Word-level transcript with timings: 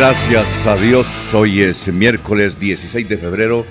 Gracias 0.00 0.66
a 0.66 0.76
Dios, 0.76 1.34
hoy 1.34 1.60
es 1.60 1.86
miércoles 1.88 2.58
16 2.58 3.06
de 3.06 3.18
febrero 3.18 3.66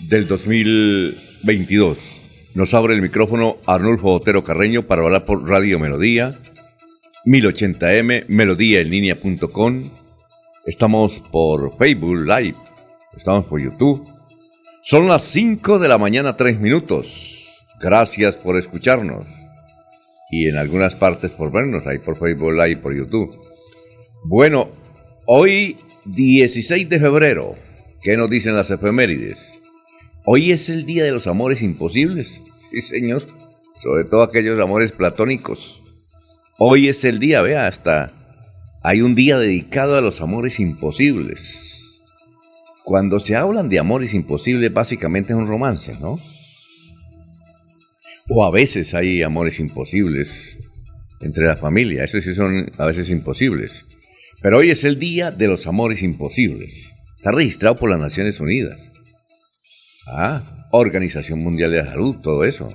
del 0.00 0.28
2022. 0.28 2.50
Nos 2.54 2.74
abre 2.74 2.92
el 2.92 3.00
micrófono 3.00 3.56
Arnulfo 3.64 4.12
Otero 4.12 4.44
Carreño 4.44 4.82
para 4.82 5.00
hablar 5.00 5.24
por 5.24 5.48
Radio 5.48 5.78
Melodía, 5.78 6.38
1080m, 7.24 8.26
melodíaenlínea.com. 8.28 9.88
Estamos 10.66 11.20
por 11.20 11.74
Facebook 11.78 12.18
Live, 12.18 12.58
estamos 13.16 13.46
por 13.46 13.58
YouTube. 13.58 14.06
Son 14.82 15.08
las 15.08 15.22
5 15.22 15.78
de 15.78 15.88
la 15.88 15.96
mañana, 15.96 16.36
3 16.36 16.60
minutos. 16.60 17.64
Gracias 17.80 18.36
por 18.36 18.58
escucharnos. 18.58 19.26
Y 20.30 20.48
en 20.48 20.58
algunas 20.58 20.94
partes 20.96 21.30
por 21.30 21.50
vernos, 21.50 21.86
ahí 21.86 21.96
por 21.96 22.18
Facebook 22.18 22.52
Live, 22.52 22.76
por 22.76 22.94
YouTube. 22.94 23.40
Bueno, 24.24 24.81
Hoy, 25.24 25.76
16 26.04 26.88
de 26.88 26.98
febrero, 26.98 27.54
¿qué 28.02 28.16
nos 28.16 28.28
dicen 28.28 28.56
las 28.56 28.72
efemérides? 28.72 29.60
Hoy 30.24 30.50
es 30.50 30.68
el 30.68 30.84
día 30.84 31.04
de 31.04 31.12
los 31.12 31.28
amores 31.28 31.62
imposibles. 31.62 32.42
Sí, 32.70 32.80
señor. 32.80 33.24
Sobre 33.80 34.02
todo 34.02 34.22
aquellos 34.22 34.60
amores 34.60 34.90
platónicos. 34.90 35.80
Hoy 36.58 36.88
es 36.88 37.04
el 37.04 37.20
día, 37.20 37.40
vea, 37.40 37.68
hasta 37.68 38.10
hay 38.82 39.00
un 39.00 39.14
día 39.14 39.38
dedicado 39.38 39.96
a 39.96 40.00
los 40.00 40.20
amores 40.20 40.58
imposibles. 40.58 42.02
Cuando 42.82 43.20
se 43.20 43.36
hablan 43.36 43.68
de 43.68 43.78
amores 43.78 44.14
imposibles, 44.14 44.74
básicamente 44.74 45.32
es 45.32 45.38
un 45.38 45.46
romance, 45.46 45.96
¿no? 46.00 46.18
O 48.28 48.44
a 48.44 48.50
veces 48.50 48.92
hay 48.92 49.22
amores 49.22 49.60
imposibles 49.60 50.58
entre 51.20 51.46
la 51.46 51.56
familia. 51.56 52.02
Eso 52.02 52.20
sí 52.20 52.34
son 52.34 52.72
a 52.76 52.86
veces 52.86 53.08
imposibles. 53.10 53.84
Pero 54.42 54.58
hoy 54.58 54.70
es 54.70 54.82
el 54.82 54.98
Día 54.98 55.30
de 55.30 55.46
los 55.46 55.68
Amores 55.68 56.02
Imposibles. 56.02 56.92
Está 57.16 57.30
registrado 57.30 57.76
por 57.76 57.88
las 57.88 58.00
Naciones 58.00 58.40
Unidas. 58.40 58.76
Ah, 60.08 60.42
Organización 60.72 61.38
Mundial 61.38 61.70
de 61.70 61.78
la 61.78 61.86
Salud, 61.86 62.16
todo 62.16 62.44
eso. 62.44 62.68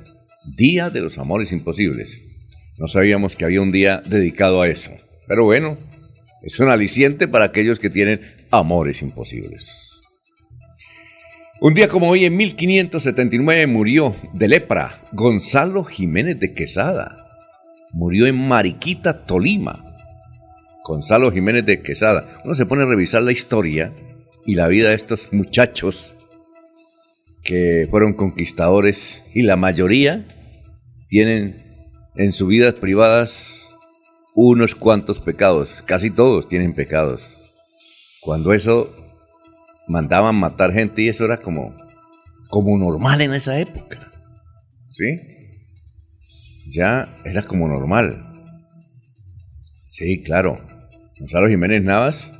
Día 0.45 0.89
de 0.89 1.01
los 1.01 1.17
Amores 1.17 1.51
Imposibles. 1.51 2.21
No 2.77 2.87
sabíamos 2.87 3.35
que 3.35 3.43
había 3.43 3.61
un 3.61 3.73
día 3.73 4.01
dedicado 4.05 4.61
a 4.61 4.69
eso. 4.69 4.91
Pero 5.27 5.43
bueno, 5.43 5.77
es 6.41 6.57
un 6.61 6.69
aliciente 6.69 7.27
para 7.27 7.45
aquellos 7.45 7.79
que 7.79 7.89
tienen 7.89 8.21
amores 8.49 9.01
imposibles. 9.01 9.99
Un 11.59 11.73
día 11.73 11.89
como 11.89 12.09
hoy, 12.09 12.23
en 12.23 12.37
1579, 12.37 13.67
murió 13.67 14.15
de 14.31 14.47
lepra 14.47 15.01
Gonzalo 15.11 15.83
Jiménez 15.83 16.39
de 16.39 16.53
Quesada. 16.53 17.27
Murió 17.91 18.25
en 18.25 18.37
Mariquita, 18.47 19.25
Tolima. 19.25 19.86
Gonzalo 20.87 21.33
Jiménez 21.33 21.65
de 21.65 21.81
Quesada. 21.81 22.25
Uno 22.45 22.55
se 22.55 22.65
pone 22.65 22.83
a 22.83 22.85
revisar 22.85 23.21
la 23.21 23.33
historia 23.33 23.93
y 24.45 24.55
la 24.55 24.67
vida 24.67 24.89
de 24.89 24.95
estos 24.95 25.33
muchachos 25.33 26.15
que 27.43 27.87
fueron 27.89 28.13
conquistadores 28.13 29.23
y 29.33 29.41
la 29.41 29.57
mayoría 29.57 30.25
tienen 31.09 31.91
en 32.15 32.31
sus 32.31 32.47
vidas 32.47 32.75
privadas 32.75 33.67
unos 34.33 34.75
cuantos 34.75 35.19
pecados, 35.19 35.81
casi 35.81 36.09
todos 36.09 36.47
tienen 36.47 36.73
pecados. 36.73 37.35
Cuando 38.21 38.53
eso 38.53 38.95
mandaban 39.87 40.35
matar 40.35 40.71
gente 40.71 41.01
y 41.01 41.09
eso 41.09 41.25
era 41.25 41.41
como, 41.41 41.75
como 42.49 42.77
normal 42.77 43.21
en 43.21 43.33
esa 43.33 43.59
época. 43.59 44.09
¿Sí? 44.89 45.19
Ya 46.69 47.13
era 47.25 47.43
como 47.43 47.67
normal. 47.67 48.23
Sí, 49.91 50.21
claro. 50.23 50.76
Gonzalo 51.19 51.49
Jiménez 51.49 51.83
Navas 51.83 52.31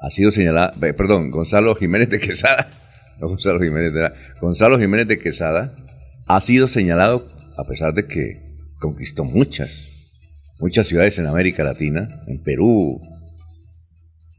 ha 0.00 0.10
sido 0.10 0.30
señalado, 0.30 0.78
perdón, 0.80 1.30
Gonzalo 1.30 1.74
Jiménez 1.74 2.08
de 2.08 2.20
Quesada, 2.20 2.70
no 3.20 3.28
Gonzalo 3.28 3.60
Jiménez 3.60 3.92
de 3.92 4.10
Gonzalo 4.40 4.78
Jiménez 4.78 5.08
de 5.08 5.18
Quesada 5.18 5.74
ha 6.26 6.40
sido 6.40 6.68
señalado, 6.68 7.26
a 7.56 7.64
pesar 7.64 7.94
de 7.94 8.06
que 8.06 8.48
conquistó 8.78 9.24
muchas, 9.24 9.88
muchas 10.60 10.86
ciudades 10.86 11.18
en 11.18 11.26
América 11.26 11.64
Latina, 11.64 12.22
en 12.26 12.42
Perú, 12.42 13.00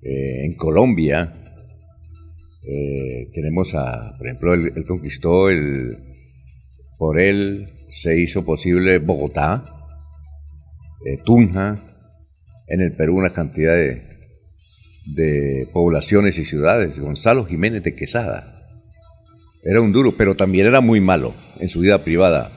eh, 0.04 0.46
en 0.46 0.54
Colombia, 0.54 1.34
eh, 2.64 3.30
tenemos 3.34 3.74
a, 3.74 4.16
por 4.18 4.28
ejemplo, 4.28 4.54
él, 4.54 4.86
conquistó 4.86 5.50
el, 5.50 5.98
por 6.98 7.20
él 7.20 7.74
se 7.92 8.20
hizo 8.20 8.46
posible 8.46 9.00
Bogotá, 9.00 9.64
eh, 11.06 11.18
Tunja, 11.26 11.78
en 12.70 12.82
el 12.82 12.92
Perú 12.94 13.18
una 13.18 13.32
cantidad 13.32 13.76
de, 13.76 15.68
poblaciones 15.74 16.38
y 16.38 16.46
ciudades. 16.46 17.00
Gonzalo 17.00 17.46
Jiménez 17.46 17.84
de 17.84 17.96
Quesada. 17.96 18.44
Era 19.64 19.82
un 19.82 19.92
duro, 19.92 20.14
pero 20.16 20.36
también 20.36 20.68
era 20.68 20.82
muy 20.82 21.02
malo 21.02 21.34
en 21.60 21.68
su 21.68 21.80
vida 21.80 22.04
privada. 22.04 22.52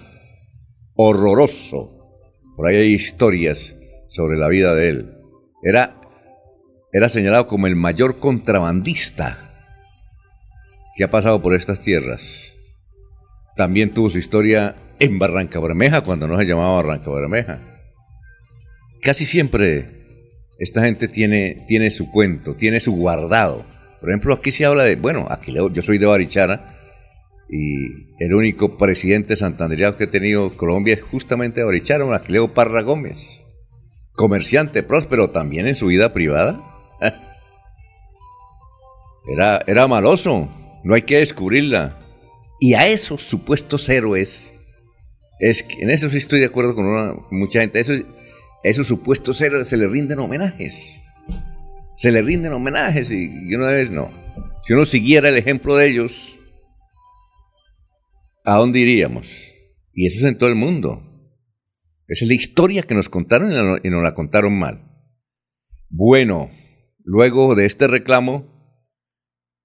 Horroroso. 0.94 1.98
Por 2.56 2.66
ahí 2.66 2.76
hay 2.76 2.92
historias 2.92 3.74
sobre 4.08 4.38
la 4.38 4.48
vida 4.48 4.74
de 4.74 4.88
él. 4.90 5.14
Era, 5.62 5.96
era 6.92 7.08
señalado 7.08 7.46
como 7.46 7.66
el 7.66 7.74
mayor 7.74 8.18
contrabandista 8.18 9.38
que 10.94 11.04
ha 11.04 11.10
pasado 11.10 11.40
por 11.40 11.56
estas 11.56 11.80
tierras. 11.80 12.52
También 13.56 13.92
tuvo 13.92 14.10
su 14.10 14.18
historia 14.18 14.76
en 14.98 15.18
Barranca 15.18 15.58
Bermeja, 15.58 16.02
cuando 16.02 16.28
no 16.28 16.38
se 16.38 16.44
llamaba 16.44 16.76
Barranca 16.76 17.10
Bermeja. 17.10 17.60
Casi 19.00 19.24
siempre 19.26 20.01
esta 20.58 20.82
gente 20.82 21.08
tiene, 21.08 21.64
tiene 21.66 21.90
su 21.90 22.10
cuento, 22.10 22.54
tiene 22.54 22.80
su 22.80 22.92
guardado. 22.92 23.64
Por 24.00 24.10
ejemplo, 24.10 24.34
aquí 24.34 24.52
se 24.52 24.64
habla 24.64 24.84
de, 24.84 24.96
bueno, 24.96 25.26
aquí 25.30 25.52
yo 25.52 25.82
soy 25.82 25.98
de 25.98 26.06
Barichara 26.06 26.74
y 27.48 28.14
el 28.18 28.34
único 28.34 28.78
presidente 28.78 29.36
santandereano 29.36 29.96
que 29.96 30.04
ha 30.04 30.10
tenido 30.10 30.56
Colombia 30.56 30.94
es 30.94 31.02
justamente 31.02 31.62
Barichara, 31.62 32.14
Aquileo 32.14 32.54
Parra 32.54 32.82
Gómez. 32.82 33.44
Comerciante 34.14 34.82
próspero 34.82 35.30
también 35.30 35.66
en 35.66 35.74
su 35.74 35.86
vida 35.86 36.12
privada. 36.12 36.60
Era, 39.32 39.62
era 39.68 39.86
maloso, 39.86 40.48
no 40.82 40.94
hay 40.94 41.02
que 41.02 41.18
descubrirla. 41.18 41.96
Y 42.58 42.74
a 42.74 42.88
esos 42.88 43.22
supuestos 43.22 43.88
héroes, 43.88 44.52
es 45.38 45.62
que, 45.62 45.82
en 45.82 45.90
eso 45.90 46.08
sí 46.10 46.18
estoy 46.18 46.40
de 46.40 46.46
acuerdo 46.46 46.74
con 46.74 47.24
mucha 47.30 47.60
gente, 47.60 47.80
esos 48.62 48.86
supuestos 48.86 49.40
héroes 49.40 49.68
se 49.68 49.76
le 49.76 49.88
rinden 49.88 50.18
homenajes. 50.20 51.00
Se 51.96 52.12
le 52.12 52.22
rinden 52.22 52.52
homenajes 52.52 53.10
y, 53.10 53.54
una 53.54 53.68
vez 53.68 53.90
no. 53.90 54.10
Si 54.64 54.72
uno 54.72 54.84
siguiera 54.84 55.28
el 55.28 55.36
ejemplo 55.36 55.76
de 55.76 55.88
ellos, 55.88 56.38
¿a 58.44 58.56
dónde 58.56 58.78
iríamos? 58.80 59.52
Y 59.92 60.06
eso 60.06 60.18
es 60.18 60.24
en 60.24 60.38
todo 60.38 60.48
el 60.48 60.54
mundo. 60.54 61.02
Esa 62.06 62.24
es 62.24 62.28
la 62.28 62.34
historia 62.34 62.82
que 62.82 62.94
nos 62.94 63.08
contaron 63.08 63.80
y 63.82 63.90
nos 63.90 64.02
la 64.02 64.14
contaron 64.14 64.58
mal. 64.58 64.88
Bueno, 65.88 66.50
luego 67.04 67.54
de 67.54 67.66
este 67.66 67.88
reclamo, 67.88 68.52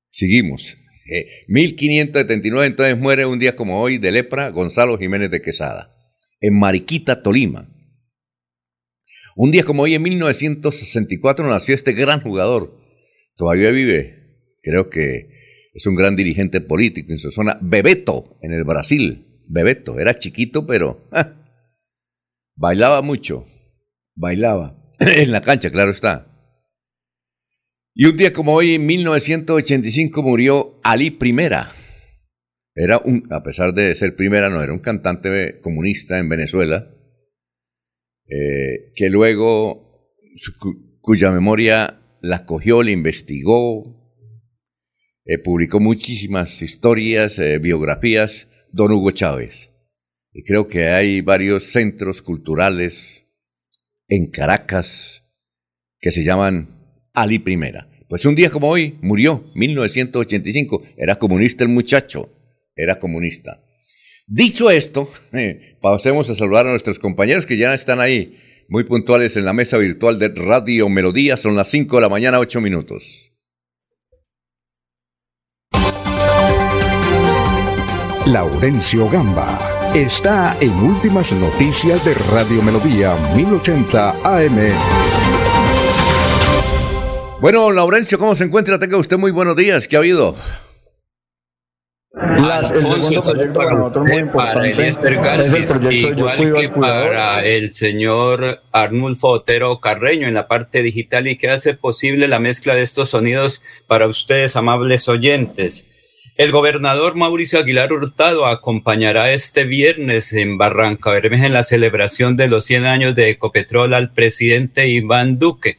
seguimos. 0.09 0.77
1579 1.47 2.65
eh, 2.65 2.69
entonces 2.69 2.97
muere 2.97 3.25
un 3.25 3.39
día 3.39 3.55
como 3.55 3.81
hoy 3.81 3.97
de 3.97 4.11
lepra 4.11 4.49
Gonzalo 4.49 4.97
Jiménez 4.97 5.31
de 5.31 5.41
Quesada, 5.41 5.95
en 6.41 6.57
Mariquita, 6.59 7.23
Tolima. 7.23 7.76
Un 9.39 9.51
día 9.51 9.63
como 9.63 9.83
hoy, 9.83 9.93
en 9.93 10.01
1964, 10.01 11.47
nació 11.47 11.75
este 11.75 11.93
gran 11.93 12.21
jugador. 12.21 12.75
Todavía 13.35 13.69
vive. 13.69 14.55
Creo 14.63 14.89
que 14.89 15.29
es 15.75 15.85
un 15.85 15.93
gran 15.93 16.15
dirigente 16.15 16.59
político 16.59 17.11
en 17.11 17.19
su 17.19 17.29
zona. 17.29 17.59
Bebeto, 17.61 18.39
en 18.41 18.51
el 18.51 18.63
Brasil. 18.63 19.43
Bebeto. 19.47 19.99
Era 19.99 20.15
chiquito, 20.15 20.65
pero 20.65 21.07
ah, 21.11 21.35
bailaba 22.55 23.03
mucho. 23.03 23.45
Bailaba. 24.15 24.75
en 24.99 25.31
la 25.31 25.41
cancha, 25.41 25.69
claro 25.69 25.91
está. 25.91 26.33
Y 27.93 28.05
un 28.05 28.17
día 28.17 28.33
como 28.33 28.55
hoy, 28.55 28.73
en 28.73 28.87
1985, 28.87 30.23
murió 30.23 30.79
Ali 30.83 31.11
Primera. 31.11 31.71
Era 32.73 32.97
un, 32.97 33.27
a 33.29 33.43
pesar 33.43 33.75
de 33.75 33.93
ser 33.93 34.15
primera, 34.15 34.49
no 34.49 34.63
era 34.63 34.73
un 34.73 34.79
cantante 34.79 35.59
comunista 35.61 36.17
en 36.17 36.27
Venezuela, 36.27 36.96
eh, 38.29 38.91
que 38.95 39.09
luego, 39.09 40.11
cuya 41.01 41.31
memoria 41.31 42.01
la 42.21 42.45
cogió, 42.45 42.83
la 42.83 42.91
investigó, 42.91 43.95
eh, 45.25 45.37
publicó 45.37 45.79
muchísimas 45.79 46.61
historias, 46.61 47.39
eh, 47.39 47.59
biografías, 47.59 48.47
don 48.71 48.91
Hugo 48.91 49.11
Chávez. 49.11 49.71
Y 50.33 50.43
creo 50.43 50.67
que 50.67 50.87
hay 50.87 51.21
varios 51.21 51.65
centros 51.65 52.21
culturales 52.21 53.25
en 54.07 54.29
Caracas 54.29 55.23
que 55.99 56.11
se 56.11 56.23
llaman 56.23 57.09
Ali 57.13 57.39
Primera. 57.39 57.89
Pues 58.07 58.25
un 58.25 58.35
día 58.35 58.49
como 58.49 58.69
hoy 58.69 58.97
murió, 59.01 59.51
1985. 59.55 60.83
Era 60.97 61.15
comunista 61.15 61.63
el 61.63 61.69
muchacho 61.69 62.37
era 62.77 62.99
comunista. 62.99 63.63
Dicho 64.29 64.69
esto, 64.69 65.09
pasemos 65.81 66.29
a 66.29 66.35
saludar 66.35 66.67
a 66.67 66.71
nuestros 66.71 66.99
compañeros 66.99 67.45
que 67.45 67.55
ya 67.55 67.73
están 67.73 68.01
ahí, 68.01 68.37
muy 68.67 68.83
puntuales 68.83 69.37
en 69.37 69.45
la 69.45 69.53
mesa 69.53 69.77
virtual 69.77 70.19
de 70.19 70.27
Radio 70.27 70.89
Melodía. 70.89 71.37
Son 71.37 71.55
las 71.55 71.69
5 71.69 71.95
de 71.95 72.01
la 72.01 72.09
mañana, 72.09 72.39
8 72.39 72.59
minutos. 72.59 73.31
Laurencio 78.25 79.09
Gamba 79.09 79.57
está 79.95 80.57
en 80.59 80.73
Últimas 80.73 81.31
Noticias 81.31 82.03
de 82.03 82.13
Radio 82.13 82.61
Melodía 82.61 83.15
1080 83.33 84.09
AM. 84.25 84.57
Bueno, 87.39 87.71
Laurencio, 87.71 88.19
¿cómo 88.19 88.35
se 88.35 88.43
encuentra? 88.43 88.77
Tenga 88.77 88.97
usted 88.97 89.17
muy 89.17 89.31
buenos 89.31 89.55
días. 89.55 89.87
¿Qué 89.87 89.95
ha 89.95 89.99
habido? 89.99 90.35
Las, 92.19 92.71
el 92.71 92.81
segundo 92.81 93.21
proyecto 93.21 93.53
para 93.53 93.81
usted, 93.81 93.99
muy 94.01 94.17
importante 94.17 94.87
es 94.87 95.03
el 95.03 95.19
proyecto 95.19 96.09
igual 96.09 96.53
que 96.53 96.69
para 96.69 97.45
el 97.45 97.71
señor 97.73 98.63
Arnulfo 98.71 99.27
Otero 99.29 99.79
Carreño 99.79 100.27
en 100.27 100.33
la 100.33 100.47
parte 100.47 100.81
digital 100.81 101.27
y 101.27 101.37
que 101.37 101.49
hace 101.49 101.75
posible 101.75 102.27
la 102.27 102.39
mezcla 102.39 102.73
de 102.73 102.81
estos 102.81 103.09
sonidos 103.11 103.61
para 103.85 104.07
ustedes, 104.07 104.55
amables 104.55 105.07
oyentes. 105.07 105.87
El 106.37 106.51
gobernador 106.51 107.15
Mauricio 107.15 107.59
Aguilar 107.59 107.93
Hurtado 107.93 108.45
acompañará 108.45 109.31
este 109.31 109.65
viernes 109.65 110.33
en 110.33 110.57
Barranca 110.57 111.11
Bermeja 111.11 111.47
en 111.47 111.53
la 111.53 111.63
celebración 111.63 112.35
de 112.35 112.47
los 112.47 112.65
100 112.65 112.85
años 112.85 113.15
de 113.15 113.29
Ecopetrol 113.29 113.93
al 113.93 114.11
presidente 114.11 114.87
Iván 114.87 115.39
Duque 115.39 115.77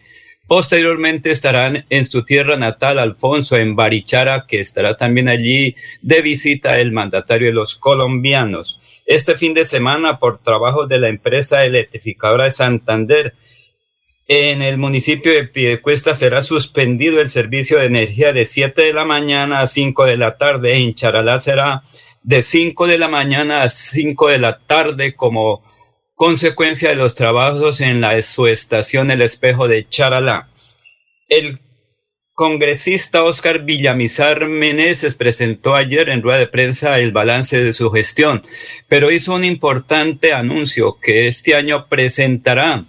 Posteriormente 0.48 1.30
estarán 1.30 1.84
en 1.90 2.06
su 2.06 2.24
tierra 2.24 2.56
natal, 2.56 2.98
Alfonso, 2.98 3.58
en 3.58 3.76
Barichara, 3.76 4.46
que 4.48 4.60
estará 4.60 4.96
también 4.96 5.28
allí 5.28 5.76
de 6.00 6.22
visita 6.22 6.80
el 6.80 6.90
mandatario 6.90 7.48
de 7.48 7.52
los 7.52 7.76
colombianos. 7.76 8.80
Este 9.04 9.36
fin 9.36 9.52
de 9.52 9.66
semana, 9.66 10.18
por 10.18 10.38
trabajo 10.38 10.86
de 10.86 11.00
la 11.00 11.08
empresa 11.08 11.66
electrificadora 11.66 12.44
de 12.44 12.50
Santander, 12.50 13.34
en 14.26 14.62
el 14.62 14.78
municipio 14.78 15.32
de 15.32 15.44
Piedecuesta 15.44 16.14
será 16.14 16.40
suspendido 16.40 17.20
el 17.20 17.28
servicio 17.28 17.78
de 17.78 17.86
energía 17.86 18.32
de 18.32 18.46
7 18.46 18.80
de 18.80 18.92
la 18.94 19.04
mañana 19.04 19.60
a 19.60 19.66
5 19.66 20.06
de 20.06 20.16
la 20.16 20.38
tarde. 20.38 20.78
En 20.78 20.94
Charalá 20.94 21.40
será 21.40 21.82
de 22.22 22.42
5 22.42 22.86
de 22.86 22.96
la 22.96 23.08
mañana 23.08 23.62
a 23.62 23.68
5 23.68 24.28
de 24.28 24.38
la 24.38 24.58
tarde 24.58 25.14
como 25.14 25.62
consecuencia 26.18 26.88
de 26.88 26.96
los 26.96 27.14
trabajos 27.14 27.80
en 27.80 28.00
la 28.00 28.20
su 28.22 28.48
estación 28.48 29.12
El 29.12 29.22
Espejo 29.22 29.68
de 29.68 29.88
Charalá. 29.88 30.48
El 31.28 31.60
congresista 32.34 33.22
Oscar 33.22 33.62
Villamizar 33.64 34.48
Meneses 34.48 35.14
presentó 35.14 35.76
ayer 35.76 36.08
en 36.08 36.20
rueda 36.20 36.40
de 36.40 36.48
prensa 36.48 36.98
el 36.98 37.12
balance 37.12 37.62
de 37.62 37.72
su 37.72 37.92
gestión, 37.92 38.42
pero 38.88 39.12
hizo 39.12 39.32
un 39.32 39.44
importante 39.44 40.32
anuncio 40.32 40.98
que 41.00 41.28
este 41.28 41.54
año 41.54 41.86
presentará 41.88 42.84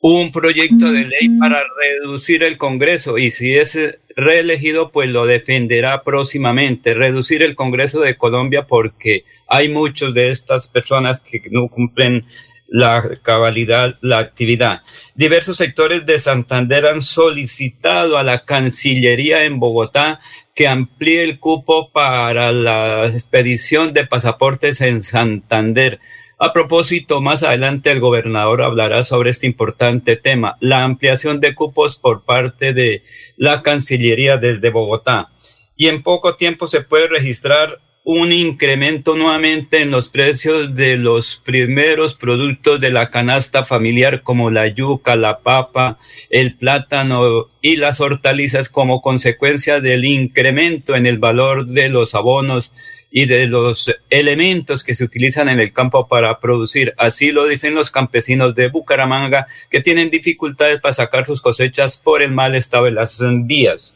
un 0.00 0.30
proyecto 0.30 0.92
de 0.92 1.04
ley 1.04 1.28
para 1.40 1.62
reducir 1.82 2.42
el 2.42 2.58
Congreso 2.58 3.18
y 3.18 3.30
si 3.30 3.54
es 3.54 3.78
reelegido, 4.14 4.90
pues 4.92 5.10
lo 5.10 5.26
defenderá 5.26 6.02
próximamente, 6.02 6.94
reducir 6.94 7.42
el 7.42 7.54
Congreso 7.54 8.00
de 8.00 8.16
Colombia 8.16 8.66
porque 8.66 9.24
hay 9.48 9.68
muchos 9.68 10.14
de 10.14 10.30
estas 10.30 10.68
personas 10.68 11.20
que 11.20 11.42
no 11.50 11.68
cumplen 11.68 12.26
la 12.68 13.18
cabalidad, 13.22 13.96
la 14.00 14.18
actividad. 14.18 14.82
Diversos 15.14 15.58
sectores 15.58 16.04
de 16.04 16.18
Santander 16.18 16.86
han 16.86 17.00
solicitado 17.00 18.18
a 18.18 18.22
la 18.22 18.44
Cancillería 18.44 19.44
en 19.44 19.60
Bogotá 19.60 20.20
que 20.54 20.66
amplíe 20.66 21.22
el 21.22 21.38
cupo 21.38 21.90
para 21.92 22.50
la 22.50 23.06
expedición 23.06 23.92
de 23.92 24.06
pasaportes 24.06 24.80
en 24.80 25.00
Santander. 25.00 26.00
A 26.38 26.52
propósito, 26.52 27.22
más 27.22 27.42
adelante 27.42 27.90
el 27.90 28.00
gobernador 28.00 28.60
hablará 28.60 29.04
sobre 29.04 29.30
este 29.30 29.46
importante 29.46 30.16
tema, 30.16 30.58
la 30.60 30.84
ampliación 30.84 31.40
de 31.40 31.54
cupos 31.54 31.96
por 31.96 32.24
parte 32.24 32.74
de 32.74 33.02
la 33.38 33.62
Cancillería 33.62 34.36
desde 34.36 34.68
Bogotá. 34.68 35.30
Y 35.76 35.88
en 35.88 36.02
poco 36.02 36.36
tiempo 36.36 36.68
se 36.68 36.82
puede 36.82 37.08
registrar 37.08 37.80
un 38.04 38.32
incremento 38.32 39.16
nuevamente 39.16 39.80
en 39.80 39.90
los 39.90 40.10
precios 40.10 40.74
de 40.74 40.98
los 40.98 41.36
primeros 41.36 42.14
productos 42.14 42.80
de 42.80 42.90
la 42.90 43.10
canasta 43.10 43.64
familiar 43.64 44.22
como 44.22 44.50
la 44.50 44.68
yuca, 44.68 45.16
la 45.16 45.38
papa, 45.40 45.98
el 46.28 46.54
plátano 46.54 47.48
y 47.62 47.76
las 47.76 48.00
hortalizas 48.00 48.68
como 48.68 49.00
consecuencia 49.00 49.80
del 49.80 50.04
incremento 50.04 50.94
en 50.94 51.06
el 51.06 51.18
valor 51.18 51.66
de 51.66 51.88
los 51.88 52.14
abonos 52.14 52.72
y 53.18 53.24
de 53.24 53.46
los 53.46 53.90
elementos 54.10 54.84
que 54.84 54.94
se 54.94 55.02
utilizan 55.02 55.48
en 55.48 55.58
el 55.58 55.72
campo 55.72 56.06
para 56.06 56.38
producir. 56.38 56.92
Así 56.98 57.32
lo 57.32 57.46
dicen 57.46 57.74
los 57.74 57.90
campesinos 57.90 58.54
de 58.54 58.68
Bucaramanga 58.68 59.46
que 59.70 59.80
tienen 59.80 60.10
dificultades 60.10 60.82
para 60.82 60.92
sacar 60.92 61.24
sus 61.24 61.40
cosechas 61.40 61.96
por 61.96 62.20
el 62.20 62.32
mal 62.32 62.54
estado 62.54 62.84
de 62.84 62.90
las 62.90 63.18
vías. 63.46 63.94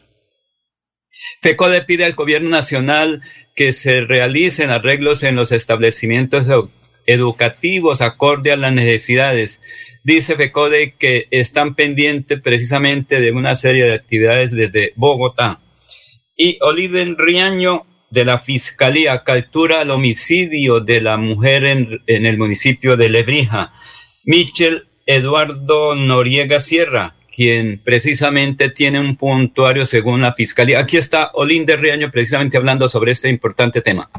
FECODE 1.43 1.83
pide 1.83 2.05
al 2.05 2.13
gobierno 2.13 2.49
nacional 2.49 3.21
que 3.55 3.73
se 3.73 4.01
realicen 4.01 4.71
arreglos 4.71 5.21
en 5.21 5.35
los 5.35 5.51
establecimientos 5.51 6.47
educativos 7.05 8.01
acorde 8.01 8.51
a 8.51 8.57
las 8.57 8.73
necesidades. 8.73 9.61
Dice 10.03 10.35
FECODE 10.35 10.95
que 10.97 11.27
están 11.29 11.75
pendientes 11.75 12.41
precisamente 12.41 13.21
de 13.21 13.31
una 13.31 13.53
serie 13.53 13.83
de 13.83 13.93
actividades 13.93 14.49
desde 14.49 14.93
Bogotá. 14.95 15.61
Y 16.35 16.57
Oliden 16.61 17.19
Riaño 17.19 17.85
de 18.11 18.25
la 18.25 18.39
Fiscalía 18.39 19.23
captura 19.23 19.81
el 19.81 19.89
homicidio 19.89 20.79
de 20.79 21.01
la 21.01 21.17
mujer 21.17 21.65
en, 21.65 21.99
en 22.05 22.25
el 22.25 22.37
municipio 22.37 22.95
de 22.97 23.09
Lebrija. 23.09 23.73
Michel 24.23 24.87
Eduardo 25.05 25.95
Noriega 25.95 26.59
Sierra, 26.59 27.15
quien 27.33 27.81
precisamente 27.83 28.69
tiene 28.69 28.99
un 28.99 29.15
puntuario 29.15 29.85
según 29.85 30.21
la 30.21 30.33
Fiscalía. 30.33 30.79
Aquí 30.79 30.97
está 30.97 31.31
Olinde 31.33 31.77
Riaño 31.77 32.11
precisamente 32.11 32.57
hablando 32.57 32.87
sobre 32.87 33.11
este 33.13 33.29
importante 33.29 33.81
tema. 33.81 34.09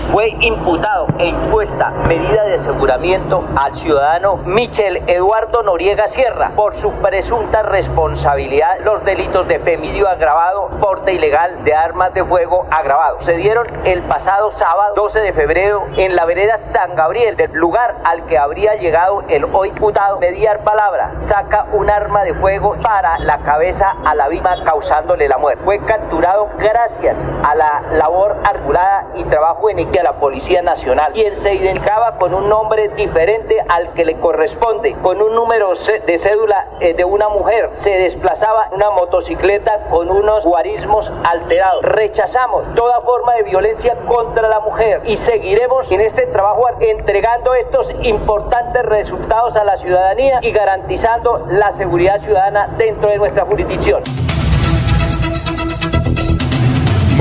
Fue 0.00 0.34
imputado 0.40 1.06
e 1.18 1.26
impuesta 1.26 1.90
medida 2.08 2.44
de 2.44 2.54
aseguramiento 2.54 3.44
al 3.56 3.76
ciudadano 3.76 4.36
Michel 4.46 5.02
Eduardo 5.06 5.62
Noriega 5.62 6.08
Sierra 6.08 6.50
por 6.56 6.74
su 6.74 6.92
presunta 6.92 7.62
responsabilidad 7.62 8.78
los 8.84 9.04
delitos 9.04 9.46
de 9.48 9.58
femicidio 9.58 10.08
agravado, 10.08 10.70
porte 10.80 11.12
ilegal 11.12 11.62
de 11.64 11.74
armas 11.74 12.14
de 12.14 12.24
fuego 12.24 12.66
agravado. 12.70 13.20
Se 13.20 13.34
dieron 13.36 13.66
el 13.84 14.00
pasado 14.00 14.50
sábado 14.50 14.94
12 14.96 15.20
de 15.20 15.32
febrero 15.34 15.84
en 15.98 16.16
la 16.16 16.24
vereda 16.24 16.56
San 16.56 16.94
Gabriel, 16.94 17.36
del 17.36 17.52
lugar 17.52 17.96
al 18.04 18.24
que 18.24 18.38
habría 18.38 18.76
llegado 18.76 19.22
el 19.28 19.44
hoy 19.52 19.68
imputado, 19.68 20.18
mediar 20.20 20.60
palabra, 20.60 21.12
saca 21.20 21.66
un 21.74 21.90
arma 21.90 22.24
de 22.24 22.32
fuego 22.32 22.76
para 22.82 23.18
la 23.18 23.38
cabeza 23.40 23.94
a 24.06 24.14
la 24.14 24.28
víctima 24.28 24.64
causándole 24.64 25.28
la 25.28 25.36
muerte. 25.36 25.62
Fue 25.66 25.78
capturado 25.80 26.48
gracias 26.58 27.22
a 27.44 27.54
la 27.54 27.82
labor 27.92 28.38
articulada 28.42 29.08
y 29.16 29.24
trabajo 29.24 29.68
en 29.68 29.81
a 29.82 30.02
la 30.02 30.12
Policía 30.14 30.62
Nacional, 30.62 31.12
quien 31.12 31.34
se 31.34 31.54
identificaba 31.54 32.16
con 32.16 32.34
un 32.34 32.48
nombre 32.48 32.88
diferente 32.90 33.56
al 33.68 33.92
que 33.92 34.04
le 34.04 34.14
corresponde, 34.14 34.94
con 35.02 35.20
un 35.20 35.34
número 35.34 35.72
de 36.06 36.18
cédula 36.18 36.68
eh, 36.80 36.94
de 36.94 37.04
una 37.04 37.28
mujer. 37.28 37.70
Se 37.72 37.90
desplazaba 37.90 38.66
en 38.68 38.76
una 38.76 38.90
motocicleta 38.90 39.80
con 39.90 40.08
unos 40.10 40.44
guarismos 40.44 41.10
alterados. 41.24 41.84
Rechazamos 41.84 42.74
toda 42.74 43.00
forma 43.00 43.34
de 43.34 43.42
violencia 43.42 43.96
contra 44.06 44.48
la 44.48 44.60
mujer 44.60 45.00
y 45.04 45.16
seguiremos 45.16 45.90
en 45.90 46.00
este 46.00 46.26
trabajo 46.26 46.66
entregando 46.80 47.54
estos 47.54 47.92
importantes 48.02 48.84
resultados 48.84 49.56
a 49.56 49.64
la 49.64 49.76
ciudadanía 49.76 50.38
y 50.42 50.52
garantizando 50.52 51.46
la 51.50 51.70
seguridad 51.72 52.20
ciudadana 52.20 52.68
dentro 52.78 53.10
de 53.10 53.18
nuestra 53.18 53.44
jurisdicción. 53.44 54.02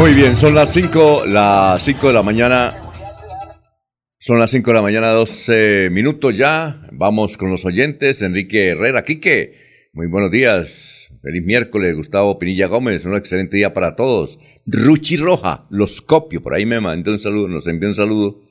Muy 0.01 0.15
bien, 0.15 0.35
son 0.35 0.55
las 0.55 0.73
5 0.73 1.25
las 1.27 1.85
de 1.85 2.11
la 2.11 2.23
mañana, 2.23 2.73
Son 4.17 4.39
las 4.39 4.49
5 4.49 4.71
de 4.71 4.73
la 4.73 4.81
mañana, 4.81 5.11
12 5.11 5.89
minutos 5.91 6.35
ya. 6.35 6.87
Vamos 6.91 7.37
con 7.37 7.51
los 7.51 7.65
oyentes. 7.65 8.23
Enrique 8.23 8.69
Herrera, 8.69 9.05
Quique, 9.05 9.53
muy 9.93 10.07
buenos 10.07 10.31
días. 10.31 11.11
Feliz 11.21 11.43
miércoles, 11.45 11.95
Gustavo 11.95 12.39
Pinilla 12.39 12.65
Gómez. 12.65 13.05
Un 13.05 13.13
excelente 13.13 13.57
día 13.57 13.75
para 13.75 13.95
todos. 13.95 14.39
Ruchi 14.65 15.17
Roja, 15.17 15.67
los 15.69 16.01
copio. 16.01 16.41
Por 16.41 16.55
ahí 16.55 16.65
me 16.65 16.81
mandó 16.81 17.11
un 17.11 17.19
saludo, 17.19 17.47
nos 17.47 17.67
envió 17.67 17.87
un 17.87 17.93
saludo. 17.93 18.41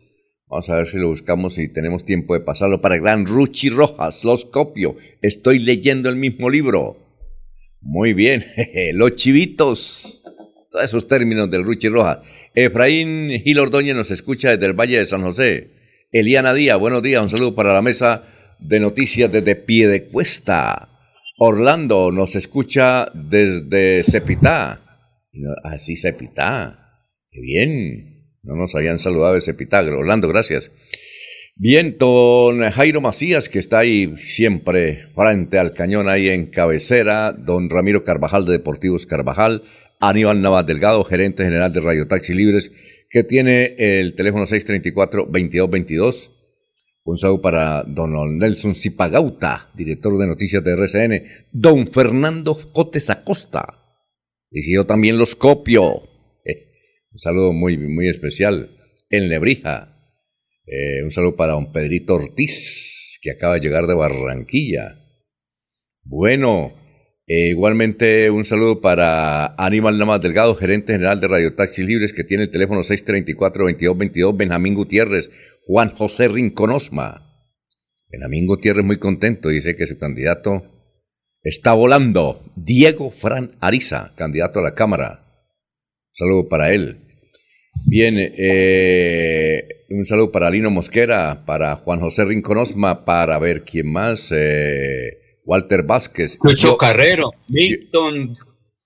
Vamos 0.47 0.71
a 0.71 0.77
ver 0.77 0.87
si 0.87 0.99
lo 0.99 1.09
buscamos 1.09 1.59
y 1.59 1.67
tenemos 1.67 2.05
tiempo 2.05 2.35
de 2.35 2.43
pasarlo 2.43 2.81
para 2.81 2.95
el 2.95 3.01
gran 3.01 3.27
Ruchi 3.27 3.71
Rojas, 3.71 4.23
los 4.23 4.45
copio. 4.45 4.95
Estoy 5.21 5.59
leyendo 5.59 6.11
el 6.11 6.17
mismo 6.17 6.49
libro. 6.49 6.97
Muy 7.81 8.13
bien, 8.13 8.45
los 8.95 9.17
chivitos. 9.17 10.20
Todos 10.71 10.85
esos 10.85 11.09
términos 11.09 11.51
del 11.51 11.65
Ruchi 11.65 11.89
Rojas. 11.89 12.19
Efraín 12.55 13.31
Gil 13.43 13.59
Ordóñez 13.59 13.97
nos 13.97 14.13
escucha 14.13 14.51
desde 14.51 14.67
el 14.67 14.79
Valle 14.79 14.99
de 14.99 15.07
San 15.07 15.23
José. 15.23 15.73
Eliana 16.13 16.55
Díaz, 16.55 16.79
buenos 16.79 17.03
días, 17.03 17.21
un 17.21 17.29
saludo 17.29 17.57
para 17.57 17.73
la 17.73 17.83
mesa 17.83 18.23
de 18.61 18.79
noticias 18.79 19.33
desde 19.33 19.57
Piedecuesta. 19.57 20.91
Orlando 21.39 22.13
nos 22.13 22.37
escucha 22.37 23.11
desde 23.13 24.05
Cepitá. 24.05 24.81
Así 25.65 25.95
ah, 25.95 26.01
Cepitá. 26.03 27.05
Qué 27.31 27.41
bien. 27.41 28.37
No 28.45 28.55
nos 28.55 28.73
habían 28.77 29.01
saludado 29.01 29.35
de 29.35 29.41
Cepitá. 29.41 29.81
Orlando, 29.81 30.29
gracias. 30.29 30.71
Bien, 31.57 31.97
don 31.99 32.61
Jairo 32.71 33.01
Macías, 33.01 33.49
que 33.49 33.59
está 33.59 33.81
ahí 33.81 34.17
siempre 34.17 35.09
frente 35.17 35.59
al 35.59 35.73
cañón 35.73 36.09
ahí 36.09 36.29
en 36.29 36.47
cabecera, 36.47 37.33
don 37.33 37.69
Ramiro 37.69 38.05
Carvajal 38.05 38.47
de 38.47 38.53
Deportivos 38.53 39.05
Carvajal, 39.05 39.65
Aníbal 40.01 40.41
Navas 40.41 40.65
Delgado, 40.65 41.05
gerente 41.05 41.45
general 41.45 41.75
de 41.75 41.81
Radio 41.81 42.09
Taxi 42.09 42.33
Libres, 42.33 42.73
que 43.11 43.23
tiene 43.23 43.75
el 43.77 44.15
teléfono 44.15 44.47
634-2222. 44.47 46.31
Un 47.05 47.19
saludo 47.19 47.43
para 47.43 47.83
don 47.83 48.39
Nelson 48.39 48.75
Zipagauta, 48.75 49.71
director 49.75 50.17
de 50.17 50.27
noticias 50.27 50.65
de 50.65 50.73
RCN. 50.73 51.23
Don 51.53 51.93
Fernando 51.93 52.59
Cotes 52.73 53.11
Acosta. 53.11 53.67
Y 54.51 54.75
yo 54.75 54.87
también 54.87 55.19
los 55.19 55.37
copio. 55.37 56.09
Eh, 56.47 56.73
un 57.13 57.19
saludo 57.19 57.53
muy, 57.53 57.77
muy 57.77 58.09
especial. 58.09 58.77
En 59.11 59.29
Lebrija. 59.29 59.99
Eh, 60.67 61.03
un 61.03 61.11
saludo 61.11 61.37
para 61.37 61.53
don 61.53 61.73
Pedrito 61.73 62.15
Ortiz, 62.15 63.19
que 63.21 63.33
acaba 63.33 63.55
de 63.55 63.61
llegar 63.61 63.87
de 63.87 63.95
Barranquilla. 63.95 64.99
Bueno, 66.05 66.80
eh, 67.33 67.51
igualmente 67.51 68.29
un 68.29 68.45
saludo 68.45 68.81
para 68.81 69.55
Aníbal 69.55 69.99
Namas 69.99 70.21
Delgado, 70.21 70.57
gerente 70.57 70.95
general 70.95 71.21
de 71.21 71.29
Radio 71.29 71.55
Taxi 71.55 71.85
Libres, 71.85 72.13
que 72.13 72.25
tiene 72.25 72.43
el 72.43 72.51
teléfono 72.51 72.81
634-2222, 72.81 74.37
Benjamín 74.37 74.75
Gutiérrez, 74.75 75.31
Juan 75.63 75.91
José 75.91 76.27
Rinconosma. 76.27 77.47
Benjamín 78.09 78.49
Gutiérrez 78.49 78.85
muy 78.85 78.97
contento, 78.97 79.49
dice 79.49 79.77
que 79.77 79.87
su 79.87 79.97
candidato 79.97 80.65
está 81.45 81.73
volando. 81.73 82.53
Diego 82.57 83.13
Fran 83.13 83.53
Ariza, 83.61 84.13
candidato 84.17 84.59
a 84.59 84.63
la 84.63 84.75
Cámara. 84.75 85.25
Un 86.09 86.15
saludo 86.15 86.49
para 86.49 86.73
él. 86.73 86.99
Bien, 87.87 88.17
eh, 88.19 89.87
un 89.89 90.05
saludo 90.05 90.33
para 90.33 90.51
Lino 90.51 90.73
Mosquera, 90.73 91.45
para 91.47 91.77
Juan 91.77 92.01
José 92.01 92.25
Rinconosma, 92.25 93.05
para 93.05 93.39
ver 93.39 93.63
quién 93.63 93.87
más. 93.87 94.33
Eh, 94.33 95.20
Walter 95.45 95.85
Vázquez. 95.85 96.39
Lucho 96.43 96.77
Carrero, 96.77 97.31
Milton 97.49 98.37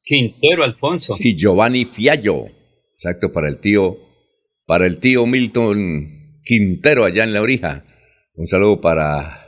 Quintero 0.05 0.65
Alfonso. 0.65 1.17
Y 1.19 1.37
Giovanni 1.37 1.85
Fiallo. 1.85 2.47
Exacto, 2.95 3.33
para 3.33 3.49
el 3.49 3.59
tío, 3.59 3.99
para 4.67 4.87
el 4.87 4.99
tío 4.99 5.27
Milton 5.27 6.41
Quintero 6.43 7.05
allá 7.05 7.25
en 7.25 7.33
la 7.33 7.43
orija. 7.43 7.85
Un 8.35 8.47
saludo 8.47 8.81
para 8.81 9.45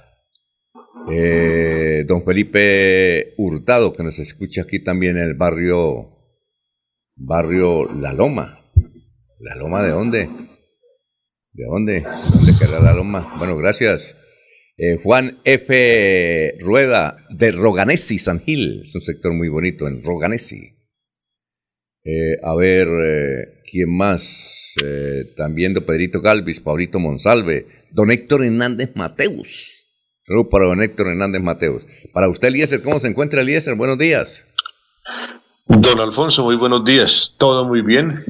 eh, 1.10 2.04
don 2.06 2.24
Felipe 2.24 3.34
Hurtado, 3.36 3.92
que 3.92 4.02
nos 4.02 4.18
escucha 4.18 4.62
aquí 4.62 4.82
también 4.82 5.16
en 5.16 5.24
el 5.24 5.34
barrio, 5.34 6.10
barrio 7.14 7.92
La 7.92 8.12
Loma. 8.12 8.72
¿La 9.38 9.54
Loma 9.54 9.82
de 9.82 9.90
dónde? 9.90 10.28
¿De 11.52 11.64
dónde? 11.64 12.00
¿Dónde 12.00 12.52
queda 12.58 12.80
la 12.80 12.94
Loma? 12.94 13.34
Bueno, 13.38 13.56
gracias. 13.56 14.14
Eh, 14.78 14.98
Juan 15.02 15.40
F. 15.44 16.58
Rueda 16.60 17.16
de 17.30 17.50
Roganesi, 17.52 18.18
San 18.18 18.40
Gil. 18.40 18.82
Es 18.82 18.94
un 18.94 19.00
sector 19.00 19.32
muy 19.32 19.48
bonito 19.48 19.88
en 19.88 20.02
Roganesi. 20.02 20.74
Eh, 22.04 22.36
a 22.42 22.54
ver, 22.54 22.86
eh, 22.86 23.62
¿quién 23.70 23.96
más? 23.96 24.52
también 25.38 25.72
don 25.72 25.86
Pedrito 25.86 26.20
Galvis, 26.20 26.60
Pablito 26.60 26.98
Monsalve, 26.98 27.66
don 27.92 28.10
Héctor 28.10 28.44
Hernández 28.44 28.90
Mateus. 28.94 29.86
Saludos 30.22 30.48
para 30.50 30.66
don 30.66 30.82
Héctor 30.82 31.06
Hernández 31.08 31.40
Mateus. 31.40 31.86
Para 32.12 32.28
usted, 32.28 32.48
Eliezer, 32.48 32.82
¿cómo 32.82 33.00
se 33.00 33.08
encuentra 33.08 33.40
Eliezer? 33.40 33.74
Buenos 33.74 33.96
días. 33.96 34.44
Don 35.66 35.98
Alfonso, 35.98 36.44
muy 36.44 36.56
buenos 36.56 36.84
días. 36.84 37.34
Todo 37.38 37.64
muy 37.64 37.80
bien. 37.80 38.22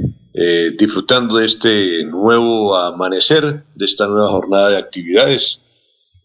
disfrutando 0.78 1.38
de 1.38 1.46
este 1.46 2.04
nuevo 2.04 2.76
amanecer, 2.76 3.64
de 3.74 3.84
esta 3.84 4.06
nueva 4.06 4.28
jornada 4.28 4.70
de 4.70 4.78
actividades 4.78 5.62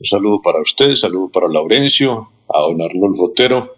un 0.01 0.05
saludo 0.05 0.41
para 0.41 0.60
usted, 0.60 0.96
saludo 0.96 1.29
para 1.29 1.48
Laurencio, 1.48 2.27
a 2.50 2.62
don 2.62 2.81
Arnolfo 2.81 3.25
Otero, 3.25 3.75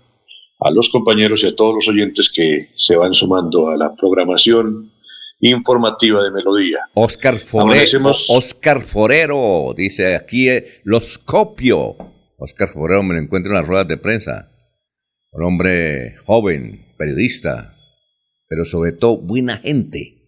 a 0.57 0.71
los 0.71 0.87
compañeros 0.87 1.43
y 1.43 1.47
a 1.47 1.55
todos 1.55 1.75
los 1.75 1.87
oyentes 1.89 2.31
que 2.33 2.69
se 2.77 2.95
van 2.95 3.13
sumando 3.13 3.67
a 3.67 3.75
la 3.75 3.93
programación 3.93 4.93
informativa 5.41 6.23
de 6.23 6.31
Melodía. 6.31 6.77
Oscar 6.93 7.37
Forero, 7.37 8.13
Oscar 8.29 8.81
Forero, 8.81 9.73
dice 9.75 10.15
aquí 10.15 10.47
eh, 10.47 10.65
los 10.85 11.17
copio. 11.17 11.97
Oscar 12.37 12.69
Forero 12.69 13.03
me 13.03 13.15
lo 13.15 13.19
encuentro 13.19 13.51
en 13.51 13.57
las 13.57 13.67
ruedas 13.67 13.89
de 13.89 13.97
prensa. 13.97 14.49
Un 15.33 15.43
hombre 15.43 16.15
joven, 16.25 16.93
periodista, 16.97 17.75
pero 18.47 18.63
sobre 18.63 18.93
todo 18.93 19.17
buena 19.17 19.57
gente. 19.57 20.21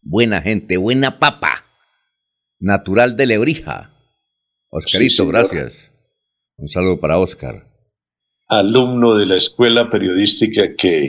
Buena 0.00 0.42
gente, 0.42 0.76
buena 0.76 1.18
papa. 1.18 1.64
Natural 2.60 3.16
de 3.16 3.26
Lebrija 3.26 3.97
Oscarito, 4.70 5.26
gracias. 5.26 5.90
Un 6.56 6.68
saludo 6.68 7.00
para 7.00 7.18
Oscar. 7.18 7.66
Alumno 8.48 9.16
de 9.16 9.26
la 9.26 9.36
escuela 9.36 9.88
periodística 9.88 10.74
que 10.76 11.04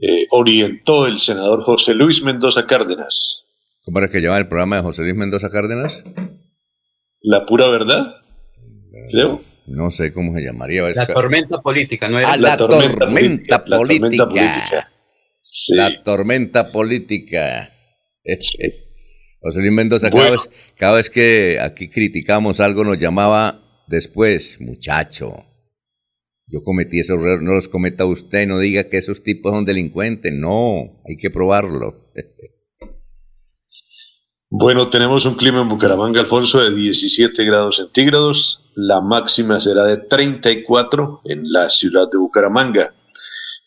eh, 0.00 0.26
orientó 0.30 1.06
el 1.06 1.18
senador 1.18 1.62
José 1.62 1.94
Luis 1.94 2.22
Mendoza 2.22 2.66
Cárdenas. 2.66 3.44
¿Cómo 3.84 3.98
era 3.98 4.10
que 4.10 4.20
llamaba 4.20 4.38
el 4.38 4.48
programa 4.48 4.76
de 4.76 4.82
José 4.82 5.02
Luis 5.02 5.14
Mendoza 5.14 5.50
Cárdenas? 5.50 6.04
La 7.20 7.46
pura 7.46 7.68
verdad, 7.68 8.16
creo. 9.10 9.42
No 9.66 9.90
sé 9.90 10.12
cómo 10.12 10.34
se 10.34 10.42
llamaría. 10.42 10.82
La 10.82 11.06
tormenta 11.06 11.60
política, 11.60 12.08
¿no 12.08 12.18
era? 12.18 12.32
Ah, 12.32 12.36
la, 12.36 12.56
tormenta, 12.56 13.06
política. 13.06 13.64
La 13.66 13.78
tormenta 13.78 14.28
política. 14.28 14.92
La 15.68 16.02
tormenta 16.02 16.72
política. 16.72 17.72
José 19.40 19.60
Luis 19.60 19.72
Mendoza, 19.72 20.10
cada, 20.10 20.96
vez, 20.96 21.10
que 21.10 21.58
aquí 21.60 21.88
criticamos 21.88 22.58
algo 22.60 22.84
nos 22.84 22.98
llamaba 22.98 23.84
después, 23.86 24.60
muchacho. 24.60 25.44
Yo 26.46 26.62
cometí 26.62 26.98
esos 26.98 27.20
errores, 27.20 27.42
no 27.42 27.52
los 27.52 27.68
cometa 27.68 28.04
usted, 28.04 28.48
no 28.48 28.58
diga 28.58 28.84
que 28.84 28.96
esos 28.96 29.22
tipos 29.22 29.52
son 29.52 29.64
delincuentes, 29.64 30.32
no, 30.32 31.00
hay 31.08 31.16
que 31.16 31.30
probarlo. 31.30 32.10
Bueno, 34.50 34.88
tenemos 34.88 35.26
un 35.26 35.34
clima 35.34 35.60
en 35.60 35.68
Bucaramanga, 35.68 36.20
Alfonso, 36.20 36.62
de 36.62 36.74
17 36.74 37.44
grados 37.44 37.76
centígrados. 37.76 38.64
La 38.74 39.02
máxima 39.02 39.60
será 39.60 39.84
de 39.84 39.98
34 39.98 41.20
en 41.26 41.52
la 41.52 41.68
ciudad 41.68 42.10
de 42.10 42.16
Bucaramanga. 42.16 42.94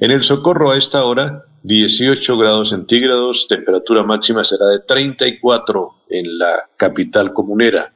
En 0.01 0.10
el 0.10 0.24
Socorro 0.24 0.72
a 0.72 0.79
esta 0.79 1.05
hora 1.05 1.46
18 1.62 2.36
grados 2.36 2.70
centígrados, 2.70 3.46
temperatura 3.48 4.01
máxima 4.01 4.43
será 4.43 4.65
de 4.65 4.79
34 4.79 6.05
en 6.10 6.39
la 6.39 6.55
capital 6.75 7.31
comunera. 7.34 7.93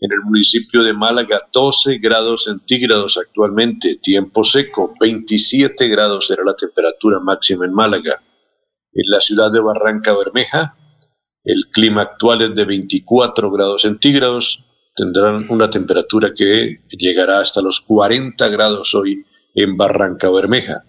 En 0.00 0.10
el 0.10 0.22
municipio 0.24 0.82
de 0.82 0.92
Málaga, 0.92 1.38
12 1.52 1.98
grados 1.98 2.46
centígrados 2.46 3.16
actualmente, 3.16 3.94
tiempo 4.02 4.42
seco, 4.42 4.92
27 4.98 5.86
grados 5.86 6.26
será 6.26 6.42
la 6.44 6.56
temperatura 6.56 7.20
máxima 7.20 7.64
en 7.64 7.74
Málaga. 7.74 8.20
En 8.92 9.08
la 9.08 9.20
ciudad 9.20 9.52
de 9.52 9.60
Barranca 9.60 10.16
Bermeja, 10.18 10.76
el 11.44 11.68
clima 11.70 12.02
actual 12.02 12.42
es 12.42 12.56
de 12.56 12.64
24 12.64 13.52
grados 13.52 13.82
centígrados, 13.82 14.64
tendrán 14.96 15.46
una 15.48 15.70
temperatura 15.70 16.34
que 16.34 16.80
llegará 16.88 17.38
hasta 17.38 17.62
los 17.62 17.82
40 17.82 18.48
grados 18.48 18.96
hoy 18.96 19.24
en 19.54 19.76
Barranca 19.76 20.28
Bermeja. 20.28 20.82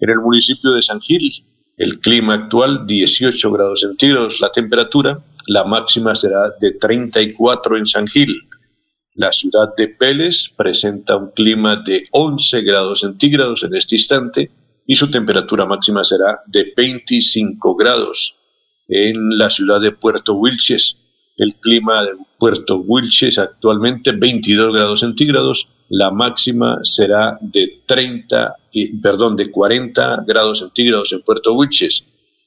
En 0.00 0.10
el 0.10 0.20
municipio 0.20 0.72
de 0.72 0.82
San 0.82 1.00
Gil, 1.00 1.44
el 1.76 1.98
clima 2.00 2.34
actual 2.34 2.86
18 2.86 3.50
grados 3.50 3.80
centígrados, 3.80 4.40
la 4.40 4.50
temperatura, 4.50 5.24
la 5.48 5.64
máxima 5.64 6.14
será 6.14 6.54
de 6.60 6.72
34 6.72 7.76
en 7.76 7.86
San 7.86 8.06
Gil. 8.06 8.48
La 9.14 9.32
ciudad 9.32 9.74
de 9.76 9.88
Pérez 9.88 10.50
presenta 10.56 11.16
un 11.16 11.30
clima 11.32 11.82
de 11.84 12.06
11 12.12 12.62
grados 12.62 13.00
centígrados 13.00 13.64
en 13.64 13.74
este 13.74 13.96
instante 13.96 14.50
y 14.86 14.94
su 14.94 15.10
temperatura 15.10 15.66
máxima 15.66 16.04
será 16.04 16.42
de 16.46 16.72
25 16.76 17.74
grados. 17.74 18.36
En 18.86 19.36
la 19.36 19.50
ciudad 19.50 19.80
de 19.80 19.92
Puerto 19.92 20.34
Wilches, 20.34 20.96
El 21.36 21.54
clima 21.56 22.04
de 22.04 22.12
Puerto 22.38 22.78
Wilches 22.78 23.38
actualmente 23.38 24.12
22 24.12 24.74
grados 24.74 25.00
centígrados, 25.00 25.68
la 25.88 26.10
máxima 26.10 26.78
será 26.82 27.38
de 27.40 27.82
30, 27.86 28.54
perdón, 29.02 29.36
de 29.36 29.50
40 29.50 30.24
grados 30.26 30.58
centígrados 30.58 31.12
en 31.12 31.22
Puerto 31.22 31.54
Wilches. 31.54 32.04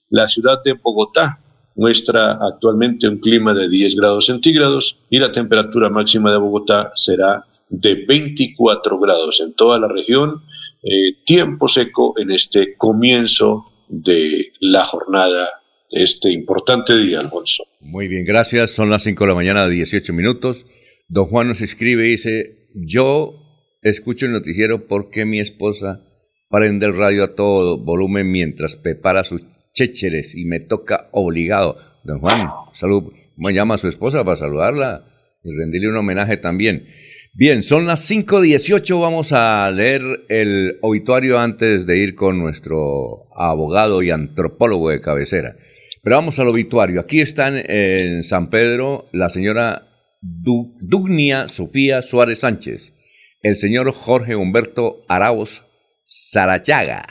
La 0.10 0.28
ciudad 0.28 0.62
de 0.64 0.74
Bogotá 0.74 1.40
muestra 1.76 2.34
actualmente 2.34 3.08
un 3.08 3.18
clima 3.18 3.54
de 3.54 3.70
10 3.70 3.96
grados 3.96 4.26
centígrados 4.26 5.00
y 5.10 5.20
la 5.20 5.32
temperatura 5.32 5.90
máxima 5.90 6.32
de 6.32 6.38
Bogotá 6.38 6.92
será 6.96 7.46
de 7.70 8.06
24 8.06 9.00
grados 9.00 9.40
en 9.40 9.54
toda 9.54 9.80
la 9.80 9.88
región. 9.88 10.44
Eh, 10.84 11.24
tiempo 11.26 11.68
seco 11.68 12.14
en 12.18 12.32
este 12.32 12.76
comienzo 12.76 13.66
de 13.88 14.52
la 14.60 14.84
jornada, 14.84 15.48
este 15.90 16.32
importante 16.32 16.98
día, 16.98 17.20
Alfonso. 17.20 17.64
Muy 17.80 18.08
bien, 18.08 18.26
gracias. 18.26 18.72
Son 18.72 18.90
las 18.90 19.04
5 19.04 19.24
de 19.24 19.28
la 19.28 19.36
mañana, 19.36 19.68
18 19.68 20.14
minutos. 20.14 20.66
Don 21.08 21.26
Juan 21.26 21.48
nos 21.48 21.62
escribe 21.62 22.06
y 22.08 22.12
dice, 22.12 22.61
yo 22.74 23.42
escucho 23.82 24.26
el 24.26 24.32
noticiero 24.32 24.88
porque 24.88 25.26
mi 25.26 25.40
esposa 25.40 26.04
prende 26.50 26.86
el 26.86 26.98
radio 26.98 27.24
a 27.24 27.36
todo 27.36 27.78
volumen 27.78 28.32
mientras 28.32 28.76
prepara 28.76 29.24
sus 29.24 29.44
chécheres 29.74 30.36
y 30.36 30.46
me 30.46 30.60
toca 30.60 31.10
obligado. 31.12 31.78
Don 32.04 32.20
Juan, 32.20 32.50
salud. 32.74 33.14
Me 33.38 33.54
llama 33.54 33.76
a 33.76 33.78
su 33.78 33.88
esposa 33.88 34.24
para 34.26 34.38
saludarla 34.38 35.06
y 35.44 35.52
rendirle 35.52 35.90
un 35.90 35.98
homenaje 35.98 36.38
también. 36.38 36.88
Bien, 37.34 37.64
son 37.64 37.88
las 37.88 38.12
5.18, 38.12 39.00
vamos 39.00 39.32
a 39.32 39.72
leer 39.72 40.02
el 40.28 40.78
obituario 40.82 41.40
antes 41.40 41.86
de 41.86 41.98
ir 41.98 42.14
con 42.14 42.38
nuestro 42.40 43.34
abogado 43.34 44.04
y 44.04 44.12
antropólogo 44.12 44.90
de 44.90 45.00
cabecera. 45.00 45.56
Pero 46.04 46.18
vamos 46.18 46.40
al 46.40 46.50
obituario. 46.50 47.00
Aquí 47.00 47.22
están 47.22 47.64
en 47.66 48.24
San 48.24 48.50
Pedro 48.50 49.08
la 49.14 49.30
señora 49.30 49.91
Dugnia 50.22 51.48
Sofía 51.48 52.04
Suárez 52.04 52.40
Sánchez, 52.40 52.94
el 53.42 53.58
señor 53.58 53.92
Jorge 53.92 54.36
Humberto 54.36 55.04
Arauz 55.10 55.64
Sarayaga, 56.06 57.08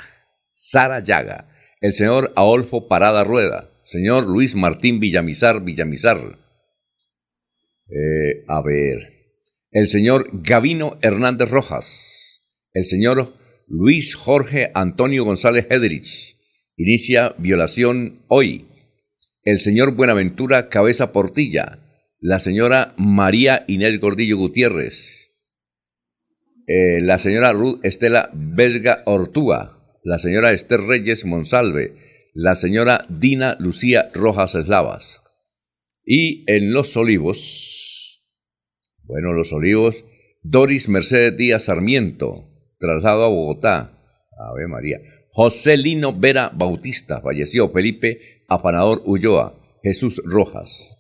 Sarayaga, 0.54 1.48
el 1.80 1.92
señor 1.92 2.32
Aolfo 2.36 2.86
Parada 2.86 3.24
Rueda, 3.24 3.70
señor 3.82 4.28
Luis 4.28 4.54
Martín 4.54 5.00
Villamizar 5.00 5.64
Villamizar. 5.64 6.38
Eh, 7.88 8.44
a 8.46 8.62
ver, 8.62 9.12
el 9.72 9.88
señor 9.88 10.30
Gavino 10.32 10.98
Hernández 11.02 11.48
Rojas, 11.50 12.42
el 12.74 12.84
señor 12.84 13.34
Luis 13.66 14.14
Jorge 14.14 14.70
Antonio 14.74 15.24
González 15.24 15.66
Hedrich, 15.68 16.36
inicia 16.76 17.34
violación 17.38 18.22
hoy, 18.28 18.66
el 19.42 19.58
señor 19.58 19.96
Buenaventura 19.96 20.68
Cabeza 20.68 21.10
Portilla, 21.10 21.79
la 22.20 22.38
señora 22.38 22.94
María 22.98 23.64
Inés 23.66 23.98
Gordillo 23.98 24.36
Gutiérrez, 24.36 25.32
eh, 26.66 27.00
la 27.00 27.18
señora 27.18 27.52
Ruth 27.52 27.80
Estela 27.82 28.30
Vesga 28.34 29.02
Ortúa, 29.06 29.98
la 30.04 30.18
señora 30.18 30.52
Esther 30.52 30.82
Reyes 30.82 31.24
Monsalve, 31.24 31.94
la 32.34 32.54
señora 32.54 33.06
Dina 33.08 33.56
Lucía 33.58 34.10
Rojas 34.14 34.54
Eslavas. 34.54 35.22
Y 36.04 36.44
en 36.46 36.72
Los 36.72 36.96
Olivos, 36.96 38.22
bueno, 39.04 39.32
Los 39.32 39.52
Olivos, 39.52 40.04
Doris 40.42 40.88
Mercedes 40.88 41.36
Díaz 41.36 41.64
Sarmiento, 41.64 42.50
traslado 42.78 43.24
a 43.24 43.28
Bogotá. 43.28 43.96
Ave 44.38 44.68
María. 44.68 45.00
José 45.32 45.76
Lino 45.76 46.18
Vera 46.18 46.50
Bautista, 46.54 47.20
falleció. 47.20 47.68
Felipe 47.68 48.44
Apanador 48.48 49.02
Ulloa. 49.04 49.60
Jesús 49.82 50.22
Rojas. 50.24 50.99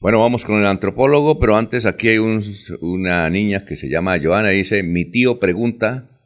Bueno, 0.00 0.18
vamos 0.18 0.46
con 0.46 0.58
el 0.58 0.64
antropólogo, 0.64 1.38
pero 1.38 1.56
antes 1.56 1.84
aquí 1.84 2.08
hay 2.08 2.16
una 2.16 3.28
niña 3.28 3.66
que 3.66 3.76
se 3.76 3.90
llama 3.90 4.18
Joana 4.18 4.54
y 4.54 4.56
dice, 4.56 4.82
mi 4.82 5.04
tío 5.04 5.38
pregunta 5.38 6.18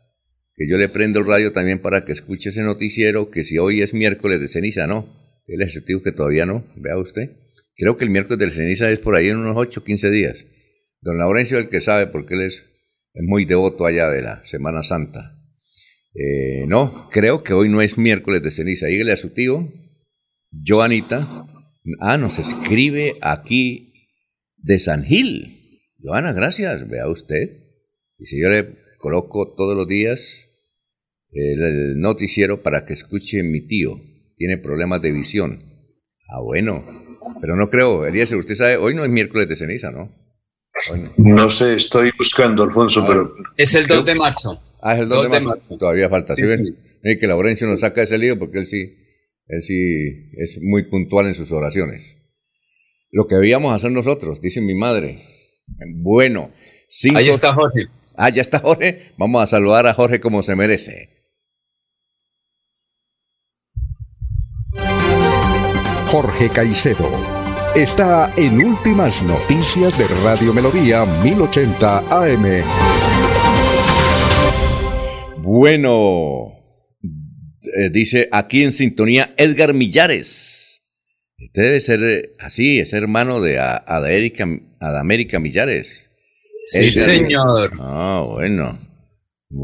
que 0.54 0.68
yo 0.68 0.76
le 0.76 0.88
prendo 0.88 1.18
el 1.18 1.26
radio 1.26 1.50
también 1.50 1.82
para 1.82 2.04
que 2.04 2.12
escuche 2.12 2.50
ese 2.50 2.62
noticiero, 2.62 3.32
que 3.32 3.42
si 3.42 3.58
hoy 3.58 3.82
es 3.82 3.92
miércoles 3.92 4.40
de 4.40 4.46
ceniza, 4.46 4.86
no. 4.86 5.42
Él 5.48 5.60
es 5.60 5.74
el 5.74 5.84
que 5.84 6.12
todavía 6.12 6.46
no, 6.46 6.64
vea 6.76 6.96
usted. 6.96 7.32
Creo 7.76 7.96
que 7.96 8.04
el 8.04 8.10
miércoles 8.10 8.38
de 8.38 8.50
ceniza 8.50 8.92
es 8.92 9.00
por 9.00 9.16
ahí 9.16 9.28
en 9.28 9.38
unos 9.38 9.56
8 9.56 9.80
o 9.80 9.82
15 9.82 10.10
días. 10.12 10.46
Don 11.00 11.18
Laurencio 11.18 11.58
es 11.58 11.64
el 11.64 11.68
que 11.68 11.80
sabe 11.80 12.06
porque 12.06 12.34
él 12.34 12.42
es, 12.42 12.64
muy 13.14 13.44
devoto 13.44 13.86
allá 13.86 14.08
de 14.08 14.22
la 14.22 14.44
Semana 14.44 14.84
Santa. 14.84 15.36
Eh, 16.14 16.64
no, 16.68 17.08
creo 17.10 17.42
que 17.42 17.54
hoy 17.54 17.68
no 17.68 17.82
es 17.82 17.98
miércoles 17.98 18.40
de 18.40 18.52
ceniza. 18.52 18.86
Dígale 18.86 19.10
a 19.10 19.16
su 19.16 19.30
tío, 19.30 19.68
Joanita. 20.64 21.48
Ah, 22.00 22.16
nos 22.16 22.38
escribe 22.38 23.18
aquí 23.20 24.08
de 24.56 24.78
San 24.78 25.04
Gil. 25.04 25.80
Joana, 26.02 26.32
gracias, 26.32 26.88
vea 26.88 27.08
usted. 27.08 27.62
Y 28.18 28.26
si 28.26 28.40
yo 28.40 28.48
le 28.48 28.76
coloco 28.98 29.54
todos 29.54 29.76
los 29.76 29.86
días 29.86 30.48
el, 31.32 32.00
noticiero 32.00 32.62
para 32.62 32.84
que 32.86 32.94
escuche 32.94 33.42
mi 33.42 33.66
tío. 33.66 34.00
Tiene 34.36 34.58
problemas 34.58 35.02
de 35.02 35.12
visión. 35.12 35.62
Ah, 36.28 36.40
bueno. 36.40 36.82
Pero 37.40 37.56
no 37.56 37.70
creo, 37.70 38.06
Elías, 38.06 38.32
usted 38.32 38.54
sabe, 38.54 38.76
hoy 38.76 38.94
no 38.94 39.04
es 39.04 39.10
miércoles 39.10 39.48
de 39.48 39.56
ceniza, 39.56 39.90
¿no? 39.90 40.12
No. 41.16 41.50
sé, 41.50 41.74
estoy 41.74 42.10
buscando, 42.18 42.62
Alfonso, 42.64 43.02
ah, 43.02 43.06
pero... 43.06 43.34
Es 43.56 43.74
el 43.74 43.86
2 43.86 44.04
de 44.04 44.14
marzo. 44.14 44.62
Ah, 44.82 44.94
es 44.94 45.00
el 45.00 45.08
2, 45.08 45.30
de, 45.30 45.40
marzo. 45.40 45.78
Todavía 45.78 46.10
falta. 46.10 46.34
¿sí, 46.36 46.42
que 47.18 47.26
Laurencio 47.26 47.66
nos 47.66 47.80
saca 47.80 48.02
ese 48.02 48.18
lío 48.18 48.38
porque 48.38 48.58
él 48.58 48.66
sí, 48.66 48.94
él 49.46 49.62
sí 49.62 50.30
es 50.38 50.58
muy 50.62 50.88
puntual 50.88 51.26
en 51.26 51.34
sus 51.34 51.52
oraciones. 51.52 52.16
Lo 53.10 53.26
que 53.26 53.36
debíamos 53.36 53.74
hacer 53.74 53.92
nosotros, 53.92 54.40
dice 54.40 54.60
mi 54.60 54.74
madre. 54.74 55.20
Bueno, 55.96 56.50
cinco, 56.88 57.18
Ahí 57.18 57.28
está 57.28 57.54
Jorge. 57.54 57.86
Ah, 58.16 58.28
ya 58.28 58.42
está 58.42 58.58
Jorge. 58.58 59.12
Vamos 59.16 59.42
a 59.42 59.46
saludar 59.46 59.86
a 59.86 59.94
Jorge 59.94 60.20
como 60.20 60.42
se 60.42 60.56
merece. 60.56 61.10
Jorge 66.08 66.48
Caicedo 66.48 67.10
está 67.74 68.32
en 68.36 68.64
Últimas 68.64 69.20
Noticias 69.22 69.98
de 69.98 70.06
Radio 70.22 70.52
Melodía 70.52 71.04
1080 71.04 71.98
AM. 72.08 72.62
Bueno, 75.38 76.53
eh, 77.76 77.90
dice 77.90 78.28
aquí 78.32 78.62
en 78.62 78.72
sintonía 78.72 79.34
Edgar 79.36 79.74
Millares. 79.74 80.82
Usted 81.38 81.62
debe 81.62 81.80
ser 81.80 82.02
eh, 82.02 82.32
así, 82.38 82.78
es 82.78 82.92
hermano 82.92 83.40
de 83.40 83.58
Adamérica 83.58 85.38
Millares. 85.38 86.10
Sí, 86.60 86.90
señor. 86.90 87.72
Ah, 87.80 88.24
bueno. 88.26 88.78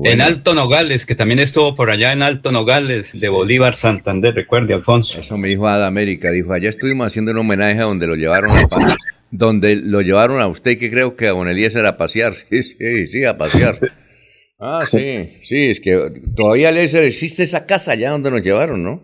En 0.05 0.21
Alto 0.21 0.55
Nogales, 0.55 1.05
que 1.05 1.15
también 1.15 1.41
estuvo 1.41 1.75
por 1.75 1.91
allá 1.91 2.13
en 2.13 2.23
Alto 2.23 2.53
Nogales, 2.53 3.19
de 3.19 3.29
Bolívar, 3.29 3.75
Santander, 3.75 4.35
recuerde, 4.35 4.75
Alfonso. 4.75 5.21
Eso 5.21 5.37
me 5.37 5.49
dijo 5.49 5.67
Ada 5.67 5.89
América, 5.89 6.31
dijo, 6.31 6.53
allá 6.53 6.69
estuvimos 6.69 7.09
haciendo 7.09 7.33
un 7.33 7.39
homenaje 7.39 7.81
a 7.81 7.85
donde 7.85 8.07
lo 8.07 8.15
llevaron 8.15 8.53
a 8.53 8.97
donde 9.33 9.77
lo 9.77 10.01
llevaron 10.01 10.41
a 10.41 10.49
usted, 10.49 10.79
que 10.79 10.91
creo 10.91 11.17
que 11.17 11.29
a 11.29 11.31
Don 11.31 11.49
Elías 11.49 11.77
a 11.77 11.97
pasear, 11.97 12.35
sí, 12.51 12.63
sí, 12.63 13.07
sí, 13.07 13.25
a 13.25 13.39
pasear. 13.39 13.79
Ah, 14.61 14.87
sí, 14.89 15.39
sí, 15.43 15.71
es 15.71 15.81
que 15.81 16.13
todavía 16.37 16.71
existe 16.71 17.43
esa 17.43 17.65
casa 17.65 17.93
allá 17.93 18.11
donde 18.11 18.31
nos 18.31 18.43
llevaron, 18.43 18.83
¿no? 18.83 19.03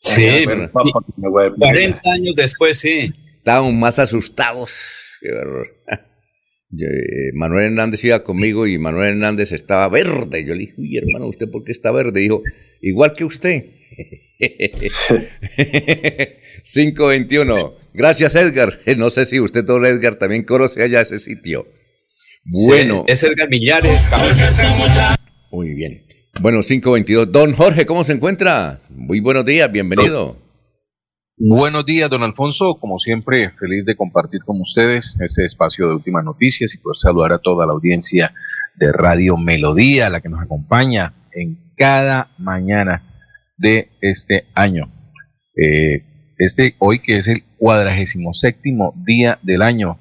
Sí, 0.00 0.46
40 0.72 2.10
años 2.10 2.34
después, 2.34 2.78
sí. 2.78 3.12
Estaban 3.36 3.78
más 3.78 3.98
asustados. 3.98 5.18
Qué 5.20 5.30
horror. 5.30 5.68
Eh, 6.70 7.32
Manuel 7.32 7.68
Hernández 7.68 8.04
iba 8.04 8.22
conmigo 8.22 8.66
y 8.66 8.76
Manuel 8.76 9.12
Hernández 9.12 9.52
estaba 9.52 9.88
verde. 9.88 10.44
Yo 10.44 10.52
le 10.52 10.60
dije, 10.60 10.74
uy, 10.76 10.98
hermano, 10.98 11.26
¿usted 11.26 11.50
por 11.50 11.64
qué 11.64 11.72
está 11.72 11.90
verde? 11.92 12.20
Dijo, 12.20 12.42
igual 12.82 13.14
que 13.14 13.24
usted. 13.24 13.64
521. 16.62 17.74
Gracias, 17.94 18.34
Edgar. 18.34 18.80
No 18.98 19.08
sé 19.08 19.24
si 19.24 19.40
usted, 19.40 19.64
todo 19.64 19.82
Edgar, 19.86 20.16
también 20.16 20.44
conoce 20.44 20.82
allá 20.82 21.00
ese 21.00 21.18
sitio. 21.18 21.66
Bueno. 22.50 23.04
es 23.06 23.22
Edgar 23.24 23.48
Millares. 23.50 24.08
Muy 25.50 25.74
bien. 25.74 26.02
Bueno, 26.40 26.60
522. 26.62 27.30
Don 27.30 27.52
Jorge, 27.52 27.84
¿cómo 27.84 28.04
se 28.04 28.14
encuentra? 28.14 28.80
Muy 28.88 29.20
buenos 29.20 29.44
días, 29.44 29.70
bienvenido. 29.70 30.36
Buenos 31.36 31.84
días, 31.84 32.08
don 32.08 32.22
Alfonso. 32.22 32.78
Como 32.80 32.98
siempre, 32.98 33.50
feliz 33.50 33.84
de 33.84 33.96
compartir 33.96 34.40
con 34.44 34.60
ustedes 34.62 35.18
este 35.20 35.44
espacio 35.44 35.88
de 35.88 35.94
últimas 35.94 36.24
noticias 36.24 36.74
y 36.74 36.78
poder 36.78 36.96
saludar 36.98 37.32
a 37.32 37.38
toda 37.38 37.66
la 37.66 37.74
audiencia 37.74 38.32
de 38.76 38.92
Radio 38.92 39.36
Melodía, 39.36 40.08
la 40.08 40.22
que 40.22 40.30
nos 40.30 40.42
acompaña 40.42 41.28
en 41.32 41.74
cada 41.76 42.30
mañana 42.38 43.02
de 43.58 43.90
este 44.00 44.46
año. 44.54 44.90
Eh, 45.54 46.02
este 46.38 46.76
hoy 46.78 47.00
que 47.00 47.18
es 47.18 47.28
el 47.28 47.42
cuadragésimo 47.58 48.32
séptimo 48.32 48.94
día 49.04 49.38
del 49.42 49.60
año 49.60 49.98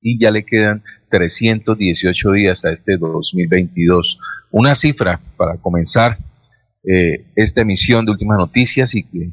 y 0.00 0.18
ya 0.18 0.30
le 0.30 0.44
quedan 0.44 0.82
318 1.12 2.32
días 2.32 2.64
a 2.64 2.70
este 2.70 2.96
2022. 2.96 4.18
Una 4.50 4.74
cifra 4.74 5.20
para 5.36 5.58
comenzar 5.58 6.16
eh, 6.84 7.26
esta 7.36 7.60
emisión 7.60 8.06
de 8.06 8.12
últimas 8.12 8.38
noticias 8.38 8.94
y 8.94 9.02
que 9.04 9.30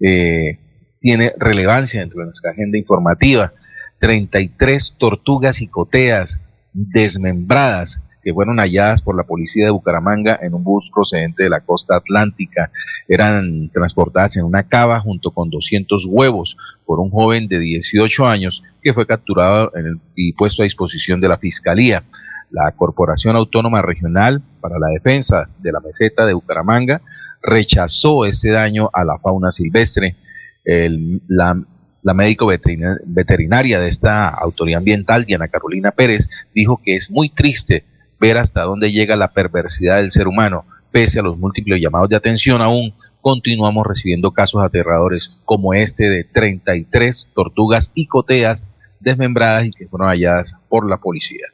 eh, 0.00 0.58
tiene 1.00 1.32
relevancia 1.36 1.98
dentro 1.98 2.20
de 2.20 2.26
nuestra 2.26 2.52
agenda 2.52 2.78
informativa. 2.78 3.52
33 3.98 4.94
tortugas 4.98 5.60
y 5.62 5.66
coteas 5.66 6.42
desmembradas 6.72 8.00
que 8.26 8.34
fueron 8.34 8.58
halladas 8.58 9.02
por 9.02 9.16
la 9.16 9.22
policía 9.22 9.66
de 9.66 9.70
Bucaramanga 9.70 10.36
en 10.42 10.52
un 10.52 10.64
bus 10.64 10.90
procedente 10.92 11.44
de 11.44 11.48
la 11.48 11.60
costa 11.60 11.94
atlántica. 11.94 12.72
Eran 13.06 13.70
transportadas 13.72 14.36
en 14.36 14.44
una 14.44 14.64
cava 14.64 14.98
junto 14.98 15.30
con 15.30 15.48
200 15.48 16.06
huevos 16.06 16.56
por 16.84 16.98
un 16.98 17.08
joven 17.08 17.46
de 17.46 17.60
18 17.60 18.26
años 18.26 18.64
que 18.82 18.92
fue 18.92 19.06
capturado 19.06 19.70
y 20.16 20.32
puesto 20.32 20.62
a 20.62 20.64
disposición 20.64 21.20
de 21.20 21.28
la 21.28 21.38
Fiscalía. 21.38 22.02
La 22.50 22.72
Corporación 22.72 23.36
Autónoma 23.36 23.80
Regional 23.80 24.42
para 24.60 24.80
la 24.80 24.88
Defensa 24.88 25.48
de 25.60 25.70
la 25.70 25.78
Meseta 25.78 26.26
de 26.26 26.34
Bucaramanga 26.34 27.02
rechazó 27.40 28.24
este 28.24 28.50
daño 28.50 28.90
a 28.92 29.04
la 29.04 29.18
fauna 29.18 29.52
silvestre. 29.52 30.16
la, 30.64 31.62
la 32.02 32.14
médico 32.14 32.48
veterinaria 32.48 33.78
de 33.78 33.86
esta 33.86 34.26
autoridad 34.30 34.78
ambiental, 34.78 35.26
Diana 35.26 35.46
Carolina 35.46 35.92
Pérez, 35.92 36.28
dijo 36.52 36.80
que 36.84 36.96
es 36.96 37.08
muy 37.08 37.28
triste 37.28 37.84
ver 38.20 38.38
hasta 38.38 38.62
dónde 38.62 38.92
llega 38.92 39.16
la 39.16 39.32
perversidad 39.32 39.96
del 39.96 40.10
ser 40.10 40.28
humano. 40.28 40.64
Pese 40.90 41.18
a 41.18 41.22
los 41.22 41.38
múltiples 41.38 41.80
llamados 41.80 42.08
de 42.08 42.16
atención, 42.16 42.62
aún 42.62 42.94
continuamos 43.20 43.86
recibiendo 43.86 44.32
casos 44.32 44.62
aterradores 44.62 45.36
como 45.44 45.74
este 45.74 46.08
de 46.08 46.24
33 46.24 47.30
tortugas 47.34 47.92
y 47.94 48.06
coteas 48.06 48.64
desmembradas 49.00 49.66
y 49.66 49.70
que 49.70 49.88
fueron 49.88 50.08
halladas 50.08 50.54
por 50.68 50.88
la 50.88 50.98
policía. 50.98 51.46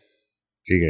Sí, 0.60 0.80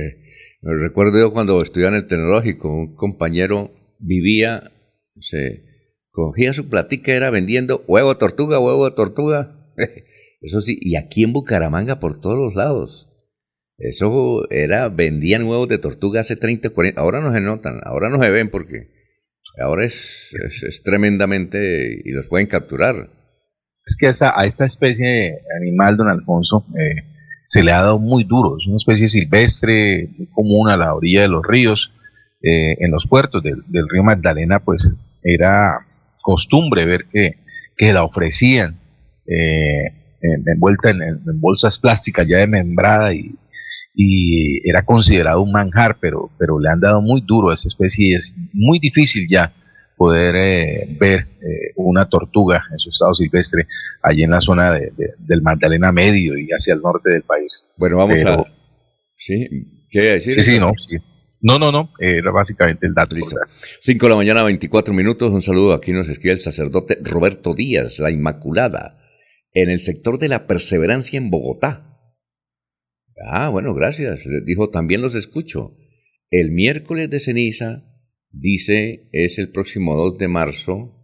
me 0.60 0.74
recuerdo 0.74 1.18
yo 1.18 1.32
cuando 1.32 1.62
estudiaba 1.62 1.96
en 1.96 2.02
el 2.02 2.06
tecnológico, 2.06 2.68
un 2.68 2.94
compañero 2.94 3.70
vivía, 3.98 4.72
se 5.20 5.64
cogía 6.10 6.52
su 6.52 6.68
platica, 6.68 7.12
era 7.12 7.30
vendiendo 7.30 7.84
huevo 7.86 8.16
tortuga, 8.18 8.58
huevo 8.58 8.92
tortuga. 8.92 9.72
Eso 10.40 10.60
sí, 10.60 10.78
y 10.80 10.96
aquí 10.96 11.22
en 11.22 11.32
Bucaramanga 11.32 12.00
por 12.00 12.20
todos 12.20 12.36
los 12.36 12.54
lados. 12.54 13.08
Eso 13.82 14.48
era, 14.48 14.88
vendían 14.88 15.42
huevos 15.42 15.68
de 15.68 15.78
tortuga 15.78 16.20
hace 16.20 16.36
30, 16.36 16.70
40, 16.70 17.00
ahora 17.00 17.20
no 17.20 17.32
se 17.32 17.40
notan, 17.40 17.80
ahora 17.82 18.10
no 18.10 18.22
se 18.22 18.30
ven 18.30 18.48
porque 18.48 18.86
ahora 19.60 19.84
es, 19.84 20.32
es, 20.40 20.82
tremendamente, 20.84 22.00
y 22.04 22.12
los 22.12 22.28
pueden 22.28 22.46
capturar. 22.46 23.10
Es 23.84 23.96
que 23.98 24.06
a 24.06 24.46
esta 24.46 24.66
especie 24.66 25.40
animal, 25.60 25.96
don 25.96 26.08
Alfonso, 26.08 26.64
eh, 26.78 27.02
se 27.44 27.64
le 27.64 27.72
ha 27.72 27.82
dado 27.82 27.98
muy 27.98 28.22
duro, 28.22 28.56
es 28.56 28.68
una 28.68 28.76
especie 28.76 29.08
silvestre, 29.08 30.08
muy 30.16 30.28
común 30.28 30.68
a 30.68 30.76
la 30.76 30.94
orilla 30.94 31.22
de 31.22 31.28
los 31.28 31.44
ríos, 31.44 31.92
eh, 32.40 32.76
en 32.78 32.92
los 32.92 33.08
puertos 33.08 33.42
del, 33.42 33.64
río 33.88 34.04
Magdalena, 34.04 34.60
pues 34.60 34.92
era 35.24 35.72
costumbre 36.22 36.86
ver 36.86 37.06
que, 37.12 37.34
que 37.76 37.92
la 37.92 38.04
ofrecían 38.04 38.78
eh, 39.26 39.92
envuelta 40.54 40.90
en, 40.90 41.02
en, 41.02 41.40
bolsas 41.40 41.80
plásticas 41.80 42.28
ya 42.28 42.38
de 42.38 42.46
membrada 42.46 43.12
y, 43.12 43.34
y 43.94 44.68
era 44.68 44.84
considerado 44.84 45.42
un 45.42 45.52
manjar, 45.52 45.98
pero, 46.00 46.30
pero 46.38 46.58
le 46.58 46.70
han 46.70 46.80
dado 46.80 47.00
muy 47.00 47.22
duro 47.26 47.50
a 47.50 47.54
esa 47.54 47.68
especie 47.68 48.08
y 48.08 48.14
es 48.14 48.36
muy 48.52 48.78
difícil 48.78 49.26
ya 49.28 49.52
poder 49.96 50.34
eh, 50.36 50.96
ver 50.98 51.20
eh, 51.20 51.72
una 51.76 52.08
tortuga 52.08 52.64
en 52.72 52.78
su 52.78 52.90
estado 52.90 53.14
silvestre 53.14 53.66
allí 54.02 54.22
en 54.22 54.30
la 54.30 54.40
zona 54.40 54.72
de, 54.72 54.92
del 55.18 55.42
Magdalena 55.42 55.92
Medio 55.92 56.36
y 56.38 56.48
hacia 56.48 56.74
el 56.74 56.80
norte 56.80 57.12
del 57.12 57.22
país. 57.22 57.66
Bueno, 57.76 57.98
vamos 57.98 58.24
a... 58.24 58.44
¿Sí? 59.16 59.48
¿Qué 59.88 60.00
decir? 60.00 60.34
Sí, 60.34 60.42
sí, 60.42 60.58
no, 60.58 60.72
sí. 60.76 60.96
No, 61.42 61.58
no, 61.58 61.72
no, 61.72 61.92
era 61.98 62.30
básicamente 62.30 62.86
el 62.86 62.94
dato. 62.94 63.14
Listo. 63.14 63.36
5 63.80 64.06
de 64.06 64.10
la 64.10 64.16
mañana, 64.16 64.42
24 64.44 64.94
minutos. 64.94 65.32
Un 65.32 65.42
saludo. 65.42 65.74
Aquí 65.74 65.92
nos 65.92 66.08
escribe 66.08 66.34
el 66.34 66.40
sacerdote 66.40 66.98
Roberto 67.02 67.52
Díaz, 67.52 67.98
la 67.98 68.12
Inmaculada, 68.12 68.98
en 69.52 69.68
el 69.68 69.80
sector 69.80 70.18
de 70.18 70.28
la 70.28 70.46
Perseverancia 70.46 71.18
en 71.18 71.30
Bogotá. 71.30 71.91
Ah, 73.24 73.48
bueno, 73.48 73.74
gracias. 73.74 74.26
Dijo, 74.44 74.70
también 74.70 75.02
los 75.02 75.14
escucho. 75.14 75.76
El 76.30 76.50
miércoles 76.50 77.10
de 77.10 77.20
ceniza, 77.20 77.84
dice, 78.30 79.08
es 79.12 79.38
el 79.38 79.50
próximo 79.50 79.96
2 79.96 80.18
de 80.18 80.28
marzo, 80.28 80.98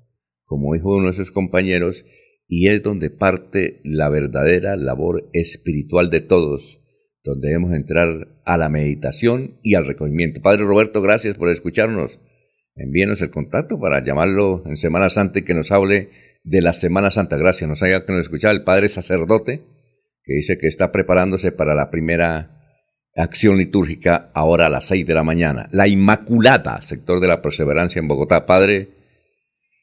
como 0.44 0.74
dijo 0.74 0.96
uno 0.96 1.09
de 1.09 1.12
sus 1.12 1.31
compañeros, 1.31 2.04
y 2.46 2.68
es 2.68 2.83
donde 2.83 3.11
parte 3.11 3.81
la 3.85 4.09
verdadera 4.09 4.76
labor 4.76 5.28
espiritual 5.35 6.09
de 6.11 6.22
todos, 6.22 6.81
donde 7.22 7.48
debemos 7.48 7.74
entrar 7.74 8.40
a 8.46 8.57
la 8.57 8.70
meditación 8.70 9.59
y 9.62 9.74
al 9.74 9.87
recogimiento. 9.87 10.40
Padre 10.40 10.64
Roberto, 10.64 11.02
gracias 11.02 11.37
por 11.37 11.50
escucharnos. 11.50 12.18
Envíenos 12.74 13.20
el 13.20 13.31
contacto 13.31 13.78
para 13.78 14.02
llamarlo 14.02 14.62
en 14.66 14.76
Semana 14.76 15.11
Santa 15.11 15.40
y 15.40 15.42
que 15.42 15.52
nos 15.52 15.72
hable 15.72 16.11
de 16.44 16.62
la 16.62 16.72
Semana 16.72 17.11
Santa. 17.11 17.37
Gracias. 17.37 17.68
Nos 17.68 17.83
haya 17.83 18.07
que 18.07 18.12
nos 18.12 18.22
escuchar 18.22 18.54
el 18.54 18.64
Padre 18.64 18.88
Sacerdote 18.88 19.77
que 20.28 20.34
dice 20.34 20.58
que 20.58 20.66
está 20.66 20.92
preparándose 20.92 21.52
para 21.52 21.74
la 21.74 21.90
primera 21.90 22.50
acción 23.16 23.56
litúrgica 23.56 24.30
ahora 24.34 24.66
a 24.66 24.68
las 24.68 24.86
seis 24.86 25.06
de 25.06 25.14
la 25.14 25.24
mañana. 25.24 25.70
La 25.72 25.88
Inmaculada, 25.88 26.82
sector 26.82 27.18
de 27.18 27.28
la 27.28 27.40
Perseverancia 27.40 27.98
en 27.98 28.08
Bogotá. 28.08 28.44
Padre, 28.44 28.90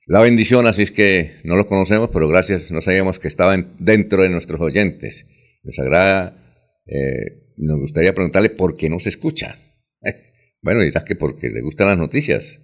la 0.06 0.22
bendición, 0.22 0.68
así 0.68 0.84
es 0.84 0.92
que 0.92 1.38
no 1.44 1.56
lo 1.56 1.66
conocemos, 1.66 2.12
pero 2.14 2.28
gracias, 2.28 2.72
no 2.72 2.80
sabíamos 2.82 3.18
que 3.18 3.28
estaban 3.28 3.74
dentro 3.80 4.22
de 4.22 4.30
nuestros 4.30 4.62
oyentes. 4.62 5.26
Nos 5.64 5.80
agrada, 5.80 6.38
eh, 6.86 7.54
nos 7.58 7.80
gustaría 7.80 8.14
preguntarle 8.14 8.52
por 8.52 8.78
qué 8.78 8.88
no 8.88 9.00
se 9.00 9.10
escucha. 9.10 9.58
bueno, 10.62 10.82
dirás 10.82 11.06
que 11.06 11.16
porque 11.16 11.50
le 11.50 11.62
gustan 11.62 11.88
las 11.88 11.98
noticias. 11.98 12.62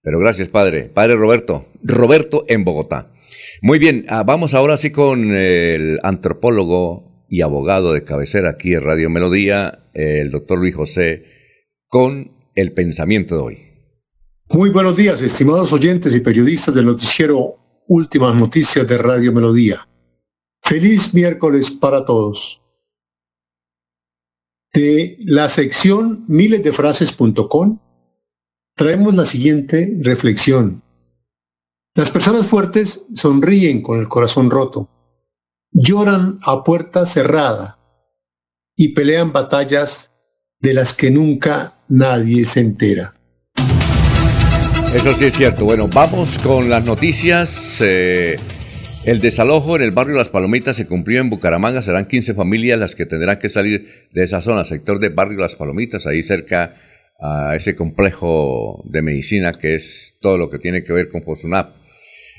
Pero 0.00 0.20
gracias, 0.20 0.48
Padre. 0.48 0.84
Padre 0.84 1.16
Roberto. 1.16 1.66
Roberto 1.82 2.44
en 2.46 2.62
Bogotá. 2.62 3.10
Muy 3.62 3.80
bien, 3.80 4.04
ah, 4.08 4.22
vamos 4.22 4.54
ahora 4.54 4.76
sí 4.76 4.90
con 4.90 5.34
el 5.34 5.98
antropólogo 6.04 7.05
y 7.28 7.40
abogado 7.40 7.92
de 7.92 8.04
cabecera 8.04 8.50
aquí 8.50 8.74
en 8.74 8.82
Radio 8.82 9.10
Melodía, 9.10 9.90
el 9.94 10.30
doctor 10.30 10.58
Luis 10.58 10.76
José, 10.76 11.24
con 11.88 12.32
el 12.54 12.72
pensamiento 12.72 13.36
de 13.36 13.40
hoy. 13.40 13.58
Muy 14.50 14.70
buenos 14.70 14.96
días, 14.96 15.22
estimados 15.22 15.72
oyentes 15.72 16.14
y 16.14 16.20
periodistas 16.20 16.74
del 16.74 16.86
noticiero 16.86 17.82
Últimas 17.88 18.34
Noticias 18.34 18.86
de 18.86 18.98
Radio 18.98 19.32
Melodía. 19.32 19.88
Feliz 20.62 21.14
miércoles 21.14 21.70
para 21.70 22.04
todos. 22.04 22.62
De 24.72 25.16
la 25.20 25.48
sección 25.48 26.24
milesdefrases.com 26.28 27.78
traemos 28.74 29.14
la 29.14 29.26
siguiente 29.26 29.96
reflexión. 30.02 30.82
Las 31.94 32.10
personas 32.10 32.46
fuertes 32.46 33.06
sonríen 33.14 33.80
con 33.80 33.98
el 33.98 34.06
corazón 34.06 34.50
roto 34.50 34.90
lloran 35.72 36.38
a 36.44 36.62
puerta 36.64 37.06
cerrada 37.06 37.78
y 38.76 38.94
pelean 38.94 39.32
batallas 39.32 40.12
de 40.60 40.74
las 40.74 40.94
que 40.94 41.10
nunca 41.10 41.74
nadie 41.88 42.44
se 42.44 42.60
entera. 42.60 43.14
Eso 44.94 45.10
sí 45.10 45.24
es 45.26 45.34
cierto. 45.34 45.64
Bueno, 45.64 45.88
vamos 45.88 46.38
con 46.38 46.70
las 46.70 46.84
noticias. 46.84 47.78
Eh, 47.80 48.38
el 49.04 49.20
desalojo 49.20 49.76
en 49.76 49.82
el 49.82 49.90
barrio 49.90 50.16
Las 50.16 50.30
Palomitas 50.30 50.76
se 50.76 50.86
cumplió 50.86 51.20
en 51.20 51.30
Bucaramanga. 51.30 51.82
Serán 51.82 52.06
15 52.06 52.34
familias 52.34 52.78
las 52.78 52.94
que 52.94 53.06
tendrán 53.06 53.38
que 53.38 53.48
salir 53.48 54.08
de 54.12 54.24
esa 54.24 54.40
zona, 54.40 54.64
sector 54.64 54.98
del 54.98 55.12
barrio 55.12 55.38
Las 55.38 55.56
Palomitas, 55.56 56.06
ahí 56.06 56.22
cerca 56.22 56.74
a 57.20 57.56
ese 57.56 57.74
complejo 57.74 58.82
de 58.84 59.02
medicina 59.02 59.54
que 59.58 59.74
es 59.74 60.14
todo 60.20 60.38
lo 60.38 60.50
que 60.50 60.58
tiene 60.58 60.82
que 60.82 60.92
ver 60.92 61.08
con 61.08 61.22
Fosunap. 61.22 61.74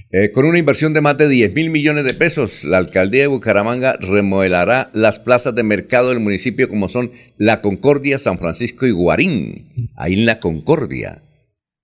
Eh, 0.10 0.32
con 0.32 0.46
una 0.46 0.58
inversión 0.58 0.94
de 0.94 1.02
más 1.02 1.18
de 1.18 1.28
10 1.28 1.54
mil 1.54 1.70
millones 1.70 2.06
de 2.06 2.14
pesos, 2.14 2.64
la 2.64 2.78
alcaldía 2.78 3.24
de 3.24 3.28
Bucaramanga 3.28 3.98
remodelará 4.00 4.90
las 4.94 5.20
plazas 5.20 5.54
de 5.54 5.64
mercado 5.64 6.10
del 6.10 6.22
municipio 6.22 6.70
como 6.70 6.88
son 6.88 7.12
La 7.38 7.60
Concordia, 7.60 8.18
San 8.18 8.40
Francisco 8.40 8.88
y 8.88 8.92
Guarín. 8.92 9.92
Ahí 9.98 10.14
en 10.14 10.26
La 10.26 10.40
Concordia. 10.40 11.24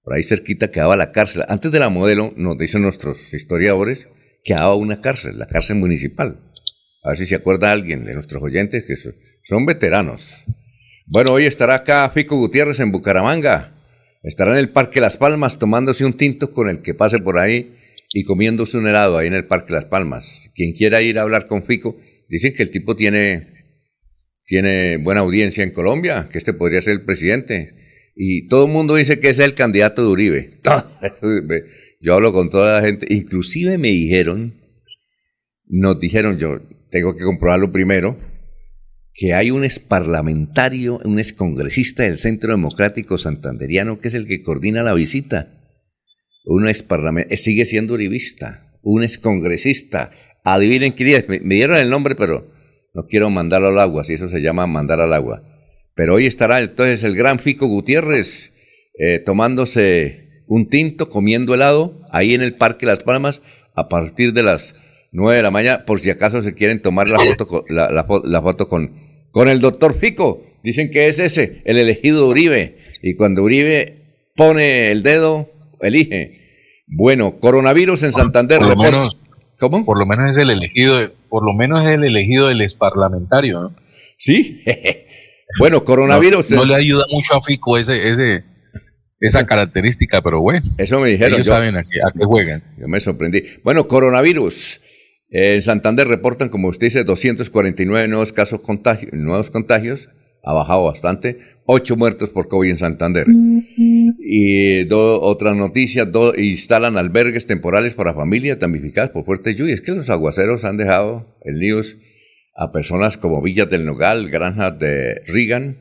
Por 0.04 0.14
ahí 0.14 0.24
cerquita 0.24 0.72
quedaba 0.72 0.96
la 0.96 1.12
cárcel. 1.12 1.44
Antes 1.50 1.74
de 1.74 1.80
la 1.80 1.90
modelo, 1.90 2.34
nos 2.38 2.58
dicen 2.58 2.82
nuestros 2.82 3.34
historiadores, 3.34 4.08
quedaba 4.42 4.76
una 4.76 5.02
cárcel, 5.02 5.38
la 5.38 5.48
cárcel 5.48 5.76
municipal. 5.76 6.40
A 7.04 7.10
ver 7.10 7.18
si 7.18 7.26
se 7.26 7.36
acuerda 7.36 7.74
alguien 7.74 8.06
de 8.06 8.14
nuestros 8.14 8.42
oyentes 8.42 8.86
que 8.86 8.96
son 9.44 9.66
veteranos. 9.66 10.46
Bueno, 11.08 11.34
hoy 11.34 11.44
estará 11.44 11.76
acá 11.76 12.10
Fico 12.10 12.38
Gutiérrez 12.38 12.80
en 12.80 12.94
Bucaramanga. 12.94 13.76
Estará 14.24 14.54
en 14.54 14.60
el 14.60 14.70
Parque 14.70 15.02
Las 15.02 15.18
Palmas 15.18 15.60
tomándose 15.60 16.06
un 16.06 16.14
tinto 16.14 16.52
con 16.52 16.70
el 16.70 16.82
que 16.82 16.94
pase 16.94 17.20
por 17.20 17.38
ahí 17.38 17.76
y 18.14 18.24
comiéndose 18.24 18.78
un 18.78 18.88
helado 18.88 19.18
ahí 19.18 19.28
en 19.28 19.34
el 19.34 19.48
Parque 19.48 19.74
Las 19.74 19.86
Palmas. 19.86 20.52
Quien 20.54 20.74
quiera 20.74 21.02
ir 21.02 21.18
a 21.18 21.24
hablar 21.24 21.48
con 21.48 21.64
Fico, 21.64 21.98
dicen 22.30 22.54
que 22.54 22.62
el 22.62 22.70
tipo 22.70 22.96
tiene, 22.96 23.48
tiene 24.46 24.98
buena 24.98 25.22
audiencia 25.22 25.64
en 25.64 25.72
Colombia, 25.72 26.30
que 26.32 26.38
este 26.38 26.54
podría 26.54 26.82
ser 26.84 26.94
el 26.94 27.06
presidente. 27.06 27.74
Y 28.16 28.48
todo 28.48 28.68
el 28.68 28.72
mundo 28.72 28.96
dice 28.96 29.20
que 29.20 29.30
es 29.30 29.40
el 29.40 29.56
candidato 29.56 30.04
de 30.04 30.08
Uribe. 30.10 30.62
Yo 32.00 32.14
hablo 32.14 32.34
con 32.34 32.50
toda 32.50 32.80
la 32.80 32.86
gente, 32.86 33.08
inclusive 33.10 33.80
me 33.80 33.88
dijeron, 33.88 34.62
nos 35.66 36.00
dijeron, 36.00 36.38
yo 36.38 36.60
tengo 36.92 37.16
que 37.16 37.24
comprobarlo 37.24 37.72
primero, 37.72 38.20
que 39.14 39.34
hay 39.34 39.52
un 39.52 39.64
exparlamentario, 39.64 41.00
un 41.06 41.18
excongresista 41.18 42.04
del 42.04 42.18
Centro 42.18 42.52
Democrático 42.52 43.18
Santanderiano, 43.18 44.02
que 44.02 44.10
es 44.10 44.16
el 44.16 44.28
que 44.28 44.44
coordina 44.44 44.84
la 44.84 44.94
visita 44.94 45.53
uno 46.46 46.68
es 46.68 46.84
parlamentario, 46.84 47.34
eh, 47.34 47.38
sigue 47.38 47.66
siendo 47.66 47.94
uribista, 47.94 48.74
un 48.82 49.04
es 49.04 49.18
congresista. 49.18 50.12
Adivinen 50.44 50.92
quién 50.92 51.26
me, 51.28 51.40
dieron 51.40 51.78
el 51.78 51.90
nombre, 51.90 52.16
pero 52.16 52.52
no 52.94 53.06
quiero 53.08 53.30
mandarlo 53.30 53.70
al 53.70 53.80
agua, 53.80 54.04
si 54.04 54.14
eso 54.14 54.28
se 54.28 54.42
llama 54.42 54.68
mandar 54.68 55.00
al 55.00 55.14
agua. 55.14 55.44
Pero 55.96 56.16
hoy 56.16 56.26
estará 56.26 56.60
entonces 56.60 57.04
el 57.04 57.16
gran 57.16 57.40
Fico 57.40 57.68
Gutiérrez 57.68 58.52
eh, 59.00 59.20
tomándose 59.20 60.44
un 60.48 60.68
tinto, 60.70 61.10
comiendo 61.10 61.54
helado, 61.54 62.02
ahí 62.12 62.34
en 62.34 62.42
el 62.42 62.56
Parque 62.56 62.86
Las 62.86 63.04
Palmas, 63.04 63.42
a 63.76 63.88
partir 63.90 64.34
de 64.34 64.44
las 64.44 64.76
9 65.12 65.38
de 65.38 65.44
la 65.44 65.52
mañana, 65.52 65.86
por 65.86 66.00
si 66.00 66.10
acaso 66.10 66.42
se 66.42 66.54
quieren 66.54 66.82
tomar 66.82 67.08
la 67.08 67.20
foto, 67.20 67.48
con, 67.48 67.64
la, 67.70 68.42
foto 68.42 68.68
con, 68.68 68.96
con 69.32 69.48
el 69.48 69.62
doctor 69.62 69.94
Fico. 69.94 70.44
Dicen 70.64 70.90
que 70.90 71.08
es 71.08 71.20
ese, 71.20 71.62
el 71.66 71.78
elegido 71.78 72.28
Uribe. 72.28 72.78
Y 73.02 73.16
cuando 73.16 73.44
Uribe 73.44 74.04
pone 74.36 74.92
el 74.92 75.04
dedo, 75.04 75.53
elige. 75.88 76.84
Bueno, 76.88 77.40
coronavirus 77.40 78.04
en 78.04 78.12
Santander. 78.12 78.60
Por 78.60 78.70
lo 78.70 78.76
menos, 78.76 79.18
¿Cómo? 79.60 79.86
Por 79.86 79.98
lo 79.98 80.06
menos 80.06 80.32
es 80.32 80.38
el 80.38 80.50
elegido, 80.50 81.12
por 81.30 81.46
lo 81.46 81.54
menos 81.54 81.86
es 81.86 81.94
el 81.94 82.04
elegido 82.04 82.48
del 82.48 82.66
parlamentario, 82.78 83.62
¿no? 83.62 83.76
Sí. 84.18 84.62
bueno, 85.60 85.84
coronavirus. 85.84 86.52
No, 86.52 86.66
le 86.66 86.76
ayuda 86.76 87.06
mucho 87.12 87.36
a 87.36 87.42
Fico 87.42 87.78
ese, 87.78 88.12
ese, 88.12 88.44
esa 89.20 89.46
característica, 89.46 90.22
pero 90.22 90.42
bueno. 90.42 90.70
Eso 90.78 91.00
me 91.00 91.10
dijeron. 91.10 91.36
Ellos 91.36 91.48
saben 91.48 91.78
a 91.78 91.84
qué, 91.84 92.26
juegan. 92.26 92.64
Yo 92.78 92.88
me 92.88 93.00
sorprendí. 93.00 93.44
Bueno, 93.64 93.88
coronavirus. 93.88 94.82
En 95.30 95.62
Santander 95.62 96.08
reportan, 96.08 96.50
como 96.50 96.68
usted 96.68 96.88
dice, 96.88 97.04
249 97.04 98.08
nuevos 98.08 98.34
casos 98.34 98.62
contagios, 98.62 99.14
nuevos 99.14 99.50
contagios 99.50 100.10
ha 100.44 100.54
bajado 100.54 100.84
bastante. 100.84 101.38
Ocho 101.66 101.96
muertos 101.96 102.30
por 102.30 102.50
COVID 102.50 102.72
en 102.72 102.78
Santander. 102.78 103.26
Y 104.20 104.84
do, 104.84 105.22
otra 105.22 105.56
noticia, 105.56 106.10
instalan 106.38 106.98
albergues 106.98 107.46
temporales 107.46 107.94
para 107.94 108.14
familias 108.14 108.60
damnificadas 108.60 109.12
por 109.12 109.24
fuertes 109.24 109.56
lluvias. 109.56 109.80
Es 109.80 109.86
que 109.86 109.94
los 109.94 110.10
aguaceros 110.10 110.66
han 110.66 110.78
dejado 110.78 111.38
el 111.44 111.60
news 111.60 111.98
a 112.56 112.72
personas 112.72 113.18
como 113.18 113.42
Villas 113.42 113.70
del 113.70 113.86
Nogal, 113.86 114.30
Granjas 114.30 114.78
de 114.78 115.22
Rigan. 115.28 115.78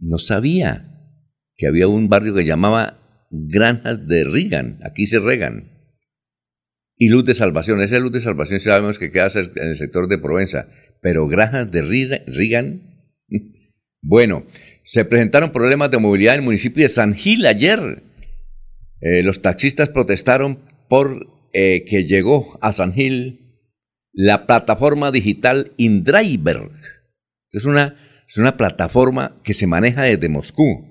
no 0.00 0.18
sabía 0.18 0.92
que 1.56 1.66
había 1.66 1.88
un 1.88 2.08
barrio 2.08 2.34
que 2.34 2.44
llamaba 2.44 3.26
Granjas 3.30 4.06
de 4.08 4.24
Rigan. 4.24 4.80
Aquí 4.82 5.06
se 5.06 5.20
regan. 5.20 5.72
Y 6.98 7.08
Luz 7.08 7.24
de 7.24 7.34
Salvación. 7.34 7.80
Esa 7.82 7.98
Luz 7.98 8.12
de 8.12 8.20
Salvación 8.20 8.58
sabemos 8.58 8.98
que 8.98 9.10
queda 9.10 9.28
en 9.34 9.68
el 9.68 9.76
sector 9.76 10.08
de 10.08 10.18
Provenza. 10.18 10.66
Pero 11.00 11.28
Granjas 11.28 11.70
de 11.70 11.82
Rigan 11.82 12.85
bueno, 14.06 14.46
se 14.84 15.04
presentaron 15.04 15.50
problemas 15.50 15.90
de 15.90 15.98
movilidad 15.98 16.34
en 16.34 16.40
el 16.40 16.44
municipio 16.44 16.84
de 16.84 16.88
San 16.88 17.14
Gil 17.14 17.44
ayer. 17.44 18.04
Eh, 19.00 19.24
los 19.24 19.42
taxistas 19.42 19.88
protestaron 19.88 20.60
por 20.88 21.26
eh, 21.52 21.84
que 21.84 22.04
llegó 22.04 22.56
a 22.62 22.70
San 22.70 22.92
Gil 22.92 23.64
la 24.12 24.46
plataforma 24.46 25.10
digital 25.10 25.72
InDriver. 25.76 26.70
Es 27.50 27.64
una, 27.64 27.96
es 28.28 28.36
una 28.38 28.56
plataforma 28.56 29.40
que 29.42 29.54
se 29.54 29.66
maneja 29.66 30.02
desde 30.02 30.28
Moscú. 30.28 30.86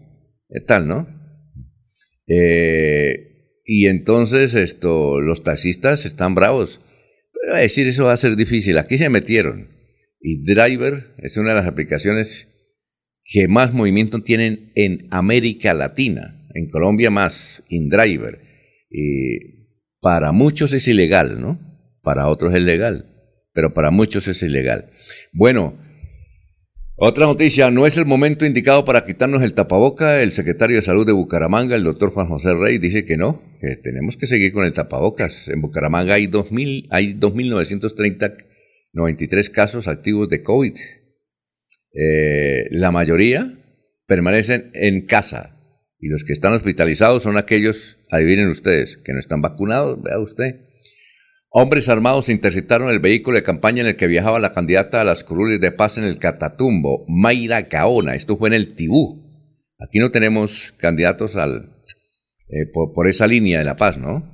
¿Qué 0.49 0.60
tal, 0.60 0.86
no? 0.86 1.08
Eh, 2.28 3.62
y 3.63 3.88
entonces 3.88 4.56
esto, 4.56 5.21
los 5.21 5.41
taxistas 5.41 6.06
están 6.06 6.36
bravos. 6.36 6.82
Voy 7.47 7.60
a 7.60 7.62
decir, 7.62 7.88
eso 7.88 8.06
va 8.06 8.13
a 8.13 8.17
ser 8.17 8.36
difícil. 8.36 8.78
Aquí 8.78 8.97
se 8.97 9.10
metieron. 9.10 9.69
Y 10.19 10.43
Driver 10.43 11.15
es 11.19 11.38
una 11.38 11.51
de 11.51 11.62
las 11.62 11.67
aplicaciones 11.67 12.49
que 13.25 13.47
más 13.47 13.73
movimiento 13.73 14.21
tienen 14.21 14.71
en 14.75 15.07
América 15.09 15.73
Latina, 15.73 16.38
en 16.53 16.69
Colombia 16.69 17.09
más, 17.09 17.63
InDriver. 17.69 18.39
Y 18.89 19.39
para 19.99 20.31
muchos 20.31 20.71
es 20.73 20.88
ilegal, 20.88 21.41
¿no? 21.41 21.59
Para 22.03 22.27
otros 22.27 22.53
es 22.53 22.61
legal, 22.61 23.11
pero 23.51 23.73
para 23.73 23.89
muchos 23.89 24.27
es 24.27 24.43
ilegal. 24.43 24.91
Bueno, 25.33 25.75
otra 26.97 27.25
noticia, 27.25 27.71
no 27.71 27.88
es 27.88 27.97
el 27.97 28.05
momento 28.05 28.45
indicado 28.45 28.85
para 28.85 29.05
quitarnos 29.05 29.41
el 29.41 29.53
tapaboca. 29.53 30.21
El 30.21 30.31
secretario 30.31 30.75
de 30.75 30.83
Salud 30.83 31.05
de 31.05 31.11
Bucaramanga, 31.11 31.75
el 31.75 31.83
doctor 31.83 32.11
Juan 32.11 32.27
José 32.27 32.53
Rey, 32.53 32.77
dice 32.77 33.05
que 33.05 33.17
no, 33.17 33.41
que 33.59 33.75
tenemos 33.75 34.17
que 34.17 34.27
seguir 34.27 34.53
con 34.53 34.65
el 34.65 34.71
tapabocas. 34.71 35.47
En 35.47 35.61
Bucaramanga 35.61 36.13
hay 36.13 36.27
2.000, 36.27 36.88
hay 36.91 37.15
2.930, 37.15 38.38
93 38.93 39.49
casos 39.49 39.88
activos 39.88 40.29
de 40.29 40.43
COVID. 40.43 40.75
Eh, 41.95 42.67
la 42.71 42.91
mayoría 42.91 43.58
permanecen 44.05 44.69
en 44.73 45.05
casa 45.05 45.55
y 45.99 46.10
los 46.10 46.23
que 46.23 46.34
están 46.34 46.53
hospitalizados 46.53 47.23
son 47.23 47.38
aquellos, 47.38 47.99
adivinen 48.12 48.49
ustedes, 48.49 48.97
que 48.97 49.13
no 49.13 49.19
están 49.19 49.41
vacunados, 49.41 50.01
vea 50.03 50.19
usted. 50.19 50.62
Hombres 51.49 51.88
armados 51.88 52.27
interceptaron 52.27 52.89
el 52.89 52.99
vehículo 52.99 53.38
de 53.38 53.43
campaña 53.43 53.81
en 53.81 53.88
el 53.88 53.95
que 53.95 54.08
viajaba 54.08 54.39
la 54.39 54.51
candidata 54.51 55.01
a 55.01 55.05
las 55.05 55.23
curules 55.23 55.62
de 55.62 55.71
paz 55.71 55.97
en 55.97 56.03
el 56.03 56.19
Catatumbo, 56.19 57.05
Mayra 57.08 57.62
Gaona. 57.62 58.15
Esto 58.15 58.38
fue 58.38 58.49
en 58.49 58.55
el 58.55 58.75
Tibú. 58.75 59.23
Aquí 59.79 59.99
no 59.99 60.12
tenemos 60.12 60.73
candidatos 60.77 61.38
al, 61.38 61.75
eh, 62.49 62.65
por, 62.71 63.08
esa 63.08 63.25
línea 63.25 63.60
de 63.60 63.65
la 63.65 63.77
paz, 63.77 63.97
¿no? 63.97 64.31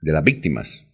De 0.00 0.12
las 0.12 0.24
víctimas. 0.24 0.86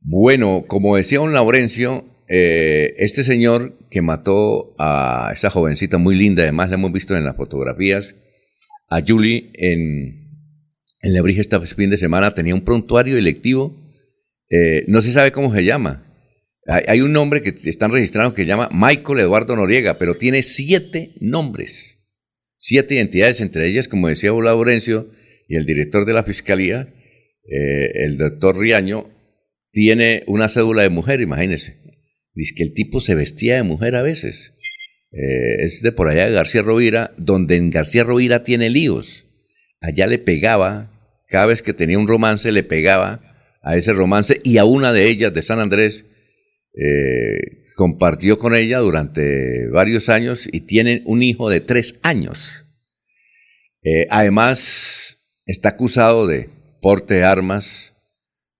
Bueno, 0.00 0.64
como 0.66 0.96
decía 0.96 1.20
un 1.20 1.34
Laurencio, 1.34 2.06
eh, 2.28 2.94
este 2.98 3.22
señor 3.24 3.78
que 3.90 4.02
mató 4.02 4.74
a 4.78 5.30
esa 5.32 5.50
jovencita 5.50 5.98
muy 5.98 6.14
linda, 6.14 6.42
además 6.42 6.70
la 6.70 6.74
hemos 6.74 6.92
visto 6.92 7.16
en 7.16 7.24
las 7.24 7.36
fotografías, 7.36 8.14
a 8.88 9.02
Julie 9.06 9.50
en, 9.54 10.26
en 11.00 11.12
Lebrija 11.12 11.40
este 11.40 11.58
fin 11.66 11.90
de 11.90 11.96
semana, 11.96 12.34
tenía 12.34 12.54
un 12.54 12.64
prontuario 12.64 13.16
electivo, 13.16 13.76
eh, 14.50 14.84
no 14.88 15.00
se 15.02 15.12
sabe 15.12 15.32
cómo 15.32 15.54
se 15.54 15.64
llama. 15.64 16.02
Hay, 16.68 17.00
un 17.00 17.12
nombre 17.12 17.42
que 17.42 17.54
están 17.68 17.92
registrados 17.92 18.32
que 18.32 18.42
se 18.42 18.48
llama 18.48 18.68
Michael 18.72 19.20
Eduardo 19.20 19.54
Noriega, 19.54 19.98
pero 19.98 20.16
tiene 20.16 20.42
siete 20.42 21.14
nombres, 21.20 22.00
siete 22.58 22.96
identidades, 22.96 23.40
entre 23.40 23.68
ellas, 23.68 23.86
como 23.86 24.08
decía 24.08 24.32
Laurencio 24.32 25.08
y 25.48 25.54
el 25.54 25.64
director 25.64 26.04
de 26.04 26.12
la 26.12 26.24
fiscalía, 26.24 26.92
eh, 27.48 28.04
el 28.04 28.18
doctor 28.18 28.58
Riaño, 28.58 29.08
tiene 29.70 30.24
una 30.26 30.48
cédula 30.48 30.82
de 30.82 30.88
mujer, 30.88 31.20
imagínense. 31.20 31.85
Dice 32.36 32.54
que 32.54 32.62
el 32.62 32.74
tipo 32.74 33.00
se 33.00 33.14
vestía 33.14 33.56
de 33.56 33.62
mujer 33.62 33.96
a 33.96 34.02
veces. 34.02 34.52
Eh, 35.10 35.64
es 35.64 35.80
de 35.80 35.90
por 35.90 36.08
allá 36.08 36.26
de 36.26 36.32
García 36.32 36.60
Rovira, 36.60 37.14
donde 37.16 37.56
en 37.56 37.70
García 37.70 38.04
Rovira 38.04 38.44
tiene 38.44 38.68
líos. 38.68 39.24
Allá 39.80 40.06
le 40.06 40.18
pegaba, 40.18 40.92
cada 41.28 41.46
vez 41.46 41.62
que 41.62 41.72
tenía 41.72 41.98
un 41.98 42.06
romance, 42.06 42.52
le 42.52 42.62
pegaba 42.62 43.22
a 43.62 43.76
ese 43.76 43.94
romance 43.94 44.38
y 44.44 44.58
a 44.58 44.66
una 44.66 44.92
de 44.92 45.08
ellas 45.08 45.32
de 45.32 45.42
San 45.42 45.60
Andrés. 45.60 46.04
Eh, 46.74 47.64
compartió 47.74 48.38
con 48.38 48.54
ella 48.54 48.80
durante 48.80 49.68
varios 49.70 50.10
años 50.10 50.46
y 50.52 50.60
tienen 50.60 51.02
un 51.06 51.22
hijo 51.22 51.48
de 51.48 51.60
tres 51.60 51.98
años. 52.02 52.66
Eh, 53.82 54.06
además, 54.10 55.18
está 55.46 55.70
acusado 55.70 56.26
de 56.26 56.50
porte 56.82 57.14
de 57.14 57.24
armas, 57.24 57.94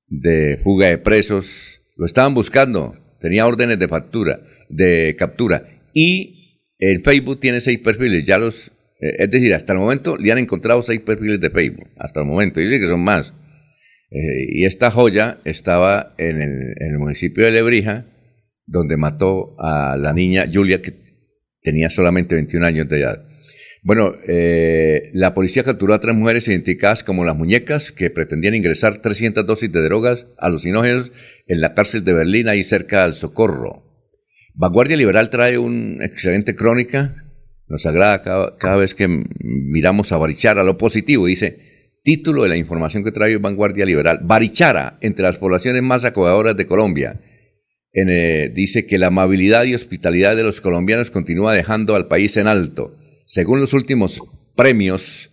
de 0.07 0.59
fuga 0.63 0.89
de 0.89 0.97
presos. 0.97 1.83
Lo 1.97 2.07
estaban 2.07 2.33
buscando 2.33 3.06
tenía 3.27 3.45
órdenes 3.45 3.81
de 3.81 3.89
factura, 3.89 4.39
de 4.69 5.17
captura. 5.19 5.67
Y 5.93 6.63
en 6.79 7.03
Facebook 7.03 7.41
tiene 7.41 7.61
seis 7.61 7.81
perfiles, 7.81 8.25
ya 8.25 8.39
los, 8.39 8.69
eh, 9.01 9.17
es 9.19 9.31
decir, 9.33 9.53
hasta 9.53 9.73
el 9.73 9.81
momento 9.81 10.17
le 10.17 10.31
han 10.31 10.39
encontrado 10.39 10.81
seis 10.81 11.01
perfiles 11.01 11.41
de 11.41 11.51
Facebook, 11.51 11.89
hasta 11.99 12.21
el 12.21 12.27
momento, 12.27 12.61
dice 12.61 12.79
que 12.79 12.87
son 12.87 13.01
más. 13.01 13.35
Eh, 14.13 14.47
y 14.51 14.65
esta 14.65 14.93
joya 14.93 15.41
estaba 15.45 16.15
en 16.19 16.41
el, 16.41 16.99
municipio 16.99 17.45
de 17.45 17.51
Lebrija, 17.51 18.07
donde 18.65 18.97
mató 18.97 19.57
a 19.59 19.97
la 19.97 20.13
niña 20.13 20.49
Julia, 20.53 20.81
que 20.81 20.95
tenía 21.63 21.91
solamente 21.91 22.37
21 22.37 22.65
años 22.65 22.89
de 22.89 23.01
edad. 23.01 23.27
Bueno, 23.87 24.17
eh, 24.27 25.11
la 25.13 25.33
policía 25.33 25.63
capturó 25.63 25.95
a 25.95 26.01
tres 26.01 26.17
mujeres 26.17 26.49
identificadas 26.49 27.05
como 27.05 27.25
las 27.25 27.37
muñecas 27.37 27.93
que 27.93 28.11
pretendían 28.11 28.57
ingresar 28.57 29.01
300 29.01 29.47
dosis 29.47 29.71
de 29.71 29.81
drogas 29.81 30.27
alucinógenos 30.39 31.13
en 31.47 31.61
la 31.61 31.73
cárcel 31.73 32.03
de 32.03 32.13
Berlín, 32.13 32.49
ahí 32.49 32.65
cerca 32.65 33.05
al 33.05 33.15
Socorro. 33.15 33.85
Vanguardia 34.55 34.97
Liberal 34.97 35.31
trae 35.31 35.57
una 35.57 36.05
excelente 36.05 36.57
crónica. 36.57 37.31
Nos 37.69 37.87
agrada 37.87 38.57
cada, 38.59 38.77
vez 38.77 38.93
que 38.93 39.07
miramos 39.39 40.11
a 40.11 40.17
Barichara 40.17 40.65
lo 40.65 40.77
positivo. 40.77 41.27
Dice, 41.27 41.93
título 42.03 42.43
de 42.43 42.49
la 42.49 42.57
información 42.57 43.05
que 43.05 43.13
trae 43.13 43.37
Vanguardia 43.37 43.87
Liberal. 43.87 44.19
Barichara, 44.25 44.99
entre 45.01 45.23
las 45.23 45.37
poblaciones 45.37 45.85
más 45.85 46.05
acogedoras 46.05 46.57
de 46.57 46.67
Colombia. 46.67 47.21
Eh, 47.93 48.51
dice 48.53 48.85
que 48.85 48.99
la 48.99 49.07
amabilidad 49.07 49.63
y 49.63 49.77
hospitalidad 49.77 50.35
de 50.35 50.43
los 50.43 50.61
colombianos 50.61 51.13
continúa 51.13 51.55
dejando 51.55 51.95
al 51.95 52.09
país 52.09 52.37
en 52.37 52.49
alto. 52.49 52.97
Según 53.29 53.59
los 53.59 53.73
últimos 53.73 54.23
premios 54.55 55.33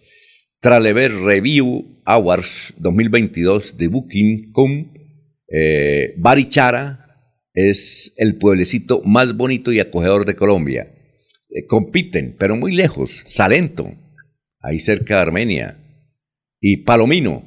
Tralever 0.62 1.13
Review 1.13 2.01
Awards 2.06 2.73
2022 2.77 3.77
de 3.77 3.88
Booking.com, 3.88 4.93
eh, 5.47 6.15
Barichara 6.17 7.38
es 7.53 8.12
el 8.17 8.38
pueblecito 8.38 9.03
más 9.03 9.38
bonito 9.38 9.71
y 9.71 9.79
acogedor 9.79 10.25
de 10.25 10.36
Colombia. 10.36 10.91
Eh, 11.51 11.67
compiten, 11.67 12.36
pero 12.39 12.56
muy 12.56 12.71
lejos, 12.71 13.23
Salento, 13.27 13.93
ahí 14.60 14.79
cerca 14.79 15.17
de 15.17 15.21
Armenia, 15.21 15.79
y 16.60 16.77
Palomino. 16.77 17.43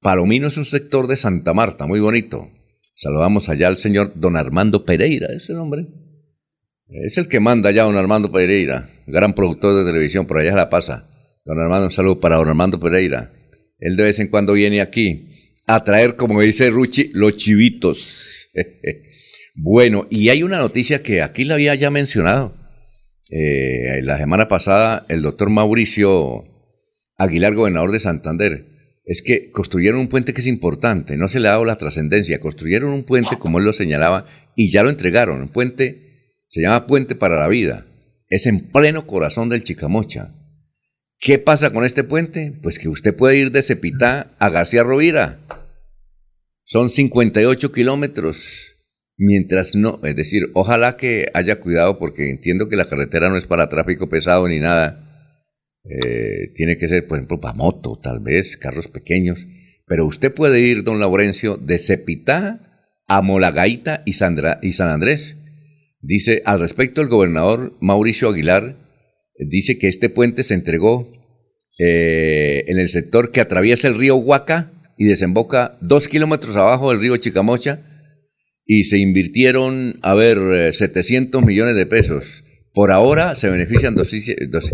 Palomino 0.00 0.46
es 0.46 0.56
un 0.56 0.66
sector 0.66 1.08
de 1.08 1.16
Santa 1.16 1.52
Marta, 1.52 1.88
muy 1.88 1.98
bonito. 1.98 2.48
Saludamos 2.94 3.48
allá 3.48 3.66
al 3.66 3.76
señor 3.76 4.12
don 4.14 4.36
Armando 4.36 4.84
Pereira, 4.84 5.34
ese 5.34 5.52
nombre. 5.52 5.88
Es 6.90 7.18
el 7.18 7.28
que 7.28 7.38
manda 7.38 7.70
ya 7.70 7.82
don 7.82 7.96
Armando 7.96 8.32
Pereira, 8.32 8.88
gran 9.06 9.34
productor 9.34 9.78
de 9.78 9.90
televisión, 9.90 10.26
por 10.26 10.38
allá 10.38 10.54
la 10.54 10.70
pasa. 10.70 11.10
Don 11.44 11.58
Armando, 11.58 11.86
un 11.86 11.92
saludo 11.92 12.18
para 12.18 12.36
don 12.36 12.48
Armando 12.48 12.80
Pereira. 12.80 13.30
Él 13.78 13.94
de 13.94 14.04
vez 14.04 14.18
en 14.20 14.28
cuando 14.28 14.54
viene 14.54 14.80
aquí 14.80 15.28
a 15.66 15.84
traer, 15.84 16.16
como 16.16 16.40
dice 16.40 16.70
Ruchi, 16.70 17.10
los 17.12 17.36
chivitos. 17.36 18.48
bueno, 19.54 20.06
y 20.10 20.30
hay 20.30 20.42
una 20.42 20.56
noticia 20.56 21.02
que 21.02 21.20
aquí 21.20 21.44
la 21.44 21.54
había 21.54 21.74
ya 21.74 21.90
mencionado. 21.90 22.56
Eh, 23.30 24.00
la 24.02 24.16
semana 24.16 24.48
pasada, 24.48 25.04
el 25.10 25.20
doctor 25.20 25.50
Mauricio 25.50 26.44
Aguilar, 27.18 27.54
gobernador 27.54 27.92
de 27.92 28.00
Santander, 28.00 28.66
es 29.04 29.20
que 29.20 29.50
construyeron 29.50 30.00
un 30.00 30.08
puente 30.08 30.32
que 30.32 30.40
es 30.40 30.46
importante, 30.46 31.18
no 31.18 31.28
se 31.28 31.38
le 31.38 31.48
ha 31.48 31.52
dado 31.52 31.66
la 31.66 31.76
trascendencia, 31.76 32.40
construyeron 32.40 32.90
un 32.90 33.04
puente, 33.04 33.36
como 33.38 33.58
él 33.58 33.66
lo 33.66 33.74
señalaba, 33.74 34.24
y 34.56 34.70
ya 34.70 34.82
lo 34.82 34.88
entregaron. 34.88 35.42
Un 35.42 35.48
puente 35.48 36.07
se 36.48 36.62
llama 36.62 36.86
Puente 36.86 37.14
para 37.14 37.38
la 37.38 37.48
Vida. 37.48 37.86
Es 38.28 38.46
en 38.46 38.70
pleno 38.70 39.06
corazón 39.06 39.48
del 39.48 39.62
Chicamocha. 39.62 40.34
¿Qué 41.20 41.38
pasa 41.38 41.70
con 41.70 41.84
este 41.84 42.04
puente? 42.04 42.52
Pues 42.62 42.78
que 42.78 42.88
usted 42.88 43.14
puede 43.14 43.38
ir 43.38 43.52
de 43.52 43.62
Cepitá 43.62 44.36
a 44.38 44.48
García 44.50 44.82
Rovira. 44.82 45.40
Son 46.64 46.90
58 46.90 47.72
kilómetros. 47.72 48.76
Mientras 49.16 49.74
no, 49.74 50.00
es 50.04 50.14
decir, 50.14 50.50
ojalá 50.54 50.96
que 50.96 51.28
haya 51.34 51.60
cuidado 51.60 51.98
porque 51.98 52.30
entiendo 52.30 52.68
que 52.68 52.76
la 52.76 52.88
carretera 52.88 53.28
no 53.28 53.36
es 53.36 53.46
para 53.46 53.68
tráfico 53.68 54.08
pesado 54.08 54.46
ni 54.46 54.60
nada. 54.60 55.04
Eh, 55.84 56.52
tiene 56.54 56.76
que 56.76 56.86
ser, 56.86 57.06
por 57.06 57.18
ejemplo, 57.18 57.40
para 57.40 57.54
moto, 57.54 57.98
tal 58.00 58.20
vez, 58.20 58.56
carros 58.56 58.86
pequeños. 58.86 59.48
Pero 59.86 60.06
usted 60.06 60.32
puede 60.32 60.60
ir, 60.60 60.84
don 60.84 61.00
Laurencio, 61.00 61.56
de 61.56 61.78
Cepitá 61.78 62.94
a 63.08 63.22
Molagaita 63.22 64.02
y, 64.04 64.10
y 64.10 64.72
San 64.72 64.88
Andrés. 64.88 65.37
Dice, 66.00 66.42
al 66.44 66.60
respecto, 66.60 67.00
el 67.00 67.08
gobernador 67.08 67.76
Mauricio 67.80 68.28
Aguilar 68.28 68.76
dice 69.38 69.78
que 69.78 69.88
este 69.88 70.08
puente 70.08 70.42
se 70.42 70.54
entregó 70.54 71.12
eh, 71.78 72.64
en 72.68 72.78
el 72.78 72.88
sector 72.88 73.30
que 73.30 73.40
atraviesa 73.40 73.88
el 73.88 73.96
río 73.96 74.16
Huaca 74.16 74.72
y 74.96 75.06
desemboca 75.06 75.78
dos 75.80 76.08
kilómetros 76.08 76.56
abajo 76.56 76.90
del 76.90 77.00
río 77.00 77.16
Chicamocha 77.16 77.82
y 78.64 78.84
se 78.84 78.98
invirtieron, 78.98 79.98
a 80.02 80.14
ver, 80.14 80.74
700 80.74 81.44
millones 81.44 81.74
de 81.74 81.86
pesos. 81.86 82.44
Por 82.74 82.92
ahora 82.92 83.34
se 83.34 83.48
benefician 83.48 83.94
200 83.94 84.70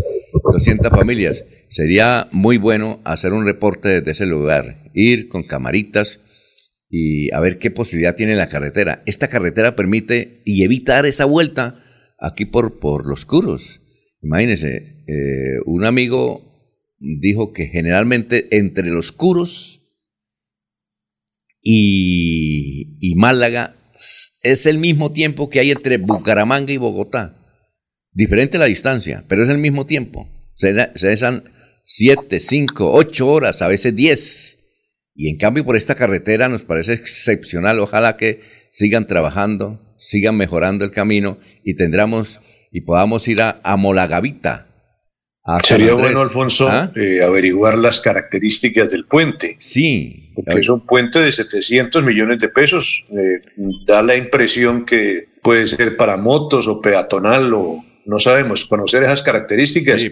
familias. 0.89 1.45
Sería 1.69 2.27
muy 2.31 2.57
bueno 2.57 3.01
hacer 3.03 3.33
un 3.33 3.45
reporte 3.45 3.89
desde 3.89 4.11
ese 4.11 4.25
lugar, 4.25 4.91
ir 4.93 5.27
con 5.27 5.43
camaritas 5.43 6.19
y 6.97 7.29
a 7.33 7.41
ver 7.41 7.59
qué 7.59 7.71
posibilidad 7.71 8.15
tiene 8.15 8.35
la 8.35 8.47
carretera. 8.47 9.03
Esta 9.05 9.27
carretera 9.27 9.75
permite 9.75 10.41
y 10.45 10.63
evitar 10.63 11.05
esa 11.05 11.25
vuelta 11.25 11.83
aquí 12.17 12.45
por, 12.45 12.79
por 12.79 13.05
los 13.05 13.25
curos. 13.25 13.81
Imagínense, 14.21 15.03
eh, 15.05 15.59
un 15.65 15.83
amigo 15.83 16.71
dijo 16.97 17.51
que 17.51 17.67
generalmente 17.67 18.47
entre 18.55 18.87
los 18.87 19.11
curos 19.11 19.81
y, 21.61 23.13
Málaga 23.17 23.75
es 24.41 24.65
el 24.65 24.77
mismo 24.77 25.11
tiempo 25.11 25.49
que 25.49 25.59
hay 25.59 25.71
entre 25.71 25.97
Bucaramanga 25.97 26.71
y 26.71 26.77
Bogotá. 26.77 27.37
Diferente 28.13 28.57
la 28.57 28.65
distancia, 28.65 29.25
pero 29.27 29.43
es 29.43 29.49
el 29.49 29.57
mismo 29.57 29.85
tiempo. 29.85 30.29
Se, 30.55 30.71
dejan 30.73 31.43
siete, 31.83 32.39
cinco, 32.39 32.93
ocho 32.93 33.27
horas, 33.27 33.61
a 33.61 33.67
veces 33.67 33.95
diez. 33.95 34.54
Y 35.15 35.29
en 35.29 35.37
cambio 35.37 35.63
por 35.63 35.77
esta 35.77 35.95
carretera 35.95 36.49
nos 36.49 36.63
parece 36.63 36.93
excepcional. 36.93 37.79
Ojalá 37.79 38.17
que 38.17 38.41
sigan 38.69 39.07
trabajando, 39.07 39.95
sigan 39.97 40.35
mejorando 40.35 40.83
el 40.83 40.91
camino 40.91 41.39
y 41.63 41.75
tendremos 41.75 42.41
y 42.71 42.81
podamos 42.81 43.25
ir 43.29 43.41
a, 43.41 43.61
Molagavita. 43.77 44.67
Sería 45.63 45.93
bueno, 45.93 46.21
Alfonso, 46.21 46.67
¿Ah? 46.67 46.91
eh, 46.95 47.21
averiguar 47.23 47.77
las 47.77 48.01
características 48.01 48.91
del 48.91 49.05
puente. 49.05 49.55
Sí. 49.59 50.33
Porque 50.35 50.59
es 50.59 50.67
un 50.67 50.85
puente 50.85 51.19
de 51.19 51.31
700 51.31 52.03
millones 52.03 52.39
de 52.39 52.49
pesos. 52.49 53.05
Eh, 53.11 53.41
da 53.87 54.01
la 54.01 54.17
impresión 54.17 54.83
que 54.85 55.27
puede 55.41 55.67
ser 55.67 55.95
para 55.95 56.17
motos 56.17 56.67
o 56.67 56.81
peatonal 56.81 57.53
o 57.53 57.85
no 58.05 58.19
sabemos. 58.19 58.65
Conocer 58.65 59.03
esas 59.03 59.23
características. 59.23 60.01
Sí, 60.01 60.09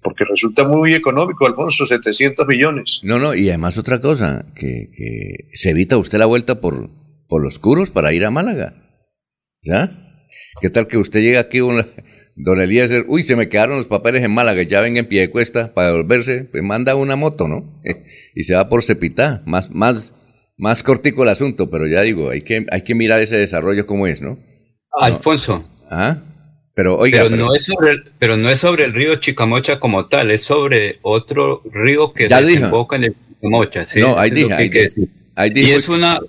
porque 0.00 0.24
resulta 0.24 0.64
muy 0.64 0.94
económico, 0.94 1.46
Alfonso, 1.46 1.86
700 1.86 2.46
millones. 2.46 3.00
No, 3.02 3.18
no, 3.18 3.34
y 3.34 3.48
además 3.48 3.78
otra 3.78 4.00
cosa, 4.00 4.46
que, 4.54 4.90
que 4.92 5.50
se 5.54 5.70
evita 5.70 5.96
usted 5.98 6.18
la 6.18 6.26
vuelta 6.26 6.60
por, 6.60 6.90
por 7.28 7.42
los 7.42 7.58
curos 7.58 7.90
para 7.90 8.12
ir 8.12 8.24
a 8.24 8.30
Málaga. 8.30 8.74
¿Ya? 9.62 9.98
¿Qué 10.60 10.70
tal 10.70 10.86
que 10.86 10.98
usted 10.98 11.20
llega 11.20 11.40
aquí, 11.40 11.60
una, 11.60 11.86
don 12.36 12.60
Elías, 12.60 12.90
uy, 13.06 13.22
se 13.22 13.36
me 13.36 13.48
quedaron 13.48 13.76
los 13.76 13.86
papeles 13.86 14.22
en 14.22 14.32
Málaga, 14.32 14.62
ya 14.62 14.80
venga 14.80 15.00
en 15.00 15.08
pie 15.08 15.22
de 15.22 15.30
cuesta 15.30 15.74
para 15.74 15.88
devolverse, 15.88 16.44
pues 16.44 16.62
manda 16.62 16.94
una 16.94 17.16
moto, 17.16 17.48
¿no? 17.48 17.80
y 18.34 18.44
se 18.44 18.54
va 18.54 18.68
por 18.68 18.82
Cepitá, 18.82 19.42
más, 19.46 19.70
más, 19.70 20.14
más 20.56 20.82
cortico 20.82 21.22
el 21.22 21.28
asunto, 21.28 21.70
pero 21.70 21.86
ya 21.86 22.02
digo, 22.02 22.30
hay 22.30 22.42
que, 22.42 22.66
hay 22.70 22.82
que 22.82 22.94
mirar 22.94 23.20
ese 23.20 23.36
desarrollo 23.36 23.86
como 23.86 24.06
es, 24.06 24.22
¿no? 24.22 24.38
Alfonso. 25.00 25.68
¿Ah? 25.90 26.31
Pero, 26.74 26.96
oiga, 26.96 27.24
pero, 27.24 27.36
No 27.36 27.54
es 27.54 27.64
sobre 27.64 27.90
el, 27.90 28.04
pero 28.18 28.36
no 28.36 28.48
es 28.48 28.58
sobre 28.58 28.84
el 28.84 28.92
río 28.94 29.16
Chicamocha 29.16 29.78
como 29.78 30.06
tal, 30.06 30.30
es 30.30 30.42
sobre 30.42 30.98
otro 31.02 31.62
río 31.70 32.12
que 32.14 32.28
desemboca 32.28 32.96
en 32.96 33.04
el 33.04 33.16
Chicamocha. 33.18 33.84
¿sí? 33.84 34.00
No, 34.00 34.18
ahí 34.18 34.30
dije, 34.30 34.54
ahí, 34.54 34.70
que 34.70 34.86
y 35.54 35.70
es 35.70 35.88
una, 35.88 36.20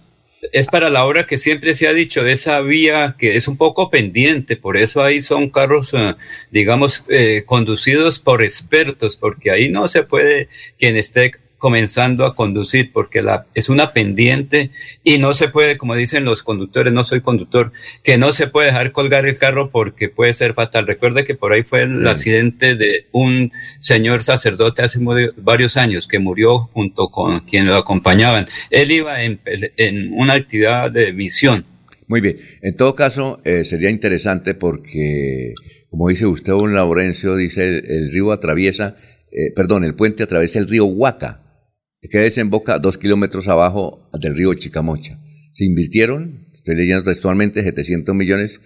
es 0.51 0.67
para 0.67 0.89
la 0.89 1.06
hora 1.06 1.25
que 1.25 1.38
siempre 1.38 1.75
se 1.75 1.88
ha 1.88 1.93
dicho 1.93 2.23
de 2.23 2.34
esa 2.34 2.60
vía 2.62 3.15
que 3.17 3.36
es 3.36 3.47
un 3.47 3.58
poco 3.58 3.89
pendiente, 3.89 4.58
por 4.58 4.77
eso 4.77 5.01
ahí 5.01 5.21
son 5.21 5.49
carros, 5.49 5.93
eh, 5.93 6.15
digamos, 6.51 7.06
eh, 7.08 7.43
conducidos 7.45 8.19
por 8.19 8.43
expertos, 8.43 9.15
porque 9.15 9.51
ahí 9.51 9.69
no 9.69 9.88
se 9.88 10.03
puede 10.03 10.49
quien 10.77 10.97
esté 10.97 11.32
comenzando 11.63 12.26
a 12.26 12.36
conducir 12.36 12.91
porque 12.91 13.21
la, 13.21 13.45
es 13.54 13.69
una 13.69 13.93
pendiente 13.93 14.71
y 15.02 15.17
no 15.17 15.34
se 15.34 15.47
puede, 15.47 15.78
como 15.78 15.95
dicen 15.95 16.26
los 16.26 16.43
conductores, 16.43 16.91
no 16.91 17.06
soy 17.06 17.21
conductor, 17.21 17.71
que 18.04 18.17
no 18.17 18.34
se 18.34 18.47
puede 18.47 18.67
dejar 18.67 18.91
colgar 18.91 19.26
el 19.26 19.38
carro 19.38 19.69
porque 19.69 20.10
puede 20.10 20.34
ser 20.34 20.54
fatal. 20.54 20.86
Recuerde 20.86 21.23
que 21.23 21.36
por 21.36 21.54
ahí 21.54 21.63
fue 21.63 21.84
el 21.84 22.06
accidente 22.06 22.76
de 22.76 23.08
un 23.13 23.54
señor 23.80 24.23
sacerdote 24.23 24.82
hace 24.82 24.99
varios 25.38 25.78
años 25.78 26.06
que 26.06 26.19
murió 26.19 26.69
junto 26.73 27.08
con 27.08 27.39
quien 27.45 27.65
lo 27.65 27.76
acompañaban. 27.76 28.45
Él 28.69 28.91
iba 28.91 29.23
en, 29.23 29.39
una 30.12 30.34
actividad 30.34 30.91
de 30.91 31.13
misión. 31.13 31.65
Muy 32.10 32.19
bien. 32.19 32.39
En 32.62 32.76
todo 32.76 32.93
caso, 32.93 33.39
eh, 33.45 33.63
sería 33.63 33.89
interesante 33.89 34.54
porque, 34.54 35.54
como 35.89 36.10
dice 36.10 36.26
usted, 36.26 36.52
un 36.52 36.73
Laurencio, 36.73 37.38
dice 37.38 37.63
el, 37.63 38.12
río 38.12 38.34
atraviesa, 38.34 38.97
eh, 39.32 39.54
perdón, 39.56 39.86
el 39.86 39.95
puente 39.95 40.23
atraviesa 40.23 40.60
el 40.60 40.67
río 40.67 40.84
Huaca 40.84 41.42
que 42.09 42.19
desemboca 42.19 42.79
dos 42.79 42.97
kilómetros 42.97 43.47
abajo 43.47 44.09
del 44.19 44.35
río 44.35 44.53
Chicamocha. 44.53 45.19
Se 45.53 45.65
invirtieron, 45.65 46.49
estoy 46.53 46.75
leyendo 46.75 47.03
textualmente, 47.03 47.63
700 47.63 48.15
millones. 48.15 48.59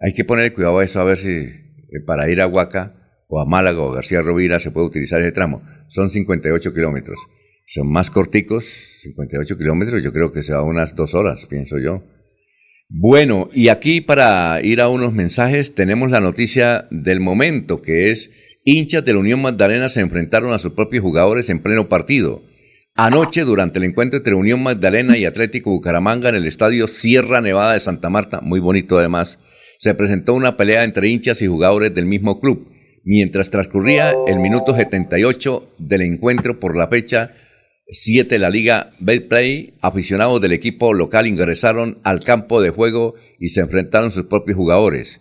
Hay 0.00 0.12
que 0.12 0.24
poner 0.24 0.52
cuidado 0.52 0.78
a 0.78 0.84
eso, 0.84 1.00
a 1.00 1.04
ver 1.04 1.18
si 1.18 1.30
eh, 1.30 2.00
para 2.06 2.30
ir 2.30 2.40
a 2.40 2.46
Huaca 2.46 2.96
o 3.28 3.40
a 3.40 3.46
Málaga 3.46 3.80
o 3.80 3.92
García 3.92 4.20
Rovira 4.20 4.58
se 4.58 4.70
puede 4.70 4.86
utilizar 4.86 5.20
ese 5.20 5.32
tramo. 5.32 5.62
Son 5.88 6.10
58 6.10 6.72
kilómetros. 6.72 7.20
Son 7.66 7.90
más 7.90 8.10
corticos, 8.10 8.64
58 9.02 9.56
kilómetros, 9.56 10.02
yo 10.02 10.12
creo 10.12 10.32
que 10.32 10.42
se 10.42 10.52
va 10.52 10.64
unas 10.64 10.96
dos 10.96 11.14
horas, 11.14 11.46
pienso 11.46 11.78
yo. 11.78 12.02
Bueno, 12.88 13.48
y 13.52 13.68
aquí 13.68 14.00
para 14.00 14.60
ir 14.64 14.80
a 14.80 14.88
unos 14.88 15.12
mensajes 15.12 15.76
tenemos 15.76 16.10
la 16.10 16.20
noticia 16.20 16.88
del 16.90 17.20
momento, 17.20 17.80
que 17.80 18.10
es 18.10 18.30
hinchas 18.64 19.04
de 19.04 19.12
la 19.12 19.20
Unión 19.20 19.40
Magdalena 19.40 19.88
se 19.88 20.00
enfrentaron 20.00 20.52
a 20.52 20.58
sus 20.58 20.72
propios 20.72 21.02
jugadores 21.02 21.48
en 21.48 21.62
pleno 21.62 21.88
partido. 21.88 22.42
Anoche, 22.96 23.42
durante 23.42 23.78
el 23.78 23.84
encuentro 23.84 24.18
entre 24.18 24.34
Unión 24.34 24.62
Magdalena 24.62 25.16
y 25.16 25.24
Atlético 25.24 25.70
Bucaramanga 25.70 26.28
en 26.28 26.34
el 26.34 26.46
estadio 26.46 26.86
Sierra 26.86 27.40
Nevada 27.40 27.74
de 27.74 27.80
Santa 27.80 28.10
Marta, 28.10 28.40
muy 28.40 28.60
bonito 28.60 28.98
además, 28.98 29.38
se 29.78 29.94
presentó 29.94 30.34
una 30.34 30.56
pelea 30.56 30.84
entre 30.84 31.08
hinchas 31.08 31.40
y 31.40 31.46
jugadores 31.46 31.94
del 31.94 32.06
mismo 32.06 32.40
club. 32.40 32.68
Mientras 33.02 33.50
transcurría 33.50 34.14
el 34.26 34.40
minuto 34.40 34.76
78 34.76 35.74
del 35.78 36.02
encuentro 36.02 36.60
por 36.60 36.76
la 36.76 36.88
fecha 36.88 37.32
7 37.92 38.34
de 38.34 38.38
la 38.38 38.50
Liga 38.50 38.92
Betplay, 39.00 39.74
aficionados 39.80 40.40
del 40.40 40.52
equipo 40.52 40.92
local 40.92 41.26
ingresaron 41.26 41.98
al 42.04 42.22
campo 42.22 42.60
de 42.60 42.70
juego 42.70 43.14
y 43.38 43.48
se 43.48 43.60
enfrentaron 43.60 44.10
sus 44.10 44.26
propios 44.26 44.56
jugadores. 44.56 45.20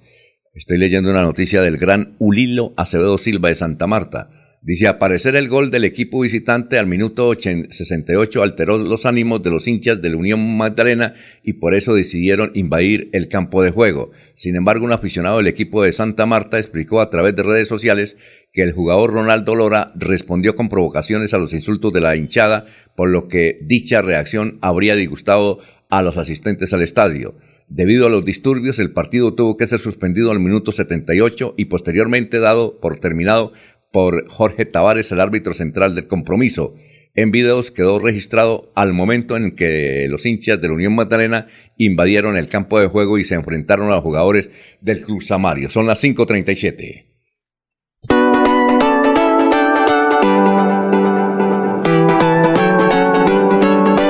Estoy 0.54 0.78
leyendo 0.78 1.10
una 1.10 1.24
noticia 1.24 1.62
del 1.62 1.78
gran 1.78 2.16
Ulilo 2.20 2.74
Acevedo 2.76 3.18
Silva 3.18 3.50
de 3.50 3.56
Santa 3.56 3.88
Marta. 3.88 4.30
Dice, 4.62 4.88
aparecer 4.88 5.38
el 5.38 5.48
gol 5.48 5.72
del 5.72 5.86
equipo 5.86 6.20
visitante 6.20 6.78
al 6.78 6.86
minuto 6.86 7.34
68 7.34 8.44
alteró 8.44 8.78
los 8.78 9.06
ánimos 9.06 9.42
de 9.42 9.52
los 9.52 9.66
hinchas 9.70 10.02
de 10.02 10.10
la 10.10 10.18
Unión 10.18 10.58
Magdalena 10.58 11.14
y 11.44 11.54
por 11.54 11.74
eso 11.74 11.96
decidieron 11.96 12.52
invadir 12.56 13.10
el 13.14 13.30
campo 13.30 13.64
de 13.64 13.72
juego. 13.72 14.12
Sin 14.36 14.58
embargo, 14.58 14.84
un 14.84 14.92
aficionado 14.92 15.38
del 15.38 15.48
equipo 15.48 15.82
de 15.82 15.94
Santa 15.94 16.26
Marta 16.26 16.60
explicó 16.60 17.00
a 17.00 17.10
través 17.10 17.38
de 17.38 17.44
redes 17.44 17.70
sociales 17.70 18.18
que 18.52 18.62
el 18.62 18.74
jugador 18.74 19.14
Ronaldo 19.14 19.56
Lora 19.56 19.94
respondió 19.96 20.58
con 20.58 20.68
provocaciones 20.68 21.34
a 21.34 21.38
los 21.38 21.54
insultos 21.54 21.94
de 21.94 22.02
la 22.02 22.18
hinchada, 22.18 22.66
por 22.96 23.08
lo 23.08 23.30
que 23.30 23.60
dicha 23.62 24.02
reacción 24.02 24.60
habría 24.62 24.98
disgustado 24.98 25.60
a 25.90 26.02
los 26.02 26.18
asistentes 26.18 26.74
al 26.74 26.82
estadio. 26.82 27.36
Debido 27.70 28.08
a 28.08 28.10
los 28.10 28.26
disturbios, 28.26 28.80
el 28.80 28.94
partido 28.94 29.36
tuvo 29.36 29.56
que 29.56 29.68
ser 29.68 29.80
suspendido 29.80 30.32
al 30.32 30.40
minuto 30.40 30.72
78 30.72 31.54
y 31.56 31.66
posteriormente 31.66 32.40
dado 32.40 32.80
por 32.80 33.00
terminado 33.00 33.54
por 33.92 34.30
Jorge 34.30 34.66
Tavares, 34.66 35.12
el 35.12 35.20
árbitro 35.20 35.54
central 35.54 35.96
del 35.96 36.08
compromiso. 36.08 36.76
En 37.16 37.32
videos 37.32 37.72
quedó 37.72 38.00
registrado 38.00 38.72
al 38.76 38.94
momento 38.94 39.36
en 39.36 39.56
que 39.56 40.08
los 40.10 40.26
hinchas 40.26 40.62
de 40.62 40.68
la 40.68 40.76
Unión 40.76 40.96
Magdalena 40.96 41.48
invadieron 41.78 42.38
el 42.38 42.48
campo 42.48 42.80
de 42.80 42.88
juego 42.88 43.18
y 43.18 43.26
se 43.26 43.36
enfrentaron 43.36 43.88
a 43.88 43.96
los 43.96 44.04
jugadores 44.04 44.50
del 44.80 45.02
Club 45.02 45.22
Samario. 45.22 45.70
Son 45.70 45.88
las 45.88 46.04
5.37. 46.04 47.06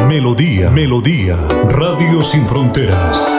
Melodía, 0.08 0.70
Melodía, 0.72 1.38
Radio 1.70 2.22
Sin 2.24 2.46
Fronteras. 2.46 3.39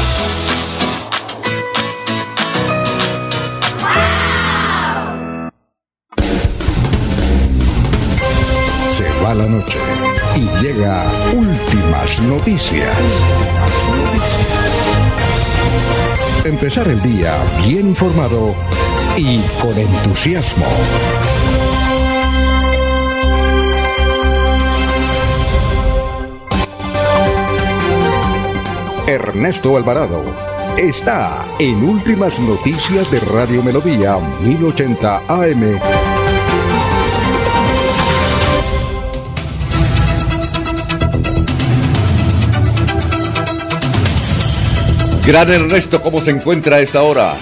La 9.35 9.45
noche 9.45 9.77
y 10.35 10.41
llega 10.61 11.05
últimas 11.33 12.21
noticias. 12.23 12.93
Empezar 16.43 16.89
el 16.89 17.01
día 17.01 17.37
bien 17.65 17.87
informado 17.87 18.53
y 19.15 19.39
con 19.61 19.77
entusiasmo. 19.77 20.65
Ernesto 29.07 29.77
Alvarado 29.77 30.23
está 30.77 31.45
en 31.57 31.81
Últimas 31.87 32.37
Noticias 32.37 33.09
de 33.09 33.21
Radio 33.21 33.63
Melodía 33.63 34.17
1080 34.41 35.21
AM. 35.29 36.10
Gran 45.25 45.51
Ernesto, 45.51 46.01
¿cómo 46.01 46.19
se 46.19 46.31
encuentra 46.31 46.77
a 46.77 46.79
esta 46.79 47.03
hora? 47.03 47.35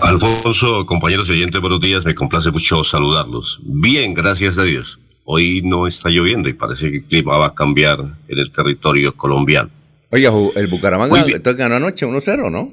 Alfonso, 0.00 0.86
compañeros 0.86 1.28
y 1.28 1.32
oyentes, 1.32 1.60
buenos 1.60 1.80
días. 1.80 2.04
Me 2.04 2.14
complace 2.14 2.52
mucho 2.52 2.84
saludarlos. 2.84 3.58
Bien, 3.64 4.14
gracias 4.14 4.58
a 4.58 4.62
Dios. 4.62 5.00
Hoy 5.24 5.60
no 5.62 5.88
está 5.88 6.08
lloviendo 6.08 6.48
y 6.48 6.52
parece 6.52 6.92
que 6.92 6.98
el 6.98 7.02
clima 7.02 7.36
va 7.36 7.46
a 7.46 7.54
cambiar 7.54 7.98
en 8.00 8.38
el 8.38 8.52
territorio 8.52 9.16
colombiano. 9.16 9.70
Oiga, 10.10 10.30
el 10.54 10.68
Bucaramanga 10.68 11.24
ganó 11.54 11.74
anoche 11.74 12.06
1-0, 12.06 12.50
¿no? 12.50 12.72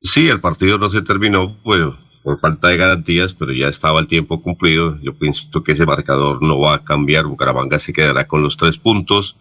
Sí, 0.00 0.28
el 0.28 0.40
partido 0.40 0.78
no 0.78 0.90
se 0.90 1.02
terminó, 1.02 1.58
bueno, 1.64 1.98
por 2.22 2.38
falta 2.38 2.68
de 2.68 2.76
garantías, 2.76 3.34
pero 3.34 3.52
ya 3.52 3.66
estaba 3.66 3.98
el 3.98 4.06
tiempo 4.06 4.40
cumplido. 4.40 4.96
Yo 5.02 5.18
pienso 5.18 5.64
que 5.64 5.72
ese 5.72 5.86
marcador 5.86 6.40
no 6.40 6.60
va 6.60 6.74
a 6.74 6.84
cambiar. 6.84 7.26
Bucaramanga 7.26 7.80
se 7.80 7.92
quedará 7.92 8.28
con 8.28 8.42
los 8.42 8.56
tres 8.56 8.78
puntos. 8.78 9.36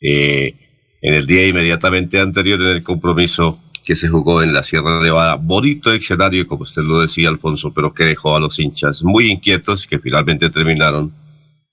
Eh, 0.00 0.69
en 1.02 1.14
el 1.14 1.26
día 1.26 1.46
inmediatamente 1.46 2.20
anterior 2.20 2.60
en 2.60 2.68
el 2.68 2.82
compromiso 2.82 3.60
que 3.84 3.96
se 3.96 4.08
jugó 4.08 4.42
en 4.42 4.52
la 4.52 4.62
Sierra 4.62 5.02
Nevada. 5.02 5.36
Bonito 5.36 5.92
escenario, 5.92 6.46
como 6.46 6.62
usted 6.62 6.82
lo 6.82 7.00
decía, 7.00 7.28
Alfonso, 7.28 7.72
pero 7.72 7.94
que 7.94 8.04
dejó 8.04 8.36
a 8.36 8.40
los 8.40 8.58
hinchas 8.58 9.02
muy 9.02 9.30
inquietos 9.30 9.86
que 9.86 9.98
finalmente 9.98 10.50
terminaron 10.50 11.12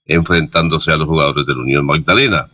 enfrentándose 0.05 0.91
a 0.91 0.97
los 0.97 1.07
jugadores 1.07 1.45
de 1.45 1.53
la 1.53 1.61
Unión 1.61 1.85
Magdalena. 1.85 2.49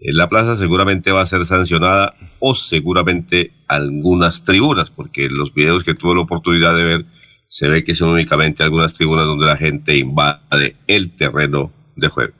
En 0.00 0.16
la 0.16 0.28
plaza 0.28 0.56
seguramente 0.56 1.10
va 1.10 1.22
a 1.22 1.26
ser 1.26 1.46
sancionada 1.46 2.14
o 2.38 2.54
seguramente 2.54 3.52
algunas 3.66 4.44
tribunas, 4.44 4.90
porque 4.90 5.28
los 5.28 5.54
videos 5.54 5.84
que 5.84 5.94
tuve 5.94 6.14
la 6.14 6.22
oportunidad 6.22 6.76
de 6.76 6.84
ver 6.84 7.04
se 7.48 7.68
ve 7.68 7.82
que 7.82 7.94
son 7.94 8.10
únicamente 8.10 8.62
algunas 8.62 8.94
tribunas 8.94 9.26
donde 9.26 9.46
la 9.46 9.56
gente 9.56 9.96
invade 9.96 10.76
el 10.86 11.16
terreno 11.16 11.72
de 11.96 12.08
juego. 12.08 12.34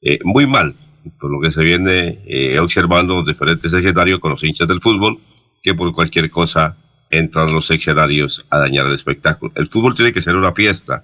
Eh, 0.00 0.18
muy 0.24 0.46
mal, 0.46 0.74
por 1.20 1.30
lo 1.30 1.40
que 1.40 1.50
se 1.50 1.62
viene 1.62 2.20
eh, 2.26 2.58
observando 2.58 3.16
los 3.16 3.26
diferentes 3.26 3.72
escenarios 3.72 4.20
con 4.20 4.32
los 4.32 4.42
hinchas 4.44 4.68
del 4.68 4.80
fútbol, 4.80 5.18
que 5.62 5.74
por 5.74 5.92
cualquier 5.92 6.30
cosa 6.30 6.76
entran 7.10 7.52
los 7.52 7.70
escenarios 7.70 8.46
a 8.50 8.58
dañar 8.58 8.86
el 8.86 8.94
espectáculo. 8.94 9.52
El 9.54 9.68
fútbol 9.68 9.94
tiene 9.94 10.12
que 10.12 10.22
ser 10.22 10.36
una 10.36 10.52
fiesta. 10.52 11.00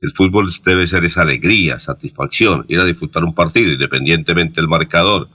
El 0.00 0.12
fútbol 0.12 0.50
debe 0.64 0.86
ser 0.86 1.04
esa 1.04 1.22
alegría, 1.22 1.78
satisfacción, 1.78 2.64
ir 2.68 2.80
a 2.80 2.84
disfrutar 2.84 3.24
un 3.24 3.34
partido, 3.34 3.72
independientemente 3.72 4.60
del 4.60 4.68
marcador. 4.68 5.28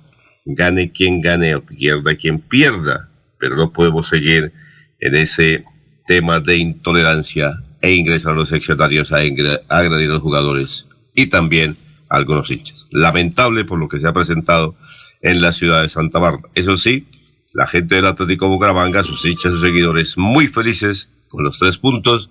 Gane 0.46 0.92
quien 0.92 1.22
gane 1.22 1.56
o 1.56 1.62
pierda 1.62 2.16
quien 2.16 2.42
pierda, 2.48 3.10
pero 3.40 3.56
no 3.56 3.72
podemos 3.72 4.08
seguir 4.08 4.52
en 5.00 5.16
ese 5.16 5.64
tema 6.08 6.40
de 6.40 6.58
intolerancia 6.58 7.64
e 7.82 7.94
ingresar 7.94 8.34
a 8.34 8.36
los 8.36 8.52
escenarios 8.52 9.12
a 9.12 9.18
agredir 9.18 10.10
a 10.10 10.14
los 10.14 10.22
jugadores 10.22 10.86
y 11.14 11.28
también 11.28 11.78
algunos 12.10 12.50
hinchas. 12.52 12.88
Lamentable 12.92 13.66
por 13.66 13.80
lo 13.80 13.88
que 13.88 14.00
se 14.00 14.08
ha 14.08 14.14
presentado 14.14 14.76
en 15.22 15.42
la 15.42 15.52
ciudad 15.52 15.82
de 15.82 15.90
Santa 15.90 16.20
Marta. 16.20 16.50
Eso 16.56 16.78
sí, 16.78 17.08
la 17.54 17.68
gente 17.68 17.96
del 17.96 18.08
Atlético 18.08 18.48
Bucaramanga, 18.48 19.04
sus 19.04 19.24
hinchas, 19.26 19.54
sus 19.54 19.62
seguidores, 19.62 20.18
muy 20.18 20.48
felices 20.48 21.10
con 21.28 21.44
los 21.44 21.60
tres 21.60 21.78
puntos 21.78 22.30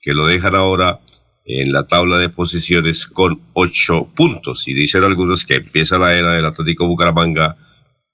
que 0.00 0.14
lo 0.14 0.26
dejan 0.26 0.54
ahora 0.54 1.00
en 1.44 1.72
la 1.72 1.86
tabla 1.86 2.18
de 2.18 2.28
posiciones 2.28 3.06
con 3.06 3.40
ocho 3.52 4.08
puntos. 4.14 4.68
Y 4.68 4.74
dicen 4.74 5.04
algunos 5.04 5.44
que 5.44 5.56
empieza 5.56 5.98
la 5.98 6.14
era 6.14 6.34
del 6.34 6.46
Atlético 6.46 6.86
Bucaramanga 6.86 7.56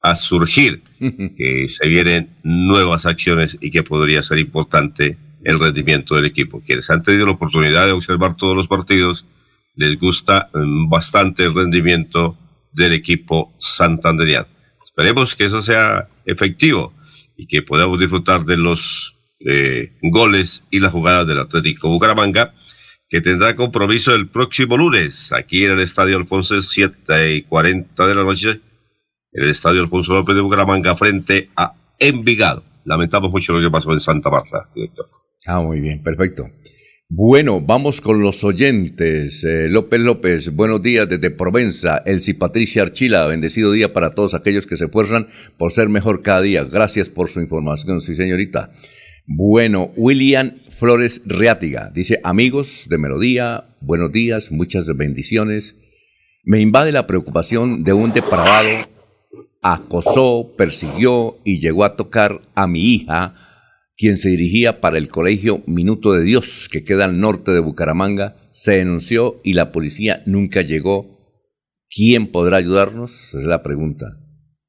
a 0.03 0.15
surgir, 0.15 0.83
que 0.99 1.67
se 1.69 1.89
vienen 1.89 2.31
nuevas 2.43 3.07
acciones 3.07 3.59
y 3.61 3.71
que 3.71 3.83
podría 3.83 4.23
ser 4.23 4.39
importante 4.39 5.19
el 5.45 5.61
rendimiento 5.61 6.17
del 6.17 6.27
equipo. 6.27 6.63
Quienes 6.65 6.91
han 6.91 7.03
tenido 7.03 7.27
la 7.27 7.33
oportunidad 7.33 7.87
de 7.87 7.93
observar 7.93 8.37
todos 8.37 8.57
los 8.57 8.69
partidos, 8.69 9.27
les 9.77 9.99
gusta 9.99 10.51
mm, 10.53 10.89
bastante 10.89 11.45
el 11.45 11.55
rendimiento 11.55 12.35
del 12.73 12.93
equipo 12.93 13.55
santanderiano. 13.59 14.49
Esperemos 14.85 15.35
que 15.35 15.45
eso 15.45 15.63
sea 15.63 16.09
efectivo 16.25 16.93
y 17.37 17.47
que 17.47 17.63
podamos 17.63 18.01
disfrutar 18.01 18.45
de 18.45 18.57
los 18.57 19.15
eh, 19.41 19.93
goles 20.03 20.69
y 20.71 20.81
las 20.81 20.93
jugadas 20.93 21.27
del 21.27 21.39
Atlético 21.39 21.89
Bucaramanga, 21.89 22.55
que 23.09 23.21
tendrá 23.21 23.55
compromiso 23.55 24.15
el 24.15 24.29
próximo 24.29 24.77
lunes 24.77 25.33
aquí 25.33 25.65
en 25.65 25.73
el 25.73 25.81
Estadio 25.81 26.17
Alfonso 26.17 26.61
7 26.61 27.35
y 27.35 27.43
40 27.43 28.07
de 28.07 28.15
la 28.15 28.25
noche, 28.25 28.61
en 29.33 29.45
el 29.45 29.51
Estadio 29.51 29.83
Alfonso 29.83 30.15
López 30.15 30.35
de 30.35 30.41
Bucaramanga 30.41 30.97
frente 30.97 31.51
a 31.57 31.75
Envigado. 31.99 32.65
Lamentamos 32.85 33.31
mucho 33.31 33.53
lo 33.53 33.61
que 33.61 33.71
pasó 33.71 33.93
en 33.93 34.01
Santa 34.01 34.31
Marta, 34.31 34.69
director. 34.75 35.09
Ah, 35.47 35.61
muy 35.61 35.81
bien, 35.81 36.03
perfecto. 36.03 36.51
Bueno, 37.09 37.61
vamos 37.61 38.01
con 38.01 38.21
los 38.21 38.43
oyentes. 38.43 39.45
Eh, 39.45 39.69
López 39.71 40.01
López, 40.01 40.53
buenos 40.53 40.83
días 40.83 41.09
desde 41.09 41.31
Provenza. 41.31 42.03
Elsie 42.05 42.35
Patricia 42.35 42.83
Archila, 42.83 43.29
bendecido 43.29 43.71
día 43.71 43.93
para 43.93 44.11
todos 44.11 44.35
aquellos 44.35 44.67
que 44.67 44.77
se 44.77 44.87
esfuerzan 44.87 45.29
por 45.57 45.71
ser 45.71 45.89
mejor 45.89 46.23
cada 46.23 46.41
día. 46.41 46.65
Gracias 46.65 47.09
por 47.09 47.29
su 47.29 47.41
información, 47.41 48.01
sí, 48.01 48.17
señorita. 48.17 48.73
Bueno, 49.25 49.93
William 49.97 50.59
Flores 50.81 51.23
Reátiga 51.25 51.93
dice, 51.95 52.21
amigos 52.25 52.89
de 52.91 52.99
Melodía, 52.99 53.77
buenos 53.81 54.11
días, 54.11 54.51
muchas 54.51 54.89
bendiciones. 54.97 55.77
Me 56.45 56.61
invade 56.61 56.91
la 56.91 57.07
preocupación 57.07 57.85
de 57.85 57.93
un 57.93 58.13
depravado 58.13 58.97
acosó, 59.75 60.55
persiguió 60.57 61.39
y 61.45 61.59
llegó 61.59 61.85
a 61.85 61.97
tocar 61.97 62.41
a 62.55 62.67
mi 62.67 62.95
hija, 62.95 63.35
quien 63.97 64.19
se 64.19 64.29
dirigía 64.29 64.81
para 64.81 64.99
el 64.99 65.09
colegio 65.09 65.63
Minuto 65.67 66.13
de 66.13 66.23
Dios, 66.23 66.69
que 66.71 66.85
queda 66.85 67.07
al 67.07 67.19
norte 67.19 67.53
de 67.53 67.61
Bucaramanga, 67.61 68.37
se 68.53 68.73
denunció 68.73 69.41
y 69.43 69.55
la 69.55 69.73
policía 69.73 70.23
nunca 70.27 70.63
llegó. 70.63 71.17
¿Quién 71.89 72.27
podrá 72.27 72.59
ayudarnos? 72.59 73.35
Es 73.35 73.45
la 73.45 73.63
pregunta. 73.63 74.19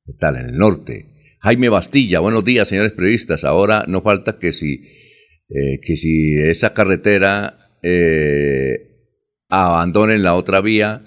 ¿Qué 0.06 0.14
tal? 0.14 0.38
En 0.38 0.50
el 0.50 0.58
norte. 0.58 1.14
Jaime 1.40 1.70
Bastilla, 1.70 2.20
buenos 2.20 2.46
días, 2.46 2.68
señores 2.68 2.94
periodistas. 2.94 3.44
Ahora 3.44 3.86
no 3.88 4.02
falta 4.02 4.40
que 4.40 4.54
si, 4.54 4.84
eh, 5.50 5.80
que 5.82 5.98
si 5.98 6.40
esa 6.40 6.74
carretera 6.74 7.80
eh, 7.84 8.88
abandonen 9.50 10.24
la 10.24 10.36
otra 10.36 10.62
vía, 10.62 11.04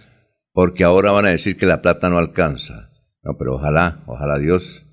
porque 0.53 0.85
ahora 0.85 1.13
van 1.13 1.27
a 1.27 1.31
decir 1.31 1.57
que 1.57 1.67
la 1.67 1.83
plata 1.83 2.11
no 2.11 2.19
alcanza. 2.19 2.91
No, 3.23 3.37
pero 3.39 3.55
ojalá, 3.55 4.05
ojalá 4.07 4.39
Dios. 4.39 4.87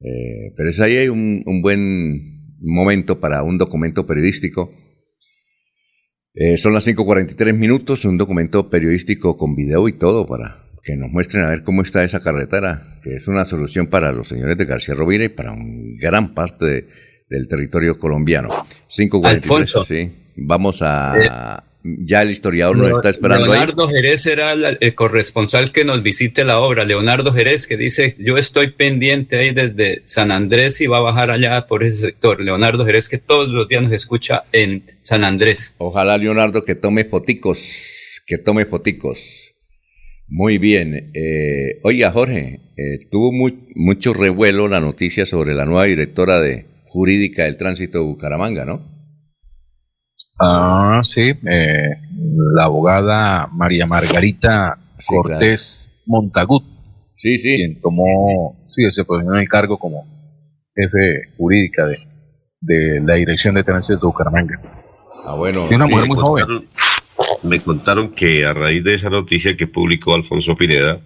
Eh, 0.00 0.52
pero 0.56 0.68
es 0.68 0.80
ahí 0.80 0.96
hay 0.96 1.08
un, 1.08 1.42
buen 1.62 2.37
momento 2.60 3.20
para 3.20 3.42
un 3.42 3.58
documento 3.58 4.06
periodístico. 4.06 4.72
son 6.56 6.74
las 6.74 6.86
5.43 6.86 7.54
minutos, 7.54 8.04
un 8.04 8.18
documento 8.18 8.70
periodístico 8.70 9.36
con 9.36 9.54
video 9.54 9.88
y 9.88 9.92
todo 9.92 10.26
para 10.26 10.68
que 10.82 10.96
nos 10.96 11.10
muestren 11.10 11.44
a 11.44 11.50
ver 11.50 11.62
cómo 11.64 11.82
está 11.82 12.02
esa 12.02 12.20
carretera, 12.20 12.82
que 13.02 13.16
es 13.16 13.28
una 13.28 13.44
solución 13.44 13.88
para 13.88 14.12
los 14.12 14.28
señores 14.28 14.56
de 14.56 14.64
García 14.64 14.94
Rovira 14.94 15.24
y 15.24 15.28
para 15.28 15.52
un 15.52 15.96
gran 15.98 16.34
parte 16.34 16.88
del 17.28 17.46
territorio 17.48 17.98
colombiano. 17.98 18.48
543, 18.88 19.86
sí. 19.86 20.12
Vamos 20.36 20.80
a... 20.82 21.64
ya 21.82 22.22
el 22.22 22.30
historiador 22.30 22.76
nos 22.76 22.90
está 22.90 23.10
esperando 23.10 23.46
Leonardo 23.46 23.88
Jerez 23.88 24.22
será 24.22 24.52
el 24.52 24.94
corresponsal 24.94 25.70
que 25.70 25.84
nos 25.84 26.02
visite 26.02 26.44
la 26.44 26.58
obra. 26.58 26.84
Leonardo 26.84 27.32
Jerez 27.32 27.66
que 27.66 27.76
dice, 27.76 28.14
yo 28.18 28.36
estoy 28.36 28.72
pendiente 28.72 29.38
ahí 29.38 29.52
desde 29.52 30.02
San 30.04 30.32
Andrés 30.32 30.80
y 30.80 30.86
va 30.86 30.98
a 30.98 31.02
bajar 31.02 31.30
allá 31.30 31.66
por 31.66 31.84
ese 31.84 32.06
sector. 32.06 32.40
Leonardo 32.40 32.84
Jerez 32.84 33.08
que 33.08 33.18
todos 33.18 33.50
los 33.50 33.68
días 33.68 33.82
nos 33.82 33.92
escucha 33.92 34.44
en 34.52 34.84
San 35.02 35.24
Andrés. 35.24 35.74
Ojalá 35.78 36.18
Leonardo 36.18 36.64
que 36.64 36.74
tome 36.74 37.04
foticos, 37.04 38.22
que 38.26 38.38
tome 38.38 38.66
foticos. 38.66 39.54
Muy 40.26 40.58
bien. 40.58 41.10
Eh, 41.14 41.80
oiga, 41.84 42.10
Jorge, 42.10 42.60
eh, 42.76 42.98
tuvo 43.10 43.32
mucho 43.74 44.12
revuelo 44.12 44.68
la 44.68 44.80
noticia 44.80 45.24
sobre 45.24 45.54
la 45.54 45.64
nueva 45.64 45.84
directora 45.84 46.38
de 46.40 46.66
jurídica 46.84 47.44
del 47.44 47.56
tránsito 47.56 47.98
de 47.98 48.04
Bucaramanga, 48.04 48.64
¿no? 48.64 48.97
Ah, 50.40 51.00
sí. 51.02 51.32
Eh, 51.46 51.96
la 52.54 52.64
abogada 52.64 53.48
María 53.52 53.86
Margarita 53.86 54.78
Cortés 55.06 55.94
Montagut. 56.06 56.64
Sí, 57.16 57.38
sí. 57.38 57.56
Quien 57.56 57.80
tomó, 57.80 58.56
sí, 58.68 58.88
se 58.90 59.04
posicionó 59.04 59.36
en 59.36 59.42
el 59.42 59.48
cargo 59.48 59.78
como 59.78 60.06
jefe 60.74 61.34
jurídica 61.36 61.86
de, 61.86 61.98
de 62.60 63.00
la 63.04 63.14
dirección 63.14 63.54
de 63.54 63.64
tránsito 63.64 63.98
de 63.98 64.06
Bucaramanga. 64.06 64.60
Ah, 65.24 65.34
bueno. 65.34 65.66
una 65.70 65.86
mujer 65.86 66.06
muy 66.06 66.16
joven 66.16 66.68
me 67.42 67.60
contaron 67.60 68.14
que 68.14 68.46
a 68.46 68.52
raíz 68.52 68.84
de 68.84 68.94
esa 68.94 69.10
noticia 69.10 69.56
que 69.56 69.66
publicó 69.66 70.14
Alfonso 70.14 70.56
Pineda, 70.56 71.00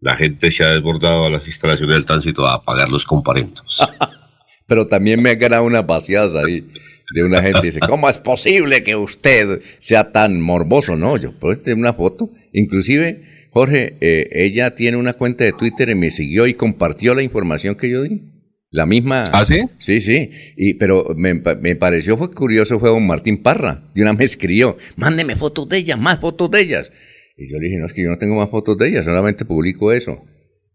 la 0.00 0.16
gente 0.16 0.50
se 0.50 0.64
ha 0.64 0.70
desbordado 0.70 1.26
a 1.26 1.30
las 1.30 1.46
instalaciones 1.46 1.94
del 1.94 2.04
tránsito 2.04 2.46
a 2.46 2.62
pagar 2.64 2.88
los 2.88 3.04
comparendos. 3.04 3.80
Pero 4.66 4.86
también 4.86 5.22
me 5.22 5.30
ha 5.30 5.34
ganado 5.34 5.64
una 5.64 5.86
paseada 5.86 6.44
ahí 6.44 6.66
de 7.14 7.24
una 7.24 7.42
gente 7.42 7.62
dice, 7.62 7.80
¿cómo 7.80 8.08
es 8.08 8.18
posible 8.18 8.82
que 8.82 8.96
usted 8.96 9.60
sea 9.78 10.12
tan 10.12 10.40
morboso? 10.40 10.96
No, 10.96 11.16
yo 11.16 11.32
puedo 11.32 11.58
tener 11.58 11.78
una 11.78 11.94
foto. 11.94 12.30
Inclusive, 12.52 13.22
Jorge, 13.50 13.96
eh, 14.00 14.28
ella 14.32 14.74
tiene 14.74 14.96
una 14.96 15.14
cuenta 15.14 15.44
de 15.44 15.52
Twitter 15.52 15.88
y 15.88 15.94
me 15.94 16.10
siguió 16.10 16.46
y 16.46 16.54
compartió 16.54 17.14
la 17.14 17.22
información 17.22 17.74
que 17.74 17.90
yo 17.90 18.02
di. 18.02 18.22
La 18.70 18.84
misma. 18.84 19.24
¿Ah, 19.32 19.46
sí? 19.46 19.62
Sí, 19.78 20.02
sí. 20.02 20.30
Y, 20.56 20.74
pero 20.74 21.14
me, 21.16 21.34
me, 21.34 21.76
pareció 21.76 22.18
fue 22.18 22.30
curioso, 22.30 22.78
fue 22.78 22.90
don 22.90 23.06
Martín 23.06 23.38
Parra. 23.38 23.90
De 23.94 24.02
una 24.02 24.12
me 24.12 24.24
escribió, 24.24 24.76
mándeme 24.96 25.36
fotos 25.36 25.68
de 25.70 25.78
ellas, 25.78 25.98
más 25.98 26.20
fotos 26.20 26.50
de 26.50 26.60
ellas. 26.60 26.92
Y 27.38 27.50
yo 27.50 27.58
le 27.58 27.66
dije, 27.66 27.78
no, 27.78 27.86
es 27.86 27.94
que 27.94 28.02
yo 28.02 28.10
no 28.10 28.18
tengo 28.18 28.34
más 28.34 28.50
fotos 28.50 28.76
de 28.76 28.88
ellas, 28.88 29.06
solamente 29.06 29.46
publico 29.46 29.92
eso. 29.92 30.22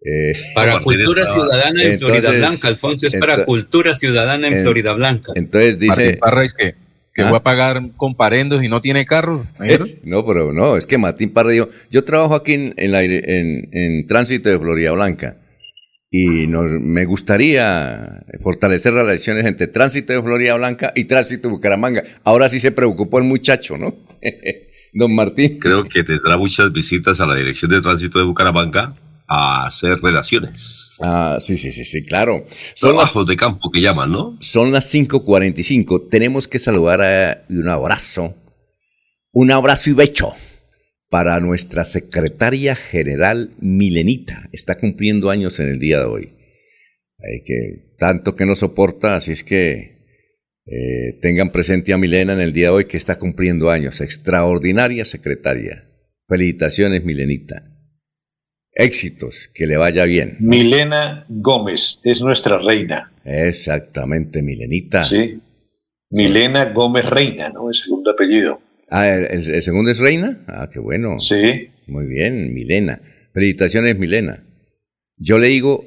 Eh, 0.06 0.34
para 0.54 0.80
cultura 0.80 1.26
ciudadana 1.26 1.82
en 1.82 1.97
Florida 1.97 2.32
Blanca, 2.32 2.68
Alfonso, 2.68 3.08
es 3.08 3.16
para 3.16 3.45
cultura 3.45 3.95
ciudadana 3.95 4.47
en, 4.47 4.62
Florida 4.62 4.93
Blanca. 4.93 5.32
Entonces 5.36 5.80
dice. 5.80 6.06
Martín 6.06 6.20
Parra 6.20 6.45
es 6.45 6.54
que, 6.54 6.76
que 7.14 7.22
¿Ah? 7.22 7.32
va 7.32 7.38
a 7.38 7.43
pagar 7.43 7.82
comparendos 7.95 8.64
y 8.64 8.68
no 8.68 8.82
tiene 8.82 9.06
carro. 9.06 9.47
no, 10.04 10.26
pero 10.26 10.51
no, 10.51 10.76
es 10.76 10.86
que 10.86 10.97
Martín 10.97 11.32
Parra 11.32 11.51
dijo, 11.51 11.70
yo 11.89 12.04
trabajo 12.04 12.36
aquí 12.36 12.54
en, 12.54 12.74
en, 12.78 13.70
en 13.72 14.08
tránsito 14.08 14.49
de 14.49 14.60
Florida 14.60 14.91
Blanca 14.91 15.38
y 16.16 16.47
nos, 16.47 16.70
me 16.70 17.06
gustaría 17.06 18.24
fortalecer 18.41 18.93
las 18.93 19.06
relaciones 19.06 19.45
entre 19.45 19.66
Tránsito 19.66 20.14
de 20.14 20.22
Florida 20.22 20.56
Blanca 20.56 20.93
y 20.95 21.06
Tránsito 21.06 21.47
de 21.47 21.56
Bucaramanga. 21.56 22.04
Ahora 22.24 22.49
sí 22.49 22.60
se 22.60 22.72
preocupó 22.72 23.18
el 23.18 23.24
muchacho, 23.24 23.80
¿no? 23.80 23.95
Don 24.93 25.16
Martín. 25.16 25.58
Creo 25.58 25.86
que 25.86 26.04
tendrá 26.04 26.38
muchas 26.38 26.72
visitas 26.72 27.20
a 27.20 27.26
la 27.26 27.34
Dirección 27.34 27.72
de 27.72 27.82
Tránsito 27.82 28.20
de 28.20 28.26
Bucaramanga 28.26 28.93
a 29.28 29.67
hacer 29.67 29.99
relaciones. 30.01 30.91
Ah, 30.99 31.38
sí, 31.39 31.57
sí, 31.57 31.71
sí, 31.71 31.86
sí, 31.86 32.05
claro. 32.05 32.45
Son 32.76 32.91
Trabajos 32.91 33.26
de 33.26 33.36
campo 33.36 33.71
que 33.71 33.82
llaman, 33.82 34.11
¿no? 34.11 34.38
Son 34.41 34.71
las 34.71 34.93
5.45. 34.93 36.09
Tenemos 36.09 36.47
que 36.47 36.59
saludar 36.59 37.01
a, 37.01 37.45
un 37.49 37.67
abrazo. 37.69 38.36
Un 39.32 39.51
abrazo 39.51 39.89
y 39.89 39.93
becho 39.93 40.34
para 41.09 41.39
nuestra 41.39 41.86
secretaria 41.86 42.76
general 42.76 43.51
Milenita. 43.59 44.49
Está 44.51 44.78
cumpliendo 44.78 45.30
años 45.30 45.59
en 45.59 45.69
el 45.69 45.80
día 45.80 45.99
de 45.99 46.05
hoy. 46.05 46.34
Hay 47.19 47.43
que, 47.45 47.95
tanto 47.97 48.36
que 48.36 48.45
nos 48.45 48.59
soporta, 48.59 49.15
así 49.15 49.32
es 49.32 49.43
que 49.43 49.93
eh, 50.65 51.19
tengan 51.21 51.51
presente 51.51 51.93
a 51.93 51.97
Milena 51.97 52.34
en 52.34 52.39
el 52.39 52.53
día 52.53 52.67
de 52.67 52.74
hoy 52.74 52.86
que 52.86 52.97
está 52.97 53.17
cumpliendo 53.17 53.69
años. 53.69 54.01
Extraordinaria 54.01 55.05
secretaria. 55.05 55.89
Felicitaciones, 56.28 57.03
Milenita. 57.03 57.72
Éxitos, 58.76 59.49
que 59.53 59.67
le 59.67 59.78
vaya 59.78 60.05
bien. 60.05 60.38
Milena 60.39 61.26
Gómez 61.30 61.99
es 62.03 62.21
nuestra 62.21 62.57
reina. 62.57 63.11
Exactamente, 63.24 64.41
Milenita. 64.41 65.03
Sí. 65.03 65.39
Milena 66.09 66.71
Gómez 66.74 67.09
Reina, 67.09 67.49
¿no? 67.49 67.69
El 67.69 67.76
segundo 67.76 68.11
apellido. 68.11 68.61
Ah, 68.89 69.09
¿el, 69.09 69.63
segundo 69.63 69.89
es 69.89 69.99
Reina? 69.99 70.43
Ah, 70.47 70.69
qué 70.71 70.80
bueno. 70.80 71.17
Sí. 71.17 71.69
Muy 71.88 72.05
bien, 72.05 72.53
Milena. 72.53 73.01
Felicitaciones, 73.34 73.97
Milena. 73.97 74.43
Yo 75.17 75.39
le 75.39 75.47
digo 75.47 75.86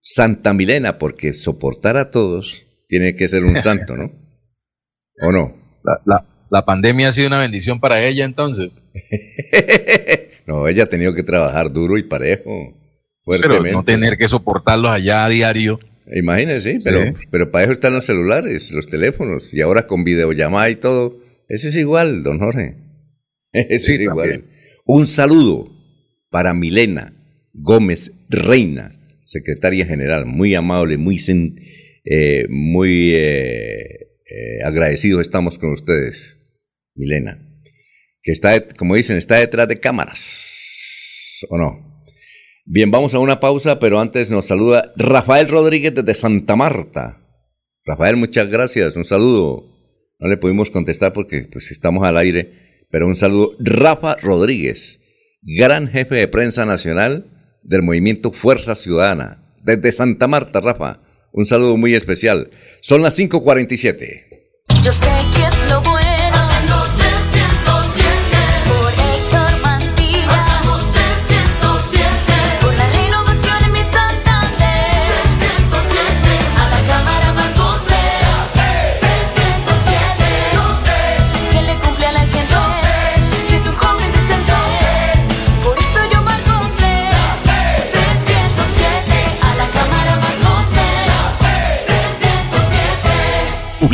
Santa 0.00 0.54
Milena 0.54 0.98
porque 0.98 1.34
soportar 1.34 1.98
a 1.98 2.10
todos 2.10 2.66
tiene 2.88 3.14
que 3.14 3.28
ser 3.28 3.44
un 3.44 3.60
santo, 3.60 3.96
¿no? 3.96 4.12
¿O 5.22 5.32
no? 5.32 5.54
La, 6.50 6.64
pandemia 6.64 7.08
ha 7.08 7.12
sido 7.12 7.28
una 7.28 7.38
bendición 7.38 7.80
para 7.80 8.04
ella 8.08 8.24
entonces. 8.24 8.80
no, 10.50 10.66
ella 10.66 10.84
ha 10.84 10.88
tenido 10.88 11.14
que 11.14 11.22
trabajar 11.22 11.72
duro 11.72 11.96
y 11.96 12.02
parejo. 12.02 12.76
Pero 13.24 13.62
no 13.62 13.84
tener 13.84 14.16
que 14.18 14.26
soportarlos 14.26 14.90
allá 14.90 15.24
a 15.24 15.28
diario. 15.28 15.78
Imagínese, 16.12 16.78
pero, 16.82 17.14
pero 17.30 17.52
para 17.52 17.64
eso 17.64 17.72
están 17.72 17.94
los 17.94 18.04
celulares, 18.04 18.72
los 18.72 18.88
teléfonos, 18.88 19.54
y 19.54 19.60
ahora 19.60 19.86
con 19.86 20.02
videollamada 20.02 20.68
y 20.68 20.74
todo 20.74 21.20
eso 21.48 21.68
es 21.68 21.76
igual, 21.76 22.24
don 22.24 22.38
Jorge. 22.38 22.76
Eso 23.52 23.92
es 23.92 24.00
igual. 24.00 24.44
Un 24.86 25.06
saludo 25.08 25.68
para 26.30 26.54
Milena 26.54 27.12
Gómez 27.52 28.12
Reina, 28.28 28.92
secretaria 29.24 29.84
general, 29.84 30.26
muy 30.26 30.54
amable, 30.54 30.96
muy, 30.96 31.16
eh, 32.04 32.46
muy 32.48 33.12
eh, 33.14 34.10
eh, 34.30 34.62
agradecidos 34.64 35.22
estamos 35.22 35.58
con 35.58 35.72
ustedes, 35.72 36.38
Milena, 36.94 37.49
que 38.22 38.32
está, 38.32 38.66
como 38.76 38.96
dicen, 38.96 39.16
está 39.16 39.36
detrás 39.36 39.68
de 39.68 39.80
cámaras, 39.80 41.40
¿o 41.48 41.58
no? 41.58 42.04
Bien, 42.66 42.90
vamos 42.90 43.14
a 43.14 43.18
una 43.18 43.40
pausa, 43.40 43.78
pero 43.78 44.00
antes 44.00 44.30
nos 44.30 44.46
saluda 44.46 44.92
Rafael 44.96 45.48
Rodríguez 45.48 45.94
desde 45.94 46.14
Santa 46.14 46.56
Marta. 46.56 47.20
Rafael, 47.84 48.16
muchas 48.16 48.48
gracias, 48.48 48.96
un 48.96 49.04
saludo. 49.04 49.64
No 50.18 50.28
le 50.28 50.36
pudimos 50.36 50.70
contestar 50.70 51.12
porque 51.12 51.48
pues 51.50 51.70
estamos 51.70 52.06
al 52.06 52.16
aire, 52.18 52.86
pero 52.90 53.06
un 53.06 53.16
saludo. 53.16 53.56
Rafa 53.58 54.16
Rodríguez, 54.16 55.00
gran 55.42 55.88
jefe 55.88 56.16
de 56.16 56.28
prensa 56.28 56.66
nacional 56.66 57.58
del 57.62 57.82
movimiento 57.82 58.30
Fuerza 58.30 58.74
Ciudadana, 58.74 59.54
desde 59.62 59.92
Santa 59.92 60.28
Marta, 60.28 60.60
Rafa. 60.60 61.00
Un 61.32 61.46
saludo 61.46 61.76
muy 61.76 61.94
especial. 61.94 62.50
Son 62.82 63.02
las 63.02 63.18
5:47. 63.18 64.26
Yo 64.82 64.92
sé 64.92 65.08
que 65.34 65.46
es 65.46 65.70
lo 65.70 65.80
bueno. 65.80 65.99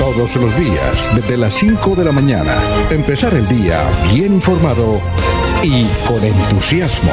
Todos 0.00 0.34
los 0.36 0.58
días, 0.58 1.14
desde 1.14 1.36
las 1.36 1.52
5 1.52 1.94
de 1.94 2.04
la 2.06 2.10
mañana, 2.10 2.56
empezar 2.90 3.34
el 3.34 3.46
día 3.46 3.84
bien 4.14 4.32
informado 4.32 4.98
y 5.62 5.84
con 6.08 6.24
entusiasmo. 6.24 7.12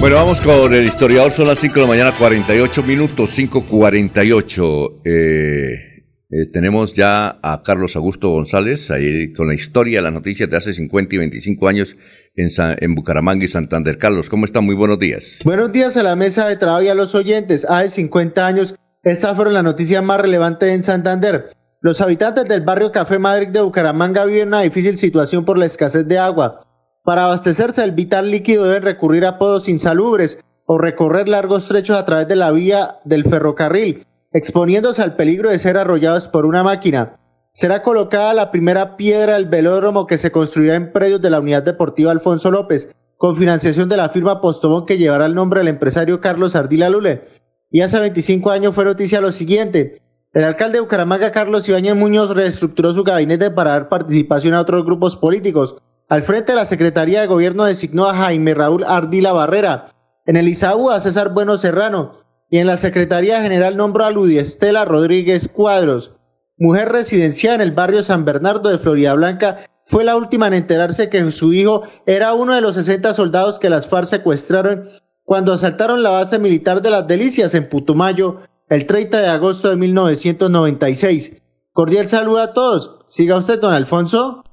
Bueno, 0.00 0.16
vamos 0.16 0.40
con 0.40 0.74
el 0.74 0.82
historiador. 0.82 1.30
Son 1.30 1.46
las 1.46 1.60
5 1.60 1.74
de 1.74 1.80
la 1.82 1.86
mañana, 1.86 2.10
48 2.10 2.82
minutos, 2.82 3.38
5.48. 3.38 4.94
Eh, 5.04 5.91
eh, 6.32 6.46
tenemos 6.46 6.94
ya 6.94 7.38
a 7.42 7.62
Carlos 7.62 7.94
Augusto 7.94 8.30
González, 8.30 8.90
ahí 8.90 9.34
con 9.34 9.48
la 9.48 9.54
historia 9.54 10.00
las 10.00 10.14
noticias 10.14 10.48
de 10.48 10.56
hace 10.56 10.72
50 10.72 11.14
y 11.14 11.18
25 11.18 11.68
años 11.68 11.94
en, 12.34 12.48
en 12.80 12.94
Bucaramanga 12.94 13.44
y 13.44 13.48
Santander. 13.48 13.98
Carlos, 13.98 14.30
¿cómo 14.30 14.46
está? 14.46 14.62
Muy 14.62 14.74
buenos 14.74 14.98
días. 14.98 15.40
Buenos 15.44 15.70
días 15.72 15.94
a 15.98 16.02
la 16.02 16.16
mesa 16.16 16.48
de 16.48 16.56
trabajo 16.56 16.84
y 16.84 16.88
a 16.88 16.94
los 16.94 17.14
oyentes. 17.14 17.66
Hace 17.66 17.90
50 17.90 18.46
años, 18.46 18.76
estas 19.02 19.36
fueron 19.36 19.52
las 19.52 19.62
noticias 19.62 20.02
más 20.02 20.22
relevantes 20.22 20.70
en 20.70 20.82
Santander. 20.82 21.50
Los 21.82 22.00
habitantes 22.00 22.46
del 22.46 22.62
barrio 22.62 22.92
Café 22.92 23.18
Madrid 23.18 23.48
de 23.48 23.60
Bucaramanga 23.60 24.24
viven 24.24 24.48
una 24.48 24.62
difícil 24.62 24.96
situación 24.96 25.44
por 25.44 25.58
la 25.58 25.66
escasez 25.66 26.08
de 26.08 26.18
agua. 26.18 26.64
Para 27.04 27.24
abastecerse 27.24 27.82
del 27.82 27.92
vital 27.92 28.30
líquido 28.30 28.64
deben 28.64 28.84
recurrir 28.84 29.26
a 29.26 29.38
podos 29.38 29.68
insalubres 29.68 30.38
o 30.64 30.78
recorrer 30.78 31.28
largos 31.28 31.68
trechos 31.68 31.98
a 31.98 32.06
través 32.06 32.26
de 32.26 32.36
la 32.36 32.52
vía 32.52 32.96
del 33.04 33.24
ferrocarril, 33.24 34.06
exponiéndose 34.32 35.02
al 35.02 35.16
peligro 35.16 35.50
de 35.50 35.58
ser 35.58 35.76
arrollados 35.76 36.28
por 36.28 36.46
una 36.46 36.62
máquina. 36.62 37.18
Será 37.52 37.82
colocada 37.82 38.32
la 38.32 38.50
primera 38.50 38.96
piedra 38.96 39.34
del 39.34 39.46
velódromo 39.46 40.06
que 40.06 40.16
se 40.16 40.32
construirá 40.32 40.74
en 40.74 40.92
predios 40.92 41.20
de 41.20 41.30
la 41.30 41.40
Unidad 41.40 41.62
Deportiva 41.62 42.10
Alfonso 42.10 42.50
López, 42.50 42.90
con 43.18 43.36
financiación 43.36 43.88
de 43.88 43.98
la 43.98 44.08
firma 44.08 44.40
Postobón 44.40 44.86
que 44.86 44.96
llevará 44.96 45.26
el 45.26 45.34
nombre 45.34 45.60
del 45.60 45.68
empresario 45.68 46.20
Carlos 46.20 46.56
Ardila 46.56 46.88
Lule. 46.88 47.22
Y 47.70 47.82
hace 47.82 48.00
25 48.00 48.50
años 48.50 48.74
fue 48.74 48.84
noticia 48.84 49.20
lo 49.20 49.32
siguiente. 49.32 50.00
El 50.32 50.44
alcalde 50.44 50.78
de 50.78 50.80
Bucaramanga, 50.80 51.30
Carlos 51.30 51.68
Ibáñez 51.68 51.94
Muñoz, 51.94 52.34
reestructuró 52.34 52.92
su 52.92 53.04
gabinete 53.04 53.50
para 53.50 53.72
dar 53.72 53.90
participación 53.90 54.54
a 54.54 54.60
otros 54.60 54.84
grupos 54.84 55.16
políticos. 55.16 55.76
Al 56.08 56.22
frente 56.22 56.52
de 56.52 56.56
la 56.56 56.64
Secretaría 56.64 57.20
de 57.20 57.26
Gobierno 57.26 57.64
designó 57.64 58.06
a 58.06 58.14
Jaime 58.14 58.54
Raúl 58.54 58.84
Ardila 58.84 59.32
Barrera, 59.32 59.86
en 60.24 60.36
el 60.36 60.48
ISAU 60.48 60.90
a 60.90 61.00
César 61.00 61.34
Bueno 61.34 61.56
Serrano 61.58 62.12
y 62.52 62.58
en 62.58 62.66
la 62.66 62.76
Secretaría 62.76 63.40
General 63.40 63.78
nombró 63.78 64.04
a 64.04 64.10
Ludi 64.10 64.36
Estela 64.36 64.84
Rodríguez 64.84 65.48
Cuadros. 65.48 66.16
Mujer 66.58 66.90
residenciada 66.90 67.54
en 67.54 67.60
el 67.62 67.72
barrio 67.72 68.02
San 68.02 68.26
Bernardo 68.26 68.68
de 68.68 68.76
Florida 68.76 69.14
Blanca, 69.14 69.64
fue 69.86 70.04
la 70.04 70.16
última 70.16 70.48
en 70.48 70.52
enterarse 70.52 71.08
que 71.08 71.30
su 71.30 71.54
hijo 71.54 71.82
era 72.04 72.34
uno 72.34 72.54
de 72.54 72.60
los 72.60 72.74
60 72.74 73.14
soldados 73.14 73.58
que 73.58 73.70
las 73.70 73.86
FARC 73.88 74.04
secuestraron 74.04 74.84
cuando 75.24 75.54
asaltaron 75.54 76.02
la 76.02 76.10
base 76.10 76.38
militar 76.38 76.82
de 76.82 76.90
las 76.90 77.08
Delicias 77.08 77.54
en 77.54 77.70
Putumayo 77.70 78.42
el 78.68 78.84
30 78.84 79.22
de 79.22 79.28
agosto 79.28 79.70
de 79.70 79.76
1996. 79.76 81.42
Cordial 81.72 82.06
saludo 82.06 82.40
a 82.42 82.52
todos. 82.52 82.98
Siga 83.08 83.38
usted, 83.38 83.60
don 83.60 83.72
Alfonso. 83.72 84.44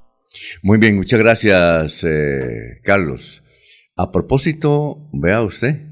Muy 0.62 0.78
bien, 0.78 0.96
muchas 0.96 1.20
gracias, 1.20 2.02
eh, 2.04 2.80
Carlos. 2.82 3.42
A 3.94 4.10
propósito, 4.10 5.10
vea 5.12 5.42
usted, 5.42 5.89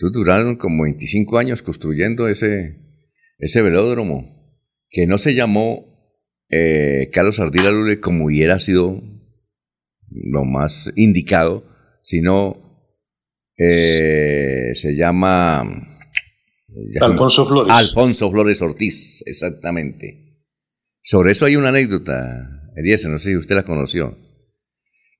tú 0.00 0.10
duraron 0.10 0.56
como 0.56 0.84
25 0.84 1.36
años 1.36 1.60
construyendo 1.60 2.26
ese, 2.26 2.78
ese 3.38 3.60
velódromo, 3.60 4.56
que 4.88 5.06
no 5.06 5.18
se 5.18 5.34
llamó 5.34 6.16
eh, 6.48 7.10
Carlos 7.12 7.38
Ardila 7.38 7.70
Lule 7.70 8.00
como 8.00 8.24
hubiera 8.24 8.58
sido 8.58 9.02
lo 10.08 10.44
más 10.44 10.90
indicado, 10.96 11.64
sino 12.02 12.58
eh, 13.58 14.72
se 14.74 14.96
llama... 14.96 15.98
Alfonso 17.02 17.46
Flores. 17.46 17.70
Alfonso 17.70 18.30
Flores 18.30 18.62
Ortiz, 18.62 19.22
exactamente. 19.26 20.46
Sobre 21.02 21.32
eso 21.32 21.44
hay 21.44 21.56
una 21.56 21.68
anécdota, 21.68 22.72
Eliezer, 22.74 23.10
no 23.10 23.18
sé 23.18 23.30
si 23.30 23.36
usted 23.36 23.54
la 23.54 23.64
conoció. 23.64 24.16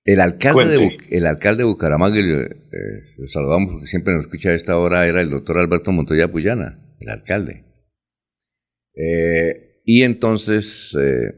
El 0.05 0.21
alcalde, 0.21 0.67
de, 0.67 0.99
el 1.11 1.27
alcalde 1.27 1.63
de 1.63 1.69
Bucaramanga, 1.69 2.19
eh, 2.19 2.49
lo 3.19 3.27
saludamos 3.27 3.73
porque 3.73 3.87
siempre 3.87 4.15
nos 4.15 4.25
escucha 4.25 4.51
a 4.51 4.55
esta 4.55 4.79
hora, 4.79 5.07
era 5.07 5.21
el 5.21 5.31
doctor 5.31 5.59
Alberto 5.59 5.93
Montoya 5.93 6.31
Puyana, 6.31 6.97
el 6.99 7.11
alcalde. 7.11 7.67
Eh, 8.95 9.83
y 9.85 10.03
entonces, 10.03 10.97
eh, 10.99 11.35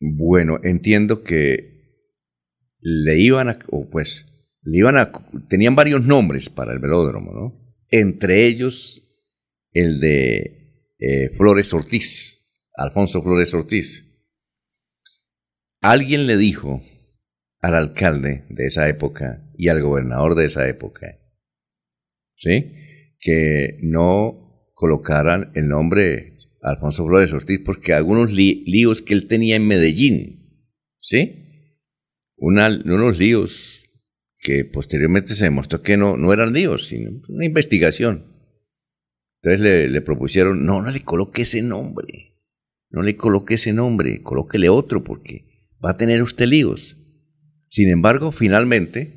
bueno, 0.00 0.58
entiendo 0.62 1.22
que 1.22 1.76
le 2.80 3.18
iban 3.18 3.48
a, 3.48 3.58
o 3.70 3.88
pues, 3.88 4.26
le 4.62 4.78
iban 4.78 4.96
a, 4.96 5.12
tenían 5.48 5.76
varios 5.76 6.04
nombres 6.04 6.50
para 6.50 6.72
el 6.72 6.80
velódromo, 6.80 7.32
¿no? 7.32 7.76
Entre 7.90 8.46
ellos 8.46 9.02
el 9.72 10.00
de 10.00 10.92
eh, 10.98 11.30
Flores 11.36 11.72
Ortiz, 11.72 12.40
Alfonso 12.74 13.22
Flores 13.22 13.54
Ortiz 13.54 14.06
alguien 15.80 16.26
le 16.26 16.36
dijo 16.36 16.82
al 17.66 17.74
alcalde 17.74 18.44
de 18.48 18.66
esa 18.66 18.88
época 18.88 19.50
y 19.58 19.68
al 19.68 19.82
gobernador 19.82 20.36
de 20.36 20.46
esa 20.46 20.68
época, 20.68 21.18
¿sí? 22.36 22.72
Que 23.18 23.78
no 23.82 24.70
colocaran 24.74 25.50
el 25.54 25.68
nombre 25.68 26.38
Alfonso 26.62 27.04
Flores 27.04 27.32
Ortiz 27.32 27.60
porque 27.64 27.92
algunos 27.92 28.32
líos 28.32 29.02
que 29.02 29.14
él 29.14 29.26
tenía 29.26 29.56
en 29.56 29.66
Medellín, 29.66 30.70
¿sí? 31.00 31.42
unos 32.38 33.18
líos 33.18 33.84
que 34.42 34.64
posteriormente 34.64 35.34
se 35.34 35.44
demostró 35.44 35.82
que 35.82 35.96
no, 35.96 36.16
no 36.16 36.32
eran 36.32 36.52
líos, 36.52 36.86
sino 36.86 37.10
una 37.28 37.46
investigación. 37.46 38.32
Entonces 39.40 39.60
le, 39.60 39.88
le 39.88 40.00
propusieron, 40.02 40.64
no, 40.64 40.82
no 40.82 40.90
le 40.90 41.00
coloque 41.00 41.42
ese 41.42 41.62
nombre, 41.62 42.36
no 42.90 43.02
le 43.02 43.16
coloque 43.16 43.54
ese 43.54 43.72
nombre, 43.72 44.22
colóquele 44.22 44.68
otro 44.68 45.02
porque 45.02 45.46
va 45.84 45.90
a 45.92 45.96
tener 45.96 46.22
usted 46.22 46.46
líos. 46.46 46.96
Sin 47.68 47.90
embargo, 47.90 48.32
finalmente, 48.32 49.12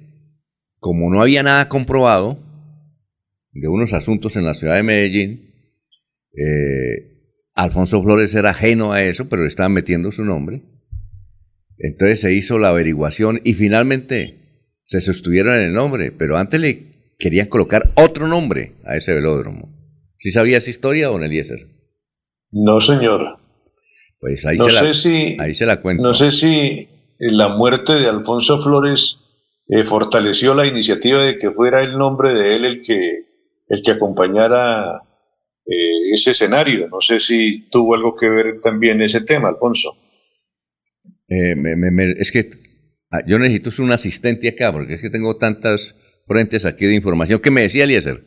como 0.80 1.10
no 1.10 1.22
había 1.22 1.44
nada 1.44 1.70
comprobado 1.70 2.40
de 3.52 3.68
unos 3.68 3.94
asuntos 3.94 4.36
en 4.36 4.46
la 4.46 4.54
ciudad 4.54 4.76
de 4.76 4.84
Medellín, 4.84 5.54
eh, 6.34 7.10
Alfonso 7.56 8.02
Flores 8.02 8.34
era 8.36 8.52
ajeno 8.52 8.94
a 8.94 9.04
eso, 9.04 9.28
pero 9.28 9.42
le 9.42 9.48
estaban 9.48 9.74
metiendo 9.74 10.12
su 10.12 10.24
nombre. 10.24 10.62
Entonces 11.78 12.22
se 12.22 12.34
hizo 12.34 12.58
la 12.58 12.70
averiguación 12.70 13.42
y 13.44 13.54
finalmente 13.54 14.40
se 14.84 15.02
sostuvieron 15.02 15.56
en 15.56 15.62
el 15.62 15.74
nombre, 15.74 16.12
pero 16.12 16.38
antes 16.38 16.60
le 16.60 17.14
querían 17.18 17.48
colocar 17.48 17.92
otro 17.96 18.28
nombre 18.28 18.76
a 18.86 18.96
ese 18.96 19.14
velódromo. 19.14 19.78
¿Sí 20.18 20.32
sabía 20.32 20.58
esa 20.58 20.70
historia, 20.70 21.08
don 21.08 21.24
Eliezer? 21.24 21.68
No, 22.52 22.82
señor. 22.82 23.40
Pues 24.20 24.46
ahí, 24.46 24.58
no 24.58 24.66
se, 24.66 24.72
sé 24.72 24.84
la, 24.84 24.94
si, 24.94 25.38
ahí 25.40 25.54
se 25.54 25.66
la 25.66 25.82
cuento. 25.82 26.04
No 26.04 26.14
sé 26.14 26.32
si 26.32 26.90
la 27.20 27.50
muerte 27.50 27.94
de 27.94 28.08
Alfonso 28.08 28.60
Flores 28.60 29.20
eh, 29.68 29.84
fortaleció 29.84 30.54
la 30.54 30.66
iniciativa 30.66 31.24
de 31.24 31.38
que 31.38 31.52
fuera 31.52 31.82
el 31.82 31.98
nombre 31.98 32.34
de 32.34 32.56
él 32.56 32.66
el 32.66 32.82
que, 32.82 33.26
el 33.68 33.84
que 33.84 33.92
acompañara 33.92 35.04
eh, 35.66 36.14
ese 36.14 36.32
escenario. 36.32 36.88
No 36.88 37.02
sé 37.02 37.20
si 37.20 37.70
tuvo 37.70 37.96
algo 37.96 38.16
que 38.16 38.30
ver 38.30 38.60
también 38.62 39.02
ese 39.02 39.22
tema, 39.22 39.50
Alfonso. 39.50 39.96
Eh, 41.28 41.56
me, 41.56 41.76
me, 41.76 42.12
es 42.14 42.32
que 42.32 42.50
ah, 43.12 43.22
yo 43.28 43.38
necesito 43.38 43.70
un 43.84 43.92
asistente 43.92 44.48
acá, 44.48 44.72
porque 44.72 44.96
es 44.96 45.02
que 45.02 45.10
tengo 45.10 45.38
tantas 45.38 45.96
frentes 46.26 46.66
aquí 46.66 46.86
de 46.86 46.96
información. 46.96 47.40
¿Qué 47.40 47.52
me 47.52 47.62
decía 47.62 47.84
Eliezer? 47.84 48.24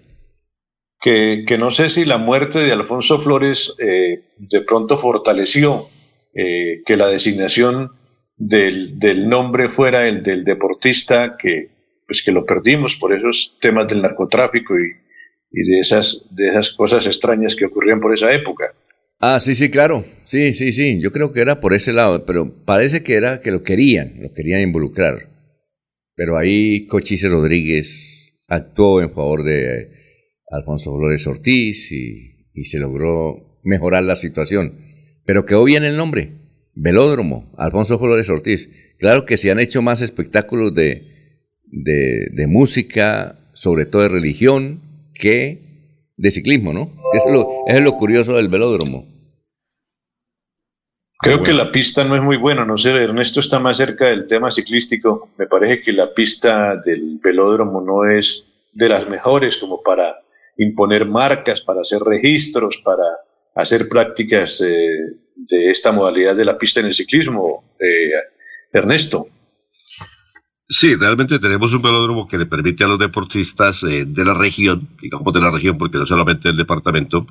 que, 1.02 1.44
que, 1.46 1.58
no 1.58 1.72
sé 1.72 1.90
si 1.90 2.04
la 2.04 2.16
muerte 2.16 2.60
de 2.60 2.72
Alfonso 2.72 3.18
Flores 3.18 3.74
eh, 3.78 4.22
de 4.38 4.60
pronto 4.62 4.96
fortaleció 4.96 5.88
eh, 6.32 6.82
que 6.86 6.96
la 6.96 7.08
designación 7.08 7.90
del, 8.36 8.98
del, 8.98 9.28
nombre 9.28 9.68
fuera 9.68 10.08
el 10.08 10.22
del 10.22 10.44
deportista 10.44 11.36
que 11.38 11.70
pues 12.06 12.22
que 12.22 12.32
lo 12.32 12.44
perdimos 12.44 12.96
por 12.96 13.14
esos 13.14 13.56
temas 13.60 13.88
del 13.88 14.02
narcotráfico 14.02 14.74
y, 14.78 15.02
y 15.52 15.70
de, 15.70 15.80
esas, 15.80 16.24
de 16.30 16.48
esas 16.48 16.70
cosas 16.70 17.06
extrañas 17.06 17.54
que 17.54 17.66
ocurrían 17.66 18.00
por 18.00 18.12
esa 18.12 18.32
época. 18.34 18.74
Ah, 19.18 19.38
sí, 19.38 19.54
sí, 19.54 19.70
claro. 19.70 20.04
Sí, 20.24 20.52
sí, 20.52 20.72
sí. 20.72 21.00
Yo 21.00 21.12
creo 21.12 21.32
que 21.32 21.40
era 21.40 21.60
por 21.60 21.74
ese 21.74 21.92
lado, 21.92 22.26
pero 22.26 22.64
parece 22.64 23.02
que 23.02 23.14
era 23.14 23.40
que 23.40 23.52
lo 23.52 23.62
querían, 23.62 24.14
lo 24.20 24.32
querían 24.32 24.60
involucrar. 24.60 25.30
Pero 26.16 26.36
ahí 26.36 26.86
Cochise 26.86 27.28
Rodríguez 27.28 28.40
actuó 28.48 29.00
en 29.00 29.12
favor 29.14 29.44
de 29.44 29.90
Alfonso 30.50 30.96
Flores 30.96 31.26
Ortiz 31.26 31.92
y, 31.92 32.48
y 32.52 32.64
se 32.64 32.78
logró 32.78 33.60
mejorar 33.62 34.02
la 34.02 34.16
situación. 34.16 34.78
Pero 35.24 35.46
quedó 35.46 35.64
bien 35.64 35.84
el 35.84 35.96
nombre. 35.96 36.41
Velódromo, 36.74 37.52
Alfonso 37.56 37.98
Flores 37.98 38.28
Ortiz. 38.28 38.68
Claro 38.98 39.26
que 39.26 39.36
se 39.36 39.50
han 39.50 39.60
hecho 39.60 39.82
más 39.82 40.00
espectáculos 40.00 40.74
de, 40.74 41.12
de, 41.64 42.46
música, 42.46 43.50
sobre 43.54 43.86
todo 43.86 44.02
de 44.02 44.08
religión, 44.08 44.80
que 45.14 46.10
de 46.16 46.30
ciclismo, 46.30 46.72
¿no? 46.72 46.94
Es 47.14 47.22
lo, 47.30 47.64
es 47.66 47.82
lo 47.82 47.96
curioso 47.96 48.36
del 48.36 48.48
velódromo. 48.48 49.06
Creo 51.20 51.42
que 51.42 51.52
la 51.52 51.70
pista 51.70 52.02
no 52.02 52.16
es 52.16 52.22
muy 52.22 52.36
buena, 52.36 52.64
no 52.64 52.76
sé, 52.76 52.90
Ernesto 52.90 53.38
está 53.38 53.60
más 53.60 53.76
cerca 53.76 54.06
del 54.06 54.26
tema 54.26 54.50
ciclístico. 54.50 55.30
Me 55.38 55.46
parece 55.46 55.80
que 55.80 55.92
la 55.92 56.12
pista 56.12 56.76
del 56.84 57.20
velódromo 57.22 57.80
no 57.80 58.10
es 58.10 58.44
de 58.72 58.88
las 58.88 59.08
mejores 59.08 59.56
como 59.56 59.82
para 59.82 60.16
imponer 60.56 61.06
marcas, 61.06 61.60
para 61.60 61.82
hacer 61.82 62.00
registros, 62.00 62.78
para 62.84 63.04
hacer 63.54 63.88
prácticas 63.88 64.60
eh, 64.62 64.88
de 65.36 65.70
esta 65.70 65.92
modalidad 65.92 66.36
de 66.36 66.44
la 66.44 66.58
pista 66.58 66.80
en 66.80 66.86
el 66.86 66.94
ciclismo, 66.94 67.76
eh, 67.80 68.10
Ernesto. 68.72 69.28
Sí, 70.68 70.94
realmente 70.96 71.38
tenemos 71.38 71.72
un 71.72 71.82
velódromo 71.82 72.26
que 72.26 72.38
le 72.38 72.46
permite 72.46 72.84
a 72.84 72.88
los 72.88 72.98
deportistas 72.98 73.82
eh, 73.82 74.04
de 74.06 74.24
la 74.24 74.34
región, 74.34 74.88
digamos 75.00 75.32
de 75.34 75.40
la 75.40 75.50
región, 75.50 75.76
porque 75.76 75.98
no 75.98 76.06
solamente 76.06 76.48
el 76.48 76.56
departamento, 76.56 77.26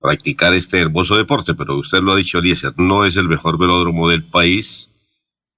practicar 0.00 0.54
este 0.54 0.80
hermoso 0.80 1.16
deporte, 1.16 1.54
pero 1.54 1.78
usted 1.78 2.00
lo 2.00 2.12
ha 2.12 2.16
dicho, 2.16 2.38
Eliezer, 2.38 2.72
no 2.78 3.04
es 3.04 3.16
el 3.16 3.28
mejor 3.28 3.58
velódromo 3.58 4.08
del 4.08 4.24
país, 4.24 4.90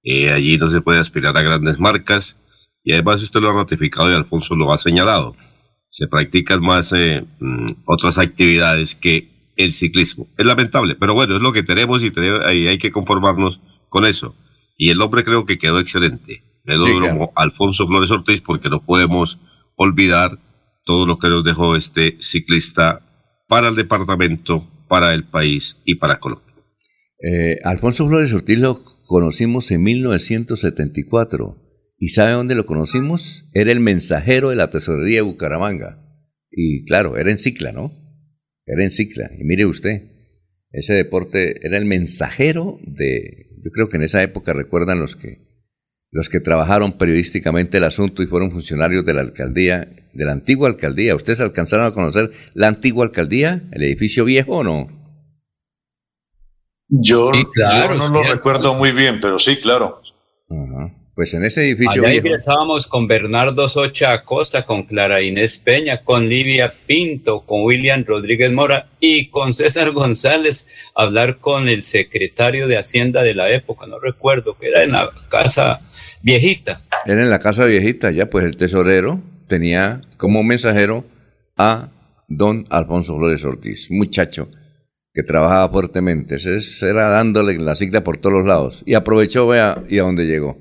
allí 0.03 0.57
no 0.57 0.69
se 0.69 0.81
puede 0.81 0.99
aspirar 0.99 1.35
a 1.37 1.41
grandes 1.41 1.79
marcas, 1.79 2.35
y 2.83 2.91
además 2.91 3.23
usted 3.23 3.39
lo 3.39 3.49
ha 3.49 3.53
ratificado 3.53 4.11
y 4.11 4.15
Alfonso 4.15 4.55
lo 4.55 4.71
ha 4.73 4.77
señalado, 4.77 5.35
se 5.89 6.07
practican 6.07 6.61
más 6.61 6.91
mm, 6.91 7.83
otras 7.85 8.17
actividades 8.17 8.95
que 8.95 9.32
el 9.55 9.73
ciclismo. 9.73 10.27
Es 10.37 10.45
lamentable, 10.45 10.95
pero 10.95 11.13
bueno, 11.13 11.35
es 11.35 11.41
lo 11.41 11.53
que 11.53 11.63
tenemos 11.63 12.01
y 12.01 12.11
hay 12.67 12.77
que 12.77 12.91
conformarnos 12.91 13.59
con 13.89 14.05
eso. 14.05 14.35
Y 14.77 14.89
el 14.89 15.01
hombre 15.01 15.23
creo 15.23 15.45
que 15.45 15.57
quedó 15.57 15.79
excelente. 15.79 16.41
Velódromo 16.65 17.31
Alfonso 17.35 17.85
Flores 17.87 18.11
Ortiz, 18.11 18.41
porque 18.41 18.69
no 18.69 18.85
podemos 18.85 19.39
olvidar 19.75 20.39
todo 20.85 21.05
lo 21.05 21.19
que 21.19 21.29
nos 21.29 21.43
dejó 21.43 21.75
este 21.75 22.17
ciclista 22.19 23.01
para 23.47 23.69
el 23.69 23.75
departamento, 23.75 24.65
para 24.87 25.13
el 25.13 25.25
país 25.25 25.83
y 25.85 25.95
para 25.95 26.19
Colombia. 26.19 26.53
Eh, 27.19 27.59
Alfonso 27.63 28.07
Flores 28.07 28.33
Ortiz 28.33 28.57
lo 28.59 28.81
conocimos 29.05 29.71
en 29.71 29.83
1974. 29.83 31.59
¿Y 31.99 32.09
sabe 32.09 32.31
dónde 32.31 32.55
lo 32.55 32.65
conocimos? 32.65 33.45
Era 33.53 33.71
el 33.71 33.79
mensajero 33.79 34.49
de 34.49 34.57
la 34.57 34.69
tesorería 34.69 35.17
de 35.17 35.21
Bucaramanga. 35.21 35.99
Y 36.51 36.83
claro, 36.85 37.17
era 37.17 37.31
en 37.31 37.37
Cicla, 37.37 37.71
¿no? 37.71 38.02
Era 38.65 38.83
en 38.83 38.89
Cicla. 38.89 39.29
Y 39.37 39.43
mire 39.43 39.65
usted, 39.65 40.03
ese 40.71 40.93
deporte 40.93 41.65
era 41.65 41.77
el 41.77 41.85
mensajero 41.85 42.79
de, 42.85 43.49
yo 43.63 43.71
creo 43.71 43.89
que 43.89 43.97
en 43.97 44.03
esa 44.03 44.23
época 44.23 44.53
recuerdan 44.53 44.99
los 44.99 45.15
que, 45.15 45.39
los 46.11 46.29
que 46.29 46.39
trabajaron 46.39 46.97
periodísticamente 46.97 47.77
el 47.77 47.83
asunto 47.83 48.23
y 48.23 48.27
fueron 48.27 48.51
funcionarios 48.51 49.05
de 49.05 49.13
la 49.13 49.21
alcaldía, 49.21 49.87
de 50.13 50.25
la 50.25 50.31
antigua 50.31 50.69
alcaldía. 50.69 51.15
¿Ustedes 51.15 51.41
alcanzaron 51.41 51.85
a 51.85 51.91
conocer 51.91 52.31
la 52.53 52.67
antigua 52.67 53.05
alcaldía, 53.05 53.67
el 53.71 53.83
edificio 53.83 54.25
viejo 54.25 54.57
o 54.57 54.63
no? 54.63 54.87
Yo, 56.89 57.31
no 57.31 58.07
lo 58.09 58.23
recuerdo 58.23 58.75
muy 58.75 58.91
bien, 58.91 59.19
pero 59.19 59.39
sí, 59.39 59.57
claro. 59.57 60.01
Ajá. 60.49 61.02
Pues 61.15 61.31
en 61.35 61.43
ese 61.43 61.63
edificio. 61.63 62.03
Allá 62.03 62.15
ingresábamos 62.15 62.87
con 62.87 63.07
Bernardo 63.07 63.69
Socha 63.69 64.13
Acosta, 64.13 64.65
con 64.65 64.83
Clara 64.83 65.21
Inés 65.21 65.59
Peña, 65.59 66.01
con 66.03 66.27
Livia 66.27 66.73
Pinto, 66.87 67.41
con 67.41 67.63
William 67.63 68.03
Rodríguez 68.03 68.51
Mora 68.51 68.87
y 68.99 69.27
con 69.27 69.53
César 69.53 69.91
González 69.91 70.67
a 70.95 71.03
hablar 71.03 71.37
con 71.37 71.69
el 71.69 71.83
secretario 71.83 72.67
de 72.67 72.77
Hacienda 72.77 73.21
de 73.21 73.35
la 73.35 73.51
época, 73.51 73.85
no 73.85 73.99
recuerdo, 73.99 74.57
que 74.57 74.69
era 74.69 74.81
en 74.81 74.93
la 74.93 75.11
casa 75.29 75.81
viejita. 76.23 76.81
Era 77.05 77.21
en 77.21 77.29
la 77.29 77.39
casa 77.39 77.65
viejita, 77.65 78.09
ya 78.09 78.31
pues 78.31 78.45
el 78.45 78.57
tesorero 78.57 79.21
tenía 79.47 80.01
como 80.17 80.41
mensajero 80.41 81.05
a 81.57 81.89
don 82.27 82.65
Alfonso 82.71 83.15
Flores 83.17 83.45
Ortiz, 83.45 83.91
muchacho 83.91 84.49
que 85.13 85.21
trabajaba 85.21 85.71
fuertemente, 85.71 86.35
Ese 86.35 86.89
era 86.89 87.07
dándole 87.09 87.55
la 87.59 87.75
sigla 87.75 88.03
por 88.03 88.17
todos 88.17 88.33
los 88.33 88.47
lados 88.47 88.81
y 88.87 88.95
aprovechó, 88.95 89.45
vea, 89.45 89.83
y 89.87 89.99
a 89.99 90.03
dónde 90.03 90.25
llegó. 90.25 90.57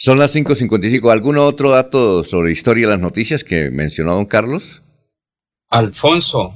Son 0.00 0.20
las 0.20 0.36
5.55. 0.36 1.10
¿Algún 1.10 1.38
otro 1.38 1.72
dato 1.72 2.22
sobre 2.22 2.52
historia 2.52 2.86
de 2.86 2.92
las 2.92 3.00
noticias 3.00 3.42
que 3.42 3.72
mencionó 3.72 4.14
don 4.14 4.26
Carlos? 4.26 4.80
Alfonso, 5.70 6.54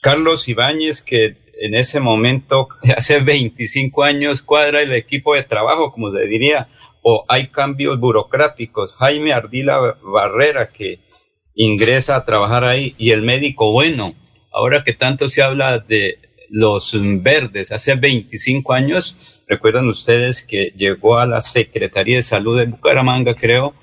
Carlos 0.00 0.46
Ibáñez, 0.46 1.02
que 1.02 1.36
en 1.60 1.74
ese 1.74 1.98
momento, 1.98 2.68
hace 2.96 3.18
25 3.18 4.04
años, 4.04 4.42
cuadra 4.42 4.82
el 4.82 4.92
equipo 4.92 5.34
de 5.34 5.42
trabajo, 5.42 5.90
como 5.90 6.12
se 6.12 6.24
diría, 6.26 6.68
o 7.02 7.24
hay 7.26 7.48
cambios 7.48 7.98
burocráticos. 7.98 8.94
Jaime 8.94 9.32
Ardila 9.32 9.98
Barrera, 10.00 10.70
que 10.70 11.00
ingresa 11.56 12.14
a 12.14 12.24
trabajar 12.24 12.62
ahí, 12.62 12.94
y 12.98 13.10
el 13.10 13.22
médico 13.22 13.72
bueno. 13.72 14.14
Ahora 14.52 14.84
que 14.84 14.92
tanto 14.92 15.28
se 15.28 15.42
habla 15.42 15.80
de 15.80 16.20
los 16.48 16.96
verdes, 17.20 17.72
hace 17.72 17.96
25 17.96 18.72
años, 18.72 19.39
Recuerdan 19.50 19.88
ustedes 19.88 20.44
que 20.44 20.72
llegó 20.76 21.18
a 21.18 21.26
la 21.26 21.40
Secretaría 21.40 22.18
de 22.18 22.22
Salud 22.22 22.56
de 22.56 22.66
Bucaramanga, 22.66 23.34
creo, 23.34 23.74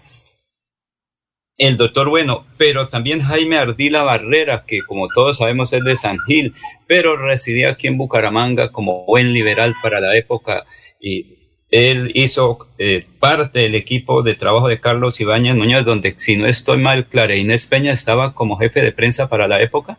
el 1.58 1.76
doctor 1.76 2.08
Bueno, 2.08 2.48
pero 2.58 2.88
también 2.88 3.20
Jaime 3.20 3.58
Ardila 3.58 4.04
Barrera, 4.04 4.64
que 4.66 4.80
como 4.84 5.10
todos 5.10 5.40
sabemos 5.40 5.74
es 5.74 5.84
de 5.84 5.98
San 5.98 6.20
Gil, 6.26 6.54
pero 6.88 7.18
residía 7.18 7.72
aquí 7.72 7.88
en 7.88 7.98
Bucaramanga 7.98 8.72
como 8.72 9.06
buen 9.06 9.34
liberal 9.34 9.76
para 9.84 10.00
la 10.00 10.16
época 10.16 10.66
y 11.02 11.36
él 11.70 12.12
hizo 12.14 12.70
eh, 12.78 13.04
parte 13.20 13.60
del 13.60 13.76
equipo 13.76 14.24
de 14.24 14.36
trabajo 14.36 14.70
de 14.70 14.80
Carlos 14.80 15.20
Ibáñez 15.20 15.56
Muñoz, 15.56 15.84
donde 15.84 16.14
si 16.16 16.38
no 16.38 16.48
estoy 16.48 16.78
mal, 16.78 17.08
Clara 17.08 17.36
Inés 17.36 17.68
Peña 17.68 17.92
estaba 17.92 18.34
como 18.34 18.56
jefe 18.56 18.82
de 18.82 18.94
prensa 18.94 19.28
para 19.28 19.50
la 19.50 19.62
época. 19.62 19.98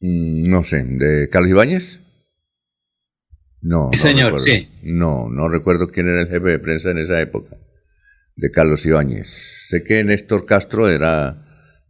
Mm, 0.00 0.50
no 0.50 0.64
sé, 0.64 0.84
¿de 0.84 1.30
Carlos 1.30 1.50
Ibáñez? 1.50 2.02
No, 3.60 3.90
señor, 3.92 4.40
sí. 4.40 4.68
No, 4.82 5.28
no 5.28 5.48
recuerdo 5.48 5.88
quién 5.88 6.08
era 6.08 6.22
el 6.22 6.28
jefe 6.28 6.48
de 6.48 6.58
prensa 6.58 6.90
en 6.90 6.98
esa 6.98 7.20
época, 7.20 7.56
de 8.36 8.50
Carlos 8.50 8.86
Ibáñez. 8.86 9.28
Sé 9.68 9.82
que 9.82 10.04
Néstor 10.04 10.46
Castro 10.46 10.88
era 10.88 11.44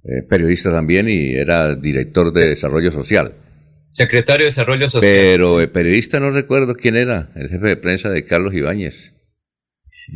eh, 0.05 0.23
periodista 0.23 0.71
también 0.71 1.09
y 1.09 1.35
era 1.35 1.75
director 1.75 2.33
de 2.33 2.49
Desarrollo 2.49 2.91
Social. 2.91 3.35
Secretario 3.93 4.45
de 4.45 4.51
Desarrollo 4.51 4.89
Social. 4.89 5.13
Pero 5.13 5.61
el 5.61 5.71
periodista 5.71 6.21
no 6.21 6.31
recuerdo 6.31 6.75
quién 6.75 6.97
era, 6.97 7.31
el 7.35 7.49
jefe 7.49 7.67
de 7.67 7.77
prensa 7.77 8.09
de 8.09 8.25
Carlos 8.25 8.55
Ibáñez. 8.55 9.15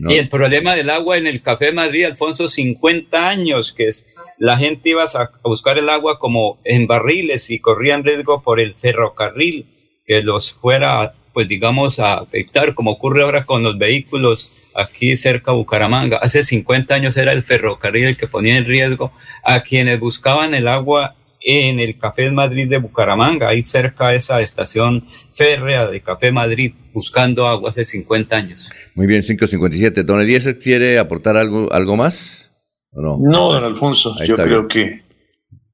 Y 0.08 0.14
el 0.14 0.28
problema 0.30 0.74
del 0.74 0.88
agua 0.88 1.18
en 1.18 1.26
el 1.26 1.42
Café 1.42 1.70
Madrid, 1.70 2.06
Alfonso, 2.06 2.48
50 2.48 3.28
años, 3.28 3.72
que 3.72 3.88
es, 3.88 4.08
la 4.38 4.56
gente 4.56 4.90
iba 4.90 5.04
a 5.04 5.30
buscar 5.44 5.78
el 5.78 5.90
agua 5.90 6.18
como 6.18 6.60
en 6.64 6.86
barriles 6.86 7.50
y 7.50 7.58
corrían 7.58 8.02
riesgo 8.02 8.42
por 8.42 8.58
el 8.58 8.74
ferrocarril 8.74 9.66
que 10.06 10.22
los 10.22 10.54
fuera 10.54 11.12
pues 11.32 11.48
digamos, 11.48 11.98
a 11.98 12.14
afectar, 12.14 12.74
como 12.74 12.92
ocurre 12.92 13.22
ahora 13.22 13.44
con 13.44 13.62
los 13.62 13.78
vehículos 13.78 14.50
aquí 14.74 15.16
cerca 15.16 15.52
de 15.52 15.58
Bucaramanga. 15.58 16.18
Hace 16.18 16.42
50 16.42 16.94
años 16.94 17.16
era 17.16 17.32
el 17.32 17.42
ferrocarril 17.42 18.04
el 18.04 18.16
que 18.16 18.26
ponía 18.26 18.56
en 18.56 18.64
riesgo 18.64 19.12
a 19.44 19.60
quienes 19.60 19.98
buscaban 20.00 20.54
el 20.54 20.68
agua 20.68 21.16
en 21.44 21.80
el 21.80 21.98
Café 21.98 22.30
Madrid 22.30 22.68
de 22.68 22.78
Bucaramanga, 22.78 23.48
ahí 23.48 23.62
cerca 23.62 24.08
de 24.08 24.16
esa 24.16 24.40
estación 24.40 25.04
férrea 25.32 25.88
de 25.88 26.00
Café 26.00 26.30
Madrid, 26.30 26.74
buscando 26.92 27.46
agua 27.46 27.70
hace 27.70 27.84
50 27.84 28.36
años. 28.36 28.70
Muy 28.94 29.06
bien, 29.06 29.22
557. 29.22 30.04
¿Don 30.04 30.20
Eliezer 30.20 30.58
quiere 30.58 30.98
aportar 30.98 31.36
algo, 31.36 31.72
algo 31.72 31.96
más? 31.96 32.52
no? 32.92 33.18
no, 33.18 33.52
don 33.52 33.64
Alfonso, 33.64 34.14
yo 34.24 34.36
creo 34.36 34.68
que 34.68 35.02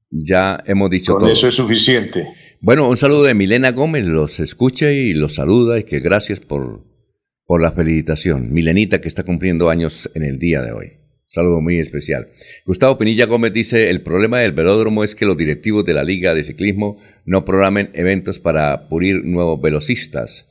ya 0.09 0.61
hemos 0.65 0.89
dicho 0.89 1.15
todo. 1.15 1.29
eso 1.29 1.47
es 1.47 1.55
suficiente. 1.55 2.27
Bueno, 2.61 2.89
un 2.89 2.97
saludo 2.97 3.23
de 3.23 3.33
Milena 3.35 3.71
Gómez, 3.71 4.03
los 4.03 4.41
escucha 4.41 4.91
y 4.91 5.13
los 5.13 5.35
saluda 5.35 5.79
y 5.79 5.83
que 5.83 6.01
gracias 6.01 6.41
por, 6.41 6.83
por 7.45 7.61
la 7.61 7.71
felicitación. 7.71 8.51
Milenita 8.51 8.99
que 8.99 9.07
está 9.07 9.23
cumpliendo 9.23 9.69
años 9.69 10.11
en 10.13 10.23
el 10.23 10.39
día 10.39 10.61
de 10.61 10.73
hoy. 10.73 10.91
saludo 11.27 11.61
muy 11.61 11.79
especial. 11.79 12.27
Gustavo 12.65 12.97
Pinilla 12.97 13.27
Gómez 13.27 13.53
dice, 13.53 13.89
el 13.89 14.01
problema 14.01 14.41
del 14.41 14.51
velódromo 14.51 15.05
es 15.05 15.15
que 15.15 15.25
los 15.25 15.37
directivos 15.37 15.85
de 15.85 15.93
la 15.93 16.03
Liga 16.03 16.35
de 16.35 16.43
Ciclismo 16.43 16.99
no 17.23 17.45
programen 17.45 17.91
eventos 17.93 18.39
para 18.39 18.89
pulir 18.89 19.23
nuevos 19.23 19.61
velocistas. 19.61 20.45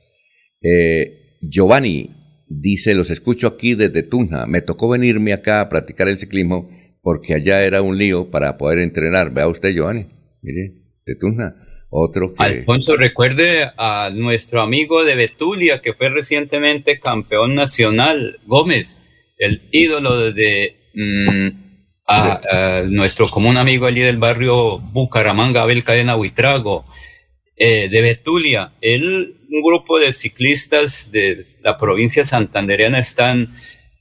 Eh, 0.62 1.36
Giovanni 1.42 2.16
dice, 2.48 2.94
los 2.94 3.10
escucho 3.10 3.48
aquí 3.48 3.74
desde 3.74 4.02
Tunja. 4.02 4.46
Me 4.46 4.62
tocó 4.62 4.88
venirme 4.88 5.34
acá 5.34 5.60
a 5.60 5.68
practicar 5.68 6.08
el 6.08 6.18
ciclismo 6.18 6.70
porque 7.02 7.34
allá 7.34 7.62
era 7.64 7.82
un 7.82 7.98
lío 7.98 8.30
para 8.30 8.56
poder 8.56 8.78
entrenar. 8.78 9.34
Vea 9.34 9.46
usted, 9.46 9.74
Giovanni, 9.74 10.06
mire, 10.40 10.72
de 11.04 11.14
Tunja. 11.14 11.67
Otro 11.90 12.34
que... 12.34 12.42
Alfonso, 12.42 12.96
recuerde 12.96 13.70
a 13.76 14.10
nuestro 14.12 14.60
amigo 14.60 15.04
de 15.04 15.16
Betulia, 15.16 15.80
que 15.80 15.94
fue 15.94 16.10
recientemente 16.10 17.00
campeón 17.00 17.54
nacional, 17.54 18.38
Gómez, 18.44 18.98
el 19.38 19.62
ídolo 19.70 20.32
de 20.32 20.76
mm, 20.94 21.48
a, 22.06 22.82
nuestro 22.86 23.28
común 23.28 23.56
amigo 23.56 23.86
allí 23.86 24.00
del 24.00 24.18
barrio 24.18 24.78
Bucaramanga, 24.78 25.62
Abel 25.62 25.84
Cadena 25.84 26.16
Huitrago, 26.16 26.84
eh, 27.56 27.88
de 27.88 28.02
Betulia. 28.02 28.72
Él, 28.80 29.36
un 29.50 29.62
grupo 29.62 29.98
de 29.98 30.12
ciclistas 30.12 31.10
de 31.10 31.44
la 31.62 31.76
provincia 31.78 32.24
santandereana 32.24 32.98
están 32.98 33.54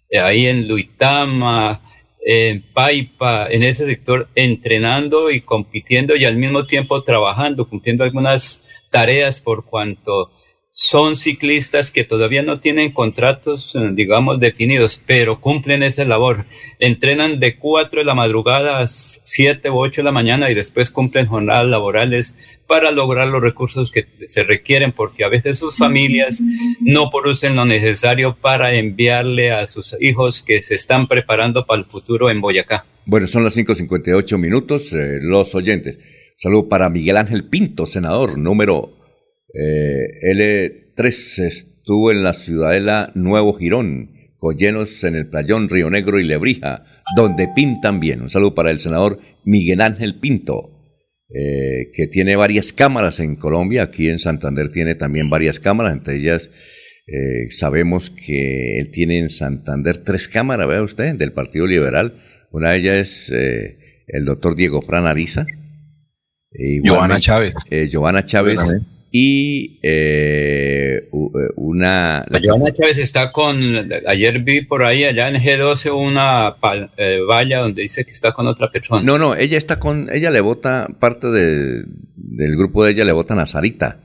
eh, 0.10 0.20
ahí 0.20 0.48
en 0.48 0.68
Luitama, 0.68 1.82
en 2.30 2.62
Paipa, 2.62 3.48
en 3.50 3.64
ese 3.64 3.86
sector, 3.86 4.28
entrenando 4.36 5.32
y 5.32 5.40
compitiendo 5.40 6.14
y 6.14 6.26
al 6.26 6.36
mismo 6.36 6.66
tiempo 6.66 7.02
trabajando, 7.02 7.70
cumpliendo 7.70 8.04
algunas 8.04 8.66
tareas 8.90 9.40
por 9.40 9.64
cuanto 9.64 10.30
son 10.80 11.16
ciclistas 11.16 11.90
que 11.90 12.04
todavía 12.04 12.44
no 12.44 12.60
tienen 12.60 12.92
contratos, 12.92 13.74
eh, 13.74 13.80
digamos, 13.94 14.40
definidos, 14.40 15.02
pero 15.04 15.42
cumplen 15.42 15.82
esa 15.82 16.06
labor. 16.06 16.46
Entrenan 16.78 17.40
de 17.40 17.58
4 17.58 18.02
de 18.02 18.06
la 18.06 18.14
madrugada 18.14 18.78
a 18.78 18.86
7 18.86 19.72
u 19.72 19.80
8 19.80 20.02
de 20.02 20.06
la 20.06 20.12
mañana 20.12 20.52
y 20.52 20.54
después 20.54 20.92
cumplen 20.92 21.26
jornadas 21.26 21.66
laborales 21.66 22.36
para 22.68 22.92
lograr 22.92 23.28
los 23.28 23.42
recursos 23.42 23.92
que 23.92 24.06
se 24.28 24.44
requieren, 24.44 24.92
porque 24.92 25.24
a 25.24 25.30
veces 25.30 25.58
sus 25.58 25.78
familias 25.78 26.44
no 26.80 27.10
producen 27.10 27.56
lo 27.56 27.66
necesario 27.66 28.38
para 28.40 28.76
enviarle 28.76 29.52
a 29.52 29.66
sus 29.66 29.96
hijos 30.00 30.44
que 30.44 30.62
se 30.62 30.76
están 30.76 31.08
preparando 31.08 31.66
para 31.66 31.80
el 31.80 31.88
futuro 31.88 32.30
en 32.30 32.40
Boyacá. 32.40 32.86
Bueno, 33.04 33.26
son 33.26 33.44
las 33.44 33.58
5.58 33.58 34.38
minutos, 34.38 34.94
eh, 34.94 35.18
los 35.24 35.56
oyentes. 35.56 35.98
Saludo 36.36 36.70
para 36.70 36.88
Miguel 36.92 37.18
Ángel 37.18 37.46
Pinto, 37.46 37.88
senador 37.88 38.38
número 38.38 38.97
eh, 39.54 40.08
L3 40.34 41.46
estuvo 41.46 42.12
en 42.12 42.24
la 42.24 42.34
ciudadela 42.34 43.12
Nuevo 43.16 43.54
Girón, 43.54 44.12
Collenos 44.38 45.04
en 45.04 45.16
el 45.16 45.28
Playón, 45.28 45.70
Río 45.70 45.90
Negro 45.90 46.20
y 46.20 46.24
Lebrija, 46.24 46.84
donde 47.16 47.48
pintan 47.56 48.00
bien. 48.00 48.22
Un 48.22 48.30
saludo 48.30 48.54
para 48.54 48.72
el 48.72 48.80
senador 48.80 49.20
Miguel 49.46 49.82
Ángel 49.82 50.16
Pinto, 50.16 50.72
eh, 51.34 51.90
que 51.94 52.08
tiene 52.08 52.36
varias 52.36 52.74
cámaras 52.74 53.20
en 53.20 53.36
Colombia. 53.36 53.84
Aquí 53.84 54.10
en 54.10 54.20
Santander 54.20 54.70
tiene 54.70 54.96
también 54.96 55.30
varias 55.30 55.60
cámaras, 55.60 55.94
entre 55.94 56.18
ellas 56.18 56.50
eh, 57.08 57.50
sabemos 57.52 58.10
que 58.10 58.80
él 58.80 58.92
tiene 58.92 59.18
en 59.18 59.30
Santander 59.30 60.00
tres 60.00 60.28
cámaras, 60.28 60.68
vea 60.68 60.84
usted, 60.84 61.16
del 61.16 61.32
Partido 61.32 61.66
Liberal. 61.66 62.20
Una 62.52 62.72
de 62.72 62.78
ellas 62.78 62.98
es 62.98 63.32
el 64.08 64.26
doctor 64.26 64.56
Diego 64.56 64.82
Fran 64.82 65.08
Ariza. 65.08 65.46
Giovanna 66.84 67.20
Chávez. 67.20 67.56
Giovanna 67.90 68.24
Chávez 68.24 68.60
y 69.12 69.80
eh, 69.84 71.08
eh, 71.08 71.50
una... 71.56 72.26
Joana 72.44 72.72
Chávez 72.74 72.98
está 72.98 73.32
con, 73.32 73.90
ayer 74.06 74.40
vi 74.40 74.62
por 74.62 74.84
ahí 74.84 75.06
allá 75.06 75.30
en 75.30 75.36
G12 75.36 75.92
una 75.96 76.56
eh, 76.98 77.22
valla 77.28 77.60
donde 77.60 77.84
dice 77.84 78.04
que 78.04 78.12
está 78.12 78.34
con 78.34 78.48
otra 78.48 78.70
persona. 78.70 79.02
No, 79.04 79.18
no, 79.18 79.36
ella 79.36 79.58
está 79.58 79.80
con, 79.80 80.10
ella 80.12 80.30
le 80.30 80.42
vota, 80.42 80.88
parte 81.00 81.28
del 81.28 81.86
grupo 82.58 82.84
de 82.84 82.92
ella 82.92 83.06
le 83.06 83.14
vota 83.14 83.34
a 83.42 83.46
Sarita, 83.46 84.00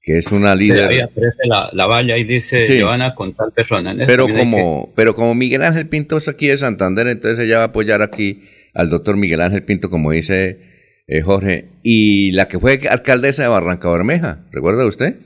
que 0.00 0.18
es 0.18 0.32
una 0.32 0.56
líder. 0.56 0.90
Ahí 0.90 1.00
aparece 1.00 1.42
la, 1.44 1.70
la, 1.72 1.86
valla 1.86 2.18
y 2.18 2.24
dice 2.24 2.80
Joana 2.80 3.14
con 3.14 3.34
tal 3.34 3.52
persona. 3.52 3.94
Pero 4.06 4.26
como, 4.26 4.92
pero 4.96 5.14
como 5.14 5.36
Miguel 5.36 5.62
Ángel 5.62 5.88
Pinto 5.88 6.16
es 6.16 6.26
aquí 6.26 6.48
de 6.48 6.58
Santander, 6.58 7.06
entonces 7.06 7.44
ella 7.44 7.58
va 7.58 7.64
a 7.64 7.66
apoyar 7.68 8.02
aquí 8.02 8.42
al 8.74 8.90
doctor 8.90 9.16
Miguel 9.16 9.40
Ángel 9.40 9.62
Pinto, 9.62 9.88
como 9.88 10.10
dice 10.10 10.71
eh, 11.14 11.20
Jorge, 11.20 11.68
y 11.82 12.32
la 12.32 12.48
que 12.48 12.58
fue 12.58 12.80
alcaldesa 12.88 13.42
de 13.42 13.48
Barranca 13.48 13.90
Bermeja, 13.90 14.46
¿recuerda 14.50 14.86
usted? 14.86 15.16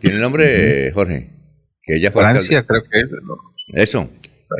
¿Tiene, 0.00 0.20
nombre, 0.20 0.92
Jorge? 0.92 1.30
Que 1.82 1.96
ella 1.96 2.12
fue 2.12 2.22
Francia, 2.22 2.64
creo 2.64 2.82
que 2.82 3.00
es. 3.00 3.10
Eso, 3.72 4.08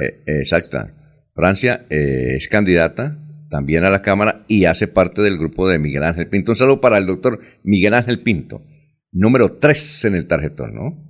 eh, 0.02 0.22
exacta. 0.40 0.92
Francia 1.32 1.86
eh, 1.90 2.34
es 2.36 2.48
candidata 2.48 3.18
también 3.48 3.84
a 3.84 3.90
la 3.90 4.02
Cámara 4.02 4.44
y 4.48 4.64
hace 4.64 4.88
parte 4.88 5.22
del 5.22 5.38
grupo 5.38 5.68
de 5.68 5.78
Miguel 5.78 6.02
Ángel 6.02 6.28
Pinto. 6.28 6.50
Un 6.50 6.56
saludo 6.56 6.80
para 6.80 6.98
el 6.98 7.06
doctor 7.06 7.38
Miguel 7.62 7.94
Ángel 7.94 8.24
Pinto, 8.24 8.62
número 9.12 9.58
3 9.60 10.06
en 10.06 10.16
el 10.16 10.26
tarjetón, 10.26 10.74
¿no? 10.74 11.05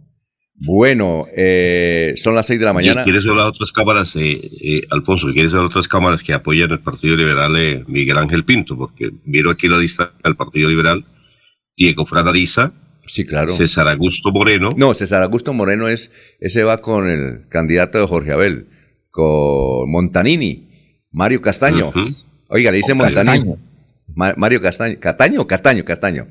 Bueno, 0.64 1.26
eh, 1.36 2.14
son 2.16 2.34
las 2.34 2.46
seis 2.46 2.58
de 2.58 2.64
la 2.64 2.72
mañana. 2.72 3.04
¿Quieres 3.04 3.26
hablar 3.26 3.44
de 3.44 3.50
otras 3.50 3.72
cámaras, 3.72 4.16
eh, 4.16 4.40
eh, 4.60 4.82
Alfonso? 4.90 5.28
¿Quieres 5.32 5.52
hablar 5.52 5.64
de 5.64 5.72
otras 5.72 5.88
cámaras 5.88 6.22
que 6.22 6.32
apoyan 6.32 6.70
el 6.70 6.80
Partido 6.80 7.16
Liberal 7.16 7.84
Miguel 7.86 8.16
Ángel 8.16 8.44
Pinto? 8.44 8.76
Porque 8.76 9.10
miro 9.24 9.50
aquí 9.50 9.68
la 9.68 9.78
lista 9.78 10.12
del 10.24 10.34
Partido 10.34 10.68
Liberal. 10.68 11.04
Diego 11.76 12.06
Fran 12.06 12.26
Ariza. 12.26 12.72
Sí, 13.06 13.26
claro. 13.26 13.52
César 13.52 13.86
Augusto 13.88 14.32
Moreno. 14.32 14.70
No, 14.76 14.94
César 14.94 15.22
Augusto 15.22 15.52
Moreno 15.52 15.88
es, 15.88 16.10
ese 16.40 16.64
va 16.64 16.78
con 16.78 17.06
el 17.06 17.48
candidato 17.48 17.98
de 17.98 18.06
Jorge 18.06 18.32
Abel, 18.32 18.66
con 19.10 19.90
Montanini, 19.90 20.68
Mario 21.12 21.42
Castaño. 21.42 21.92
Oiga, 22.48 22.70
le 22.70 22.78
dice 22.78 22.94
Montanini. 22.94 23.54
Mario 24.14 24.62
Castaño, 24.62 24.96
Castaño, 24.98 25.46
Castaño, 25.46 25.84
Castaño. 25.84 26.26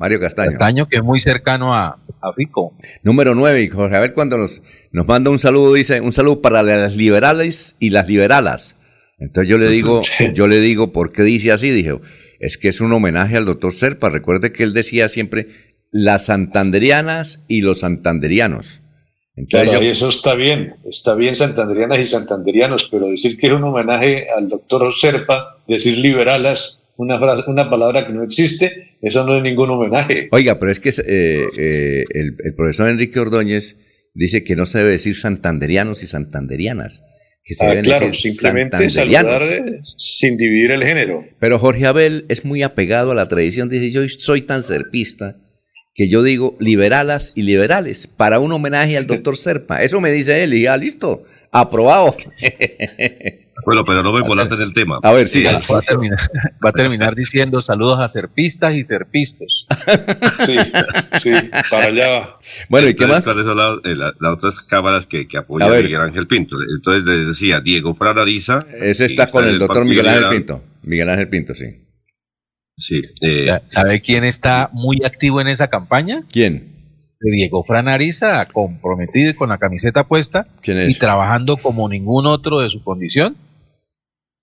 Mario 0.00 0.18
Castaño. 0.18 0.46
Castaño, 0.46 0.88
que 0.88 0.96
es 0.96 1.02
muy 1.02 1.20
cercano 1.20 1.74
a, 1.74 1.88
a 2.22 2.32
Rico. 2.34 2.74
Número 3.02 3.34
9, 3.34 3.62
y 3.62 3.68
Jorge, 3.68 3.96
a 3.96 4.00
ver 4.00 4.14
cuando 4.14 4.38
nos, 4.38 4.62
nos 4.92 5.06
manda 5.06 5.30
un 5.30 5.38
saludo, 5.38 5.74
dice, 5.74 6.00
un 6.00 6.12
saludo 6.12 6.40
para 6.40 6.62
las 6.62 6.96
liberales 6.96 7.76
y 7.78 7.90
las 7.90 8.08
liberalas. 8.08 8.76
Entonces 9.18 9.50
yo 9.50 9.58
le 9.58 9.68
digo, 9.68 10.00
yo 10.34 10.46
le 10.46 10.60
digo, 10.60 10.90
¿por 10.90 11.12
qué 11.12 11.22
dice 11.22 11.52
así? 11.52 11.70
Dije, 11.70 12.00
es 12.38 12.56
que 12.56 12.68
es 12.68 12.80
un 12.80 12.94
homenaje 12.94 13.36
al 13.36 13.44
doctor 13.44 13.74
Serpa. 13.74 14.08
Recuerde 14.08 14.52
que 14.52 14.62
él 14.62 14.72
decía 14.72 15.10
siempre 15.10 15.48
las 15.92 16.24
santanderianas 16.24 17.44
y 17.46 17.60
los 17.60 17.80
santanderianos. 17.80 18.80
claro, 19.50 19.80
eso 19.80 20.08
está 20.08 20.34
bien, 20.34 20.76
está 20.86 21.14
bien 21.14 21.36
santanderianas 21.36 22.00
y 22.00 22.06
santanderianos, 22.06 22.88
pero 22.90 23.08
decir 23.08 23.36
que 23.36 23.48
es 23.48 23.52
un 23.52 23.64
homenaje 23.64 24.28
al 24.34 24.48
doctor 24.48 24.94
Serpa, 24.94 25.58
decir 25.68 25.98
liberalas, 25.98 26.79
una, 27.00 27.18
una 27.46 27.70
palabra 27.70 28.06
que 28.06 28.12
no 28.12 28.22
existe, 28.22 28.96
eso 29.00 29.24
no 29.24 29.36
es 29.36 29.42
ningún 29.42 29.70
homenaje. 29.70 30.28
Oiga, 30.32 30.58
pero 30.58 30.70
es 30.70 30.80
que 30.80 30.90
eh, 30.90 31.46
eh, 31.56 32.04
el, 32.10 32.54
profesor 32.54 32.90
Enrique 32.90 33.18
Ordóñez 33.18 33.76
dice 34.14 34.44
que 34.44 34.54
no 34.54 34.66
se 34.66 34.78
debe 34.78 34.90
decir 34.90 35.16
santanderianos 35.16 36.02
y 36.02 36.06
santanderianas. 36.06 37.02
Que 37.42 37.54
se 37.54 37.64
ah, 37.64 37.80
claro, 37.80 38.12
simplemente 38.12 38.90
saludar 38.90 39.42
sin 39.82 40.36
dividir 40.36 40.72
el 40.72 40.84
género. 40.84 41.24
Pero 41.38 41.58
Jorge 41.58 41.86
Abel 41.86 42.26
es 42.28 42.44
muy 42.44 42.62
apegado 42.62 43.12
a 43.12 43.14
la 43.14 43.28
tradición, 43.28 43.70
dice, 43.70 43.90
yo 43.90 44.06
soy 44.18 44.42
tan 44.42 44.62
serpista 44.62 45.38
que 45.94 46.08
yo 46.08 46.22
digo 46.22 46.56
liberalas 46.60 47.32
y 47.34 47.42
liberales 47.42 48.06
para 48.06 48.40
un 48.40 48.52
homenaje 48.52 48.98
al 48.98 49.06
doctor 49.06 49.38
Serpa. 49.38 49.82
Eso 49.82 50.02
me 50.02 50.12
dice 50.12 50.42
él 50.42 50.52
y 50.52 50.62
ya 50.62 50.76
listo, 50.76 51.24
aprobado. 51.50 52.14
Bueno, 53.64 53.84
pero 53.84 54.02
no 54.02 54.12
me 54.12 54.20
volaste 54.22 54.54
en 54.54 54.62
el 54.62 54.72
tema. 54.72 54.98
A 55.02 55.12
ver, 55.12 55.28
sí. 55.28 55.44
va, 55.44 56.68
a 56.68 56.72
terminar, 56.72 57.14
diciendo 57.14 57.62
saludos 57.62 57.98
a 58.00 58.08
serpistas 58.08 58.74
y 58.74 58.84
serpistos. 58.84 59.66
Sí, 60.46 60.56
sí, 61.20 61.30
para 61.70 61.86
allá 61.86 62.34
Bueno, 62.68 62.88
¿y 62.88 62.94
qué 62.94 63.06
más? 63.06 63.26
Eh, 63.26 63.94
las 63.94 64.32
otras 64.32 64.62
cámaras 64.62 65.06
que, 65.06 65.26
que 65.28 65.38
apoyan 65.38 65.72
a, 65.72 65.76
Miguel 65.76 66.00
Ángel 66.00 66.26
Pinto. 66.26 66.56
Entonces 66.76 67.04
les 67.04 67.28
decía, 67.28 67.60
Diego 67.60 67.94
Franariza. 67.94 68.60
Ese 68.80 69.06
está 69.06 69.26
con 69.26 69.46
el 69.46 69.58
doctor 69.58 69.84
Miguel 69.84 70.08
Ángel 70.08 70.28
Pinto. 70.30 70.62
Miguel 70.82 71.08
Ángel 71.08 71.28
Pinto, 71.28 71.54
sí. 71.54 71.86
Sí. 72.76 73.02
Eh, 73.20 73.46
¿Sabe 73.66 74.00
quién 74.00 74.24
está 74.24 74.70
muy 74.72 75.04
activo 75.04 75.40
en 75.40 75.48
esa 75.48 75.68
campaña? 75.68 76.24
¿Quién? 76.32 76.70
Diego 77.20 77.64
Franariza, 77.64 78.46
comprometido 78.46 79.34
con 79.36 79.50
la 79.50 79.58
camiseta 79.58 80.04
puesta 80.04 80.46
y 80.64 80.94
trabajando 80.94 81.58
como 81.58 81.86
ningún 81.88 82.26
otro 82.26 82.60
de 82.60 82.70
su 82.70 82.82
condición 82.82 83.36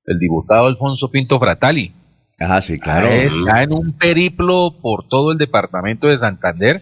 el 0.08 0.18
diputado 0.18 0.66
Alfonso 0.66 1.12
Pinto 1.12 1.38
Fratali. 1.38 1.94
Ah, 2.40 2.62
sí, 2.62 2.80
claro. 2.80 3.08
Está 3.08 3.64
en 3.64 3.74
un 3.74 3.94
periplo 3.94 4.76
por 4.82 5.08
todo 5.08 5.32
el 5.32 5.38
departamento 5.38 6.08
de 6.08 6.18
Santander, 6.18 6.82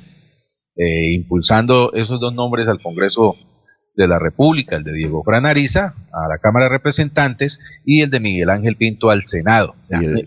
eh, 0.77 1.13
impulsando 1.13 1.91
esos 1.93 2.19
dos 2.19 2.33
nombres 2.33 2.67
al 2.67 2.81
Congreso 2.81 3.35
de 3.95 4.07
la 4.07 4.19
República, 4.19 4.75
el 4.75 4.83
de 4.83 4.91
Diego 4.91 5.23
Franariza 5.23 5.95
a 6.11 6.27
la 6.27 6.37
Cámara 6.37 6.65
de 6.65 6.71
Representantes 6.71 7.61
y 7.85 8.01
el 8.01 8.11
de 8.11 8.19
Miguel 8.19 8.49
Ángel 8.49 8.75
Pinto 8.75 9.09
al 9.09 9.23
Senado. 9.23 9.75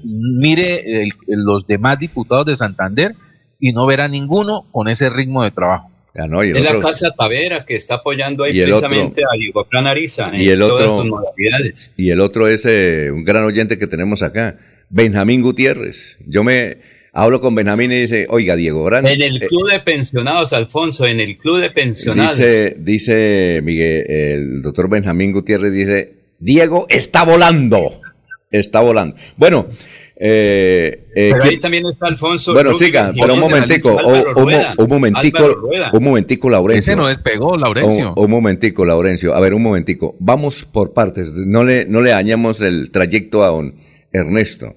mire 0.03 1.09
los 1.27 1.67
demás 1.67 1.99
diputados 1.99 2.47
de 2.47 2.57
Santander 2.57 3.15
y 3.61 3.73
no 3.73 3.87
verá 3.87 4.09
ninguno 4.09 4.65
con 4.73 4.89
ese 4.89 5.11
ritmo 5.11 5.43
de 5.43 5.51
trabajo 5.51 5.91
es 6.25 6.65
la 6.65 6.81
Casa 6.81 7.11
Tavera 7.11 7.65
que 7.65 7.77
está 7.77 7.97
apoyando 7.97 8.45
ahí 8.45 8.61
precisamente 8.61 9.23
a 9.23 9.37
Diego 9.37 9.67
Ariza 9.73 10.31
y 10.35 10.49
el 10.49 10.59
todas 10.59 10.87
otro, 10.87 11.03
sus 11.03 11.11
modalidades. 11.11 11.93
Y 11.97 12.11
el 12.11 12.21
otro 12.21 12.49
es 12.49 12.65
eh, 12.67 13.11
un 13.13 13.25
gran 13.25 13.45
oyente 13.45 13.79
que 13.79 13.87
tenemos 13.87 14.23
acá, 14.23 14.57
Benjamín 14.91 15.43
Gutiérrez. 15.43 16.19
Yo 16.27 16.45
me 16.45 16.79
Hablo 17.13 17.41
con 17.41 17.55
Benjamín 17.55 17.91
y 17.91 18.03
dice, 18.03 18.27
oiga, 18.31 18.55
Diego 18.55 18.85
Grande. 18.85 19.13
En 19.13 19.23
el 19.23 19.41
club 19.41 19.69
de 19.69 19.81
pensionados, 19.81 20.53
Alfonso, 20.53 21.05
en 21.05 21.19
el 21.19 21.37
club 21.37 21.59
de 21.59 21.71
pensionados. 21.71 22.37
Dice, 22.37 22.77
dice 22.79 23.61
Miguel, 23.65 24.05
el 24.09 24.63
doctor 24.63 24.89
Benjamín 24.89 25.33
Gutiérrez, 25.33 25.73
dice, 25.73 26.15
Diego 26.39 26.87
está 26.89 27.25
volando. 27.25 28.01
Está 28.53 28.83
volando. 28.83 29.17
Bueno, 29.37 29.67
eh, 30.21 31.07
eh, 31.15 31.31
pero 31.33 31.45
ahí 31.45 31.59
también 31.61 31.87
está 31.87 32.07
Alfonso. 32.07 32.53
Bueno, 32.53 32.75
siga, 32.75 33.13
pero 33.19 33.35
un 33.35 33.41
momentico, 33.41 33.97
un, 33.97 34.89
momentico, 34.89 35.71
un 35.93 36.05
momentico, 36.05 36.51
Laurencio. 36.51 36.93
Ese 36.93 36.97
no 37.01 37.07
despegó, 37.07 37.57
Laurencio. 37.57 38.15
Un, 38.17 38.31
momentico, 38.31 38.85
Laurencio. 38.85 39.35
A 39.35 39.41
ver, 39.41 39.55
un 39.55 39.63
momentico. 39.63 40.17
Vamos 40.19 40.65
por 40.65 40.93
partes. 40.93 41.33
No 41.33 41.63
le, 41.63 41.87
no 41.87 42.03
le 42.03 42.11
dañamos 42.11 42.61
el 42.61 42.91
trayecto 42.91 43.45
a 43.45 43.49
don 43.49 43.77
Ernesto. 44.13 44.75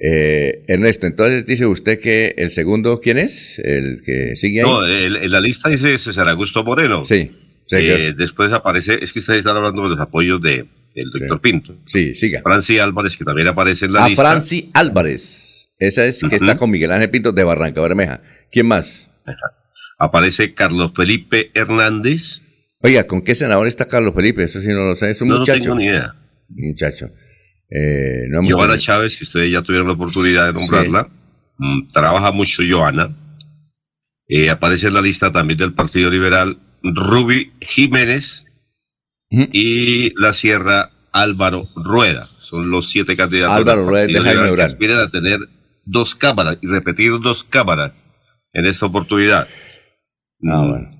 Eh, 0.00 0.62
Ernesto, 0.68 1.06
entonces 1.06 1.44
dice 1.44 1.66
usted 1.66 1.98
que 1.98 2.34
el 2.36 2.50
segundo, 2.50 3.00
¿quién 3.00 3.18
es? 3.18 3.58
El 3.58 4.02
que 4.04 4.36
sigue 4.36 4.60
ahí. 4.60 4.66
No, 4.66 4.86
en 4.86 5.30
la 5.30 5.40
lista 5.40 5.70
dice 5.70 5.98
César 5.98 6.28
Augusto 6.28 6.62
Moreno. 6.62 7.04
Sí. 7.04 7.30
Eh, 7.70 8.14
después 8.16 8.52
aparece, 8.52 8.98
es 9.02 9.12
que 9.12 9.18
ustedes 9.18 9.40
están 9.40 9.56
hablando 9.56 9.82
de 9.82 9.90
los 9.90 10.00
apoyos 10.00 10.40
de 10.40 10.66
el 11.00 11.10
doctor 11.10 11.40
Pinto. 11.40 11.76
Sí, 11.86 12.14
siga. 12.14 12.40
Franci 12.42 12.78
Álvarez, 12.78 13.16
que 13.16 13.24
también 13.24 13.48
aparece 13.48 13.86
en 13.86 13.92
la 13.92 14.04
ah, 14.04 14.08
lista. 14.08 14.22
Franci 14.22 14.70
Álvarez. 14.74 15.74
Esa 15.78 16.04
es 16.06 16.22
que 16.28 16.36
está 16.36 16.56
con 16.56 16.70
Miguel 16.70 16.90
Ángel 16.90 17.10
Pinto 17.10 17.32
de 17.32 17.44
Barranca 17.44 17.80
Bermeja. 17.80 18.20
¿Quién 18.50 18.66
más? 18.66 19.10
Aparece 19.98 20.54
Carlos 20.54 20.92
Felipe 20.94 21.50
Hernández. 21.54 22.40
Oiga, 22.80 23.06
¿con 23.06 23.22
qué 23.22 23.34
senador 23.34 23.66
está 23.66 23.86
Carlos 23.86 24.14
Felipe? 24.14 24.44
Eso 24.44 24.60
sí 24.60 24.68
no 24.68 24.86
lo 24.86 24.94
sé. 24.94 25.10
Es 25.10 25.20
un 25.20 25.28
muchacho. 25.28 25.58
No 25.58 25.62
tengo 25.62 25.74
ni 25.76 25.86
idea. 25.86 26.14
Muchacho. 26.48 27.10
Eh, 27.70 28.26
no 28.28 28.40
Joana 28.48 28.78
Chávez, 28.78 29.16
que 29.16 29.24
ustedes 29.24 29.50
ya 29.50 29.62
tuvieron 29.62 29.88
la 29.88 29.94
oportunidad 29.94 30.46
de 30.46 30.52
nombrarla. 30.52 31.08
Mm, 31.58 31.88
trabaja 31.92 32.32
mucho 32.32 32.62
Joana. 32.68 33.16
Eh, 34.28 34.50
aparece 34.50 34.88
en 34.88 34.94
la 34.94 35.00
lista 35.00 35.32
también 35.32 35.58
del 35.58 35.74
Partido 35.74 36.10
Liberal 36.10 36.58
Ruby 36.82 37.52
Jiménez 37.60 38.44
y 39.30 40.12
la 40.20 40.32
Sierra 40.32 40.90
Álvaro 41.12 41.68
Rueda. 41.74 42.28
Son 42.40 42.70
los 42.70 42.88
siete 42.88 43.16
candidatos 43.16 43.56
Álvaro 43.56 43.84
Rueda 43.86 44.06
de 44.06 44.20
Jaime 44.20 44.62
aspiran 44.62 45.00
a 45.00 45.10
tener 45.10 45.38
dos 45.84 46.14
cámaras 46.14 46.58
y 46.62 46.66
repetir 46.66 47.12
dos 47.20 47.44
cámaras 47.44 47.92
en 48.52 48.66
esta 48.66 48.86
oportunidad. 48.86 49.48
Ah, 50.44 50.62
mm. 50.62 50.68
bueno. 50.68 50.98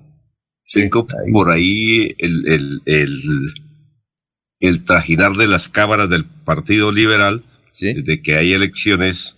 Cinco, 0.71 1.07
por 1.33 1.49
ahí 1.49 2.15
el, 2.19 2.47
el, 2.47 2.81
el, 2.85 3.53
el, 4.59 4.83
trajinar 4.83 5.33
de 5.33 5.47
las 5.47 5.67
cámaras 5.67 6.11
del 6.11 6.25
Partido 6.25 6.91
Liberal, 6.91 7.43
desde 7.81 8.21
que 8.21 8.35
hay 8.35 8.53
elecciones, 8.53 9.35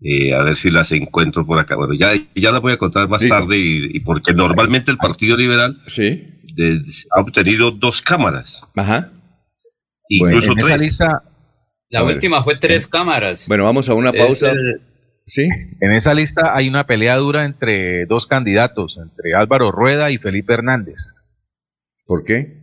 eh, 0.00 0.34
a 0.34 0.42
ver 0.42 0.56
si 0.56 0.72
las 0.72 0.90
encuentro 0.90 1.46
por 1.46 1.60
acá. 1.60 1.76
Bueno, 1.76 1.94
ya, 1.94 2.14
ya 2.34 2.50
las 2.50 2.60
voy 2.60 2.72
a 2.72 2.76
contar 2.76 3.08
más 3.08 3.24
tarde 3.28 3.56
y, 3.56 3.96
y, 3.96 4.00
porque 4.00 4.34
normalmente 4.34 4.90
el 4.90 4.96
Partido 4.96 5.36
Liberal 5.36 5.80
sí 5.86 6.26
ha 7.10 7.20
obtenido 7.20 7.70
dos 7.70 8.02
cámaras. 8.02 8.60
Ajá. 8.76 9.12
Incluso 10.08 10.54
tres. 10.54 10.80
lista, 10.80 11.22
la 11.88 12.04
última 12.04 12.42
fue 12.42 12.56
tres 12.56 12.86
cámaras. 12.86 13.46
Bueno, 13.48 13.64
vamos 13.64 13.88
a 13.88 13.94
una 13.94 14.12
pausa. 14.12 14.52
Sí. 15.26 15.48
En 15.80 15.92
esa 15.92 16.14
lista 16.14 16.56
hay 16.56 16.68
una 16.68 16.86
pelea 16.86 17.16
dura 17.16 17.44
entre 17.44 18.06
dos 18.06 18.26
candidatos, 18.26 18.98
entre 18.98 19.34
Álvaro 19.34 19.70
Rueda 19.70 20.10
y 20.10 20.18
Felipe 20.18 20.54
Hernández. 20.54 21.14
¿Por 22.06 22.24
qué? 22.24 22.60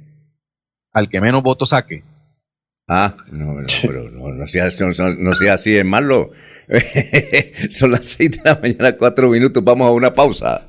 Al 0.91 1.09
que 1.09 1.21
menos 1.21 1.41
votos 1.41 1.69
saque. 1.69 2.03
Ah, 2.87 3.15
no, 3.31 3.53
no, 3.53 3.67
pero 3.83 4.09
no, 4.09 4.29
no, 4.29 4.47
sea, 4.47 4.67
no, 5.19 5.33
sea 5.35 5.53
así 5.53 5.71
de 5.71 5.83
malo. 5.83 6.31
Son 7.69 7.91
las 7.91 8.07
seis 8.07 8.31
de 8.31 8.41
la 8.43 8.59
mañana, 8.59 8.97
cuatro 8.97 9.29
minutos. 9.29 9.63
Vamos 9.63 9.87
a 9.87 9.91
una 9.91 10.11
pausa. 10.11 10.68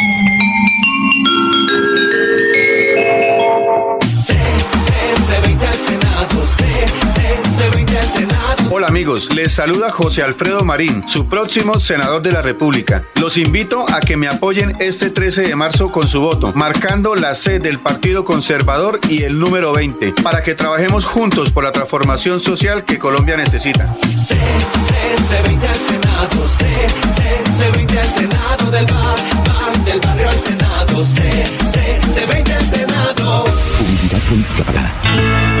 Amigos, 8.85 9.33
les 9.35 9.51
saluda 9.51 9.91
José 9.91 10.23
Alfredo 10.23 10.63
Marín, 10.63 11.07
su 11.07 11.27
próximo 11.27 11.79
senador 11.79 12.21
de 12.21 12.31
la 12.31 12.41
República. 12.41 13.03
Los 13.15 13.37
invito 13.37 13.85
a 13.91 13.99
que 13.99 14.17
me 14.17 14.27
apoyen 14.27 14.75
este 14.79 15.09
13 15.09 15.43
de 15.43 15.55
marzo 15.55 15.91
con 15.91 16.07
su 16.07 16.21
voto, 16.21 16.51
marcando 16.55 17.15
la 17.15 17.35
C 17.35 17.59
del 17.59 17.79
Partido 17.79 18.23
Conservador 18.23 18.99
y 19.07 19.23
el 19.23 19.39
número 19.39 19.73
20, 19.73 20.13
para 20.23 20.41
que 20.41 20.55
trabajemos 20.55 21.05
juntos 21.05 21.51
por 21.51 21.63
la 21.63 21.71
transformación 21.71 22.39
social 22.39 22.83
que 22.83 22.97
Colombia 22.97 23.37
necesita. 23.37 23.95
C, 24.07 24.35
C, 24.35 25.41
20 25.47 25.67
al 25.67 25.79
Senado, 25.79 26.47
C, 26.47 26.65
C, 27.57 27.71
20 27.71 27.99
al 27.99 28.09
Senado 28.09 28.71
del 28.71 28.85
bar, 28.85 29.85
del 29.85 29.99
barrio 29.99 30.29
al 30.29 30.39
Senado, 30.39 31.03
C, 31.03 31.45
C, 32.13 32.25
20 32.25 32.53
al 32.53 32.69
Senado. 32.69 33.45
Publicidad 33.77 34.19
política 34.27 34.63
pagada. 34.63 35.60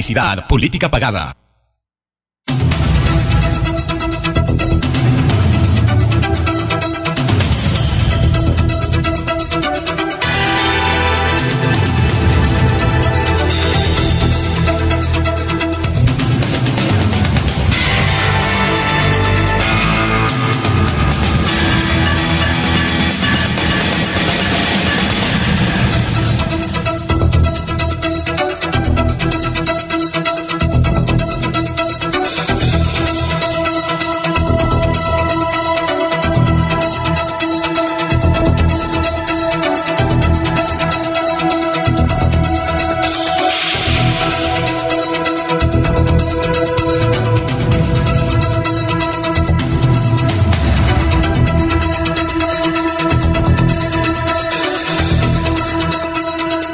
Publicidad, 0.00 0.46
política 0.46 0.88
pagada. 0.90 1.36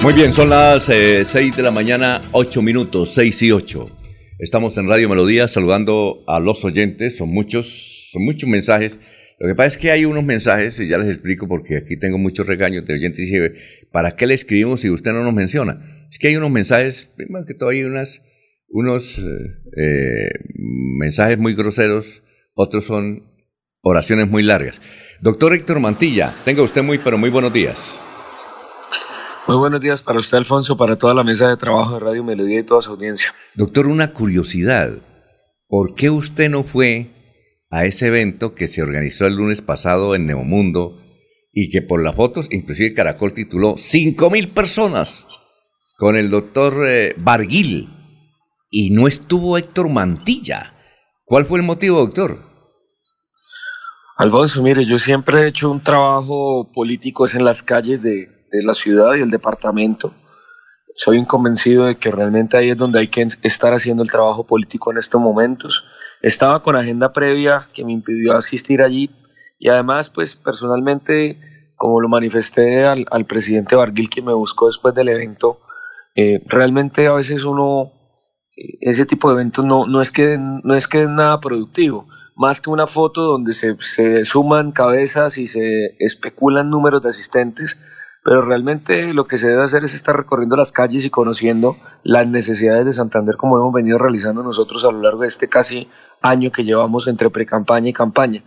Muy 0.06 0.14
bien, 0.14 0.32
son 0.32 0.50
las 0.50 0.88
eh, 0.88 1.24
6 1.24 1.56
de 1.56 1.64
la 1.64 1.72
mañana, 1.72 2.22
8 2.30 2.62
minutos, 2.62 3.12
6 3.14 3.42
y 3.42 3.50
8. 3.50 3.86
Estamos 4.38 4.78
en 4.78 4.86
Radio 4.86 5.08
Melodía 5.08 5.48
saludando 5.48 6.22
a 6.28 6.38
los 6.38 6.64
oyentes, 6.64 7.16
son 7.16 7.30
muchos, 7.30 8.10
son 8.12 8.24
muchos 8.24 8.48
mensajes. 8.48 9.00
Lo 9.40 9.48
que 9.48 9.56
pasa 9.56 9.66
es 9.66 9.78
que 9.78 9.90
hay 9.90 10.04
unos 10.04 10.24
mensajes, 10.24 10.78
y 10.78 10.86
ya 10.86 10.98
les 10.98 11.08
explico 11.08 11.48
porque 11.48 11.78
aquí 11.78 11.96
tengo 11.96 12.18
muchos 12.18 12.46
regaños 12.46 12.86
de 12.86 12.94
oyentes 12.94 13.26
dice, 13.26 13.54
¿para 13.90 14.14
qué 14.14 14.28
le 14.28 14.34
escribimos 14.34 14.82
si 14.82 14.90
usted 14.90 15.12
no 15.12 15.24
nos 15.24 15.34
menciona? 15.34 15.80
Es 16.08 16.20
que 16.20 16.28
hay 16.28 16.36
unos 16.36 16.52
mensajes, 16.52 17.10
más 17.28 17.44
que 17.44 17.54
todo 17.54 17.70
hay 17.70 17.82
unas, 17.82 18.22
unos 18.68 19.18
eh, 19.18 19.22
eh, 19.76 20.28
mensajes 21.00 21.36
muy 21.36 21.56
groseros, 21.56 22.22
otros 22.54 22.84
son 22.84 23.24
oraciones 23.80 24.28
muy 24.28 24.44
largas. 24.44 24.80
Doctor 25.20 25.52
Héctor 25.52 25.80
Mantilla, 25.80 26.32
tenga 26.44 26.62
usted 26.62 26.84
muy, 26.84 26.98
pero 26.98 27.18
muy 27.18 27.30
buenos 27.30 27.52
días. 27.52 28.05
Muy 29.46 29.58
buenos 29.58 29.80
días 29.80 30.02
para 30.02 30.18
usted, 30.18 30.38
Alfonso, 30.38 30.76
para 30.76 30.96
toda 30.96 31.14
la 31.14 31.22
mesa 31.22 31.48
de 31.48 31.56
trabajo 31.56 31.94
de 31.94 32.00
Radio 32.00 32.24
Melodía 32.24 32.58
y 32.58 32.62
toda 32.64 32.82
su 32.82 32.90
audiencia. 32.90 33.32
Doctor, 33.54 33.86
una 33.86 34.12
curiosidad. 34.12 34.98
¿Por 35.68 35.94
qué 35.94 36.10
usted 36.10 36.50
no 36.50 36.64
fue 36.64 37.12
a 37.70 37.84
ese 37.84 38.08
evento 38.08 38.56
que 38.56 38.66
se 38.66 38.82
organizó 38.82 39.24
el 39.24 39.36
lunes 39.36 39.62
pasado 39.62 40.16
en 40.16 40.26
Neomundo 40.26 41.00
y 41.52 41.70
que 41.70 41.80
por 41.80 42.02
las 42.02 42.16
fotos, 42.16 42.48
inclusive 42.50 42.92
Caracol 42.92 43.34
tituló 43.34 43.76
cinco 43.78 44.30
mil 44.30 44.50
personas 44.50 45.28
con 45.96 46.16
el 46.16 46.28
doctor 46.28 46.84
eh, 46.84 47.14
Barguil 47.16 47.88
y 48.68 48.90
no 48.90 49.06
estuvo 49.06 49.58
Héctor 49.58 49.90
Mantilla? 49.90 50.74
¿Cuál 51.24 51.46
fue 51.46 51.60
el 51.60 51.64
motivo, 51.64 52.00
doctor? 52.00 52.36
Alfonso, 54.16 54.60
mire, 54.60 54.84
yo 54.86 54.98
siempre 54.98 55.42
he 55.42 55.46
hecho 55.46 55.70
un 55.70 55.80
trabajo 55.80 56.72
político 56.72 57.26
es 57.26 57.36
en 57.36 57.44
las 57.44 57.62
calles 57.62 58.02
de, 58.02 58.35
de 58.50 58.62
la 58.62 58.74
ciudad 58.74 59.14
y 59.14 59.20
el 59.20 59.30
departamento. 59.30 60.12
Soy 60.94 61.18
un 61.18 61.24
convencido 61.24 61.84
de 61.84 61.96
que 61.96 62.10
realmente 62.10 62.56
ahí 62.56 62.70
es 62.70 62.76
donde 62.76 63.00
hay 63.00 63.08
que 63.08 63.26
estar 63.42 63.74
haciendo 63.74 64.02
el 64.02 64.10
trabajo 64.10 64.46
político 64.46 64.90
en 64.90 64.98
estos 64.98 65.20
momentos. 65.20 65.84
Estaba 66.22 66.62
con 66.62 66.76
agenda 66.76 67.12
previa 67.12 67.66
que 67.74 67.84
me 67.84 67.92
impidió 67.92 68.34
asistir 68.34 68.82
allí 68.82 69.10
y 69.58 69.68
además, 69.68 70.10
pues 70.10 70.36
personalmente, 70.36 71.38
como 71.76 72.00
lo 72.00 72.08
manifesté 72.08 72.84
al, 72.84 73.06
al 73.10 73.26
presidente 73.26 73.76
Barguil 73.76 74.08
que 74.08 74.22
me 74.22 74.32
buscó 74.32 74.66
después 74.66 74.94
del 74.94 75.08
evento, 75.08 75.60
eh, 76.14 76.42
realmente 76.46 77.06
a 77.06 77.12
veces 77.12 77.44
uno, 77.44 77.92
eh, 78.56 78.78
ese 78.80 79.04
tipo 79.04 79.28
de 79.28 79.34
eventos 79.34 79.64
no, 79.64 79.86
no, 79.86 80.00
es 80.00 80.10
que, 80.12 80.38
no 80.38 80.74
es 80.74 80.88
que 80.88 81.02
es 81.02 81.08
nada 81.08 81.40
productivo 81.40 82.06
más 82.36 82.60
que 82.60 82.70
una 82.70 82.86
foto 82.86 83.22
donde 83.22 83.54
se, 83.54 83.76
se, 83.80 84.24
suman 84.26 84.70
cabezas 84.70 85.38
y 85.38 85.46
se 85.46 85.96
especulan 85.98 86.68
números 86.68 87.02
de 87.02 87.08
asistentes, 87.08 87.80
pero 88.26 88.42
realmente 88.42 89.14
lo 89.14 89.28
que 89.28 89.38
se 89.38 89.48
debe 89.48 89.62
hacer 89.62 89.84
es 89.84 89.94
estar 89.94 90.16
recorriendo 90.16 90.56
las 90.56 90.72
calles 90.72 91.04
y 91.04 91.10
conociendo 91.10 91.76
las 92.02 92.26
necesidades 92.26 92.84
de 92.84 92.92
Santander 92.92 93.36
como 93.36 93.56
hemos 93.56 93.72
venido 93.72 93.98
realizando 93.98 94.42
nosotros 94.42 94.84
a 94.84 94.90
lo 94.90 95.00
largo 95.00 95.20
de 95.20 95.28
este 95.28 95.48
casi 95.48 95.86
año 96.22 96.50
que 96.50 96.64
llevamos 96.64 97.06
entre 97.06 97.30
pre-campaña 97.30 97.90
y 97.90 97.92
campaña. 97.92 98.42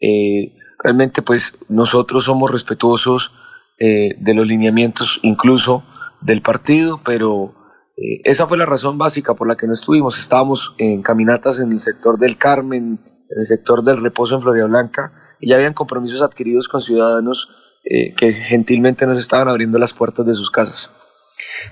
Eh, 0.00 0.56
realmente 0.82 1.22
pues 1.22 1.56
nosotros 1.68 2.24
somos 2.24 2.50
respetuosos 2.50 3.32
eh, 3.78 4.16
de 4.18 4.34
los 4.34 4.48
lineamientos 4.48 5.20
incluso 5.22 5.84
del 6.22 6.42
partido, 6.42 7.00
pero 7.04 7.54
eh, 7.96 8.22
esa 8.24 8.48
fue 8.48 8.58
la 8.58 8.66
razón 8.66 8.98
básica 8.98 9.34
por 9.34 9.46
la 9.46 9.56
que 9.56 9.68
no 9.68 9.74
estuvimos. 9.74 10.18
Estábamos 10.18 10.74
en 10.76 11.02
caminatas 11.02 11.60
en 11.60 11.70
el 11.70 11.78
sector 11.78 12.18
del 12.18 12.36
Carmen, 12.36 12.98
en 13.28 13.38
el 13.38 13.46
sector 13.46 13.84
del 13.84 14.00
reposo 14.00 14.34
en 14.34 14.42
Florida 14.42 14.66
Blanca, 14.66 15.12
y 15.38 15.50
ya 15.50 15.54
habían 15.54 15.72
compromisos 15.72 16.20
adquiridos 16.20 16.66
con 16.66 16.82
ciudadanos 16.82 17.69
eh, 17.92 18.14
que 18.14 18.32
gentilmente 18.32 19.04
nos 19.04 19.18
estaban 19.18 19.48
abriendo 19.48 19.76
las 19.76 19.92
puertas 19.92 20.24
de 20.24 20.36
sus 20.36 20.48
casas. 20.48 20.92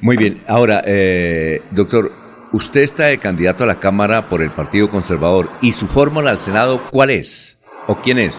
Muy 0.00 0.16
bien, 0.16 0.42
ahora, 0.48 0.82
eh, 0.84 1.62
doctor, 1.70 2.10
usted 2.52 2.80
está 2.80 3.04
de 3.04 3.18
candidato 3.18 3.62
a 3.62 3.68
la 3.68 3.78
Cámara 3.78 4.28
por 4.28 4.42
el 4.42 4.50
Partido 4.50 4.90
Conservador, 4.90 5.48
¿y 5.62 5.74
su 5.74 5.86
fórmula 5.86 6.30
al 6.30 6.40
Senado 6.40 6.82
cuál 6.90 7.10
es? 7.10 7.58
¿O 7.86 7.94
quién 7.94 8.18
es? 8.18 8.36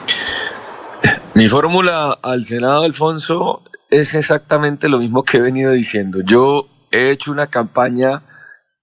Mi 1.35 1.47
fórmula 1.47 2.19
al 2.21 2.43
Senado, 2.43 2.83
Alfonso, 2.83 3.63
es 3.89 4.13
exactamente 4.13 4.89
lo 4.89 4.99
mismo 4.99 5.23
que 5.23 5.37
he 5.37 5.41
venido 5.41 5.71
diciendo. 5.71 6.19
Yo 6.21 6.67
he 6.91 7.11
hecho 7.11 7.31
una 7.31 7.47
campaña 7.47 8.23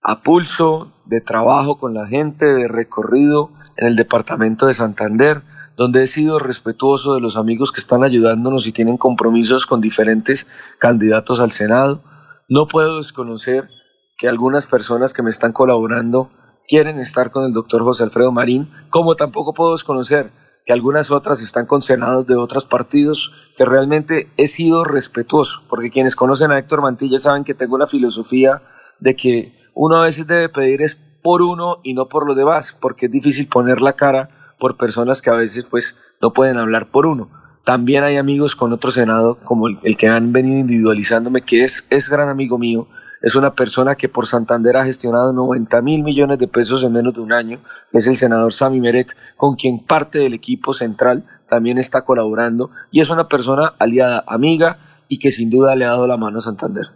a 0.03 0.23
pulso 0.23 0.91
de 1.05 1.21
trabajo 1.21 1.77
con 1.77 1.93
la 1.93 2.07
gente, 2.07 2.47
de 2.47 2.67
recorrido 2.67 3.51
en 3.77 3.89
el 3.89 3.97
departamento 3.97 4.69
de 4.69 4.73
Santander, 4.73 5.43
donde 5.77 6.03
he 6.03 6.07
sido 6.07 6.39
respetuoso 6.39 7.15
de 7.15 7.21
los 7.21 7.37
amigos 7.37 7.71
que 7.71 7.81
están 7.81 8.03
ayudándonos 8.03 8.67
y 8.67 8.73
tienen 8.73 8.97
compromisos 8.97 9.67
con 9.67 9.81
diferentes 9.81 10.49
candidatos 10.79 11.41
al 11.41 11.51
Senado. 11.51 12.03
No 12.49 12.67
puedo 12.67 12.97
desconocer 12.99 13.69
que 14.17 14.29
algunas 14.29 14.67
personas 14.67 15.13
que 15.13 15.23
me 15.23 15.31
están 15.31 15.53
colaborando 15.53 16.31
quieren 16.67 16.99
estar 16.99 17.31
con 17.31 17.45
el 17.45 17.53
doctor 17.53 17.83
José 17.83 18.05
Alfredo 18.05 18.33
Marín, 18.33 18.71
como 18.91 19.15
tampoco 19.15 19.53
puedo 19.53 19.73
desconocer 19.73 20.31
que 20.65 20.73
algunas 20.73 21.13
otras 21.13 21.41
están 21.43 21.67
con 21.67 21.81
senados 21.81 22.27
de 22.27 22.35
otros 22.35 22.67
partidos, 22.67 23.33
que 23.57 23.65
realmente 23.65 24.29
he 24.37 24.49
sido 24.49 24.83
respetuoso, 24.83 25.63
porque 25.69 25.91
quienes 25.91 26.17
conocen 26.17 26.51
a 26.51 26.59
Héctor 26.59 26.83
Mantilla 26.83 27.21
saben 27.21 27.45
que 27.45 27.55
tengo 27.55 27.79
la 27.79 27.87
filosofía 27.87 28.63
de 28.99 29.15
que 29.15 29.53
uno 29.75 29.99
a 29.99 30.05
veces 30.05 30.27
debe 30.27 30.49
pedir 30.49 30.83
es 30.83 30.97
por 31.23 31.43
uno 31.43 31.79
y 31.85 31.95
no 31.95 32.09
por 32.09 32.27
los 32.27 32.37
demás, 32.37 32.77
porque 32.81 33.07
es 33.07 33.13
difícil 33.13 33.47
poner 33.47 33.81
la 33.81 33.93
cara 33.93 34.31
por 34.59 34.77
personas 34.77 35.23
que 35.23 35.31
a 35.31 35.35
veces 35.35 35.65
pues 35.65 35.99
no 36.21 36.33
pueden 36.33 36.59
hablar 36.59 36.89
por 36.89 37.07
uno. 37.07 37.31
También 37.65 38.05
hay 38.05 38.17
amigos 38.17 38.55
con 38.55 38.73
otro 38.73 38.91
senado, 38.91 39.39
como 39.43 39.67
el, 39.69 39.97
que 39.97 40.09
han 40.09 40.33
venido 40.33 40.61
individualizándome, 40.61 41.43
que 41.43 41.65
es, 41.65 41.87
es 41.91 42.09
gran 42.09 42.29
amigo 42.29 42.59
mío, 42.59 42.87
es 43.23 43.35
una 43.35 43.55
persona 43.55 43.97
que 43.97 44.09
por 44.09 44.27
Santander 44.27 44.77
ha 44.77 44.85
gestionado 44.85 45.33
90 45.33 45.83
mil 45.83 46.05
millones 46.05 46.39
de 46.39 46.47
pesos 46.47 46.85
en 46.85 46.93
menos 46.93 47.15
de 47.15 47.23
un 47.23 47.33
año, 47.33 47.61
es 47.93 48.07
el 48.07 48.15
senador 48.15 48.53
Sami 48.53 48.81
Merek, 48.81 49.17
con 49.37 49.57
quien 49.57 49.81
parte 49.81 50.21
del 50.21 50.35
equipo 50.35 50.75
central 50.75 51.25
también 51.49 51.79
está 51.79 52.03
colaborando, 52.03 52.71
y 52.93 53.01
es 53.01 53.11
una 53.11 53.29
persona 53.29 53.75
aliada, 53.81 54.23
amiga, 54.29 54.79
y 55.09 55.19
que 55.19 55.33
sin 55.33 55.51
duda 55.51 55.75
le 55.75 55.87
ha 55.87 55.91
dado 55.91 56.07
la 56.07 56.17
mano 56.17 56.39
a 56.39 56.43
Santander. 56.43 56.87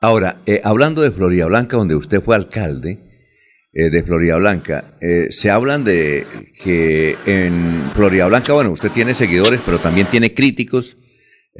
Ahora, 0.00 0.36
eh, 0.46 0.60
hablando 0.62 1.02
de 1.02 1.10
Florida 1.10 1.46
Blanca, 1.46 1.76
donde 1.76 1.96
usted 1.96 2.22
fue 2.22 2.36
alcalde 2.36 3.07
eh, 3.72 3.90
de 3.90 4.02
Florida 4.02 4.36
Blanca, 4.36 4.84
eh, 5.00 5.28
se 5.30 5.50
hablan 5.50 5.84
de 5.84 6.26
que 6.62 7.16
en 7.26 7.82
Florida 7.94 8.26
Blanca, 8.26 8.52
bueno, 8.52 8.72
usted 8.72 8.90
tiene 8.90 9.14
seguidores, 9.14 9.60
pero 9.64 9.78
también 9.78 10.06
tiene 10.06 10.34
críticos 10.34 10.96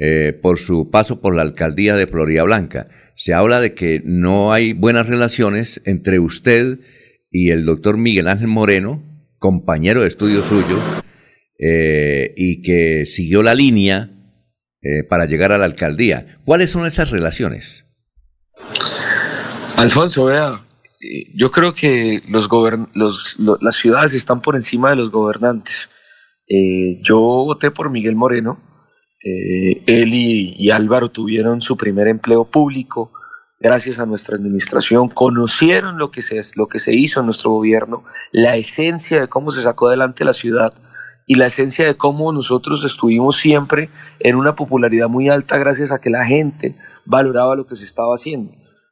eh, 0.01 0.31
por 0.31 0.57
su 0.59 0.89
paso 0.89 1.19
por 1.19 1.35
la 1.35 1.41
alcaldía 1.41 1.93
de 1.93 2.07
Florida 2.07 2.43
Blanca. 2.43 2.87
Se 3.15 3.33
habla 3.33 3.59
de 3.59 3.73
que 3.73 4.01
no 4.05 4.53
hay 4.53 4.71
buenas 4.71 5.07
relaciones 5.07 5.81
entre 5.83 6.19
usted 6.19 6.79
y 7.29 7.49
el 7.49 7.65
doctor 7.65 7.97
Miguel 7.97 8.29
Ángel 8.29 8.47
Moreno, 8.47 9.03
compañero 9.39 10.01
de 10.01 10.07
estudio 10.07 10.41
suyo, 10.41 10.79
eh, 11.59 12.33
y 12.37 12.61
que 12.61 13.05
siguió 13.05 13.43
la 13.43 13.53
línea 13.53 14.09
eh, 14.81 15.03
para 15.03 15.25
llegar 15.25 15.51
a 15.51 15.57
la 15.57 15.65
alcaldía. 15.65 16.39
¿Cuáles 16.45 16.69
son 16.69 16.85
esas 16.85 17.11
relaciones? 17.11 17.83
Alfonso, 19.75 20.25
vea, 20.25 20.65
yo 21.35 21.51
creo 21.51 21.73
que 21.73 22.21
los 22.27 22.49
los, 22.93 23.39
lo, 23.39 23.57
las 23.61 23.75
ciudades 23.75 24.13
están 24.13 24.41
por 24.41 24.55
encima 24.55 24.89
de 24.89 24.95
los 24.97 25.11
gobernantes. 25.11 25.89
Eh, 26.47 26.99
yo 27.03 27.19
voté 27.19 27.71
por 27.71 27.89
Miguel 27.89 28.15
Moreno, 28.15 28.59
eh, 29.23 29.83
él 29.85 30.13
y, 30.13 30.55
y, 30.57 30.71
Álvaro 30.71 31.09
tuvieron 31.09 31.61
su 31.61 31.77
primer 31.77 32.07
empleo 32.07 32.45
público 32.45 33.11
gracias 33.59 33.99
a 33.99 34.05
nuestra 34.05 34.37
administración, 34.37 35.09
conocieron 35.09 35.97
lo 35.97 36.11
que, 36.11 36.21
se, 36.21 36.41
lo 36.55 36.67
que 36.67 36.79
se 36.79 36.95
hizo 36.95 37.19
en 37.19 37.25
nuestro 37.25 37.51
gobierno, 37.51 38.03
la 38.31 38.55
esencia 38.55 39.19
de 39.19 39.27
cómo 39.27 39.51
se 39.51 39.61
sacó 39.61 39.87
adelante 39.87 40.23
la 40.23 40.33
ciudad 40.33 40.73
y 41.27 41.35
la 41.35 41.47
esencia 41.47 41.85
de 41.85 41.97
cómo 41.97 42.31
nosotros 42.31 42.83
estuvimos 42.85 43.37
siempre 43.37 43.89
en 44.19 44.35
una 44.35 44.55
popularidad 44.55 45.09
muy 45.09 45.29
alta 45.29 45.57
gracias 45.57 45.91
a 45.91 45.99
que 45.99 46.09
la 46.09 46.25
gente 46.25 46.75
valoraba 47.05 47.55
lo 47.55 47.67
que 47.67 47.75
se 47.75 47.83
estaba 47.83 48.15
haciendo. 48.15 48.51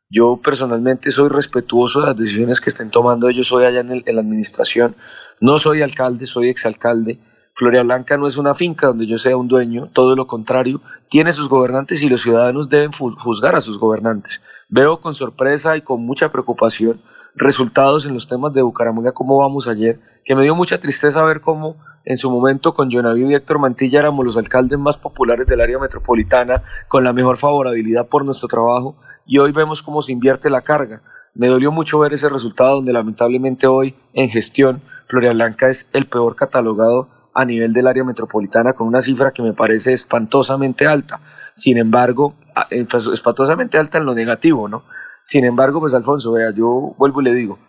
Yo 0.10 0.40
personalmente 0.42 1.12
soy 1.12 1.28
respetuoso 1.28 2.00
de 2.00 2.08
las 2.08 2.16
decisiones 2.16 2.62
que 2.62 2.70
estén 2.70 2.90
tomando 2.90 3.28
ellos 3.28 3.52
hoy 3.52 3.66
allá 3.66 3.82
en, 3.82 3.92
el, 3.92 4.04
la 4.06 4.22
administración. 4.22 4.96
No 5.42 5.60
soy 5.60 5.82
alcalde, 5.82 6.26
soy 6.26 6.48
exalcalde. 6.48 7.20
Floria 7.54 7.84
Blanca 7.84 8.18
no 8.18 8.28
es 8.28 8.38
una 8.38 8.54
finca 8.54 8.88
donde 8.88 9.08
yo 9.08 9.18
sea 9.18 9.36
un 9.36 9.48
dueño, 9.48 9.90
todo 9.92 10.16
lo 10.16 10.28
contrario, 10.28 10.80
tiene 11.10 11.34
sus 11.34 11.50
gobernantes 11.50 12.04
y 12.04 12.10
los 12.10 12.22
ciudadanos 12.22 12.70
deben 12.70 12.92
juzgar 12.92 13.56
a 13.56 13.62
sus 13.62 13.80
gobernantes. 13.80 14.42
Veo 14.70 15.02
con 15.02 15.16
sorpresa 15.16 15.76
y 15.76 15.82
con 15.82 16.06
mucha 16.06 16.32
preocupación 16.32 17.02
resultados 17.38 18.06
en 18.06 18.14
los 18.14 18.28
temas 18.28 18.54
de 18.54 18.62
Bucaramanga, 18.62 19.12
como 19.12 19.38
vamos 19.38 19.68
ayer, 19.68 20.00
que 20.24 20.36
me 20.36 20.44
dio 20.44 20.56
mucha 20.56 20.80
tristeza 20.80 21.24
ver 21.24 21.42
cómo 21.42 21.78
en 22.06 22.18
su 22.18 22.32
momento 22.32 22.74
con 22.74 22.90
Jonavido 22.90 23.30
y 23.30 23.36
Héctor 23.36 23.60
Mantilla 23.60 24.00
éramos 24.00 24.26
los 24.26 24.38
alcaldes 24.38 24.80
más 24.80 24.98
populares 24.98 25.46
del 25.46 25.62
área 25.62 25.80
metropolitana, 25.80 26.64
con 26.88 27.04
la 27.04 27.14
mejor 27.14 27.38
favorabilidad 27.38 28.08
por 28.08 28.26
nuestro 28.26 28.48
trabajo, 28.48 28.96
y 29.28 29.38
hoy 29.38 29.52
vemos 29.52 29.84
cómo 29.84 30.02
se 30.02 30.14
invierte 30.14 30.50
la 30.50 30.62
carga. 30.62 31.02
Me 31.36 31.50
dolió 31.50 31.72
mucho 31.72 32.00
ver 32.00 32.14
ese 32.14 32.30
resultado 32.30 32.76
donde 32.76 32.94
lamentablemente 32.94 33.68
hoy 33.68 33.94
en 34.14 34.30
gestión 34.30 34.82
Floria 35.08 35.34
Blanca 35.34 35.70
es 35.70 35.90
el 35.94 36.06
peor 36.06 36.36
catalogado 36.36 37.10
a 37.34 37.46
nivel 37.46 37.74
del 37.74 37.86
área 37.86 38.04
metropolitana 38.04 38.74
con 38.74 38.88
una 38.88 39.02
cifra 39.02 39.32
que 39.32 39.44
me 39.44 39.54
parece 39.54 39.94
espantosamente 39.94 40.88
alta. 40.88 41.20
Sin 41.54 41.78
embargo, 41.78 42.34
espantosamente 42.72 43.78
alta 43.78 44.00
en 44.00 44.06
lo 44.06 44.16
negativo, 44.16 44.68
¿no? 44.68 44.84
Sin 45.22 45.46
embargo, 45.46 45.80
pues 45.80 45.94
Alfonso, 45.94 46.32
vea, 46.32 46.52
yo 46.52 46.96
vuelvo 46.98 47.22
y 47.22 47.26
le 47.26 47.36
digo, 47.36 47.60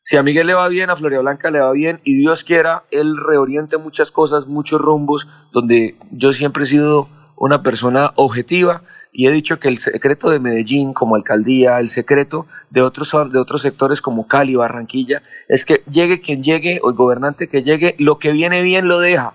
si 0.00 0.16
a 0.16 0.22
Miguel 0.22 0.48
le 0.48 0.54
va 0.54 0.66
bien, 0.68 0.90
a 0.90 0.96
Floria 0.96 1.20
Blanca 1.20 1.50
le 1.50 1.60
va 1.60 1.70
bien 1.70 2.00
y 2.02 2.16
Dios 2.16 2.42
quiera, 2.42 2.84
él 2.90 3.16
reoriente 3.16 3.78
muchas 3.78 4.10
cosas, 4.10 4.48
muchos 4.48 4.80
rumbos, 4.80 5.28
donde 5.52 5.96
yo 6.10 6.32
siempre 6.32 6.64
he 6.64 6.66
sido 6.66 7.08
una 7.36 7.62
persona 7.62 8.12
objetiva 8.16 8.82
y 9.16 9.28
he 9.28 9.30
dicho 9.30 9.60
que 9.60 9.68
el 9.68 9.78
secreto 9.78 10.28
de 10.28 10.40
Medellín 10.40 10.92
como 10.92 11.14
alcaldía, 11.14 11.78
el 11.78 11.88
secreto 11.88 12.46
de 12.70 12.82
otros, 12.82 13.12
de 13.30 13.38
otros 13.38 13.62
sectores 13.62 14.02
como 14.02 14.26
Cali, 14.26 14.56
Barranquilla, 14.56 15.22
es 15.48 15.64
que 15.64 15.84
llegue 15.88 16.20
quien 16.20 16.42
llegue 16.42 16.80
o 16.82 16.90
el 16.90 16.96
gobernante 16.96 17.48
que 17.48 17.62
llegue, 17.62 17.94
lo 18.00 18.18
que 18.18 18.32
viene 18.32 18.60
bien 18.62 18.88
lo 18.88 18.98
deja 18.98 19.34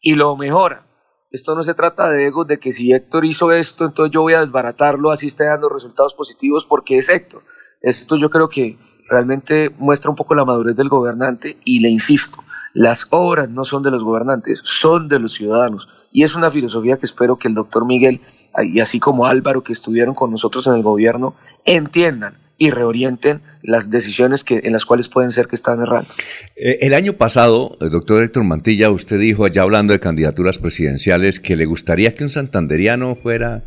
y 0.00 0.14
lo 0.14 0.34
mejora. 0.38 0.86
Esto 1.30 1.54
no 1.54 1.62
se 1.62 1.74
trata 1.74 2.08
de 2.08 2.24
ego, 2.24 2.46
de 2.46 2.58
que 2.58 2.72
si 2.72 2.94
Héctor 2.94 3.26
hizo 3.26 3.52
esto, 3.52 3.84
entonces 3.84 4.14
yo 4.14 4.22
voy 4.22 4.32
a 4.32 4.40
desbaratarlo, 4.40 5.10
así 5.10 5.26
esté 5.26 5.44
dando 5.44 5.68
resultados 5.68 6.14
positivos 6.14 6.64
porque 6.64 6.96
es 6.96 7.10
Héctor. 7.10 7.42
Esto 7.82 8.16
yo 8.16 8.30
creo 8.30 8.48
que 8.48 8.78
realmente 9.10 9.68
muestra 9.76 10.08
un 10.08 10.16
poco 10.16 10.34
la 10.34 10.46
madurez 10.46 10.74
del 10.74 10.88
gobernante 10.88 11.58
y 11.64 11.80
le 11.80 11.90
insisto, 11.90 12.42
las 12.72 13.06
obras 13.10 13.50
no 13.50 13.64
son 13.64 13.82
de 13.82 13.90
los 13.90 14.02
gobernantes, 14.02 14.62
son 14.64 15.08
de 15.08 15.18
los 15.18 15.34
ciudadanos. 15.34 15.86
Y 16.12 16.22
es 16.22 16.34
una 16.34 16.50
filosofía 16.50 16.96
que 16.96 17.04
espero 17.04 17.36
que 17.36 17.48
el 17.48 17.54
doctor 17.54 17.84
Miguel 17.84 18.22
y 18.64 18.80
así 18.80 19.00
como 19.00 19.26
Álvaro 19.26 19.62
que 19.62 19.72
estuvieron 19.72 20.14
con 20.14 20.30
nosotros 20.30 20.66
en 20.66 20.74
el 20.74 20.82
gobierno 20.82 21.34
entiendan 21.64 22.36
y 22.58 22.70
reorienten 22.70 23.40
las 23.62 23.90
decisiones 23.90 24.42
que, 24.42 24.60
en 24.64 24.72
las 24.72 24.84
cuales 24.84 25.08
pueden 25.08 25.30
ser 25.30 25.46
que 25.46 25.54
están 25.54 25.80
errando. 25.80 26.08
Eh, 26.56 26.78
el 26.82 26.92
año 26.92 27.12
pasado, 27.12 27.76
el 27.80 27.90
doctor 27.90 28.22
Héctor 28.22 28.42
Mantilla, 28.44 28.90
usted 28.90 29.18
dijo, 29.20 29.46
ya 29.46 29.62
hablando 29.62 29.92
de 29.92 30.00
candidaturas 30.00 30.58
presidenciales, 30.58 31.38
que 31.38 31.56
le 31.56 31.66
gustaría 31.66 32.14
que 32.14 32.24
un 32.24 32.30
santanderiano 32.30 33.14
fuera 33.14 33.62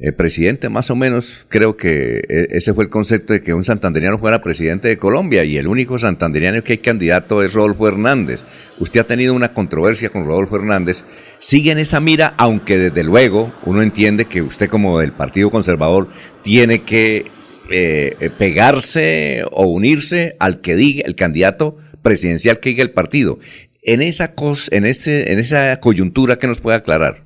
eh, 0.00 0.10
presidente, 0.10 0.68
más 0.68 0.90
o 0.90 0.96
menos. 0.96 1.46
Creo 1.48 1.76
que 1.76 2.24
eh, 2.28 2.48
ese 2.50 2.74
fue 2.74 2.84
el 2.84 2.90
concepto 2.90 3.32
de 3.32 3.42
que 3.42 3.54
un 3.54 3.62
santanderiano 3.62 4.18
fuera 4.18 4.42
presidente 4.42 4.88
de 4.88 4.98
Colombia 4.98 5.44
y 5.44 5.56
el 5.56 5.68
único 5.68 5.98
santanderiano 5.98 6.64
que 6.64 6.72
hay 6.72 6.78
candidato 6.78 7.44
es 7.44 7.52
Rodolfo 7.52 7.86
Hernández. 7.86 8.42
Usted 8.78 9.00
ha 9.00 9.04
tenido 9.04 9.34
una 9.34 9.54
controversia 9.54 10.10
con 10.10 10.26
Rodolfo 10.26 10.56
Hernández. 10.56 11.04
Sigue 11.38 11.72
en 11.72 11.78
esa 11.78 12.00
mira, 12.00 12.34
aunque 12.38 12.78
desde 12.78 13.04
luego 13.04 13.52
uno 13.64 13.82
entiende 13.82 14.24
que 14.24 14.42
usted 14.42 14.68
como 14.68 14.98
del 14.98 15.12
Partido 15.12 15.50
Conservador 15.50 16.08
tiene 16.42 16.82
que 16.82 17.30
eh, 17.70 18.30
pegarse 18.36 19.44
o 19.52 19.66
unirse 19.66 20.36
al 20.40 20.60
que 20.60 20.74
diga, 20.74 21.02
el 21.06 21.14
candidato 21.14 21.76
presidencial 22.02 22.60
que 22.60 22.70
diga 22.70 22.82
el 22.82 22.90
partido. 22.90 23.38
En 23.82 24.02
esa, 24.02 24.34
cos, 24.34 24.70
en, 24.72 24.86
este, 24.86 25.32
en 25.32 25.38
esa 25.38 25.78
coyuntura, 25.80 26.38
¿qué 26.38 26.46
nos 26.46 26.60
puede 26.60 26.76
aclarar? 26.76 27.22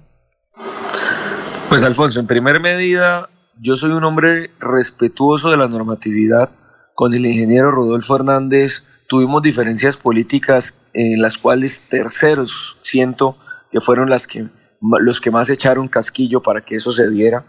Pues 1.69 1.83
Alfonso, 1.85 2.20
en 2.20 2.27
primer 2.27 2.61
medida, 2.61 3.29
yo 3.61 3.77
soy 3.77 3.91
un 3.91 4.05
hombre 4.05 4.51
respetuoso 4.61 5.51
de 5.51 5.57
la 5.57 5.69
normatividad. 5.69 6.51
Con 6.95 7.15
el 7.15 7.27
ingeniero 7.27 7.70
Rodolfo 7.70 8.16
Hernández 8.16 8.85
tuvimos 9.09 9.43
diferencias 9.43 9.97
políticas 9.97 10.79
en 10.93 11.21
las 11.21 11.39
cuales 11.39 11.81
terceros 11.89 12.77
siento 12.83 13.37
que 13.73 13.81
fueron 13.81 14.09
las 14.09 14.27
que, 14.27 14.47
los 15.01 15.21
que 15.21 15.31
más 15.31 15.51
echaron 15.51 15.89
casquillo 15.89 16.41
para 16.43 16.61
que 16.61 16.77
eso 16.77 16.93
se 16.93 17.11
diera. 17.11 17.45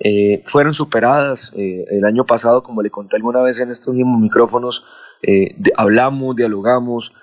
Eh, 0.00 0.42
fueron 0.44 0.74
superadas 0.74 1.52
eh, 1.56 1.84
el 1.88 2.04
año 2.04 2.26
pasado, 2.26 2.64
como 2.64 2.82
le 2.82 2.90
conté 2.90 3.16
alguna 3.16 3.40
vez 3.42 3.60
en 3.60 3.70
estos 3.70 3.94
mismos 3.94 4.20
micrófonos, 4.20 4.86
eh, 5.22 5.56
hablamos, 5.76 6.36
dialogamos, 6.36 7.14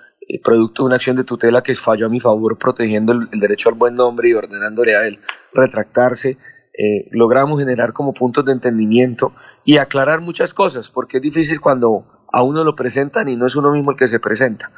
producto 0.42 0.82
de 0.82 0.86
una 0.86 0.96
acción 0.96 1.16
de 1.16 1.24
tutela 1.24 1.62
que 1.62 1.74
falló 1.74 2.06
a 2.06 2.08
mi 2.08 2.18
favor 2.18 2.56
protegiendo 2.56 3.12
el, 3.12 3.28
derecho 3.38 3.68
al 3.68 3.74
buen 3.74 3.94
nombre 3.94 4.30
y 4.30 4.32
ordenándole 4.32 4.96
a 4.96 5.06
él 5.06 5.20
retractarse. 5.52 6.38
Logramos 7.10 7.60
generar 7.60 7.92
como 7.92 8.14
puntos 8.14 8.44
de 8.46 8.52
entendimiento 8.52 9.34
y 9.64 9.76
aclarar 9.76 10.22
muchas 10.22 10.54
cosas, 10.54 10.90
porque 10.90 11.18
es 11.18 11.22
difícil 11.22 11.60
cuando 11.60 12.06
a 12.32 12.42
uno 12.42 12.64
lo 12.64 12.74
presentan 12.74 13.28
y 13.28 13.36
no 13.36 13.46
es 13.46 13.56
uno 13.56 13.72
mismo 13.72 13.92
el 13.92 13.96
que 13.96 14.08
se 14.08 14.20
presenta. 14.20 14.70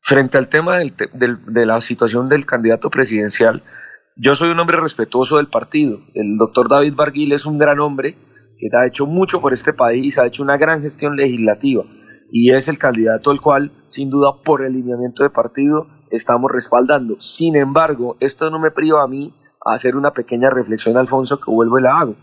Frente 0.00 0.38
al 0.38 0.48
tema 0.48 0.78
de 0.78 1.66
la 1.66 1.80
situación 1.80 2.28
del 2.28 2.46
candidato 2.46 2.90
presidencial, 2.90 3.62
yo 4.16 4.34
soy 4.34 4.50
un 4.50 4.58
hombre 4.60 4.80
respetuoso 4.80 5.36
del 5.36 5.48
partido. 5.48 6.00
El 6.14 6.36
doctor 6.38 6.68
David 6.68 6.94
Barguil 6.94 7.32
es 7.32 7.44
un 7.44 7.58
gran 7.58 7.80
hombre 7.80 8.16
que 8.58 8.68
ha 8.74 8.86
hecho 8.86 9.06
mucho 9.06 9.40
por 9.40 9.52
este 9.52 9.72
país, 9.72 10.18
ha 10.18 10.26
hecho 10.26 10.42
una 10.42 10.56
gran 10.56 10.80
gestión 10.80 11.16
legislativa 11.16 11.84
y 12.30 12.52
es 12.52 12.68
el 12.68 12.78
candidato 12.78 13.30
al 13.30 13.40
cual, 13.40 13.72
sin 13.86 14.10
duda, 14.10 14.42
por 14.44 14.64
el 14.64 14.72
lineamiento 14.72 15.22
de 15.22 15.30
partido, 15.30 15.86
estamos 16.10 16.50
respaldando. 16.50 17.16
Sin 17.20 17.56
embargo, 17.56 18.16
esto 18.20 18.50
no 18.50 18.58
me 18.58 18.70
priva 18.70 19.02
a 19.02 19.08
mí 19.08 19.34
a 19.64 19.74
hacer 19.74 19.96
una 19.96 20.12
pequeña 20.12 20.50
reflexión, 20.50 20.96
Alfonso, 20.96 21.40
que 21.40 21.50
vuelvo 21.50 21.78
y 21.78 21.82
la 21.82 21.98
hago. 21.98 22.16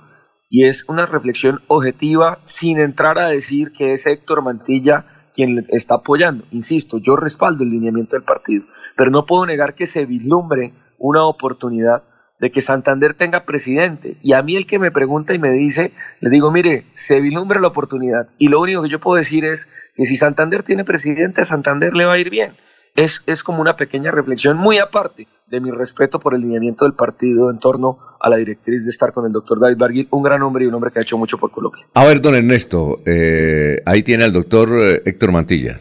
Y 0.49 0.65
es 0.65 0.87
una 0.87 1.05
reflexión 1.05 1.61
objetiva 1.67 2.39
sin 2.43 2.79
entrar 2.79 3.17
a 3.17 3.27
decir 3.27 3.71
que 3.71 3.93
es 3.93 4.05
Héctor 4.05 4.43
Mantilla 4.43 5.05
quien 5.33 5.65
está 5.69 5.95
apoyando. 5.95 6.45
Insisto, 6.51 6.99
yo 6.99 7.15
respaldo 7.15 7.63
el 7.63 7.69
lineamiento 7.69 8.15
del 8.15 8.23
partido, 8.23 8.65
pero 8.95 9.11
no 9.11 9.25
puedo 9.25 9.45
negar 9.45 9.75
que 9.75 9.87
se 9.87 10.05
vislumbre 10.05 10.73
una 10.99 11.25
oportunidad 11.25 12.03
de 12.39 12.51
que 12.51 12.61
Santander 12.61 13.13
tenga 13.13 13.45
presidente. 13.45 14.17
Y 14.21 14.33
a 14.33 14.41
mí 14.41 14.55
el 14.55 14.67
que 14.67 14.79
me 14.79 14.91
pregunta 14.91 15.33
y 15.33 15.39
me 15.39 15.51
dice, 15.51 15.93
le 16.19 16.29
digo, 16.29 16.51
mire, 16.51 16.85
se 16.93 17.19
vislumbra 17.19 17.59
la 17.59 17.69
oportunidad. 17.69 18.27
Y 18.37 18.49
lo 18.49 18.59
único 18.59 18.83
que 18.83 18.89
yo 18.89 18.99
puedo 18.99 19.17
decir 19.17 19.45
es 19.45 19.69
que 19.95 20.05
si 20.05 20.17
Santander 20.17 20.61
tiene 20.61 20.83
presidente, 20.83 21.41
a 21.41 21.45
Santander 21.45 21.95
le 21.95 22.05
va 22.05 22.13
a 22.13 22.19
ir 22.19 22.29
bien. 22.29 22.55
Es, 22.95 23.23
es 23.25 23.43
como 23.43 23.61
una 23.61 23.75
pequeña 23.75 24.11
reflexión 24.11 24.57
muy 24.57 24.77
aparte 24.77 25.27
de 25.47 25.59
mi 25.59 25.71
respeto 25.71 26.19
por 26.19 26.35
el 26.35 26.41
lineamiento 26.41 26.85
del 26.85 26.93
partido 26.93 27.49
en 27.49 27.59
torno 27.59 27.97
a 28.19 28.29
la 28.29 28.37
directriz 28.37 28.83
de 28.83 28.89
estar 28.91 29.13
con 29.13 29.25
el 29.25 29.31
doctor 29.31 29.59
David 29.59 29.77
Barguil, 29.77 30.07
un 30.11 30.23
gran 30.23 30.41
hombre 30.43 30.65
y 30.65 30.67
un 30.67 30.75
hombre 30.75 30.91
que 30.91 30.99
ha 30.99 31.01
hecho 31.01 31.17
mucho 31.17 31.37
por 31.37 31.51
Colombia. 31.51 31.85
A 31.93 32.05
ver, 32.05 32.21
don 32.21 32.35
Ernesto, 32.35 33.01
eh, 33.05 33.81
ahí 33.85 34.03
tiene 34.03 34.23
al 34.23 34.33
doctor 34.33 34.69
eh, 34.79 35.01
Héctor 35.05 35.31
Mantilla. 35.31 35.79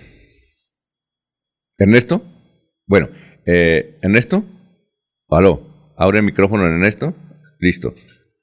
¿Ernesto? 1.79 2.23
Bueno, 2.87 3.09
eh, 3.45 3.99
¿Ernesto? 4.03 4.45
¿Aló? 5.29 5.95
Abre 5.97 6.19
el 6.19 6.25
micrófono, 6.25 6.65
Ernesto. 6.67 7.15
Listo. 7.59 7.95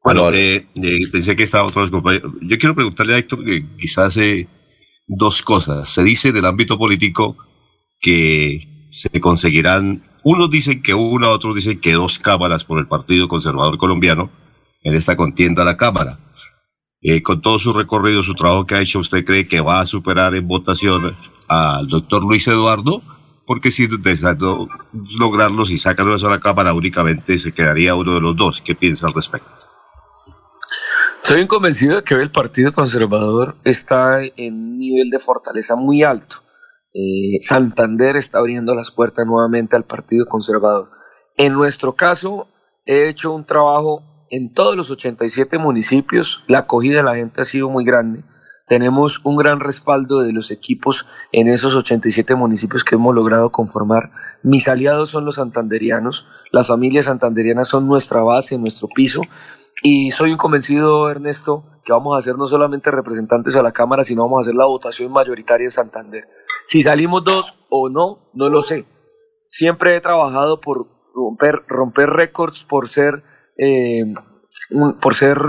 Bueno, 0.03 0.31
eh, 0.31 0.67
eh, 0.75 0.99
pensé 1.11 1.35
que 1.35 1.43
estaba 1.43 1.67
otros 1.67 1.89
compañeros. 1.89 2.33
Yo 2.41 2.57
quiero 2.57 2.75
preguntarle 2.75 3.15
a 3.15 3.17
Héctor 3.17 3.43
que 3.43 3.65
quizás 3.77 4.07
hace 4.07 4.47
dos 5.07 5.41
cosas. 5.41 5.89
Se 5.89 6.03
dice 6.03 6.31
del 6.31 6.45
ámbito 6.45 6.77
político 6.77 7.37
que 7.99 8.87
se 8.91 9.21
conseguirán, 9.21 10.03
unos 10.23 10.49
dicen 10.49 10.81
que 10.81 10.93
una, 10.93 11.29
otros 11.29 11.55
dicen 11.55 11.79
que 11.79 11.93
dos 11.93 12.19
cámaras 12.19 12.65
por 12.65 12.79
el 12.79 12.87
Partido 12.87 13.27
Conservador 13.27 13.77
Colombiano 13.77 14.29
en 14.83 14.95
esta 14.95 15.15
contienda 15.15 15.61
a 15.61 15.65
la 15.65 15.77
Cámara. 15.77 16.19
Eh, 17.01 17.21
con 17.21 17.41
todo 17.41 17.59
su 17.59 17.71
recorrido, 17.71 18.23
su 18.23 18.33
trabajo 18.33 18.65
que 18.65 18.75
ha 18.75 18.81
hecho, 18.81 18.99
¿usted 18.99 19.23
cree 19.23 19.47
que 19.47 19.61
va 19.61 19.79
a 19.79 19.85
superar 19.85 20.35
en 20.35 20.47
votación 20.47 21.15
al 21.47 21.87
doctor 21.87 22.23
Luis 22.23 22.47
Eduardo? 22.47 23.01
porque 23.49 23.71
si 23.71 23.85
intentando 23.85 24.69
lograrlo, 25.17 25.65
si 25.65 25.79
sacan 25.79 26.07
una 26.07 26.19
sola 26.19 26.39
cámara, 26.39 26.71
únicamente 26.71 27.39
se 27.39 27.51
quedaría 27.51 27.95
uno 27.95 28.13
de 28.13 28.21
los 28.21 28.37
dos. 28.37 28.61
¿Qué 28.61 28.75
piensa 28.75 29.07
al 29.07 29.15
respecto? 29.15 29.49
Soy 31.19 31.47
convencido 31.47 31.95
de 31.95 32.03
que 32.03 32.13
el 32.13 32.29
Partido 32.29 32.71
Conservador 32.71 33.57
está 33.63 34.23
en 34.23 34.53
un 34.53 34.77
nivel 34.77 35.09
de 35.09 35.17
fortaleza 35.17 35.75
muy 35.75 36.03
alto. 36.03 36.43
Eh, 36.93 37.37
Santander 37.39 38.15
está 38.15 38.39
abriendo 38.39 38.73
las 38.73 38.91
puertas 38.91 39.25
nuevamente 39.25 39.75
al 39.75 39.85
Partido 39.85 40.25
Conservador. 40.25 40.89
En 41.37 41.53
nuestro 41.53 41.95
caso, 41.95 42.47
he 42.85 43.07
hecho 43.07 43.33
un 43.33 43.45
trabajo 43.45 44.03
en 44.29 44.53
todos 44.53 44.75
los 44.75 44.91
87 44.91 45.57
municipios. 45.57 46.43
La 46.47 46.59
acogida 46.59 46.97
de 46.97 47.03
la 47.03 47.15
gente 47.15 47.41
ha 47.41 47.45
sido 47.45 47.69
muy 47.69 47.85
grande 47.85 48.23
tenemos 48.69 49.21
un 49.23 49.35
gran 49.35 49.59
respaldo 49.59 50.19
de 50.19 50.31
los 50.31 50.51
equipos 50.51 51.07
en 51.31 51.47
esos 51.47 51.75
87 51.75 52.35
municipios 52.35 52.83
que 52.83 52.95
hemos 52.95 53.15
logrado 53.15 53.51
conformar. 53.51 54.11
Mis 54.43 54.67
aliados 54.67 55.09
son 55.09 55.25
los 55.25 55.35
santanderianos, 55.37 56.27
las 56.51 56.67
familias 56.67 57.05
santanderianas 57.05 57.67
son 57.67 57.87
nuestra 57.87 58.21
base, 58.21 58.59
nuestro 58.59 58.87
piso. 58.87 59.21
Y 59.81 60.11
soy 60.11 60.31
un 60.33 60.37
convencido, 60.37 61.09
Ernesto, 61.09 61.63
que 61.83 61.93
vamos 61.93 62.15
a 62.15 62.21
ser 62.21 62.37
no 62.37 62.45
solamente 62.45 62.91
representantes 62.91 63.55
a 63.55 63.63
la 63.63 63.71
Cámara, 63.71 64.03
sino 64.03 64.21
vamos 64.21 64.37
a 64.37 64.41
hacer 64.41 64.55
la 64.55 64.65
votación 64.65 65.11
mayoritaria 65.11 65.65
en 65.65 65.71
Santander. 65.71 66.29
Si 66.69 66.83
salimos 66.83 67.23
dos 67.23 67.57
o 67.69 67.89
no, 67.89 68.29
no 68.35 68.47
lo 68.49 68.61
sé. 68.61 68.85
Siempre 69.41 69.95
he 69.95 70.01
trabajado 70.01 70.61
por 70.61 70.85
romper, 71.15 71.63
romper 71.67 72.11
récords, 72.11 72.63
por 72.63 72.87
ser 72.87 73.23
eh, 73.57 74.05
por 75.01 75.15
ser 75.15 75.39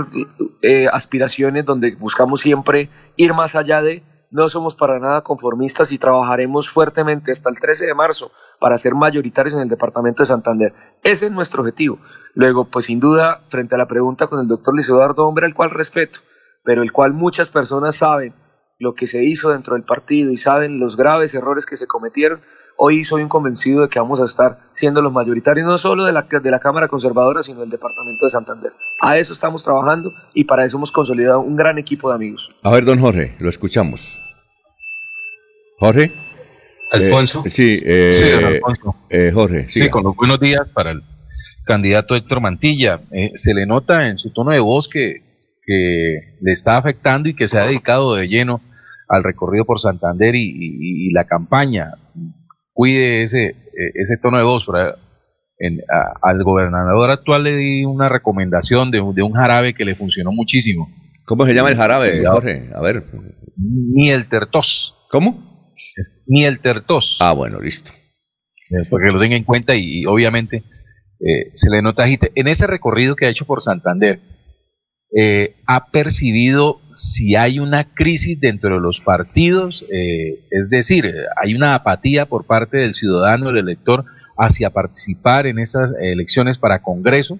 eh, 0.63 0.87
aspiraciones 0.91 1.63
donde 1.63 1.93
buscamos 1.93 2.41
siempre 2.41 2.89
ir 3.17 3.35
más 3.35 3.55
allá 3.55 3.83
de, 3.83 4.01
no 4.31 4.49
somos 4.49 4.75
para 4.75 4.97
nada 4.97 5.21
conformistas 5.21 5.91
y 5.91 5.99
trabajaremos 5.99 6.71
fuertemente 6.71 7.31
hasta 7.31 7.51
el 7.51 7.59
13 7.59 7.85
de 7.85 7.93
marzo 7.93 8.31
para 8.59 8.79
ser 8.79 8.95
mayoritarios 8.95 9.53
en 9.53 9.61
el 9.61 9.69
departamento 9.69 10.23
de 10.23 10.27
Santander. 10.27 10.73
Ese 11.03 11.27
es 11.27 11.31
nuestro 11.31 11.61
objetivo. 11.61 11.99
Luego, 12.33 12.65
pues 12.65 12.87
sin 12.87 12.99
duda, 12.99 13.43
frente 13.47 13.75
a 13.75 13.77
la 13.77 13.87
pregunta 13.87 14.25
con 14.25 14.39
el 14.39 14.47
doctor 14.47 14.73
Luis 14.73 14.89
Eduardo 14.89 15.27
Hombre, 15.27 15.45
al 15.45 15.53
cual 15.53 15.69
respeto, 15.69 16.21
pero 16.63 16.81
el 16.81 16.91
cual 16.91 17.13
muchas 17.13 17.49
personas 17.49 17.95
saben 17.97 18.33
lo 18.81 18.95
que 18.95 19.07
se 19.07 19.23
hizo 19.23 19.51
dentro 19.51 19.75
del 19.75 19.83
partido 19.83 20.31
y 20.31 20.37
saben 20.37 20.79
los 20.79 20.97
graves 20.97 21.33
errores 21.35 21.65
que 21.65 21.77
se 21.77 21.87
cometieron, 21.87 22.41
Hoy 22.83 23.05
soy 23.05 23.21
un 23.21 23.29
convencido 23.29 23.83
de 23.83 23.89
que 23.89 23.99
vamos 23.99 24.19
a 24.21 24.25
estar 24.25 24.57
siendo 24.71 25.03
los 25.03 25.13
mayoritarios, 25.13 25.67
no 25.67 25.77
solo 25.77 26.03
de 26.03 26.13
la, 26.13 26.23
de 26.23 26.49
la 26.49 26.57
Cámara 26.57 26.87
Conservadora, 26.87 27.43
sino 27.43 27.59
del 27.59 27.69
Departamento 27.69 28.25
de 28.25 28.31
Santander. 28.31 28.71
A 28.99 29.19
eso 29.19 29.33
estamos 29.33 29.63
trabajando 29.63 30.11
y 30.33 30.45
para 30.45 30.65
eso 30.65 30.77
hemos 30.77 30.91
consolidado 30.91 31.41
un 31.41 31.55
gran 31.55 31.77
equipo 31.77 32.09
de 32.09 32.15
amigos. 32.15 32.49
A 32.63 32.71
ver, 32.71 32.83
don 32.83 32.97
Jorge, 32.97 33.35
lo 33.37 33.49
escuchamos. 33.49 34.17
Jorge. 35.77 36.11
Alfonso. 36.91 37.43
Eh, 37.45 37.49
sí, 37.51 37.79
eh, 37.85 38.13
sí, 38.13 38.45
Alfonso. 38.45 38.95
Eh, 39.11 39.31
Jorge. 39.31 39.69
Sí, 39.69 39.87
con 39.89 40.03
los 40.03 40.15
buenos 40.15 40.39
días 40.39 40.67
para 40.73 40.89
el 40.89 41.03
candidato 41.65 42.15
Héctor 42.15 42.41
Mantilla. 42.41 43.01
Eh, 43.11 43.33
se 43.35 43.53
le 43.53 43.67
nota 43.67 44.09
en 44.09 44.17
su 44.17 44.33
tono 44.33 44.51
de 44.51 44.59
voz 44.59 44.89
que, 44.89 45.21
que 45.63 46.35
le 46.41 46.51
está 46.51 46.77
afectando 46.77 47.29
y 47.29 47.35
que 47.35 47.47
se 47.47 47.59
ha 47.59 47.67
dedicado 47.67 48.15
de 48.15 48.27
lleno 48.27 48.59
al 49.11 49.23
recorrido 49.23 49.65
por 49.65 49.79
Santander 49.79 50.35
y, 50.35 50.45
y, 50.45 51.07
y 51.07 51.11
la 51.11 51.25
campaña. 51.25 51.91
Cuide 52.73 53.23
ese, 53.23 53.47
eh, 53.47 53.91
ese 53.95 54.17
tono 54.17 54.37
de 54.37 54.43
voz. 54.43 54.65
En, 55.59 55.79
a, 55.91 56.29
al 56.29 56.43
gobernador 56.43 57.11
actual 57.11 57.43
le 57.43 57.55
di 57.55 57.83
una 57.83 58.09
recomendación 58.09 58.89
de, 58.89 59.03
de, 59.13 59.21
un 59.21 59.33
jarabe 59.33 59.73
que 59.73 59.85
le 59.85 59.95
funcionó 59.95 60.31
muchísimo. 60.31 60.87
¿Cómo 61.25 61.45
se 61.45 61.53
llama 61.53 61.69
el 61.69 61.75
jarabe, 61.75 62.25
Jorge? 62.25 62.69
A 62.73 62.81
ver. 62.81 63.03
Miel 63.57 64.27
tertos. 64.27 64.97
¿Cómo? 65.09 65.73
Miel 66.25 66.59
tertos. 66.61 67.17
Ah, 67.19 67.33
bueno, 67.33 67.59
listo. 67.59 67.91
Eh, 68.69 68.85
porque 68.89 69.11
lo 69.11 69.19
tenga 69.19 69.35
en 69.35 69.43
cuenta 69.43 69.75
y, 69.75 69.85
y 69.87 70.05
obviamente 70.05 70.63
eh, 71.19 71.51
se 71.53 71.69
le 71.69 71.81
nota 71.81 72.03
agite. 72.03 72.31
En 72.35 72.47
ese 72.47 72.65
recorrido 72.65 73.15
que 73.15 73.25
ha 73.25 73.29
hecho 73.29 73.45
por 73.45 73.61
Santander, 73.61 74.21
eh, 75.13 75.57
ha 75.67 75.91
percibido 75.91 76.79
si 76.93 77.35
hay 77.35 77.59
una 77.59 77.93
crisis 77.93 78.39
dentro 78.39 78.75
de 78.75 78.81
los 78.81 79.01
partidos, 79.01 79.85
eh, 79.91 80.47
es 80.49 80.69
decir, 80.69 81.13
hay 81.41 81.53
una 81.53 81.75
apatía 81.75 82.27
por 82.27 82.45
parte 82.45 82.77
del 82.77 82.93
ciudadano, 82.93 83.47
del 83.47 83.57
elector, 83.57 84.05
hacia 84.37 84.69
participar 84.69 85.47
en 85.47 85.59
esas 85.59 85.93
elecciones 85.99 86.57
para 86.57 86.81
Congreso. 86.81 87.39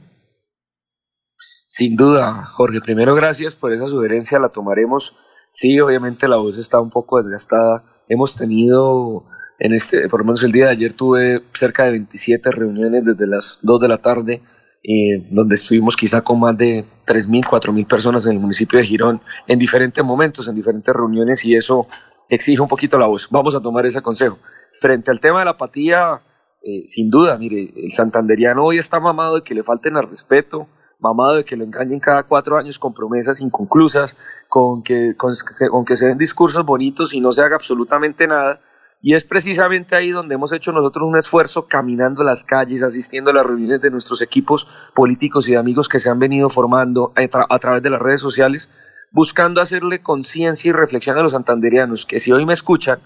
Sin 1.66 1.96
duda, 1.96 2.34
Jorge, 2.34 2.82
primero 2.82 3.16
gracias 3.16 3.56
por 3.56 3.72
esa 3.72 3.88
sugerencia, 3.88 4.40
la 4.40 4.50
tomaremos. 4.50 5.16
Sí, 5.52 5.80
obviamente 5.80 6.28
la 6.28 6.36
voz 6.36 6.58
está 6.58 6.82
un 6.82 6.90
poco 6.90 7.22
desgastada. 7.22 7.86
Hemos 8.10 8.36
tenido, 8.36 9.26
en 9.60 9.74
este, 9.74 10.10
por 10.10 10.20
lo 10.20 10.26
menos 10.26 10.44
el 10.44 10.52
día 10.52 10.66
de 10.66 10.72
ayer 10.72 10.94
tuve 10.94 11.42
cerca 11.54 11.86
de 11.86 11.92
27 11.92 12.52
reuniones 12.52 13.06
desde 13.06 13.26
las 13.26 13.60
2 13.62 13.80
de 13.80 13.88
la 13.88 13.98
tarde 13.98 14.42
eh, 14.84 15.28
donde 15.30 15.56
estuvimos 15.56 15.96
quizá 15.96 16.22
con 16.22 16.40
más 16.40 16.58
de 16.58 16.84
3.000, 17.06 17.46
4.000 17.46 17.88
personas 17.88 18.26
en 18.26 18.34
el 18.34 18.40
municipio 18.40 18.80
de 18.80 18.86
Girón 18.86 19.22
en 19.48 19.60
diferentes 19.60 20.04
momentos, 20.04 20.48
en 20.48 20.56
diferentes 20.56 20.94
reuniones 20.94 21.46
y 21.46 21.56
eso 21.56 21.88
exige 22.30 22.62
un 22.62 22.68
poquito 22.68 22.98
la 22.98 23.06
voz. 23.06 23.28
Vamos 23.30 23.54
a 23.54 23.62
tomar 23.62 23.86
ese 23.86 24.02
consejo. 24.02 24.40
Frente 24.80 25.12
al 25.12 25.20
tema 25.20 25.40
de 25.40 25.46
la 25.46 25.52
apatía, 25.52 26.22
eh, 26.64 26.82
sin 26.86 27.12
duda, 27.12 27.38
mire, 27.38 27.72
el 27.76 27.92
santanderiano 27.92 28.64
hoy 28.64 28.80
está 28.80 29.00
mamado 29.00 29.36
de 29.36 29.44
que 29.44 29.54
le 29.54 29.62
falten 29.62 29.98
al 29.98 30.10
respeto, 30.10 30.68
mamado 31.00 31.36
de 31.36 31.46
que 31.46 31.58
lo 31.58 31.64
engañen 31.64 32.00
cada 32.00 32.24
cuatro 32.24 32.58
años 32.58 32.80
con 32.80 32.94
promesas 32.94 33.42
inconclusas, 33.42 34.18
con 34.50 34.82
que, 34.82 35.16
con, 35.16 35.34
con 35.70 35.86
que 35.86 35.96
se 35.96 36.08
den 36.08 36.18
discursos 36.18 36.66
bonitos 36.66 37.14
y 37.14 37.20
no 37.20 37.32
se 37.32 37.44
haga 37.44 37.56
absolutamente 37.56 38.28
nada 38.28 38.62
y 39.02 39.16
es 39.16 39.26
precisamente 39.26 39.96
ahí 39.96 40.12
donde 40.12 40.36
hemos 40.36 40.54
hecho 40.54 40.72
nosotros 40.72 41.08
un 41.08 41.18
esfuerzo 41.18 41.68
caminando 41.68 42.24
las 42.24 42.44
calles, 42.44 42.84
asistiendo 42.84 43.32
a 43.32 43.34
las 43.34 43.46
reuniones 43.46 43.82
de 43.82 43.90
nuestros 43.90 44.22
equipos 44.22 44.68
políticos 44.94 45.50
y 45.50 45.56
amigos 45.56 45.90
que 45.90 46.00
se 46.00 46.10
han 46.10 46.20
venido 46.20 46.50
formando 46.50 47.12
a, 47.16 47.54
a 47.54 47.60
través 47.60 47.82
de 47.82 47.90
las 47.90 48.02
redes 48.02 48.22
sociales, 48.22 48.70
buscando 49.12 49.60
hacerle 49.60 50.02
conciencia 50.02 50.70
y 50.70 50.72
reflexión 50.72 51.18
a 51.18 51.24
los 51.24 51.32
santanderianos, 51.32 52.06
que 52.06 52.20
si 52.20 52.32
hoy 52.32 52.46
me 52.46 52.54
escuchan, 52.54 53.02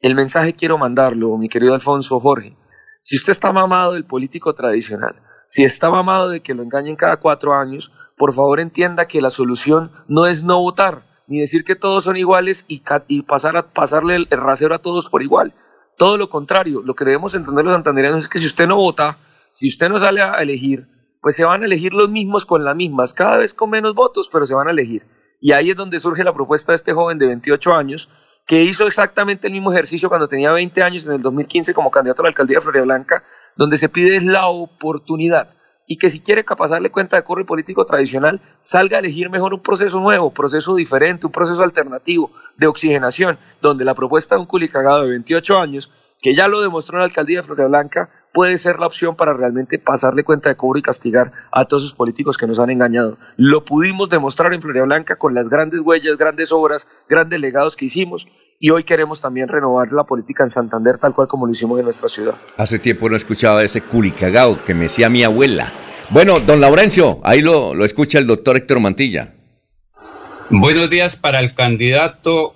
el 0.00 0.14
mensaje 0.14 0.54
quiero 0.54 0.78
mandarlo, 0.78 1.36
mi 1.36 1.48
querido 1.48 1.74
Alfonso 1.74 2.18
Jorge. 2.18 2.56
Si 3.02 3.16
usted 3.16 3.32
está 3.32 3.52
mamado 3.52 3.92
del 3.92 4.04
político 4.04 4.54
tradicional, 4.54 5.16
si 5.46 5.64
está 5.64 5.90
mamado 5.90 6.30
de 6.30 6.40
que 6.40 6.54
lo 6.54 6.62
engañen 6.62 6.96
cada 6.96 7.18
cuatro 7.18 7.54
años, 7.54 7.92
por 8.16 8.32
favor 8.32 8.58
entienda 8.58 9.06
que 9.06 9.22
la 9.22 9.30
solución 9.30 9.92
no 10.08 10.26
es 10.26 10.44
no 10.44 10.60
votar, 10.60 11.04
ni 11.26 11.38
decir 11.38 11.64
que 11.64 11.76
todos 11.76 12.04
son 12.04 12.16
iguales 12.16 12.64
y, 12.68 12.82
pasarle 13.22 14.16
el, 14.16 14.28
el, 14.30 14.38
rasero 14.38 14.74
a 14.74 14.78
todos 14.78 15.08
por 15.08 15.22
igual. 15.22 15.54
Todo 15.96 16.18
lo 16.18 16.28
contrario, 16.28 16.82
lo 16.84 16.94
que 16.94 17.04
debemos 17.04 17.34
entender 17.34 17.64
los 17.64 17.74
santanderianos 17.74 18.24
es 18.24 18.28
que 18.28 18.38
si 18.38 18.46
usted 18.46 18.66
no 18.66 18.76
vota, 18.76 19.18
si 19.52 19.68
usted 19.68 19.88
no 19.88 19.98
sale 19.98 20.22
a 20.22 20.34
elegir, 20.42 20.88
pues 21.20 21.36
se 21.36 21.44
van 21.44 21.62
a 21.62 21.64
elegir 21.64 21.94
los 21.94 22.08
mismos 22.08 22.46
con 22.46 22.64
las 22.64 22.76
mismas, 22.76 23.14
cada 23.14 23.38
vez 23.38 23.54
con 23.54 23.70
menos 23.70 23.94
votos, 23.94 24.28
pero 24.30 24.46
se 24.46 24.54
van 24.54 24.68
a 24.68 24.70
elegir. 24.70 25.06
Y 25.40 25.52
ahí 25.52 25.70
es 25.70 25.76
donde 25.76 26.00
surge 26.00 26.24
la 26.24 26.32
propuesta 26.32 26.72
de 26.72 26.76
este 26.76 26.92
joven 26.92 27.18
de 27.18 27.26
28 27.26 27.74
años, 27.74 28.08
que 28.46 28.62
hizo 28.62 28.86
exactamente 28.86 29.48
el 29.48 29.52
mismo 29.52 29.72
ejercicio 29.72 30.08
cuando 30.08 30.28
tenía 30.28 30.52
20 30.52 30.82
años 30.82 31.06
en 31.06 31.14
el 31.14 31.22
2015 31.22 31.74
como 31.74 31.90
candidato 31.90 32.22
a 32.22 32.24
la 32.24 32.28
alcaldía 32.28 32.58
de 32.58 32.60
Florida 32.60 32.84
Blanca, 32.84 33.24
donde 33.56 33.76
se 33.76 33.88
pide 33.88 34.20
la 34.20 34.46
oportunidad 34.46 35.50
y 35.86 35.98
que 35.98 36.10
si 36.10 36.20
quiere 36.20 36.44
pasarle 36.44 36.90
cuenta 36.90 37.16
de 37.16 37.24
corre 37.24 37.44
político 37.44 37.86
tradicional, 37.86 38.40
salga 38.60 38.96
a 38.96 39.00
elegir 39.00 39.30
mejor 39.30 39.54
un 39.54 39.60
proceso 39.60 40.00
nuevo, 40.00 40.32
proceso 40.32 40.74
diferente, 40.74 41.26
un 41.26 41.32
proceso 41.32 41.62
alternativo 41.62 42.30
de 42.56 42.66
oxigenación, 42.66 43.38
donde 43.62 43.84
la 43.84 43.94
propuesta 43.94 44.34
de 44.34 44.40
un 44.40 44.46
culicagado 44.46 45.02
de 45.02 45.10
28 45.10 45.58
años, 45.58 45.92
que 46.20 46.34
ya 46.34 46.48
lo 46.48 46.60
demostró 46.60 46.96
en 46.96 47.00
la 47.00 47.06
alcaldía 47.06 47.38
de 47.38 47.44
Florida 47.44 47.68
Blanca, 47.68 48.10
puede 48.36 48.58
ser 48.58 48.78
la 48.78 48.86
opción 48.86 49.16
para 49.16 49.32
realmente 49.32 49.78
pasarle 49.78 50.22
cuenta 50.22 50.50
de 50.50 50.56
cobro 50.56 50.78
y 50.78 50.82
castigar 50.82 51.32
a 51.50 51.64
todos 51.64 51.84
esos 51.84 51.94
políticos 51.94 52.36
que 52.36 52.46
nos 52.46 52.58
han 52.58 52.68
engañado. 52.68 53.16
Lo 53.38 53.64
pudimos 53.64 54.10
demostrar 54.10 54.52
en 54.52 54.60
Florida 54.60 54.84
Blanca 54.84 55.16
con 55.16 55.32
las 55.32 55.48
grandes 55.48 55.80
huellas, 55.80 56.18
grandes 56.18 56.52
obras, 56.52 56.86
grandes 57.08 57.40
legados 57.40 57.76
que 57.76 57.86
hicimos 57.86 58.28
y 58.60 58.68
hoy 58.68 58.84
queremos 58.84 59.22
también 59.22 59.48
renovar 59.48 59.90
la 59.90 60.04
política 60.04 60.42
en 60.42 60.50
Santander 60.50 60.98
tal 60.98 61.14
cual 61.14 61.28
como 61.28 61.46
lo 61.46 61.52
hicimos 61.52 61.78
en 61.78 61.84
nuestra 61.84 62.10
ciudad. 62.10 62.34
Hace 62.58 62.78
tiempo 62.78 63.08
no 63.08 63.16
escuchaba 63.16 63.64
ese 63.64 63.80
culicagao 63.80 64.62
que 64.66 64.74
me 64.74 64.82
decía 64.82 65.08
mi 65.08 65.24
abuela. 65.24 65.72
Bueno, 66.10 66.38
don 66.38 66.60
Laurencio, 66.60 67.20
ahí 67.24 67.40
lo, 67.40 67.72
lo 67.72 67.86
escucha 67.86 68.18
el 68.18 68.26
doctor 68.26 68.58
Héctor 68.58 68.80
Mantilla. 68.80 69.32
Buenos 70.50 70.90
días 70.90 71.16
para 71.16 71.40
el 71.40 71.54
candidato 71.54 72.55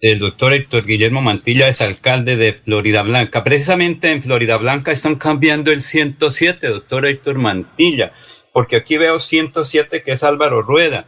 el 0.00 0.18
doctor 0.18 0.52
Héctor 0.52 0.84
Guillermo 0.84 1.22
Mantilla 1.22 1.68
es 1.68 1.80
alcalde 1.80 2.36
de 2.36 2.52
Florida 2.52 3.02
Blanca. 3.02 3.42
Precisamente 3.44 4.10
en 4.10 4.22
Florida 4.22 4.56
Blanca 4.58 4.92
están 4.92 5.16
cambiando 5.16 5.72
el 5.72 5.82
107, 5.82 6.66
doctor 6.68 7.06
Héctor 7.06 7.38
Mantilla, 7.38 8.12
porque 8.52 8.76
aquí 8.76 8.98
veo 8.98 9.18
107 9.18 10.02
que 10.02 10.12
es 10.12 10.22
Álvaro 10.22 10.62
Rueda. 10.62 11.06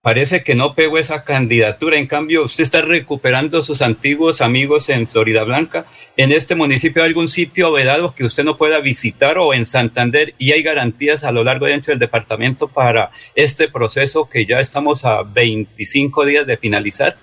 Parece 0.00 0.44
que 0.44 0.54
no 0.54 0.74
pegó 0.74 0.98
esa 0.98 1.24
candidatura. 1.24 1.96
En 1.96 2.06
cambio, 2.06 2.44
usted 2.44 2.62
está 2.62 2.82
recuperando 2.82 3.62
sus 3.62 3.80
antiguos 3.80 4.42
amigos 4.42 4.90
en 4.90 5.08
Florida 5.08 5.44
Blanca. 5.44 5.86
En 6.18 6.30
este 6.30 6.54
municipio 6.54 7.02
hay 7.02 7.08
algún 7.08 7.26
sitio 7.26 7.72
vedado 7.72 8.14
que 8.14 8.24
usted 8.24 8.44
no 8.44 8.58
pueda 8.58 8.80
visitar 8.80 9.38
o 9.38 9.54
en 9.54 9.64
Santander 9.64 10.34
y 10.38 10.52
hay 10.52 10.62
garantías 10.62 11.24
a 11.24 11.32
lo 11.32 11.42
largo 11.42 11.66
y 11.68 11.72
ancho 11.72 11.90
del 11.90 11.98
departamento 11.98 12.68
para 12.68 13.12
este 13.34 13.68
proceso 13.68 14.28
que 14.28 14.44
ya 14.44 14.60
estamos 14.60 15.06
a 15.06 15.22
25 15.22 16.26
días 16.26 16.46
de 16.46 16.58
finalizar. 16.58 17.16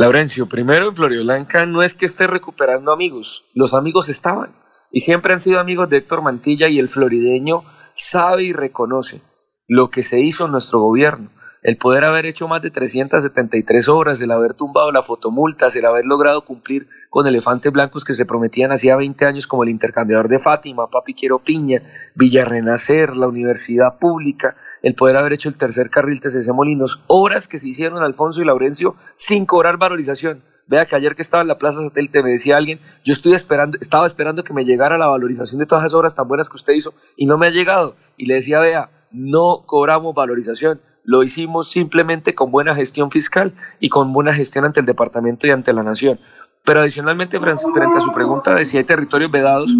Laurencio, 0.00 0.46
primero 0.46 0.88
en 0.88 0.96
Floridablanca 0.96 1.66
no 1.66 1.82
es 1.82 1.92
que 1.92 2.06
esté 2.06 2.26
recuperando 2.26 2.90
amigos, 2.90 3.44
los 3.52 3.74
amigos 3.74 4.08
estaban 4.08 4.50
y 4.90 5.00
siempre 5.00 5.34
han 5.34 5.40
sido 5.40 5.60
amigos 5.60 5.90
de 5.90 5.98
Héctor 5.98 6.22
Mantilla 6.22 6.68
y 6.68 6.78
el 6.78 6.88
florideño 6.88 7.64
sabe 7.92 8.44
y 8.44 8.54
reconoce 8.54 9.20
lo 9.68 9.90
que 9.90 10.02
se 10.02 10.18
hizo 10.18 10.46
en 10.46 10.52
nuestro 10.52 10.80
gobierno, 10.80 11.28
el 11.62 11.76
poder 11.76 12.04
haber 12.04 12.26
hecho 12.26 12.48
más 12.48 12.62
de 12.62 12.70
373 12.70 13.88
horas, 13.88 14.20
el 14.22 14.30
haber 14.30 14.54
tumbado 14.54 14.90
la 14.92 15.02
fotomultas, 15.02 15.76
el 15.76 15.84
haber 15.84 16.06
logrado 16.06 16.44
cumplir 16.44 16.88
con 17.10 17.26
elefantes 17.26 17.70
blancos 17.72 18.04
que 18.04 18.14
se 18.14 18.24
prometían 18.24 18.72
hacía 18.72 18.96
20 18.96 19.26
años 19.26 19.46
como 19.46 19.62
el 19.62 19.68
intercambiador 19.68 20.28
de 20.28 20.38
Fátima, 20.38 20.88
Papi 20.90 21.14
Quiero 21.14 21.38
Piña, 21.38 21.82
Villarrenacer, 22.14 23.16
la 23.16 23.28
universidad 23.28 23.98
pública, 23.98 24.56
el 24.82 24.94
poder 24.94 25.16
haber 25.16 25.34
hecho 25.34 25.48
el 25.48 25.56
tercer 25.56 25.90
carril 25.90 26.20
TCC 26.20 26.50
Molinos, 26.54 27.02
horas 27.06 27.46
que 27.46 27.58
se 27.58 27.68
hicieron 27.68 28.02
Alfonso 28.02 28.40
y 28.40 28.46
Laurencio 28.46 28.96
sin 29.14 29.44
cobrar 29.44 29.76
valorización. 29.76 30.42
Vea 30.66 30.86
que 30.86 30.94
ayer 30.94 31.16
que 31.16 31.22
estaba 31.22 31.42
en 31.42 31.48
la 31.48 31.58
Plaza 31.58 31.82
Satélite 31.82 32.22
me 32.22 32.30
decía 32.30 32.56
alguien, 32.56 32.78
yo 33.04 33.12
estoy 33.12 33.34
esperando, 33.34 33.76
estaba 33.80 34.06
esperando 34.06 34.44
que 34.44 34.54
me 34.54 34.64
llegara 34.64 34.96
la 34.96 35.08
valorización 35.08 35.58
de 35.58 35.66
todas 35.66 35.82
esas 35.82 35.94
obras 35.94 36.14
tan 36.14 36.28
buenas 36.28 36.48
que 36.48 36.56
usted 36.56 36.74
hizo 36.74 36.94
y 37.16 37.26
no 37.26 37.38
me 37.38 37.48
ha 37.48 37.50
llegado. 37.50 37.96
Y 38.16 38.26
le 38.26 38.34
decía, 38.34 38.60
vea, 38.60 38.88
no 39.10 39.64
cobramos 39.66 40.14
valorización 40.14 40.80
lo 41.04 41.22
hicimos 41.22 41.70
simplemente 41.70 42.34
con 42.34 42.50
buena 42.50 42.74
gestión 42.74 43.10
fiscal 43.10 43.52
y 43.80 43.88
con 43.88 44.12
buena 44.12 44.32
gestión 44.32 44.64
ante 44.64 44.80
el 44.80 44.86
departamento 44.86 45.46
y 45.46 45.50
ante 45.50 45.72
la 45.72 45.82
nación. 45.82 46.20
Pero 46.64 46.80
adicionalmente, 46.80 47.40
frente 47.40 47.96
a 47.96 48.00
su 48.00 48.12
pregunta 48.12 48.54
de 48.54 48.66
si 48.66 48.76
hay 48.76 48.84
territorios 48.84 49.30
vedados, 49.30 49.76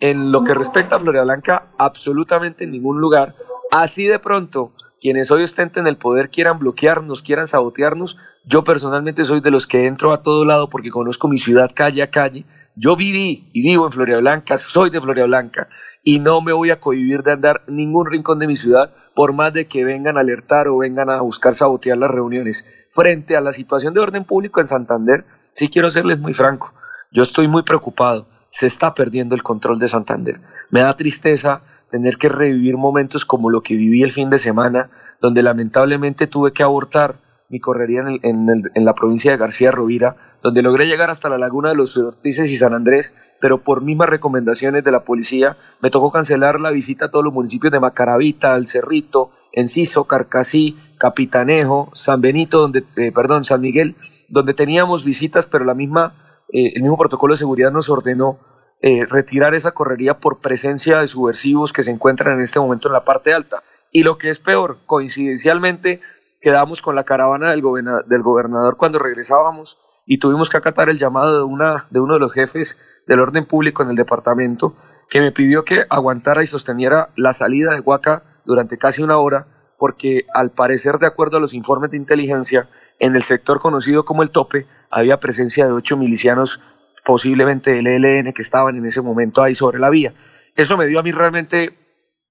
en 0.00 0.32
lo 0.32 0.44
que 0.44 0.54
respecta 0.54 0.96
a 0.96 1.00
Florida 1.00 1.24
Blanca, 1.24 1.66
absolutamente 1.78 2.64
en 2.64 2.70
ningún 2.70 3.00
lugar. 3.00 3.34
Así 3.70 4.06
de 4.06 4.18
pronto, 4.18 4.72
quienes 5.00 5.30
hoy 5.30 5.42
ostenten 5.42 5.86
el 5.86 5.96
poder 5.96 6.28
quieran 6.28 6.58
bloquearnos, 6.58 7.22
quieran 7.22 7.46
sabotearnos, 7.46 8.18
yo 8.44 8.64
personalmente 8.64 9.24
soy 9.24 9.40
de 9.40 9.50
los 9.50 9.66
que 9.66 9.86
entro 9.86 10.12
a 10.12 10.22
todo 10.22 10.44
lado 10.44 10.68
porque 10.68 10.90
conozco 10.90 11.26
mi 11.26 11.38
ciudad 11.38 11.70
calle 11.74 12.02
a 12.02 12.10
calle. 12.10 12.44
Yo 12.76 12.96
viví 12.96 13.48
y 13.54 13.62
vivo 13.62 13.86
en 13.86 13.92
Florida 13.92 14.18
Blanca, 14.18 14.58
soy 14.58 14.90
de 14.90 15.00
Florida 15.00 15.24
Blanca 15.24 15.68
y 16.04 16.18
no 16.18 16.42
me 16.42 16.52
voy 16.52 16.70
a 16.70 16.80
cohibir 16.80 17.22
de 17.22 17.32
andar 17.32 17.62
ningún 17.66 18.06
rincón 18.06 18.38
de 18.38 18.46
mi 18.46 18.56
ciudad 18.56 18.92
por 19.14 19.32
más 19.32 19.54
de 19.54 19.66
que 19.66 19.84
vengan 19.84 20.18
a 20.18 20.20
alertar 20.20 20.68
o 20.68 20.78
vengan 20.78 21.08
a 21.08 21.22
buscar 21.22 21.54
sabotear 21.54 21.96
las 21.96 22.10
reuniones. 22.10 22.66
Frente 22.90 23.36
a 23.36 23.40
la 23.40 23.52
situación 23.52 23.94
de 23.94 24.00
orden 24.00 24.24
público 24.24 24.60
en 24.60 24.66
Santander, 24.66 25.24
sí 25.52 25.68
quiero 25.68 25.90
serles 25.90 26.18
muy 26.18 26.34
franco. 26.34 26.74
Yo 27.10 27.22
estoy 27.22 27.48
muy 27.48 27.62
preocupado. 27.62 28.28
Se 28.50 28.66
está 28.66 28.94
perdiendo 28.94 29.34
el 29.34 29.44
control 29.44 29.78
de 29.78 29.88
Santander. 29.88 30.40
Me 30.70 30.80
da 30.80 30.96
tristeza 30.96 31.62
tener 31.90 32.16
que 32.16 32.28
revivir 32.28 32.76
momentos 32.76 33.24
como 33.24 33.50
lo 33.50 33.62
que 33.62 33.76
viví 33.76 34.02
el 34.02 34.12
fin 34.12 34.30
de 34.30 34.38
semana, 34.38 34.90
donde 35.20 35.42
lamentablemente 35.42 36.26
tuve 36.26 36.52
que 36.52 36.62
abortar 36.62 37.16
mi 37.50 37.58
correría 37.58 38.04
en, 38.22 38.48
en, 38.74 38.84
la 38.84 38.94
provincia 38.94 39.32
de 39.32 39.36
García 39.36 39.72
Rovira, 39.72 40.14
donde 40.40 40.62
logré 40.62 40.86
llegar 40.86 41.10
hasta 41.10 41.28
la 41.28 41.36
laguna 41.36 41.70
de 41.70 41.74
los 41.74 41.96
Ortices 41.96 42.48
y 42.52 42.56
San 42.56 42.74
Andrés, 42.74 43.16
pero 43.40 43.64
por 43.64 43.82
mismas 43.82 44.08
recomendaciones 44.08 44.84
de 44.84 44.92
la 44.92 45.04
policía 45.04 45.56
me 45.82 45.90
tocó 45.90 46.12
cancelar 46.12 46.60
la 46.60 46.70
visita 46.70 47.06
a 47.06 47.10
todos 47.10 47.24
los 47.24 47.34
municipios 47.34 47.72
de 47.72 47.80
Macaravita, 47.80 48.54
El 48.54 48.68
Cerrito, 48.68 49.32
Enciso, 49.52 50.04
Carcasí, 50.04 50.78
Capitanejo, 50.96 51.90
San 51.92 52.20
Benito, 52.20 52.60
donde, 52.60 52.84
eh, 52.94 53.10
perdón, 53.10 53.42
San 53.42 53.60
Miguel, 53.60 53.96
donde 54.28 54.54
teníamos 54.54 55.04
visitas, 55.04 55.48
pero 55.48 55.64
la 55.64 55.74
misma, 55.74 56.14
eh, 56.52 56.72
el 56.76 56.82
mismo 56.82 56.96
protocolo 56.96 57.34
de 57.34 57.38
seguridad 57.38 57.72
nos 57.72 57.88
ordenó 57.88 58.38
eh, 58.82 59.06
retirar 59.06 59.54
esa 59.54 59.72
correría 59.72 60.18
por 60.18 60.38
presencia 60.38 61.00
de 61.00 61.08
subversivos 61.08 61.72
que 61.72 61.82
se 61.82 61.90
encuentran 61.90 62.38
en 62.38 62.44
este 62.44 62.60
momento 62.60 62.88
en 62.88 62.94
la 62.94 63.04
parte 63.04 63.34
alta. 63.34 63.62
Y 63.92 64.04
lo 64.04 64.18
que 64.18 64.30
es 64.30 64.40
peor, 64.40 64.78
coincidencialmente 64.86 66.00
quedamos 66.40 66.80
con 66.80 66.94
la 66.94 67.04
caravana 67.04 67.50
del, 67.50 67.62
del 68.06 68.22
gobernador 68.22 68.76
cuando 68.76 68.98
regresábamos 68.98 70.02
y 70.06 70.18
tuvimos 70.18 70.48
que 70.48 70.56
acatar 70.56 70.88
el 70.88 70.98
llamado 70.98 71.36
de, 71.36 71.44
una, 71.44 71.86
de 71.90 72.00
uno 72.00 72.14
de 72.14 72.20
los 72.20 72.32
jefes 72.32 72.80
del 73.06 73.20
orden 73.20 73.44
público 73.44 73.82
en 73.82 73.90
el 73.90 73.96
departamento 73.96 74.74
que 75.10 75.20
me 75.20 75.32
pidió 75.32 75.64
que 75.64 75.84
aguantara 75.90 76.42
y 76.42 76.46
sosteniera 76.46 77.10
la 77.16 77.32
salida 77.32 77.72
de 77.72 77.80
Huaca 77.80 78.22
durante 78.44 78.78
casi 78.78 79.02
una 79.02 79.18
hora 79.18 79.46
porque 79.76 80.26
al 80.34 80.50
parecer 80.50 80.98
de 80.98 81.06
acuerdo 81.06 81.36
a 81.36 81.40
los 81.40 81.54
informes 81.54 81.90
de 81.90 81.96
inteligencia 81.96 82.68
en 82.98 83.16
el 83.16 83.22
sector 83.22 83.60
conocido 83.60 84.04
como 84.04 84.22
el 84.22 84.30
tope 84.30 84.66
había 84.90 85.20
presencia 85.20 85.66
de 85.66 85.72
ocho 85.72 85.96
milicianos 85.96 86.60
posiblemente 87.04 87.70
del 87.70 87.86
ELN 87.86 88.32
que 88.32 88.42
estaban 88.42 88.76
en 88.76 88.86
ese 88.86 89.02
momento 89.02 89.42
ahí 89.42 89.54
sobre 89.54 89.78
la 89.78 89.90
vía. 89.90 90.14
Eso 90.56 90.76
me 90.76 90.86
dio 90.86 91.00
a 91.00 91.02
mí 91.02 91.12
realmente 91.12 91.76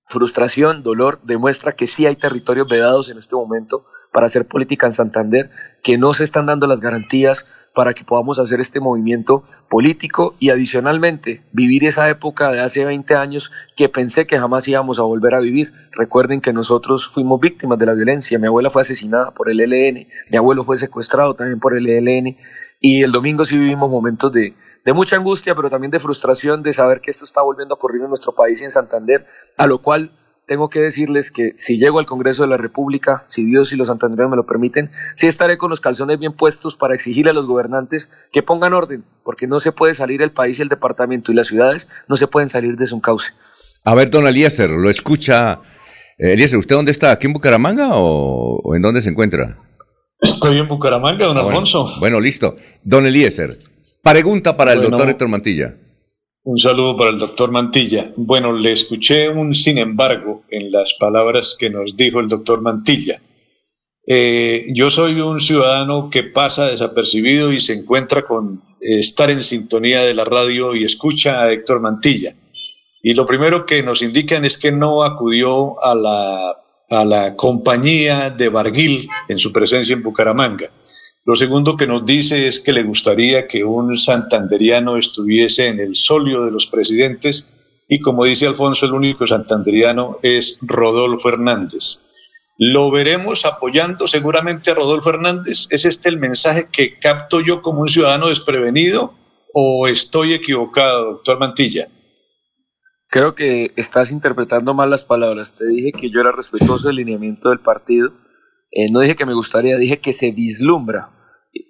frustración, 0.07 0.81
dolor, 0.83 1.19
demuestra 1.23 1.73
que 1.73 1.87
sí 1.87 2.05
hay 2.05 2.15
territorios 2.15 2.67
vedados 2.67 3.09
en 3.09 3.17
este 3.17 3.35
momento 3.35 3.85
para 4.11 4.25
hacer 4.25 4.47
política 4.47 4.87
en 4.87 4.91
Santander, 4.91 5.51
que 5.83 5.97
no 5.97 6.13
se 6.13 6.23
están 6.23 6.47
dando 6.47 6.65
las 6.65 6.81
garantías 6.81 7.47
para 7.73 7.93
que 7.93 8.03
podamos 8.03 8.39
hacer 8.39 8.59
este 8.59 8.79
movimiento 8.79 9.43
político 9.69 10.35
y 10.39 10.49
adicionalmente 10.49 11.43
vivir 11.51 11.85
esa 11.85 12.09
época 12.09 12.51
de 12.51 12.59
hace 12.61 12.85
20 12.85 13.15
años 13.15 13.51
que 13.75 13.89
pensé 13.89 14.27
que 14.27 14.39
jamás 14.39 14.67
íbamos 14.67 14.99
a 14.99 15.03
volver 15.03 15.35
a 15.35 15.39
vivir. 15.39 15.73
Recuerden 15.91 16.41
que 16.41 16.53
nosotros 16.53 17.07
fuimos 17.07 17.39
víctimas 17.39 17.79
de 17.79 17.85
la 17.85 17.93
violencia, 17.93 18.39
mi 18.39 18.47
abuela 18.47 18.69
fue 18.69 18.81
asesinada 18.81 19.31
por 19.31 19.49
el 19.49 19.59
ELN, 19.59 20.07
mi 20.29 20.37
abuelo 20.37 20.63
fue 20.63 20.77
secuestrado 20.77 21.35
también 21.35 21.59
por 21.59 21.77
el 21.77 21.87
ELN 21.87 22.37
y 22.79 23.03
el 23.03 23.11
domingo 23.11 23.45
sí 23.45 23.57
vivimos 23.57 23.89
momentos 23.89 24.31
de, 24.31 24.55
de 24.85 24.93
mucha 24.93 25.17
angustia, 25.17 25.55
pero 25.55 25.69
también 25.69 25.91
de 25.91 25.99
frustración 25.99 26.63
de 26.63 26.73
saber 26.73 27.01
que 27.01 27.11
esto 27.11 27.25
está 27.25 27.41
volviendo 27.41 27.73
a 27.73 27.77
ocurrir 27.77 28.01
en 28.01 28.07
nuestro 28.07 28.31
país 28.31 28.61
y 28.61 28.65
en 28.65 28.71
Santander, 28.71 29.25
a 29.57 29.67
lo 29.67 29.81
cual 29.81 30.11
tengo 30.49 30.67
que 30.67 30.79
decirles 30.79 31.29
que 31.29 31.51
si 31.53 31.77
llego 31.77 31.99
al 31.99 32.07
Congreso 32.07 32.41
de 32.41 32.49
la 32.49 32.57
República, 32.57 33.23
si 33.27 33.45
Dios 33.45 33.71
y 33.71 33.75
los 33.75 33.87
santandereanos 33.87 34.31
me 34.31 34.35
lo 34.35 34.47
permiten, 34.47 34.89
sí 35.15 35.27
estaré 35.27 35.59
con 35.59 35.69
los 35.69 35.79
calzones 35.79 36.17
bien 36.17 36.33
puestos 36.33 36.75
para 36.75 36.95
exigirle 36.95 37.29
a 37.29 37.35
los 37.35 37.45
gobernantes 37.45 38.09
que 38.31 38.41
pongan 38.41 38.73
orden, 38.73 39.03
porque 39.23 39.45
no 39.45 39.59
se 39.59 39.71
puede 39.71 39.93
salir 39.93 40.23
el 40.23 40.31
país 40.31 40.57
y 40.57 40.63
el 40.63 40.69
departamento 40.69 41.31
y 41.31 41.35
las 41.35 41.49
ciudades 41.49 41.87
no 42.07 42.15
se 42.15 42.25
pueden 42.25 42.49
salir 42.49 42.77
de 42.77 42.87
su 42.87 42.99
cauce. 42.99 43.33
A 43.83 43.93
ver, 43.93 44.09
don 44.09 44.25
Eliezer, 44.25 44.71
lo 44.71 44.89
escucha. 44.89 45.59
Eh, 46.17 46.33
Eliezer, 46.33 46.57
¿usted 46.57 46.75
dónde 46.75 46.93
está? 46.93 47.11
¿Aquí 47.11 47.27
en 47.27 47.33
Bucaramanga 47.33 47.89
o, 47.91 48.75
en 48.75 48.81
dónde 48.81 49.03
se 49.03 49.11
encuentra? 49.11 49.59
Estoy 50.19 50.57
en 50.57 50.67
Bucaramanga, 50.67 51.27
don 51.27 51.37
ah, 51.37 51.41
Alfonso. 51.41 51.93
Bueno, 51.99 52.19
listo. 52.19 52.55
Don 52.83 53.05
Eliezer, 53.05 53.55
pregunta 54.01 54.57
para 54.57 54.73
el 54.73 54.81
doctor 54.81 55.09
Héctor 55.09 55.27
Mantilla. 55.27 55.75
Un 56.51 56.57
saludo 56.57 56.97
para 56.97 57.11
el 57.11 57.19
doctor 57.19 57.51
Mantilla. 57.51 58.11
Bueno, 58.17 58.51
le 58.51 58.71
escuché 58.71 59.29
un 59.29 59.53
sin 59.53 59.77
embargo 59.77 60.45
en 60.49 60.71
las 60.71 60.95
palabras 60.95 61.55
que 61.59 61.69
nos 61.69 61.95
dijo 61.95 62.19
el 62.19 62.27
doctor 62.27 62.59
Mantilla. 62.61 63.21
Eh, 64.07 64.65
yo 64.73 64.89
soy 64.89 65.21
un 65.21 65.39
ciudadano 65.39 66.09
que 66.09 66.23
pasa 66.23 66.65
desapercibido 66.65 67.53
y 67.53 67.59
se 67.59 67.73
encuentra 67.73 68.23
con 68.23 68.63
estar 68.81 69.29
en 69.29 69.43
sintonía 69.43 70.01
de 70.01 70.15
la 70.15 70.25
radio 70.25 70.73
y 70.75 70.85
escucha 70.85 71.39
a 71.39 71.51
Héctor 71.53 71.81
Mantilla. 71.81 72.33
Y 73.03 73.13
lo 73.13 73.27
primero 73.27 73.67
que 73.67 73.83
nos 73.83 74.01
indican 74.01 74.43
es 74.43 74.57
que 74.57 74.71
no 74.71 75.03
acudió 75.03 75.79
a 75.83 75.93
la, 75.93 76.57
a 76.89 77.05
la 77.05 77.35
compañía 77.35 78.31
de 78.31 78.49
Barguil 78.49 79.07
en 79.27 79.37
su 79.37 79.53
presencia 79.53 79.93
en 79.93 80.01
Bucaramanga. 80.01 80.71
Lo 81.25 81.35
segundo 81.35 81.77
que 81.77 81.87
nos 81.87 82.05
dice 82.05 82.47
es 82.47 82.59
que 82.59 82.73
le 82.73 82.83
gustaría 82.83 83.47
que 83.47 83.63
un 83.63 83.97
santanderiano 83.97 84.97
estuviese 84.97 85.67
en 85.67 85.79
el 85.79 85.95
solio 85.95 86.45
de 86.45 86.51
los 86.51 86.67
presidentes 86.67 87.55
y 87.91 88.01
como 88.01 88.23
dice 88.23 88.45
Alfonso, 88.45 88.85
el 88.85 88.93
único 88.93 89.25
santanderiano 89.25 90.17
es 90.21 90.59
Rodolfo 90.61 91.29
Hernández. 91.29 91.99
¿Lo 92.57 92.91
veremos 92.91 93.45
apoyando 93.45 94.05
seguramente 94.05 94.69
a 94.69 94.75
Rodolfo 94.75 95.09
Hernández? 95.09 95.65
¿Es 95.71 95.85
este 95.85 96.09
el 96.09 96.19
mensaje 96.19 96.67
que 96.71 96.99
capto 96.99 97.41
yo 97.41 97.61
como 97.63 97.81
un 97.81 97.89
ciudadano 97.89 98.29
desprevenido 98.29 99.15
o 99.53 99.87
estoy 99.87 100.33
equivocado, 100.33 101.13
doctor 101.13 101.39
Mantilla? 101.39 101.87
Creo 103.07 103.33
que 103.33 103.71
estás 103.75 104.11
interpretando 104.11 104.75
mal 104.75 104.91
las 104.91 105.03
palabras. 105.03 105.55
Te 105.55 105.65
dije 105.65 105.91
que 105.91 106.11
yo 106.11 106.19
era 106.19 106.31
respetuoso 106.31 106.87
del 106.87 106.97
lineamiento 106.97 107.49
del 107.49 107.59
partido. 107.59 108.11
Eh, 108.71 108.91
no 108.91 108.99
dije 108.99 109.15
que 109.15 109.25
me 109.25 109.33
gustaría, 109.33 109.77
dije 109.77 109.99
que 109.99 110.13
se 110.13 110.31
vislumbra 110.31 111.09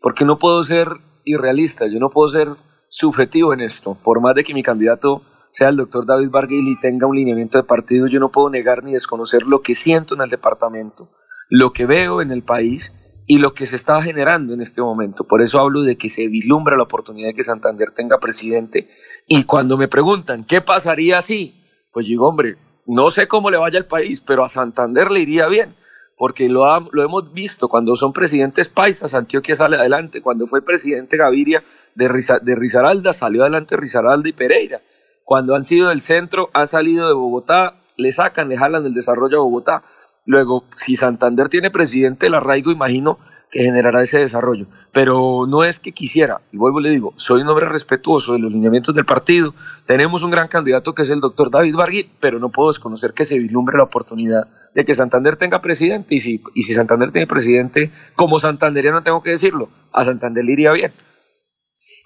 porque 0.02 0.26
no 0.26 0.40
puedo 0.40 0.64
ser 0.64 0.90
irrealista, 1.24 1.88
yo 1.88 2.00
no 2.00 2.10
puedo 2.10 2.28
ser 2.28 2.50
subjetivo 2.90 3.54
en 3.54 3.62
esto, 3.62 3.96
por 4.04 4.22
más 4.22 4.36
de 4.36 4.44
que 4.44 4.54
mi 4.54 4.64
candidato 4.64 5.22
sea 5.52 5.70
el 5.70 5.78
doctor 5.78 6.06
David 6.06 6.30
Barguil 6.30 6.68
y 6.68 6.80
tenga 6.80 7.08
un 7.08 7.16
lineamiento 7.16 7.58
de 7.58 7.64
partido, 7.64 8.08
yo 8.08 8.20
no 8.20 8.32
puedo 8.32 8.50
negar 8.50 8.84
ni 8.84 8.94
desconocer 8.94 9.44
lo 9.44 9.62
que 9.62 9.76
siento 9.76 10.16
en 10.16 10.22
el 10.22 10.30
departamento, 10.30 11.10
lo 11.50 11.72
que 11.74 11.86
veo 11.86 12.22
en 12.22 12.32
el 12.32 12.44
país 12.44 12.94
y 13.26 13.38
lo 13.38 13.54
que 13.54 13.66
se 13.66 13.76
está 13.76 14.02
generando 14.02 14.54
en 14.54 14.62
este 14.62 14.82
momento. 14.82 15.24
Por 15.24 15.42
eso 15.42 15.60
hablo 15.60 15.82
de 15.82 15.98
que 15.98 16.10
se 16.10 16.28
vislumbra 16.28 16.78
la 16.78 16.84
oportunidad 16.84 17.30
de 17.30 17.34
que 17.36 17.44
Santander 17.44 17.92
tenga 17.92 18.20
presidente. 18.20 18.90
Y 19.28 19.44
cuando 19.44 19.78
me 19.78 19.88
preguntan, 19.88 20.44
¿qué 20.44 20.62
pasaría 20.62 21.22
si? 21.22 21.64
Pues 21.94 22.08
digo, 22.08 22.28
hombre, 22.28 22.58
no 22.88 23.12
sé 23.12 23.28
cómo 23.28 23.52
le 23.52 23.58
vaya 23.58 23.78
al 23.78 23.86
país, 23.86 24.22
pero 24.22 24.44
a 24.44 24.50
Santander 24.50 25.12
le 25.12 25.20
iría 25.20 25.48
bien 25.48 25.76
porque 26.20 26.50
lo, 26.50 26.68
hemos 27.02 27.32
visto 27.32 27.70
cuando 27.70 27.96
son 27.96 28.12
presidentes 28.12 28.68
paisas, 28.68 29.14
Antioquia 29.14 29.56
sale 29.56 29.78
adelante, 29.78 30.22
cuando 30.22 30.48
fue 30.48 30.62
presidente 30.62 31.16
Gaviria 31.16 31.64
de, 31.96 32.10
de 32.42 32.56
Risaralda, 32.56 33.14
salió 33.14 33.44
adelante 33.44 33.78
Risaralda 33.78 34.28
y 34.28 34.34
Pereira, 34.34 34.82
cuando 35.24 35.56
han 35.56 35.64
sido 35.64 35.88
del 35.88 36.02
centro, 36.02 36.50
han 36.52 36.68
salido 36.68 37.08
de 37.08 37.14
Bogotá, 37.14 37.78
le 37.96 38.12
sacan, 38.12 38.50
le 38.50 38.58
jalan 38.58 38.86
el 38.86 38.94
desarrollo 38.94 39.38
a 39.38 39.44
Bogotá. 39.44 39.84
Luego, 40.26 40.66
si 40.76 40.98
Santander 40.98 41.48
tiene 41.48 41.72
presidente, 41.72 42.28
el 42.28 42.36
arraigo, 42.36 42.70
imagino 42.70 43.18
que 43.52 43.64
generará 43.64 44.02
ese 44.02 44.20
desarrollo. 44.20 44.68
Pero 44.94 45.46
no 45.48 45.64
es 45.64 45.80
que 45.80 45.92
quisiera, 45.92 46.42
y 46.52 46.58
vuelvo 46.58 46.80
y 46.80 46.84
le 46.84 46.92
digo, 46.92 47.14
soy 47.18 47.42
un 47.42 47.48
hombre 47.50 47.68
respetuoso 47.68 48.34
de 48.34 48.40
los 48.40 48.52
lineamientos 48.52 48.94
del 48.94 49.06
partido, 49.06 49.54
tenemos 49.86 50.24
un 50.24 50.32
gran 50.32 50.48
candidato 50.48 50.94
que 50.94 51.02
es 51.02 51.10
el 51.10 51.20
doctor 51.20 51.50
David 51.50 51.76
Barguil, 51.76 52.10
pero 52.20 52.40
no 52.40 52.50
puedo 52.50 52.70
desconocer 52.70 53.14
que 53.14 53.26
se 53.26 53.40
vislumbre 53.40 53.78
la 53.78 53.84
oportunidad 53.84 54.48
de 54.76 54.86
que 54.86 54.96
Santander 54.96 55.36
tenga 55.36 55.62
presidente, 55.62 56.16
y 56.16 56.20
si, 56.20 56.42
y 56.54 56.64
si 56.64 56.74
Santander 56.74 57.12
tiene 57.12 57.28
presidente, 57.28 57.92
como 58.16 58.40
santanderiano 58.40 59.02
tengo 59.04 59.24
que 59.24 59.32
decirlo, 59.32 59.70
a 59.92 60.04
Santander 60.04 60.46
le 60.46 60.54
iría 60.54 60.72
bien. 60.72 60.92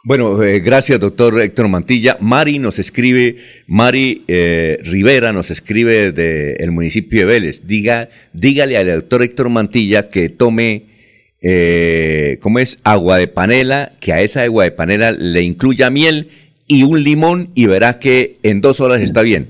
Bueno, 0.06 0.44
eh, 0.44 0.60
gracias, 0.60 1.00
doctor 1.00 1.40
Héctor 1.40 1.70
Mantilla. 1.70 2.18
Mari 2.20 2.60
nos 2.60 2.78
escribe, 2.78 3.38
Mari 3.68 4.26
eh, 4.28 4.78
Rivera 4.84 5.32
nos 5.32 5.50
escribe 5.50 6.12
del 6.12 6.72
municipio 6.72 7.22
de 7.22 7.26
Vélez. 7.26 7.66
Diga, 7.68 8.10
dígale 8.34 8.78
al 8.78 8.88
doctor 8.88 9.24
Héctor 9.24 9.48
Mantilla 9.48 10.10
que 10.10 10.28
tome 10.28 10.93
eh, 11.44 12.40
¿cómo 12.42 12.60
es? 12.60 12.80
Agua 12.84 13.18
de 13.18 13.28
panela, 13.28 13.92
que 14.00 14.14
a 14.14 14.22
esa 14.22 14.44
agua 14.44 14.64
de 14.64 14.72
panela 14.72 15.12
le 15.12 15.42
incluya 15.44 15.90
miel 15.90 16.30
y 16.68 16.84
un 16.84 17.04
limón 17.04 17.52
y 17.54 17.68
verá 17.68 18.00
que 18.00 18.40
en 18.44 18.62
dos 18.62 18.80
horas 18.80 19.02
está 19.02 19.22
bien. 19.22 19.50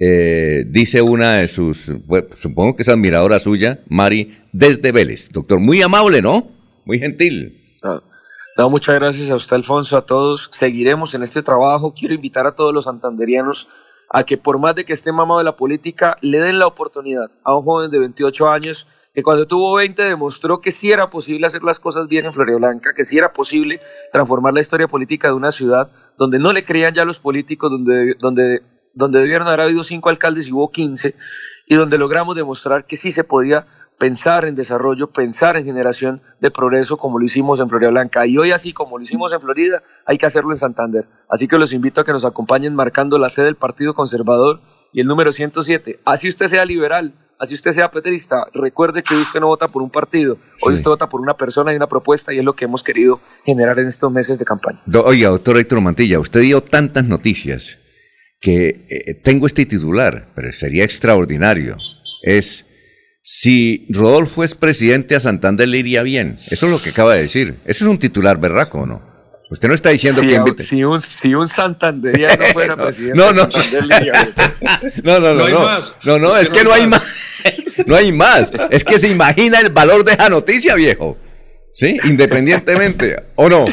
Eh, 0.00 0.64
dice 0.66 1.00
una 1.00 1.36
de 1.36 1.48
sus, 1.48 1.92
supongo 2.34 2.74
que 2.74 2.82
es 2.82 2.88
admiradora 2.88 3.38
suya, 3.38 3.80
Mari, 3.88 4.36
desde 4.52 4.90
Vélez. 4.90 5.28
Doctor, 5.30 5.60
muy 5.60 5.80
amable, 5.80 6.22
¿no? 6.22 6.48
Muy 6.84 6.98
gentil. 6.98 7.56
Ah, 7.84 8.02
no, 8.56 8.70
muchas 8.70 8.96
gracias 8.96 9.30
a 9.30 9.36
usted, 9.36 9.56
Alfonso, 9.56 9.96
a 9.96 10.04
todos. 10.04 10.48
Seguiremos 10.50 11.14
en 11.14 11.22
este 11.22 11.44
trabajo. 11.44 11.94
Quiero 11.94 12.14
invitar 12.14 12.48
a 12.48 12.56
todos 12.56 12.74
los 12.74 12.86
santanderianos 12.86 13.68
a 14.10 14.24
que 14.24 14.38
por 14.38 14.58
más 14.58 14.74
de 14.74 14.84
que 14.84 14.92
esté 14.92 15.12
mamado 15.12 15.38
de 15.38 15.44
la 15.44 15.56
política, 15.56 16.16
le 16.20 16.40
den 16.40 16.58
la 16.58 16.66
oportunidad 16.66 17.30
a 17.44 17.54
un 17.56 17.62
joven 17.62 17.90
de 17.90 17.98
28 17.98 18.48
años 18.48 18.86
que 19.18 19.24
cuando 19.24 19.48
tuvo 19.48 19.74
20 19.74 20.00
demostró 20.00 20.60
que 20.60 20.70
sí 20.70 20.92
era 20.92 21.10
posible 21.10 21.48
hacer 21.48 21.64
las 21.64 21.80
cosas 21.80 22.06
bien 22.06 22.26
en 22.26 22.30
Blanca, 22.30 22.94
que 22.94 23.04
sí 23.04 23.18
era 23.18 23.32
posible 23.32 23.80
transformar 24.12 24.54
la 24.54 24.60
historia 24.60 24.86
política 24.86 25.26
de 25.26 25.34
una 25.34 25.50
ciudad 25.50 25.90
donde 26.16 26.38
no 26.38 26.52
le 26.52 26.64
creían 26.64 26.94
ya 26.94 27.04
los 27.04 27.18
políticos, 27.18 27.68
donde, 27.68 28.14
donde, 28.20 28.60
donde 28.94 29.18
debieron 29.18 29.48
haber 29.48 29.62
habido 29.62 29.82
cinco 29.82 30.08
alcaldes 30.08 30.46
y 30.46 30.52
hubo 30.52 30.70
15, 30.70 31.16
y 31.66 31.74
donde 31.74 31.98
logramos 31.98 32.36
demostrar 32.36 32.84
que 32.84 32.96
sí 32.96 33.10
se 33.10 33.24
podía 33.24 33.66
pensar 33.98 34.44
en 34.44 34.54
desarrollo, 34.54 35.10
pensar 35.10 35.56
en 35.56 35.64
generación 35.64 36.22
de 36.38 36.52
progreso 36.52 36.96
como 36.96 37.18
lo 37.18 37.24
hicimos 37.24 37.58
en 37.58 37.68
Florida 37.68 37.90
Blanca. 37.90 38.24
Y 38.24 38.38
hoy 38.38 38.52
así 38.52 38.72
como 38.72 38.98
lo 38.98 39.02
hicimos 39.02 39.32
en 39.32 39.40
Florida, 39.40 39.82
hay 40.06 40.16
que 40.16 40.26
hacerlo 40.26 40.50
en 40.50 40.58
Santander. 40.58 41.08
Así 41.28 41.48
que 41.48 41.58
los 41.58 41.72
invito 41.72 42.00
a 42.00 42.04
que 42.04 42.12
nos 42.12 42.24
acompañen 42.24 42.76
marcando 42.76 43.18
la 43.18 43.30
sede 43.30 43.46
del 43.46 43.56
Partido 43.56 43.94
Conservador 43.94 44.60
y 44.92 45.00
el 45.00 45.08
número 45.08 45.32
107. 45.32 45.98
Así 46.04 46.28
usted 46.28 46.46
sea 46.46 46.64
liberal, 46.64 47.14
así 47.38 47.54
usted 47.54 47.72
sea 47.72 47.90
petrista, 47.90 48.46
recuerde 48.52 49.02
que 49.02 49.14
usted 49.14 49.40
no 49.40 49.46
vota 49.46 49.68
por 49.68 49.82
un 49.82 49.90
partido, 49.90 50.38
hoy 50.62 50.74
usted 50.74 50.90
vota 50.90 51.08
por 51.08 51.20
una 51.20 51.34
persona 51.34 51.72
y 51.72 51.76
una 51.76 51.86
propuesta 51.86 52.32
y 52.32 52.38
es 52.38 52.44
lo 52.44 52.54
que 52.54 52.64
hemos 52.64 52.82
querido 52.82 53.20
generar 53.44 53.78
en 53.78 53.88
estos 53.88 54.12
meses 54.12 54.38
de 54.38 54.44
campaña. 54.44 54.80
oiga, 55.04 55.30
doctor 55.30 55.58
Héctor 55.58 55.80
Mantilla, 55.80 56.18
usted 56.18 56.40
dio 56.40 56.62
tantas 56.62 57.04
noticias 57.04 57.78
que 58.40 58.86
eh, 58.88 59.14
tengo 59.14 59.46
este 59.46 59.66
titular, 59.66 60.28
pero 60.34 60.52
sería 60.52 60.84
extraordinario. 60.84 61.76
Es 62.22 62.64
si 63.22 63.86
Rodolfo 63.90 64.42
es 64.42 64.54
presidente 64.54 65.14
a 65.14 65.20
Santander 65.20 65.68
le 65.68 65.78
iría 65.78 66.02
bien. 66.02 66.38
Eso 66.48 66.66
es 66.66 66.72
lo 66.72 66.80
que 66.80 66.90
acaba 66.90 67.14
de 67.14 67.22
decir. 67.22 67.56
Eso 67.66 67.84
es 67.84 67.90
un 67.90 67.98
titular 67.98 68.38
berraco, 68.40 68.86
¿no? 68.86 69.02
Usted 69.50 69.68
no 69.68 69.74
está 69.74 69.90
diciendo 69.90 70.20
si, 70.20 70.26
que 70.28 70.62
si 70.62 70.84
un 70.84 71.00
si 71.00 71.34
un 71.34 71.48
santanderiano 71.48 72.42
fuera 72.52 72.76
presidente 72.76 73.18
no, 73.18 73.32
no. 73.32 73.46
de 73.46 73.52
Santander 73.52 73.84
le 73.84 73.96
iría 73.96 74.12
bien. 74.12 75.02
no, 75.04 75.20
no, 75.20 75.34
no, 75.34 75.34
No 75.34 75.44
hay 75.44 75.52
no, 75.52 75.60
más. 75.60 75.92
no, 76.04 76.18
no, 76.18 76.36
es, 76.36 76.50
que, 76.50 76.64
no 76.64 76.72
hay 76.72 76.86
más. 76.86 77.04
No 77.86 77.96
hay 77.96 78.12
más. 78.12 78.50
Es 78.70 78.84
que 78.84 78.98
se 78.98 79.08
imagina 79.08 79.60
el 79.60 79.70
valor 79.70 80.04
de 80.04 80.12
esa 80.12 80.28
noticia, 80.28 80.74
viejo. 80.74 81.16
¿Sí? 81.72 81.96
Independientemente. 82.04 83.16
¿O 83.36 83.48
no? 83.48 83.66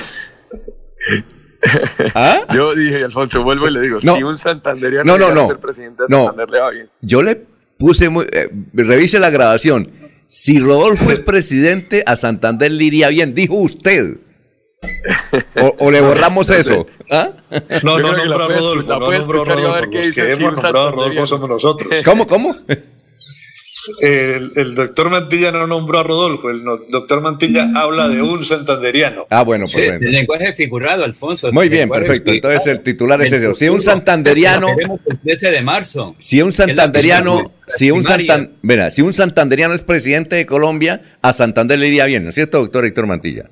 ¿Ah? 2.13 2.41
Yo 2.53 2.75
dije, 2.75 3.03
Alfonso, 3.03 3.43
vuelvo 3.43 3.67
y 3.67 3.71
le 3.71 3.81
digo, 3.81 3.97
No. 4.03 4.15
si 4.15 4.23
un 4.23 4.37
santanderiano 4.37 5.17
No, 5.17 5.17
no, 5.29 5.33
no. 5.33 5.47
ser 5.47 5.59
presidente 5.59 6.03
de 6.03 6.07
No. 6.15 6.25
Santander 6.27 6.49
le 6.51 6.59
va 6.59 6.69
bien. 6.69 6.89
Yo 7.01 7.23
le 7.23 7.41
puse 7.77 8.09
muy. 8.09 8.27
eh, 8.31 8.49
revise 8.73 9.19
la 9.19 9.29
grabación. 9.31 9.89
Si 10.27 10.59
Rodolfo 10.59 11.11
es 11.11 11.19
presidente, 11.19 12.03
a 12.05 12.15
Santander 12.15 12.71
le 12.71 12.83
iría 12.83 13.09
bien, 13.09 13.33
dijo 13.33 13.55
usted. 13.55 14.17
O, 15.59 15.75
o 15.79 15.91
le 15.91 16.01
borramos 16.01 16.49
eso. 16.51 16.85
¿Ah? 17.09 17.31
No, 17.83 17.97
no 17.99 18.13
la 18.13 18.35
a 18.35 18.37
puede- 18.47 18.59
Rodolfo, 18.59 18.87
la 18.87 18.99
no 18.99 19.05
puede 19.05 19.19
nombró 19.19 19.39
a 19.39 19.43
escuchar 19.45 19.47
y 19.47 19.51
a 19.51 19.55
ver 19.55 19.65
Rodolfo. 19.65 19.91
qué 19.91 19.97
dice 19.99 20.35
si 20.35 20.43
un 20.43 20.55
Rodolfo 20.55 21.25
somos 21.25 21.49
nosotros. 21.49 22.01
¿Cómo, 22.03 22.27
cómo? 22.27 22.55
El, 24.01 24.51
el 24.55 24.75
doctor 24.75 25.09
Mantilla 25.09 25.51
no 25.51 25.67
nombró 25.67 25.99
a 25.99 26.03
Rodolfo, 26.03 26.49
el 26.49 26.63
no- 26.63 26.77
doctor 26.89 27.21
Mantilla 27.21 27.69
habla 27.75 28.07
de 28.09 28.21
un 28.21 28.43
santanderiano. 28.43 29.25
Ah, 29.29 29.43
bueno, 29.43 29.67
Sí, 29.67 29.77
perfecto. 29.77 30.05
el 30.05 30.11
lenguaje 30.11 30.53
figurado, 30.53 31.03
Alfonso. 31.03 31.51
Muy 31.51 31.69
bien, 31.69 31.89
perfecto. 31.89 32.31
Entonces 32.31 32.65
el 32.67 32.81
titular 32.81 33.21
es 33.21 33.31
ese. 33.31 33.53
Si 33.53 33.69
un 33.69 33.81
santanderiano, 33.81 34.67
el 35.05 35.19
13 35.19 35.51
de 35.51 35.61
marzo. 35.61 36.15
si 36.19 36.41
un 36.41 36.51
santanderiano, 36.53 37.51
si 37.67 37.91
un 37.91 38.03
santan, 38.03 38.53
verá, 38.61 38.89
si 38.89 39.01
un 39.01 39.13
santanderiano 39.13 39.73
es 39.73 39.81
presidente 39.81 40.35
de 40.35 40.45
Colombia, 40.45 41.01
a 41.21 41.33
Santander 41.33 41.79
le 41.79 41.87
iría 41.87 42.05
bien, 42.05 42.23
¿no 42.23 42.29
es 42.29 42.35
cierto, 42.35 42.59
doctor 42.59 42.85
Héctor 42.85 43.07
Mantilla? 43.07 43.49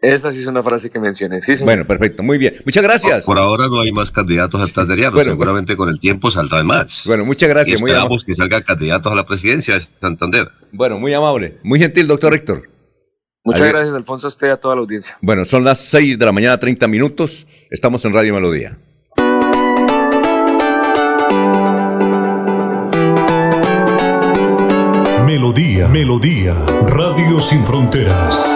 Esa 0.00 0.30
sí 0.32 0.40
es 0.40 0.46
una 0.46 0.62
frase 0.62 0.90
que 0.90 1.00
mencioné. 1.00 1.40
Sí, 1.40 1.56
señor. 1.56 1.64
Bueno, 1.64 1.84
perfecto, 1.86 2.22
muy 2.22 2.36
bien. 2.36 2.54
Muchas 2.66 2.82
gracias. 2.82 3.24
Por 3.24 3.38
ahora 3.38 3.66
no 3.68 3.80
hay 3.80 3.92
más 3.92 4.10
candidatos 4.10 4.60
santanderianos. 4.60 5.14
Bueno, 5.14 5.30
Seguramente 5.30 5.74
con 5.76 5.88
el 5.88 5.98
tiempo 5.98 6.30
saldrán 6.30 6.66
más. 6.66 7.02
Bueno, 7.06 7.24
muchas 7.24 7.48
Y 7.48 7.52
gracias, 7.52 7.80
muy 7.80 7.90
amable. 7.90 8.04
esperamos 8.04 8.24
que 8.24 8.34
salgan 8.34 8.62
candidatos 8.62 9.10
a 9.10 9.14
la 9.14 9.24
presidencia 9.26 9.74
de 9.74 9.86
Santander. 10.00 10.50
Bueno, 10.72 10.98
muy 10.98 11.14
amable. 11.14 11.56
Muy 11.62 11.78
gentil, 11.80 12.06
doctor 12.06 12.34
Héctor. 12.34 12.68
Muchas 13.42 13.62
Adiós. 13.62 13.74
gracias, 13.74 13.94
Alfonso, 13.94 14.26
a 14.26 14.28
usted 14.28 14.48
y 14.48 14.50
a 14.50 14.56
toda 14.58 14.74
la 14.74 14.80
audiencia. 14.82 15.16
Bueno, 15.22 15.44
son 15.44 15.64
las 15.64 15.78
6 15.86 16.18
de 16.18 16.24
la 16.26 16.32
mañana, 16.32 16.58
30 16.58 16.86
minutos. 16.88 17.46
Estamos 17.70 18.04
en 18.04 18.12
Radio 18.12 18.34
Melodía. 18.34 18.76
Melodía, 25.24 25.88
Melodía, 25.88 26.54
Radio 26.86 27.40
Sin 27.40 27.64
Fronteras. 27.64 28.55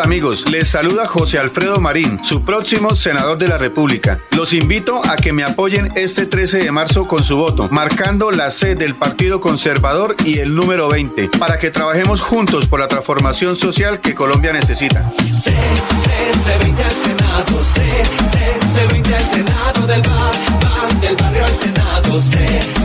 Hola 0.00 0.06
amigos, 0.06 0.50
les 0.50 0.66
saluda 0.66 1.06
José 1.06 1.38
Alfredo 1.38 1.78
Marín, 1.78 2.24
su 2.24 2.42
próximo 2.42 2.94
senador 2.96 3.36
de 3.36 3.48
la 3.48 3.58
República. 3.58 4.18
Los 4.30 4.54
invito 4.54 5.02
a 5.04 5.16
que 5.18 5.34
me 5.34 5.44
apoyen 5.44 5.92
este 5.94 6.24
13 6.24 6.64
de 6.64 6.72
marzo 6.72 7.06
con 7.06 7.22
su 7.22 7.36
voto, 7.36 7.68
marcando 7.70 8.30
la 8.30 8.50
C 8.50 8.74
del 8.76 8.94
Partido 8.94 9.42
Conservador 9.42 10.16
y 10.24 10.38
el 10.38 10.54
número 10.54 10.88
20, 10.88 11.28
para 11.38 11.58
que 11.58 11.70
trabajemos 11.70 12.22
juntos 12.22 12.66
por 12.66 12.80
la 12.80 12.88
transformación 12.88 13.56
social 13.56 14.00
que 14.00 14.14
Colombia 14.14 14.54
necesita. 14.54 15.12
C, 15.30 15.52
C20 15.52 16.82
al 16.82 16.96
Senado, 16.96 17.62
C, 17.62 17.82
C, 18.24 18.58
C20 18.72 19.14
al 19.14 19.26
Senado 19.26 19.86
del 19.86 20.00
bar, 20.00 20.34
bar, 20.62 21.00
del 21.02 21.16
barrio 21.16 21.44
al 21.44 21.54
Senado, 21.54 22.18
C, 22.18 22.38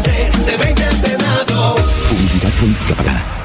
C, 0.04 0.32
C20 0.34 0.84
al 0.86 1.00
Senado. 1.00 1.76
Publicidad 2.10 2.52
política 2.60 2.96
pagada. 2.96 3.45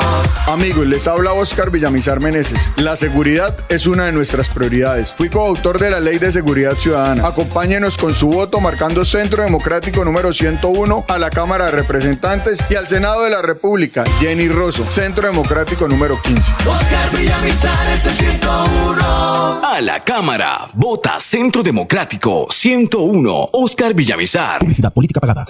Amigos, 0.51 0.85
les 0.85 1.07
habla 1.07 1.31
Oscar 1.31 1.71
Villamizar 1.71 2.19
Meneses. 2.19 2.73
La 2.75 2.97
seguridad 2.97 3.57
es 3.69 3.87
una 3.87 4.07
de 4.07 4.11
nuestras 4.11 4.49
prioridades. 4.49 5.15
Fui 5.15 5.29
coautor 5.29 5.79
de 5.79 5.89
la 5.89 6.01
Ley 6.01 6.17
de 6.17 6.29
Seguridad 6.29 6.75
Ciudadana. 6.75 7.25
Acompáñenos 7.25 7.97
con 7.97 8.13
su 8.13 8.27
voto 8.27 8.59
marcando 8.59 9.05
Centro 9.05 9.43
Democrático 9.43 10.03
número 10.03 10.33
101 10.33 11.05
a 11.07 11.17
la 11.17 11.29
Cámara 11.29 11.67
de 11.67 11.71
Representantes 11.71 12.65
y 12.69 12.75
al 12.75 12.85
Senado 12.85 13.23
de 13.23 13.29
la 13.29 13.41
República. 13.41 14.03
Jenny 14.19 14.49
Rosso, 14.49 14.85
Centro 14.91 15.25
Democrático 15.25 15.87
número 15.87 16.21
15. 16.21 16.41
Oscar 16.67 17.17
Villamizar 17.17 17.87
es 17.93 18.05
el 18.07 18.13
101. 18.17 19.61
A 19.63 19.79
la 19.79 20.03
Cámara, 20.03 20.67
vota 20.73 21.17
Centro 21.21 21.63
Democrático 21.63 22.47
101, 22.51 23.49
Oscar 23.53 23.93
Villamizar. 23.93 24.59
Publicidad 24.59 24.91
política 24.91 25.21
pagada. 25.21 25.47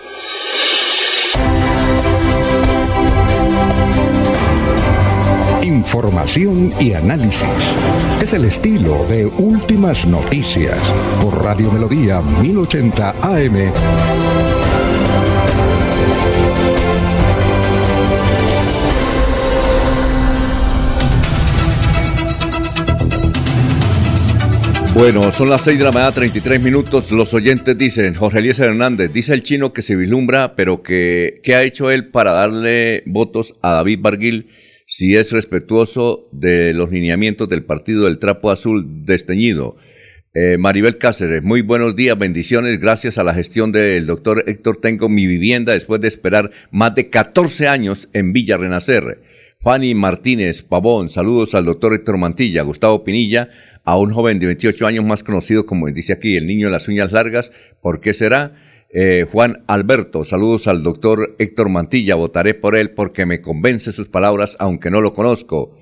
Información 5.82 6.72
y 6.80 6.94
análisis. 6.94 7.50
Es 8.22 8.34
el 8.34 8.46
estilo 8.46 9.04
de 9.10 9.26
Últimas 9.26 10.06
Noticias 10.06 10.78
por 11.20 11.44
Radio 11.44 11.72
Melodía 11.72 12.22
1080 12.22 13.10
AM. 13.20 13.74
Bueno, 24.94 25.32
son 25.32 25.50
las 25.50 25.62
6 25.64 25.80
de 25.80 25.84
la 25.84 25.92
mañana, 25.92 26.12
33 26.12 26.62
minutos. 26.62 27.12
Los 27.12 27.34
oyentes 27.34 27.76
dicen, 27.76 28.14
Jorge 28.14 28.38
Eliezer 28.38 28.70
Hernández, 28.70 29.12
dice 29.12 29.34
el 29.34 29.42
chino 29.42 29.74
que 29.74 29.82
se 29.82 29.96
vislumbra, 29.96 30.56
pero 30.56 30.84
que 30.84 31.42
¿qué 31.44 31.56
ha 31.56 31.64
hecho 31.64 31.90
él 31.90 32.10
para 32.10 32.34
darle 32.34 33.02
votos 33.08 33.56
a 33.64 33.74
David 33.74 34.00
Barguil 34.00 34.48
si 34.94 35.16
es 35.16 35.32
respetuoso 35.32 36.28
de 36.34 36.74
los 36.74 36.92
lineamientos 36.92 37.48
del 37.48 37.64
partido 37.64 38.04
del 38.04 38.20
Trapo 38.20 38.52
Azul 38.52 39.06
desteñido? 39.06 39.78
Eh, 40.34 40.58
Maribel 40.58 40.98
Cáceres, 40.98 41.42
muy 41.42 41.62
buenos 41.62 41.96
días, 41.96 42.20
bendiciones. 42.20 42.78
Gracias 42.78 43.18
a 43.18 43.24
la 43.24 43.34
gestión 43.34 43.72
del 43.72 44.06
doctor 44.06 44.44
Héctor 44.48 44.82
tengo 44.82 45.08
mi 45.08 45.28
vivienda 45.28 45.72
después 45.72 46.02
de 46.02 46.10
esperar 46.10 46.52
más 46.72 46.94
de 46.94 47.10
14 47.10 47.70
años 47.70 48.10
en 48.12 48.34
Villa 48.34 48.58
Renacer. 48.58 49.22
Fanny 49.62 49.96
Martínez 49.96 50.62
Pavón, 50.62 51.10
saludos 51.10 51.56
al 51.56 51.64
doctor 51.64 51.94
Héctor 51.94 52.18
Mantilla, 52.18 52.64
Gustavo 52.64 53.06
Pinilla, 53.06 53.48
a 53.86 53.98
un 53.98 54.12
joven 54.12 54.40
de 54.40 54.48
28 54.48 54.88
años 54.88 55.06
más 55.06 55.24
conocido 55.24 55.66
como 55.66 55.90
dice 55.90 56.12
aquí, 56.12 56.36
el 56.36 56.48
niño 56.48 56.68
de 56.68 56.74
las 56.74 56.90
uñas 56.90 57.14
largas. 57.14 57.54
¿Por 57.82 58.02
qué 58.02 58.14
será? 58.14 58.56
Eh, 58.94 59.26
Juan 59.32 59.64
Alberto, 59.68 60.26
saludos 60.26 60.68
al 60.68 60.84
doctor 60.84 61.36
Héctor 61.40 61.70
Mantilla, 61.70 62.16
votaré 62.16 62.54
por 62.54 62.76
él 62.76 62.92
porque 62.92 63.26
me 63.26 63.40
convence 63.40 63.94
sus 63.94 64.10
palabras 64.10 64.58
aunque 64.60 64.92
no 64.92 65.00
lo 65.00 65.14
conozco. 65.14 65.78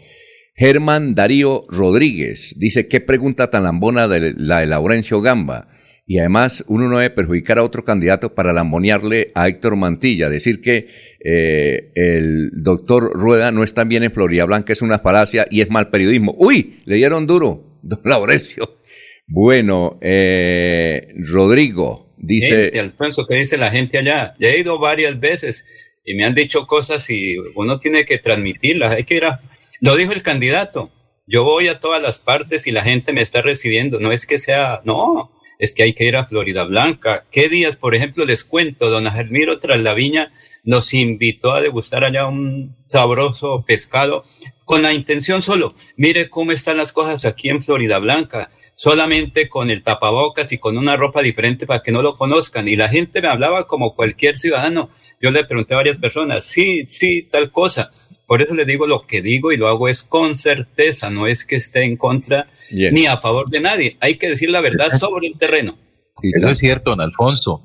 Germán 0.55 1.15
Darío 1.15 1.65
Rodríguez 1.69 2.53
dice, 2.57 2.87
¿qué 2.87 2.99
pregunta 2.99 3.49
tan 3.49 3.63
lambona 3.63 4.07
de 4.07 4.33
la 4.37 4.59
de 4.59 4.67
Laurencio 4.67 5.21
Gamba? 5.21 5.69
Y 6.05 6.19
además 6.19 6.63
uno 6.67 6.87
no 6.87 6.97
debe 6.99 7.11
perjudicar 7.11 7.57
a 7.57 7.63
otro 7.63 7.83
candidato 7.83 8.35
para 8.35 8.53
lambonearle 8.53 9.31
a 9.33 9.47
Héctor 9.47 9.75
Mantilla, 9.75 10.29
decir 10.29 10.59
que 10.59 10.87
eh, 11.23 11.91
el 11.95 12.51
doctor 12.53 13.11
Rueda 13.13 13.51
no 13.51 13.63
está 13.63 13.85
bien 13.85 14.03
en 14.03 14.11
Florida 14.11 14.45
Blanca 14.45 14.73
es 14.73 14.81
una 14.81 14.99
falacia 14.99 15.47
y 15.49 15.61
es 15.61 15.69
mal 15.69 15.89
periodismo. 15.89 16.35
¡Uy! 16.37 16.81
Le 16.85 16.97
dieron 16.97 17.25
duro 17.25 17.79
don 17.81 18.01
Laurencio. 18.03 18.79
Bueno, 19.27 19.99
eh, 20.01 21.13
Rodrigo 21.15 22.08
dice... 22.19 22.77
Alfonso, 22.79 23.25
¿qué 23.25 23.35
dice 23.35 23.57
la 23.57 23.71
gente 23.71 23.97
allá? 23.97 24.35
Ya 24.39 24.49
he 24.49 24.59
ido 24.59 24.77
varias 24.77 25.19
veces 25.19 25.65
y 26.05 26.13
me 26.13 26.25
han 26.25 26.35
dicho 26.35 26.67
cosas 26.67 27.09
y 27.09 27.37
uno 27.55 27.79
tiene 27.79 28.05
que 28.05 28.17
transmitirlas. 28.17 28.93
Hay 28.93 29.03
que 29.03 29.15
ir 29.15 29.25
a... 29.25 29.41
Lo 29.81 29.95
dijo 29.95 30.11
el 30.11 30.21
candidato. 30.21 30.91
Yo 31.25 31.43
voy 31.43 31.67
a 31.67 31.79
todas 31.79 32.01
las 32.01 32.19
partes 32.19 32.67
y 32.67 32.71
la 32.71 32.83
gente 32.83 33.13
me 33.13 33.21
está 33.21 33.41
recibiendo. 33.41 33.99
No 33.99 34.11
es 34.11 34.25
que 34.25 34.37
sea... 34.37 34.81
No, 34.83 35.31
es 35.57 35.73
que 35.73 35.83
hay 35.83 35.93
que 35.93 36.05
ir 36.05 36.15
a 36.15 36.25
Florida 36.25 36.63
Blanca. 36.63 37.25
¿Qué 37.31 37.49
días, 37.49 37.75
por 37.75 37.95
ejemplo, 37.95 38.25
les 38.25 38.43
cuento? 38.43 38.89
Don 38.89 39.09
Germiro 39.11 39.59
tras 39.59 39.81
la 39.81 39.93
viña 39.93 40.31
nos 40.63 40.93
invitó 40.93 41.53
a 41.53 41.61
degustar 41.61 42.03
allá 42.03 42.27
un 42.27 42.75
sabroso 42.87 43.63
pescado 43.65 44.23
con 44.65 44.83
la 44.83 44.93
intención 44.93 45.41
solo, 45.41 45.73
mire 45.95 46.29
cómo 46.29 46.51
están 46.51 46.77
las 46.77 46.93
cosas 46.93 47.25
aquí 47.25 47.49
en 47.49 47.63
Florida 47.63 47.97
Blanca, 47.97 48.51
solamente 48.79 49.49
con 49.49 49.69
el 49.69 49.83
tapabocas 49.83 50.53
y 50.53 50.57
con 50.57 50.77
una 50.77 50.95
ropa 50.95 51.21
diferente 51.21 51.67
para 51.67 51.81
que 51.81 51.91
no 51.91 52.01
lo 52.01 52.15
conozcan. 52.15 52.69
Y 52.69 52.77
la 52.77 52.87
gente 52.87 53.21
me 53.21 53.27
hablaba 53.27 53.67
como 53.67 53.93
cualquier 53.93 54.37
ciudadano. 54.37 54.89
Yo 55.19 55.31
le 55.31 55.43
pregunté 55.43 55.73
a 55.73 55.77
varias 55.77 55.99
personas, 55.99 56.45
sí, 56.45 56.85
sí, 56.85 57.27
tal 57.29 57.51
cosa. 57.51 57.89
Por 58.25 58.41
eso 58.41 58.53
le 58.53 58.63
digo 58.63 58.87
lo 58.87 59.05
que 59.05 59.21
digo 59.21 59.51
y 59.51 59.57
lo 59.57 59.67
hago 59.67 59.89
es 59.89 60.03
con 60.03 60.33
certeza, 60.33 61.09
no 61.09 61.27
es 61.27 61.43
que 61.43 61.57
esté 61.57 61.83
en 61.83 61.97
contra 61.97 62.47
ni 62.71 63.05
a 63.05 63.17
favor 63.17 63.49
de 63.49 63.59
nadie. 63.59 63.97
Hay 63.99 64.15
que 64.15 64.29
decir 64.29 64.49
la 64.49 64.61
verdad 64.61 64.91
sobre 64.91 65.27
el 65.27 65.37
terreno. 65.37 65.77
Eso 66.21 66.49
es 66.49 66.57
cierto, 66.59 66.91
don 66.91 67.01
Alfonso. 67.01 67.61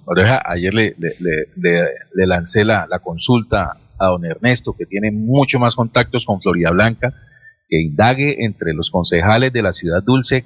Ayer 0.46 0.74
le, 0.74 0.96
le, 0.98 2.26
lancé 2.26 2.64
la, 2.64 2.88
la, 2.90 2.98
consulta 2.98 3.78
a 4.00 4.06
don 4.06 4.24
Ernesto, 4.24 4.74
que 4.76 4.86
tiene 4.86 5.12
mucho 5.12 5.60
más 5.60 5.76
contactos 5.76 6.26
con 6.26 6.40
Florida 6.40 6.72
Blanca, 6.72 7.14
que 7.68 7.80
indague 7.80 8.44
entre 8.44 8.74
los 8.74 8.90
concejales 8.90 9.52
de 9.52 9.62
la 9.62 9.72
ciudad 9.72 10.02
dulce 10.02 10.44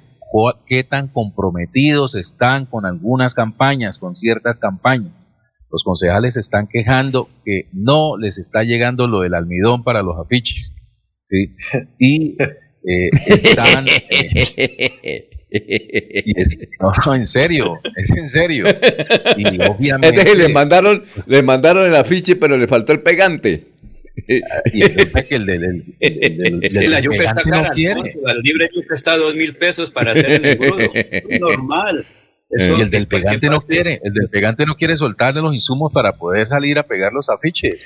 qué 0.67 0.83
tan 0.83 1.07
comprometidos 1.07 2.15
están 2.15 2.65
con 2.65 2.85
algunas 2.85 3.33
campañas, 3.33 3.97
con 3.97 4.15
ciertas 4.15 4.59
campañas. 4.59 5.27
Los 5.71 5.83
concejales 5.83 6.37
están 6.37 6.67
quejando 6.67 7.29
que 7.45 7.69
no 7.73 8.17
les 8.17 8.39
está 8.39 8.63
llegando 8.63 9.07
lo 9.07 9.21
del 9.21 9.35
almidón 9.35 9.83
para 9.83 10.01
los 10.01 10.17
afiches. 10.17 10.75
¿sí? 11.25 11.55
Y 11.99 12.37
eh, 12.41 13.09
están... 13.27 13.85
Eh, 13.87 15.29
no, 17.05 17.15
en 17.15 17.25
serio, 17.27 17.79
es 17.95 18.11
en 18.11 18.29
serio. 18.29 18.65
Y 19.35 19.61
obviamente. 19.69 20.35
le 20.35 20.49
mandaron, 20.49 21.03
le 21.27 21.41
mandaron 21.41 21.87
el 21.87 21.95
afiche, 21.95 22.35
pero 22.35 22.55
le 22.57 22.67
faltó 22.67 22.91
el 22.91 23.01
pegante. 23.01 23.68
Y 24.73 24.81
que 24.81 25.35
el 25.35 25.45
del. 25.45 25.95
El, 25.99 26.91
la 26.91 26.99
yuca 26.99 27.23
está 27.23 27.43
cara. 27.43 27.71
el 27.75 28.41
libre 28.43 28.69
yuca 28.73 28.93
está 28.93 29.13
a 29.13 29.17
dos 29.17 29.35
mil 29.35 29.55
pesos 29.55 29.91
para 29.91 30.11
hacer 30.11 30.31
el 30.31 30.45
engrudo. 30.45 30.91
normal 31.39 32.05
y 32.51 32.81
el 32.81 32.89
del 32.89 33.07
pegante 33.07 33.47
no 33.47 33.61
quiere, 33.61 34.01
el 34.03 34.11
del 34.11 34.27
pegante 34.29 34.65
no 34.65 34.75
quiere 34.75 34.97
soltarle 34.97 35.41
los 35.41 35.53
insumos 35.53 35.93
para 35.93 36.13
poder 36.13 36.47
salir 36.47 36.79
a 36.79 36.83
pegar 36.83 37.13
los 37.13 37.29
afiches. 37.29 37.85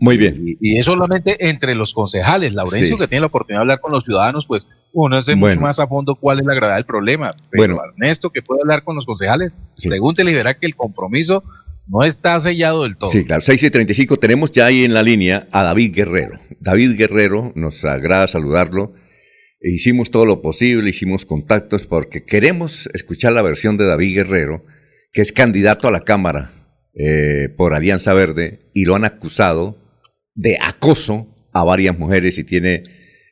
Muy 0.00 0.16
bien. 0.16 0.56
Y, 0.60 0.78
es 0.78 0.86
solamente 0.86 1.48
entre 1.48 1.74
los 1.74 1.92
concejales. 1.92 2.54
Laurencio, 2.54 2.96
que 2.96 3.06
tiene 3.06 3.20
la 3.20 3.26
oportunidad 3.26 3.60
de 3.60 3.62
hablar 3.64 3.80
con 3.80 3.92
los 3.92 4.04
ciudadanos, 4.04 4.46
pues 4.46 4.66
uno 4.92 5.20
sé 5.20 5.36
mucho 5.36 5.60
más 5.60 5.78
a 5.78 5.86
fondo 5.86 6.14
cuál 6.14 6.40
es 6.40 6.46
la 6.46 6.54
gravedad 6.54 6.76
del 6.76 6.86
problema. 6.86 7.34
Pero 7.50 7.76
bueno. 7.76 7.92
Ernesto, 7.92 8.30
que 8.30 8.40
puede 8.40 8.62
hablar 8.62 8.82
con 8.82 8.96
los 8.96 9.04
concejales, 9.04 9.60
pregúntele 9.82 10.30
y 10.30 10.34
verá 10.34 10.54
que 10.54 10.66
el 10.66 10.74
compromiso 10.74 11.44
no 11.88 12.04
está 12.04 12.38
sellado 12.40 12.84
del 12.84 12.96
todo. 12.96 13.10
Sí, 13.10 13.24
claro. 13.24 13.40
6 13.40 13.62
y 13.62 13.70
35 13.70 14.18
tenemos 14.18 14.52
ya 14.52 14.66
ahí 14.66 14.84
en 14.84 14.94
la 14.94 15.02
línea 15.02 15.48
a 15.52 15.62
David 15.62 15.94
Guerrero. 15.94 16.38
David 16.60 16.96
Guerrero, 16.96 17.52
nos 17.54 17.84
agrada 17.84 18.26
saludarlo 18.26 18.94
hicimos 19.60 20.10
todo 20.10 20.24
lo 20.24 20.42
posible, 20.42 20.90
hicimos 20.90 21.24
contactos 21.24 21.86
porque 21.86 22.24
queremos 22.24 22.88
escuchar 22.94 23.32
la 23.32 23.42
versión 23.42 23.76
de 23.76 23.86
David 23.86 24.16
Guerrero, 24.16 24.64
que 25.12 25.22
es 25.22 25.32
candidato 25.32 25.88
a 25.88 25.90
la 25.90 26.04
Cámara 26.04 26.52
eh, 26.94 27.48
por 27.56 27.74
Alianza 27.74 28.14
Verde 28.14 28.70
y 28.74 28.84
lo 28.84 28.94
han 28.94 29.04
acusado 29.04 29.78
de 30.34 30.58
acoso 30.60 31.34
a 31.52 31.64
varias 31.64 31.98
mujeres 31.98 32.38
y 32.38 32.44
tiene, 32.44 32.84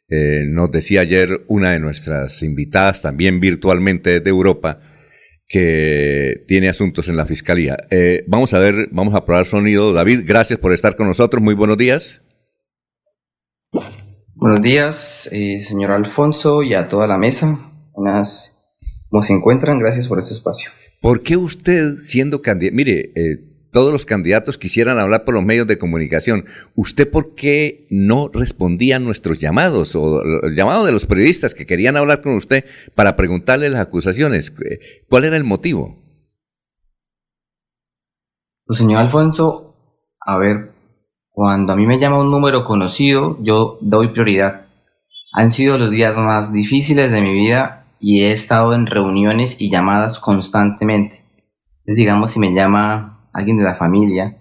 eh, 0.09 0.45
nos 0.49 0.71
decía 0.71 1.03
ayer 1.03 1.45
una 1.49 1.73
de 1.73 1.81
nuestras 1.81 2.43
invitadas 2.43 3.03
también 3.03 3.41
virtualmente 3.41 4.21
de 4.21 4.31
Europa, 4.31 4.81
que 5.49 6.45
tiene 6.49 6.69
asuntos 6.69 7.09
en 7.09 7.17
la 7.17 7.27
fiscalía. 7.27 7.77
Eh, 7.91 8.25
vamos 8.27 8.53
a 8.55 8.59
ver, 8.59 8.89
vamos 8.91 9.15
a 9.15 9.25
probar 9.25 9.47
sonido. 9.47 9.93
David, 9.93 10.23
gracias 10.25 10.59
por 10.59 10.73
estar 10.73 10.97
con 10.97 11.07
nosotros. 11.07 11.43
Muy 11.43 11.55
buenos 11.55 11.77
días. 11.77 12.23
Buenos 14.35 14.63
días, 14.63 14.95
eh, 15.31 15.65
señor 15.67 15.93
Alfonso, 15.93 16.63
y 16.63 16.75
a 16.75 16.89
toda 16.89 17.07
la 17.07 17.17
mesa. 17.17 17.59
Buenas, 17.95 18.59
¿cómo 19.09 19.23
se 19.23 19.33
encuentran? 19.33 19.79
Gracias 19.79 20.09
por 20.09 20.19
este 20.19 20.35
espacio. 20.35 20.71
¿Por 21.01 21.23
qué 21.23 21.37
usted, 21.37 21.97
siendo 21.99 22.43
candidato, 22.43 22.77
mire, 22.77 23.13
eh, 23.15 23.39
todos 23.77 23.93
los 23.93 24.07
candidatos 24.07 24.57
quisieran 24.57 24.99
hablar 24.99 25.27
por 25.27 25.35
los 25.35 25.45
medios 25.45 25.67
de 25.67 25.77
comunicación, 25.77 26.47
¿usted 26.77 27.11
por 27.11 27.35
qué 27.35 27.87
no 27.91 28.31
respondía 28.33 28.97
a 28.97 29.01
nuestros 29.01 29.39
llamados 29.39 29.95
o 29.95 30.23
el 30.23 30.57
llamado 30.57 30.87
de 30.87 30.93
los 30.93 31.05
periodistas 31.05 31.53
que 31.53 31.67
querían 31.67 31.99
hablar 31.99 32.23
con 32.23 32.37
usted 32.37 32.65
para 32.95 33.17
preguntarle 33.17 33.69
las 33.69 33.83
acusaciones? 33.83 34.51
¿Cuál 35.11 35.25
era 35.25 35.37
el 35.37 35.45
motivo? 35.45 35.95
Pues, 38.65 38.79
señor 38.79 39.01
Alfonso, 39.01 39.77
a 40.25 40.39
ver, 40.39 40.73
cuando 41.29 41.75
a 41.75 41.77
mí 41.77 41.87
me 41.87 42.01
llama 42.01 42.23
un 42.23 42.31
número 42.31 42.65
conocido, 42.65 43.37
yo 43.43 43.77
doy 43.83 44.09
prioridad. 44.09 44.69
Han 45.35 45.53
sido 45.53 45.77
los 45.77 45.91
días 45.91 46.17
más 46.17 46.51
difíciles 46.51 47.13
de 47.13 47.21
mi 47.21 47.35
vida 47.35 47.85
y 48.01 48.23
he 48.23 48.33
estado 48.33 48.73
en 48.73 48.87
reuniones 48.87 49.61
y 49.61 49.69
llamadas 49.69 50.19
constantemente. 50.19 51.21
digamos, 51.85 52.31
si 52.31 52.41
me 52.41 52.55
llama 52.55 53.16
alguien 53.37 53.59
de 53.59 53.65
la 53.65 53.77
familia, 53.77 54.37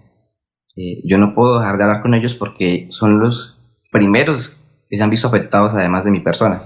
eh, 0.76 1.02
yo 1.04 1.18
no 1.18 1.34
puedo 1.34 1.58
dejar 1.58 1.78
de 1.78 1.84
hablar 1.84 2.02
con 2.02 2.14
ellos 2.14 2.34
porque 2.34 2.86
son 2.90 3.20
los 3.20 3.58
primeros 3.92 4.60
que 4.88 4.96
se 4.96 5.04
han 5.04 5.10
visto 5.10 5.28
afectados 5.28 5.74
además 5.74 6.04
de 6.04 6.10
mi 6.10 6.20
persona. 6.20 6.62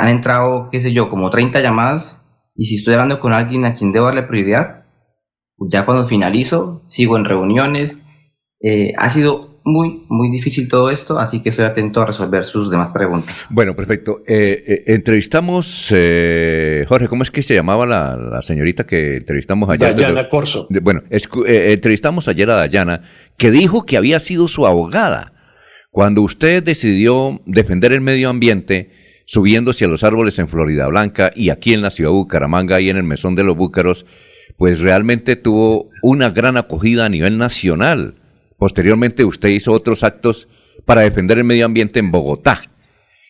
Han 0.00 0.08
entrado, 0.08 0.68
qué 0.70 0.80
sé 0.80 0.92
yo, 0.92 1.08
como 1.08 1.30
30 1.30 1.60
llamadas 1.60 2.24
y 2.54 2.66
si 2.66 2.76
estoy 2.76 2.94
hablando 2.94 3.20
con 3.20 3.32
alguien 3.32 3.64
a 3.64 3.74
quien 3.74 3.92
debo 3.92 4.06
darle 4.06 4.22
prioridad, 4.22 4.84
ya 5.58 5.84
cuando 5.84 6.04
finalizo, 6.04 6.82
sigo 6.86 7.16
en 7.16 7.24
reuniones, 7.24 7.96
eh, 8.60 8.92
ha 8.96 9.10
sido 9.10 9.47
muy, 9.68 10.04
muy 10.08 10.30
difícil 10.30 10.68
todo 10.68 10.90
esto, 10.90 11.18
así 11.18 11.40
que 11.40 11.50
estoy 11.50 11.64
atento 11.64 12.00
a 12.00 12.06
resolver 12.06 12.44
sus 12.44 12.70
demás 12.70 12.90
preguntas. 12.90 13.36
Bueno, 13.50 13.76
perfecto. 13.76 14.20
Eh, 14.26 14.64
eh, 14.66 14.82
entrevistamos, 14.94 15.88
Jorge, 16.88 17.08
¿cómo 17.08 17.22
es 17.22 17.30
que 17.30 17.42
se 17.42 17.54
llamaba 17.54 17.86
la, 17.86 18.42
señorita 18.42 18.86
que 18.86 19.16
entrevistamos 19.16 19.68
ayer? 19.68 19.94
Dayana 19.94 20.28
Corso. 20.28 20.66
bueno, 20.82 21.02
entrevistamos 21.10 22.28
ayer 22.28 22.50
a 22.50 22.54
Dayana, 22.54 23.02
que 23.36 23.50
dijo 23.50 23.84
que 23.84 23.96
había 23.96 24.20
sido 24.20 24.48
su 24.48 24.66
abogada 24.66 25.32
cuando 25.90 26.22
usted 26.22 26.62
decidió 26.62 27.40
defender 27.46 27.92
el 27.92 28.00
medio 28.00 28.28
ambiente 28.28 28.90
subiéndose 29.24 29.84
a 29.84 29.88
los 29.88 30.04
árboles 30.04 30.38
en 30.38 30.48
Florida 30.48 30.86
Blanca 30.86 31.32
y 31.34 31.50
aquí 31.50 31.74
en 31.74 31.82
la 31.82 31.90
ciudad 31.90 32.10
de 32.10 32.16
Bucaramanga 32.16 32.80
y 32.80 32.88
en 32.88 32.96
el 32.96 33.02
Mesón 33.02 33.34
de 33.34 33.44
los 33.44 33.56
Búcaros, 33.56 34.06
pues 34.56 34.80
realmente 34.80 35.36
tuvo 35.36 35.90
una 36.02 36.30
gran 36.30 36.56
acogida 36.56 37.04
a 37.04 37.08
nivel 37.08 37.36
nacional. 37.36 38.14
Posteriormente 38.58 39.24
usted 39.24 39.48
hizo 39.50 39.72
otros 39.72 40.02
actos 40.02 40.48
para 40.84 41.02
defender 41.02 41.38
el 41.38 41.44
medio 41.44 41.64
ambiente 41.64 42.00
en 42.00 42.10
Bogotá. 42.10 42.70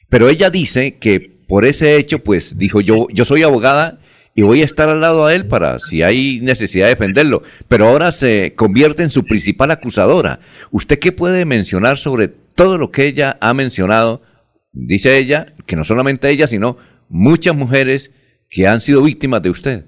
Pero 0.09 0.29
ella 0.29 0.51
dice 0.51 0.97
que 0.97 1.21
por 1.47 1.65
ese 1.65 1.97
hecho, 1.97 2.19
pues 2.19 2.59
dijo 2.59 2.81
yo, 2.81 3.07
yo 3.13 3.25
soy 3.25 3.43
abogada 3.43 4.01
y 4.35 4.43
voy 4.43 4.63
a 4.63 4.65
estar 4.65 4.89
al 4.89 5.01
lado 5.01 5.27
de 5.27 5.37
él 5.37 5.47
para 5.47 5.79
si 5.79 6.03
hay 6.03 6.41
necesidad 6.41 6.87
de 6.87 6.95
defenderlo. 6.95 7.43
Pero 7.69 7.89
ahora 7.89 8.13
se 8.13 8.55
convierte 8.55 9.03
en 9.03 9.11
su 9.11 9.25
principal 9.25 9.71
acusadora. 9.71 10.41
¿Usted 10.71 10.99
qué 10.99 11.13
puede 11.13 11.45
mencionar 11.45 11.99
sobre 11.99 12.29
todo 12.29 12.79
lo 12.79 12.91
que 12.91 13.07
ella 13.07 13.37
ha 13.41 13.53
mencionado? 13.53 14.23
Dice 14.73 15.19
ella, 15.19 15.55
que 15.67 15.77
no 15.77 15.85
solamente 15.85 16.31
ella, 16.31 16.47
sino 16.47 16.77
muchas 17.09 17.57
mujeres 17.57 18.13
que 18.49 18.67
han 18.67 18.81
sido 18.81 19.03
víctimas 19.03 19.43
de 19.43 19.51
usted. 19.51 19.85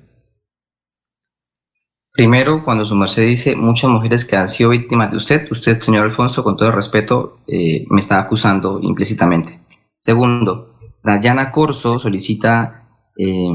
Primero, 2.12 2.64
cuando 2.64 2.84
su 2.84 2.96
merced 2.96 3.26
dice 3.26 3.54
muchas 3.54 3.88
mujeres 3.88 4.24
que 4.24 4.36
han 4.36 4.48
sido 4.48 4.70
víctimas 4.70 5.10
de 5.10 5.16
usted, 5.16 5.46
usted, 5.50 5.80
señor 5.80 6.04
Alfonso, 6.04 6.42
con 6.42 6.56
todo 6.56 6.72
respeto, 6.72 7.38
eh, 7.46 7.86
me 7.88 8.00
está 8.00 8.18
acusando 8.18 8.80
implícitamente. 8.82 9.60
Segundo, 9.98 10.74
Dayana 11.04 11.50
Corso 11.50 11.98
solicita 11.98 12.88
eh, 13.16 13.48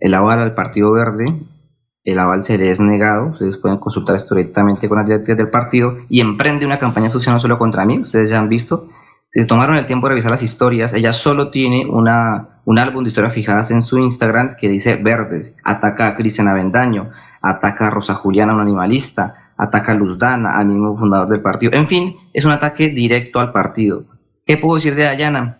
el 0.00 0.14
aval 0.14 0.40
al 0.40 0.54
Partido 0.54 0.90
Verde, 0.92 1.40
el 2.02 2.18
aval 2.18 2.42
se 2.42 2.58
le 2.58 2.70
es 2.70 2.80
negado, 2.80 3.28
ustedes 3.28 3.58
pueden 3.58 3.78
consultar 3.78 4.16
esto 4.16 4.34
directamente 4.34 4.88
con 4.88 4.98
las 4.98 5.06
directivas 5.06 5.38
del 5.38 5.50
partido 5.50 5.98
y 6.08 6.20
emprende 6.20 6.66
una 6.66 6.78
campaña 6.78 7.10
social 7.10 7.34
no 7.34 7.40
solo 7.40 7.58
contra 7.58 7.84
mí, 7.84 8.00
ustedes 8.00 8.30
ya 8.30 8.38
han 8.38 8.48
visto. 8.48 8.88
Si 9.30 9.40
se 9.40 9.46
tomaron 9.46 9.76
el 9.76 9.86
tiempo 9.86 10.06
de 10.08 10.14
revisar 10.14 10.32
las 10.32 10.42
historias, 10.42 10.92
ella 10.94 11.12
solo 11.12 11.50
tiene 11.50 11.86
una, 11.86 12.60
un 12.64 12.78
álbum 12.80 13.04
de 13.04 13.08
historias 13.08 13.34
fijadas 13.34 13.70
en 13.70 13.82
su 13.82 13.98
Instagram 13.98 14.56
que 14.58 14.68
dice 14.68 14.96
Verdes, 14.96 15.54
ataca 15.62 16.08
a 16.08 16.16
Cristian 16.16 16.48
Avendaño, 16.48 17.10
ataca 17.40 17.86
a 17.86 17.90
Rosa 17.90 18.14
Juliana, 18.14 18.54
un 18.54 18.60
animalista, 18.60 19.52
ataca 19.56 19.92
a 19.92 19.94
Luz 19.94 20.18
Dana, 20.18 20.56
al 20.56 20.66
mismo 20.66 20.96
fundador 20.96 21.28
del 21.28 21.42
partido. 21.42 21.72
En 21.72 21.88
fin, 21.88 22.16
es 22.32 22.44
un 22.44 22.52
ataque 22.52 22.88
directo 22.90 23.40
al 23.40 23.52
partido. 23.52 24.04
¿Qué 24.46 24.56
puedo 24.56 24.76
decir 24.76 24.94
de 24.94 25.04
Dayana? 25.04 25.58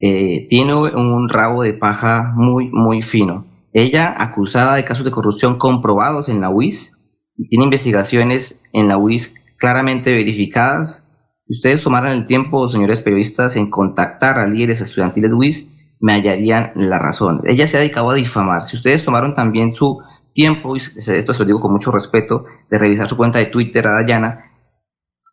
Eh, 0.00 0.46
tiene 0.48 0.74
un 0.74 1.28
rabo 1.28 1.62
de 1.62 1.74
paja 1.74 2.32
muy, 2.34 2.68
muy 2.70 3.02
fino. 3.02 3.46
Ella, 3.72 4.14
acusada 4.16 4.74
de 4.74 4.84
casos 4.84 5.04
de 5.04 5.10
corrupción 5.10 5.58
comprobados 5.58 6.28
en 6.28 6.40
la 6.40 6.50
UIS, 6.50 7.00
tiene 7.48 7.64
investigaciones 7.64 8.62
en 8.72 8.88
la 8.88 8.98
UIS 8.98 9.34
claramente 9.58 10.12
verificadas. 10.12 11.08
ustedes 11.46 11.82
tomaran 11.82 12.12
el 12.12 12.26
tiempo, 12.26 12.68
señores 12.68 13.00
periodistas, 13.00 13.56
en 13.56 13.70
contactar 13.70 14.38
a 14.38 14.46
líderes 14.46 14.80
estudiantiles 14.80 15.30
de 15.30 15.36
UIS, 15.36 15.70
me 16.00 16.12
hallarían 16.14 16.72
la 16.74 16.98
razón. 16.98 17.40
Ella 17.44 17.66
se 17.66 17.76
ha 17.76 17.80
dedicado 17.80 18.10
a 18.10 18.14
difamar. 18.14 18.64
Si 18.64 18.76
ustedes 18.76 19.04
tomaron 19.04 19.34
también 19.34 19.74
su 19.74 20.00
tiempo, 20.34 20.76
y 20.76 20.80
esto 20.80 21.32
se 21.32 21.42
lo 21.42 21.46
digo 21.46 21.60
con 21.60 21.72
mucho 21.72 21.90
respeto, 21.90 22.44
de 22.68 22.78
revisar 22.78 23.06
su 23.06 23.16
cuenta 23.16 23.38
de 23.38 23.46
Twitter 23.46 23.86
a 23.88 23.94
Dayana, 23.94 24.50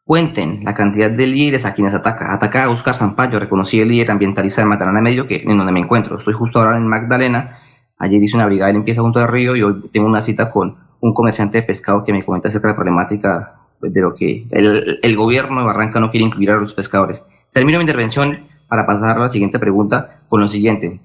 Cuenten 0.03 0.63
la 0.65 0.73
cantidad 0.73 1.11
de 1.11 1.27
líderes 1.27 1.65
a 1.65 1.73
quienes 1.73 1.93
ataca. 1.93 2.33
Ataca 2.33 2.65
a 2.65 2.69
Oscar 2.69 2.95
Zampayo, 2.95 3.39
reconocí 3.39 3.79
el 3.79 3.87
líder 3.87 4.11
ambientalista 4.11 4.61
de 4.61 4.67
Magdalena 4.67 4.99
Medio, 4.99 5.27
que 5.27 5.37
en 5.37 5.57
donde 5.57 5.71
me 5.71 5.79
encuentro. 5.79 6.17
Estoy 6.17 6.33
justo 6.33 6.59
ahora 6.59 6.75
en 6.75 6.87
Magdalena. 6.87 7.59
Ayer 7.97 8.21
hice 8.21 8.35
una 8.35 8.47
brigada 8.47 8.67
de 8.67 8.73
limpieza 8.73 9.01
junto 9.01 9.19
al 9.19 9.27
río 9.27 9.55
y 9.55 9.61
hoy 9.61 9.89
tengo 9.93 10.07
una 10.07 10.21
cita 10.21 10.51
con 10.51 10.75
un 10.99 11.13
comerciante 11.13 11.59
de 11.59 11.63
pescado 11.63 12.03
que 12.03 12.11
me 12.11 12.25
comenta 12.25 12.49
acerca 12.49 12.67
de 12.67 12.73
la 12.73 12.75
problemática 12.75 13.53
de 13.79 14.01
lo 14.01 14.13
que 14.13 14.47
el, 14.51 14.99
el 15.01 15.15
gobierno 15.15 15.59
de 15.59 15.65
Barranca 15.65 15.99
no 15.99 16.11
quiere 16.11 16.25
incluir 16.25 16.51
a 16.51 16.57
los 16.57 16.73
pescadores. 16.73 17.25
Termino 17.53 17.77
mi 17.77 17.83
intervención 17.83 18.47
para 18.67 18.85
pasar 18.85 19.17
a 19.17 19.21
la 19.21 19.29
siguiente 19.29 19.59
pregunta 19.59 20.23
con 20.27 20.41
lo 20.41 20.47
siguiente. 20.47 20.99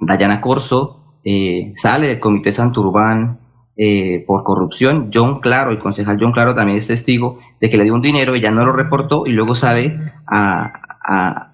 Dayana 0.00 0.40
Corso 0.40 0.99
eh, 1.24 1.72
sale 1.76 2.08
del 2.08 2.20
Comité 2.20 2.52
Santurbán 2.52 3.38
eh, 3.76 4.24
por 4.26 4.42
corrupción. 4.42 5.10
John 5.12 5.40
Claro, 5.40 5.70
el 5.70 5.78
concejal 5.78 6.18
John 6.20 6.32
Claro 6.32 6.54
también 6.54 6.78
es 6.78 6.86
testigo 6.86 7.38
de 7.60 7.70
que 7.70 7.76
le 7.76 7.84
dio 7.84 7.94
un 7.94 8.02
dinero, 8.02 8.34
ella 8.34 8.50
no 8.50 8.64
lo 8.64 8.72
reportó 8.72 9.26
y 9.26 9.32
luego 9.32 9.54
sale 9.54 9.98
a, 10.26 11.46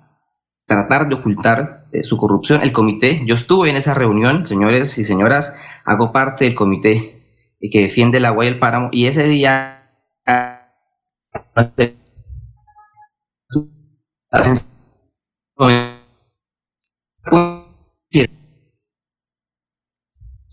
tratar 0.66 1.08
de 1.08 1.14
ocultar 1.14 1.86
eh, 1.92 2.02
su 2.02 2.16
corrupción. 2.16 2.62
El 2.62 2.72
comité, 2.72 3.22
yo 3.26 3.34
estuve 3.34 3.70
en 3.70 3.76
esa 3.76 3.94
reunión, 3.94 4.46
señores 4.46 4.98
y 4.98 5.04
señoras, 5.04 5.54
hago 5.84 6.10
parte 6.12 6.44
del 6.44 6.54
comité 6.54 7.12
que 7.70 7.82
defiende 7.82 8.18
el 8.18 8.24
agua 8.24 8.44
y 8.44 8.48
el 8.48 8.58
páramo 8.58 8.90
y 8.92 9.06
ese 9.06 9.26
día 9.26 9.76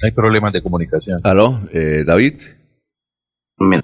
Hay 0.04 0.12
problemas 0.12 0.52
de 0.54 0.62
comunicación. 0.62 1.20
¿Aló, 1.24 1.62
eh, 1.74 2.04
David? 2.06 2.34
¿Me, 3.58 3.82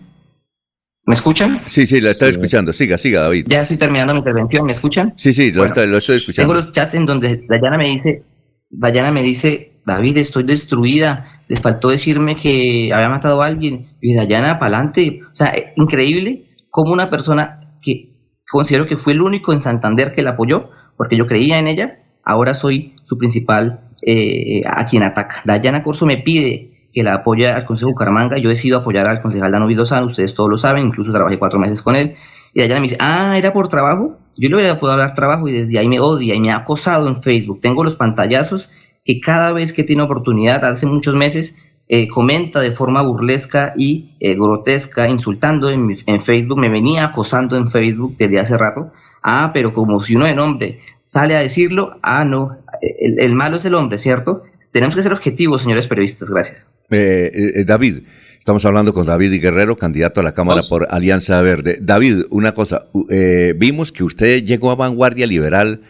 escuchan? 1.08 1.62
Sí, 1.66 1.86
sí, 1.86 2.02
la 2.02 2.12
estoy 2.12 2.30
escuchando. 2.30 2.74
Siga, 2.74 2.98
siga, 2.98 3.22
David. 3.22 3.46
Ya 3.48 3.62
estoy 3.62 3.78
terminando 3.78 4.14
mi 4.14 4.20
intervención, 4.20 4.66
¿me 4.66 4.74
escuchan? 4.74 5.14
Sí, 5.16 5.34
sí, 5.34 5.52
lo, 5.52 5.64
estoy 5.64 6.18
escuchando. 6.18 6.54
Tengo 6.54 6.66
los 6.66 6.74
chats 6.74 6.94
en 6.94 7.06
donde 7.06 7.46
Dayana 7.48 7.78
me 7.78 7.90
dice, 7.90 8.24
Dayana 8.70 9.12
me 9.12 9.24
dice, 9.24 9.82
David, 9.86 10.18
estoy 10.18 10.44
destruida. 10.44 11.42
Les 11.48 11.62
faltó 11.62 11.90
decirme 11.90 12.36
que 12.36 12.92
había 12.94 13.10
matado 13.10 13.42
a 13.42 13.48
alguien. 13.48 13.88
Y 14.02 14.16
Dayana, 14.16 14.60
para 14.60 14.78
adelante. 14.78 15.22
O 15.32 15.36
sea, 15.36 15.54
increíble 15.76 16.46
como 16.70 16.92
una 16.92 17.10
persona 17.10 17.62
que 17.82 18.10
considero 18.50 18.88
que 18.88 18.98
fue 18.98 19.14
el 19.14 19.22
único 19.22 19.54
en 19.54 19.62
Santander 19.62 20.14
que 20.14 20.22
la 20.22 20.32
apoyó, 20.32 20.70
porque 20.98 21.18
yo 21.18 21.28
creía 21.28 21.60
en 21.60 21.68
ella, 21.68 22.00
ahora 22.24 22.54
soy 22.54 22.96
su 23.04 23.18
principal 23.18 23.89
eh, 24.06 24.62
a 24.66 24.86
quien 24.86 25.04
ataca. 25.04 25.42
Dayana 25.46 25.84
Corso 25.84 26.06
me 26.06 26.18
pide 26.18 26.72
que 26.94 27.04
la 27.04 27.16
apoye 27.16 27.48
al 27.48 27.66
Consejo 27.66 27.92
Bucaramanga, 27.92 28.38
yo 28.38 28.50
decido 28.50 28.80
apoyar 28.80 29.08
al 29.08 29.22
concejal 29.22 29.52
Dano 29.52 29.68
Vilozano, 29.68 30.08
ustedes 30.08 30.34
todos 30.34 30.50
lo 30.50 30.58
saben, 30.58 30.88
incluso 30.88 31.12
trabajé 31.12 31.38
cuatro 31.38 31.60
meses 31.60 31.82
con 31.82 31.96
él, 31.96 32.16
y 32.54 32.62
Dayana 32.62 32.80
me 32.80 32.88
dice, 32.88 32.98
ah, 33.00 33.38
¿era 33.38 33.54
por 33.54 33.70
trabajo? 33.70 34.18
Yo 34.36 34.50
le 34.50 34.56
hubiera 34.56 34.80
podido 34.80 34.94
hablar 34.94 35.14
trabajo 35.14 35.48
y 35.48 35.52
desde 35.52 35.78
ahí 35.78 35.88
me 35.88 36.00
odia 36.00 36.34
y 36.34 36.40
me 36.40 36.52
ha 36.52 36.58
acosado 36.58 37.08
en 37.08 37.22
Facebook. 37.22 37.60
Tengo 37.62 37.84
los 37.84 37.96
pantallazos 37.96 38.70
que 39.06 39.20
cada 39.20 39.54
vez 39.54 39.74
que 39.74 39.84
tiene 39.84 40.02
oportunidad, 40.02 40.66
hace 40.66 40.88
muchos 40.88 41.14
meses, 41.16 41.58
eh, 41.90 42.08
comenta 42.08 42.60
de 42.60 42.72
forma 42.72 43.02
burlesca 43.02 43.74
y 43.76 44.16
eh, 44.20 44.36
grotesca, 44.36 45.10
insultando 45.10 45.70
en, 45.70 45.98
en, 46.06 46.22
Facebook, 46.22 46.60
me 46.60 46.70
venía 46.70 47.06
acosando 47.06 47.58
en 47.58 47.68
Facebook 47.68 48.16
desde 48.18 48.40
hace 48.40 48.58
rato. 48.58 48.92
Ah, 49.22 49.52
pero 49.54 49.74
como 49.74 50.02
si 50.02 50.16
uno 50.16 50.26
de 50.26 50.36
nombre 50.36 50.80
sale 51.06 51.36
a 51.36 51.42
decirlo, 51.42 51.98
ah, 52.04 52.24
no, 52.24 52.58
el, 52.82 53.36
malo 53.36 53.58
es 53.58 53.66
el 53.66 53.76
hombre, 53.76 53.98
¿cierto? 53.98 54.44
Tenemos 54.72 54.96
que 54.96 55.04
ser 55.04 55.14
objetivos, 55.14 55.64
señores 55.64 55.88
periodistas. 55.88 56.30
Gracias. 56.30 56.68
Eh, 56.90 57.32
eh, 57.56 57.64
David, 57.66 58.00
estamos 58.40 58.66
hablando 58.66 58.94
con 58.94 59.06
David 59.06 59.42
Guerrero, 59.42 59.78
candidato 59.78 60.22
a 60.22 60.24
la 60.24 60.34
Cámara 60.34 60.62
por 60.68 60.88
Alianza 60.90 61.42
Verde. 61.42 61.80
David, 61.82 62.24
una 62.30 62.54
cosa, 62.54 62.86
eh, 63.10 63.54
vimos 63.58 63.92
que 63.92 64.04
usted 64.04 64.44
llegó 64.44 64.72
a 64.72 64.76
Vanguardia 64.76 65.28
Liberal 65.28 65.82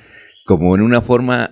como 0.45 0.76
en 0.76 0.82
una 0.82 1.02
forma, 1.02 1.52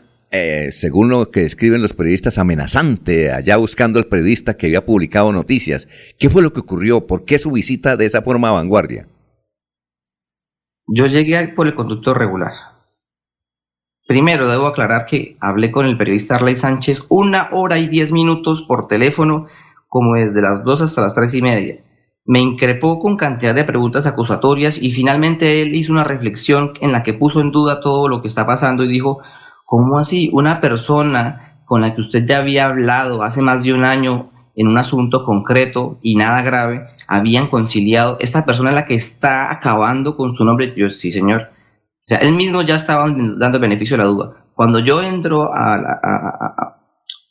según 0.71 1.09
lo 1.09 1.29
que 1.29 1.45
escriben 1.45 1.81
los 1.81 1.93
periodistas, 1.93 2.37
amenazante, 2.37 3.31
allá 3.31 3.57
buscando 3.57 3.99
al 3.99 4.05
periodista 4.05 4.55
que 4.55 4.67
había 4.67 4.85
publicado 4.85 5.31
noticias. 5.31 5.87
¿Qué 6.17 6.29
fue 6.29 6.41
lo 6.41 6.51
que 6.51 6.61
ocurrió? 6.61 7.05
¿Por 7.05 7.23
qué 7.23 7.37
su 7.37 7.51
visita 7.51 7.95
de 7.95 8.05
esa 8.05 8.23
forma 8.23 8.49
a 8.49 8.53
Vanguardia? 8.53 9.07
Yo 10.87 11.05
llegué 11.05 11.47
por 11.49 11.67
el 11.67 11.75
conducto 11.75 12.13
regular. 12.13 12.53
Primero, 14.07 14.47
debo 14.47 14.67
aclarar 14.67 15.05
que 15.05 15.35
hablé 15.41 15.69
con 15.69 15.85
el 15.85 15.97
periodista 15.97 16.35
Arley 16.35 16.55
Sánchez 16.55 17.03
una 17.09 17.49
hora 17.51 17.77
y 17.77 17.87
diez 17.87 18.13
minutos 18.13 18.61
por 18.61 18.87
teléfono, 18.87 19.47
como 19.89 20.15
desde 20.15 20.41
las 20.41 20.63
dos 20.63 20.81
hasta 20.81 21.01
las 21.01 21.13
tres 21.13 21.33
y 21.33 21.41
media. 21.41 21.75
Me 22.25 22.39
increpó 22.39 22.99
con 22.99 23.17
cantidad 23.17 23.53
de 23.53 23.65
preguntas 23.65 24.05
acusatorias 24.05 24.81
y 24.81 24.93
finalmente 24.93 25.61
él 25.61 25.75
hizo 25.75 25.91
una 25.91 26.05
reflexión 26.05 26.71
en 26.79 26.93
la 26.93 27.03
que 27.03 27.13
puso 27.13 27.41
en 27.41 27.51
duda 27.51 27.81
todo 27.81 28.07
lo 28.07 28.21
que 28.21 28.29
está 28.29 28.45
pasando 28.45 28.85
y 28.85 28.87
dijo, 28.87 29.19
¿cómo 29.65 29.99
así? 29.99 30.29
Una 30.31 30.61
persona 30.61 31.61
con 31.65 31.81
la 31.81 31.93
que 31.93 31.99
usted 31.99 32.25
ya 32.25 32.37
había 32.37 32.67
hablado 32.67 33.23
hace 33.23 33.41
más 33.41 33.65
de 33.65 33.73
un 33.73 33.83
año 33.83 34.31
en 34.55 34.67
un 34.67 34.77
asunto 34.77 35.25
concreto 35.25 35.99
y 36.01 36.15
nada 36.15 36.41
grave, 36.43 36.87
habían 37.07 37.47
conciliado, 37.47 38.15
esta 38.21 38.45
persona 38.45 38.69
es 38.69 38.75
la 38.75 38.85
que 38.85 38.95
está 38.95 39.51
acabando 39.51 40.15
con 40.15 40.33
su 40.33 40.45
nombre. 40.45 40.73
Yo, 40.77 40.89
sí, 40.89 41.11
señor 41.11 41.56
o 42.07 42.09
sea, 42.09 42.19
él 42.19 42.31
mismo 42.35 42.61
ya 42.61 42.75
estaba 42.75 43.05
dando 43.09 43.59
beneficio 43.59 43.97
de 43.97 44.03
la 44.03 44.09
duda. 44.09 44.33
Cuando 44.53 44.79
yo 44.79 45.01
entro 45.03 45.51
a, 45.53 46.77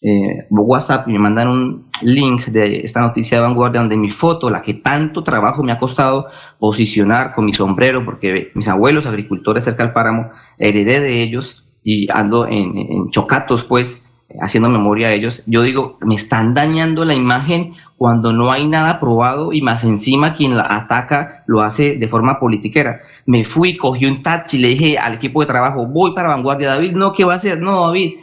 eh, 0.02 0.46
WhatsApp 0.50 1.08
y 1.08 1.12
me 1.12 1.18
mandan 1.18 1.48
un 1.48 1.90
link 2.02 2.44
de 2.48 2.80
esta 2.80 3.00
noticia 3.00 3.38
de 3.38 3.44
vanguardia 3.44 3.80
donde 3.80 3.96
mi 3.96 4.10
foto, 4.10 4.50
la 4.50 4.60
que 4.60 4.74
tanto 4.74 5.24
trabajo 5.24 5.62
me 5.62 5.72
ha 5.72 5.78
costado 5.78 6.26
posicionar 6.58 7.32
con 7.34 7.46
mi 7.46 7.54
sombrero, 7.54 8.04
porque 8.04 8.52
mis 8.54 8.68
abuelos 8.68 9.06
agricultores 9.06 9.64
cerca 9.64 9.82
del 9.82 9.94
páramo, 9.94 10.30
heredé 10.58 11.00
de 11.00 11.22
ellos 11.22 11.66
y 11.82 12.12
ando 12.12 12.46
en, 12.46 12.76
en 12.76 13.08
chocatos, 13.08 13.64
pues, 13.64 14.04
haciendo 14.42 14.68
memoria 14.68 15.08
a 15.08 15.12
ellos, 15.12 15.42
yo 15.46 15.62
digo, 15.62 15.96
me 16.02 16.16
están 16.16 16.52
dañando 16.52 17.06
la 17.06 17.14
imagen 17.14 17.74
cuando 17.96 18.34
no 18.34 18.52
hay 18.52 18.68
nada 18.68 19.00
probado 19.00 19.52
y 19.54 19.62
más 19.62 19.84
encima 19.84 20.34
quien 20.34 20.56
la 20.56 20.66
ataca 20.68 21.44
lo 21.46 21.62
hace 21.62 21.96
de 21.96 22.08
forma 22.08 22.38
politiquera. 22.38 23.00
Me 23.26 23.44
fui, 23.44 23.76
cogí 23.76 24.06
un 24.06 24.22
taxi, 24.22 24.58
le 24.58 24.68
dije 24.68 24.98
al 24.98 25.14
equipo 25.14 25.40
de 25.40 25.46
trabajo, 25.46 25.86
voy 25.86 26.14
para 26.14 26.28
Vanguardia, 26.28 26.68
David, 26.68 26.92
no, 26.92 27.12
¿qué 27.12 27.24
va 27.24 27.32
a 27.34 27.36
hacer? 27.36 27.60
No, 27.60 27.86
David, 27.86 28.14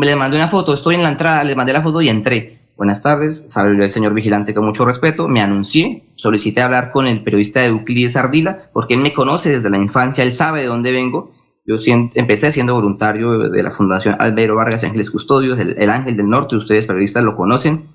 le 0.00 0.16
mandé 0.16 0.36
una 0.36 0.48
foto, 0.48 0.74
estoy 0.74 0.94
en 0.94 1.02
la 1.02 1.08
entrada, 1.08 1.42
le 1.42 1.56
mandé 1.56 1.72
la 1.72 1.82
foto 1.82 2.00
y 2.00 2.08
entré. 2.08 2.60
Buenas 2.76 3.02
tardes, 3.02 3.42
salió 3.48 3.82
el 3.82 3.90
señor 3.90 4.14
vigilante 4.14 4.54
con 4.54 4.64
mucho 4.64 4.84
respeto, 4.84 5.28
me 5.28 5.40
anuncié, 5.40 6.12
solicité 6.16 6.62
hablar 6.62 6.90
con 6.92 7.06
el 7.06 7.22
periodista 7.22 7.60
de 7.60 7.66
Euclides 7.66 8.16
Ardila, 8.16 8.70
porque 8.72 8.94
él 8.94 9.00
me 9.00 9.12
conoce 9.12 9.50
desde 9.50 9.70
la 9.70 9.78
infancia, 9.78 10.24
él 10.24 10.32
sabe 10.32 10.60
de 10.60 10.66
dónde 10.66 10.92
vengo, 10.92 11.32
Yo 11.66 11.76
empecé 12.14 12.52
siendo 12.52 12.74
voluntario 12.74 13.48
de 13.48 13.62
la 13.62 13.70
Fundación 13.70 14.16
Albero 14.18 14.54
Vargas 14.54 14.84
Ángeles 14.84 15.10
Custodios, 15.10 15.58
el 15.58 15.88
Ángel 15.90 16.16
del 16.16 16.28
Norte, 16.28 16.56
ustedes 16.56 16.86
periodistas 16.86 17.24
lo 17.24 17.36
conocen. 17.36 17.88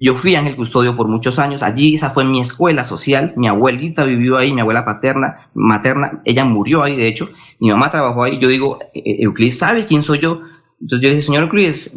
Yo 0.00 0.14
fui 0.14 0.36
Ángel 0.36 0.54
Custodio 0.54 0.94
por 0.94 1.08
muchos 1.08 1.40
años, 1.40 1.64
allí 1.64 1.96
esa 1.96 2.10
fue 2.10 2.24
mi 2.24 2.38
escuela 2.38 2.84
social, 2.84 3.32
mi 3.36 3.48
abuelita 3.48 4.04
vivió 4.04 4.36
ahí, 4.36 4.52
mi 4.52 4.60
abuela 4.60 4.84
paterna, 4.84 5.50
materna, 5.54 6.22
ella 6.24 6.44
murió 6.44 6.84
ahí 6.84 6.94
de 6.96 7.08
hecho, 7.08 7.30
mi 7.58 7.68
mamá 7.68 7.90
trabajó 7.90 8.22
ahí, 8.22 8.38
yo 8.38 8.48
digo, 8.48 8.78
e-, 8.94 9.00
e-, 9.00 9.24
Euclides 9.24 9.58
sabe 9.58 9.86
quién 9.86 10.04
soy 10.04 10.20
yo, 10.20 10.42
entonces 10.80 11.02
yo 11.02 11.08
dije, 11.08 11.22
señor 11.22 11.42
Euclides, 11.42 11.96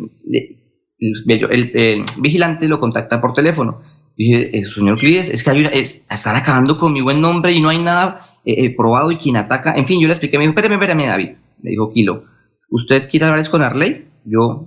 el, 0.97 2.05
vigilante 2.17 2.67
lo 2.67 2.79
contacta 2.79 3.21
por 3.21 3.33
teléfono, 3.33 3.83
dije, 4.17 4.57
eh, 4.57 4.65
señor 4.65 4.93
Euclides, 4.93 5.29
es 5.29 5.43
que 5.43 5.51
hay 5.51 5.63
están 5.71 6.35
acabando 6.35 6.79
con 6.79 6.93
mi 6.93 7.01
buen 7.01 7.21
nombre 7.21 7.53
y 7.53 7.61
no 7.61 7.69
hay 7.69 7.77
nada 7.77 8.39
eh, 8.45 8.65
eh, 8.65 8.75
probado 8.75 9.11
y 9.11 9.17
quien 9.17 9.37
ataca, 9.37 9.75
en 9.75 9.85
fin, 9.85 10.01
yo 10.01 10.07
le 10.07 10.13
expliqué, 10.13 10.39
me 10.39 10.45
dijo, 10.45 10.53
espérame, 10.53 10.73
espérame 10.73 11.05
David, 11.05 11.29
me 11.61 11.69
dijo 11.69 11.93
Kilo, 11.93 12.23
¿usted 12.71 13.07
quiere 13.11 13.27
hablar 13.27 13.47
con 13.47 13.61
Arley? 13.61 14.07
Yo, 14.25 14.65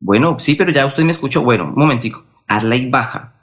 bueno, 0.00 0.38
sí, 0.38 0.54
pero 0.54 0.70
ya 0.70 0.84
usted 0.84 1.02
me 1.02 1.12
escuchó, 1.12 1.42
bueno, 1.42 1.64
un 1.64 1.76
momentico 1.76 2.33
Arley 2.48 2.90
baja. 2.90 3.34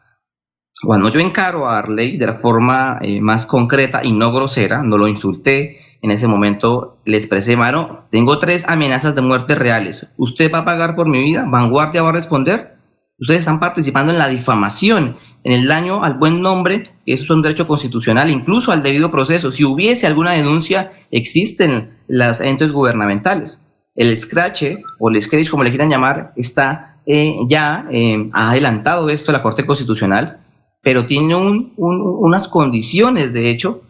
Cuando 0.84 1.10
yo 1.10 1.20
encaro 1.20 1.70
a 1.70 1.78
Arley 1.78 2.18
de 2.18 2.26
la 2.26 2.34
forma 2.34 3.00
eh, 3.02 3.22
más 3.22 3.46
concreta 3.46 4.04
y 4.04 4.12
no 4.12 4.32
grosera, 4.32 4.82
no 4.82 4.98
lo 4.98 5.08
insulté, 5.08 5.78
en 6.02 6.10
ese 6.10 6.28
momento 6.28 6.98
le 7.06 7.18
expresé, 7.18 7.56
mano, 7.56 8.06
tengo 8.10 8.40
tres 8.40 8.68
amenazas 8.68 9.14
de 9.14 9.22
muerte 9.22 9.54
reales. 9.54 10.12
¿Usted 10.18 10.52
va 10.52 10.60
a 10.60 10.66
pagar 10.66 10.96
por 10.96 11.08
mi 11.08 11.22
vida? 11.22 11.46
¿Vanguardia 11.48 12.02
va 12.02 12.10
a 12.10 12.14
responder? 12.14 12.76
Ustedes 13.20 13.42
están 13.42 13.60
participando 13.60 14.12
en 14.12 14.18
la 14.18 14.28
difamación, 14.28 15.18
en 15.44 15.52
el 15.52 15.68
daño 15.68 16.04
al 16.04 16.16
buen 16.16 16.42
nombre, 16.42 16.82
eso 17.06 17.24
es 17.24 17.30
un 17.30 17.44
derecho 17.44 17.68
constitucional, 17.68 18.32
incluso 18.32 18.72
al 18.72 18.82
debido 18.82 19.12
proceso. 19.12 19.52
Si 19.52 19.64
hubiese 19.64 20.08
alguna 20.08 20.32
denuncia, 20.32 20.92
existen 21.12 21.92
las 22.08 22.42
entes 22.42 22.72
gubernamentales. 22.72 23.64
El 23.94 24.18
scratch 24.18 24.64
o 24.98 25.10
el 25.12 25.22
scratch, 25.22 25.52
como 25.52 25.64
le 25.64 25.70
quieran 25.70 25.92
llamar, 25.92 26.34
está 26.36 26.91
eh, 27.06 27.36
ya 27.48 27.86
eh, 27.92 28.30
ha 28.34 28.52
adelantado 28.52 29.10
esto 29.10 29.32
la 29.32 29.42
Corte 29.44 29.66
Constitucional, 29.66 30.42
pero 30.82 31.06
tiene 31.06 31.36
unas 31.36 32.48
condiciones, 32.48 33.34
de 33.34 33.50
hecho, 33.50 33.82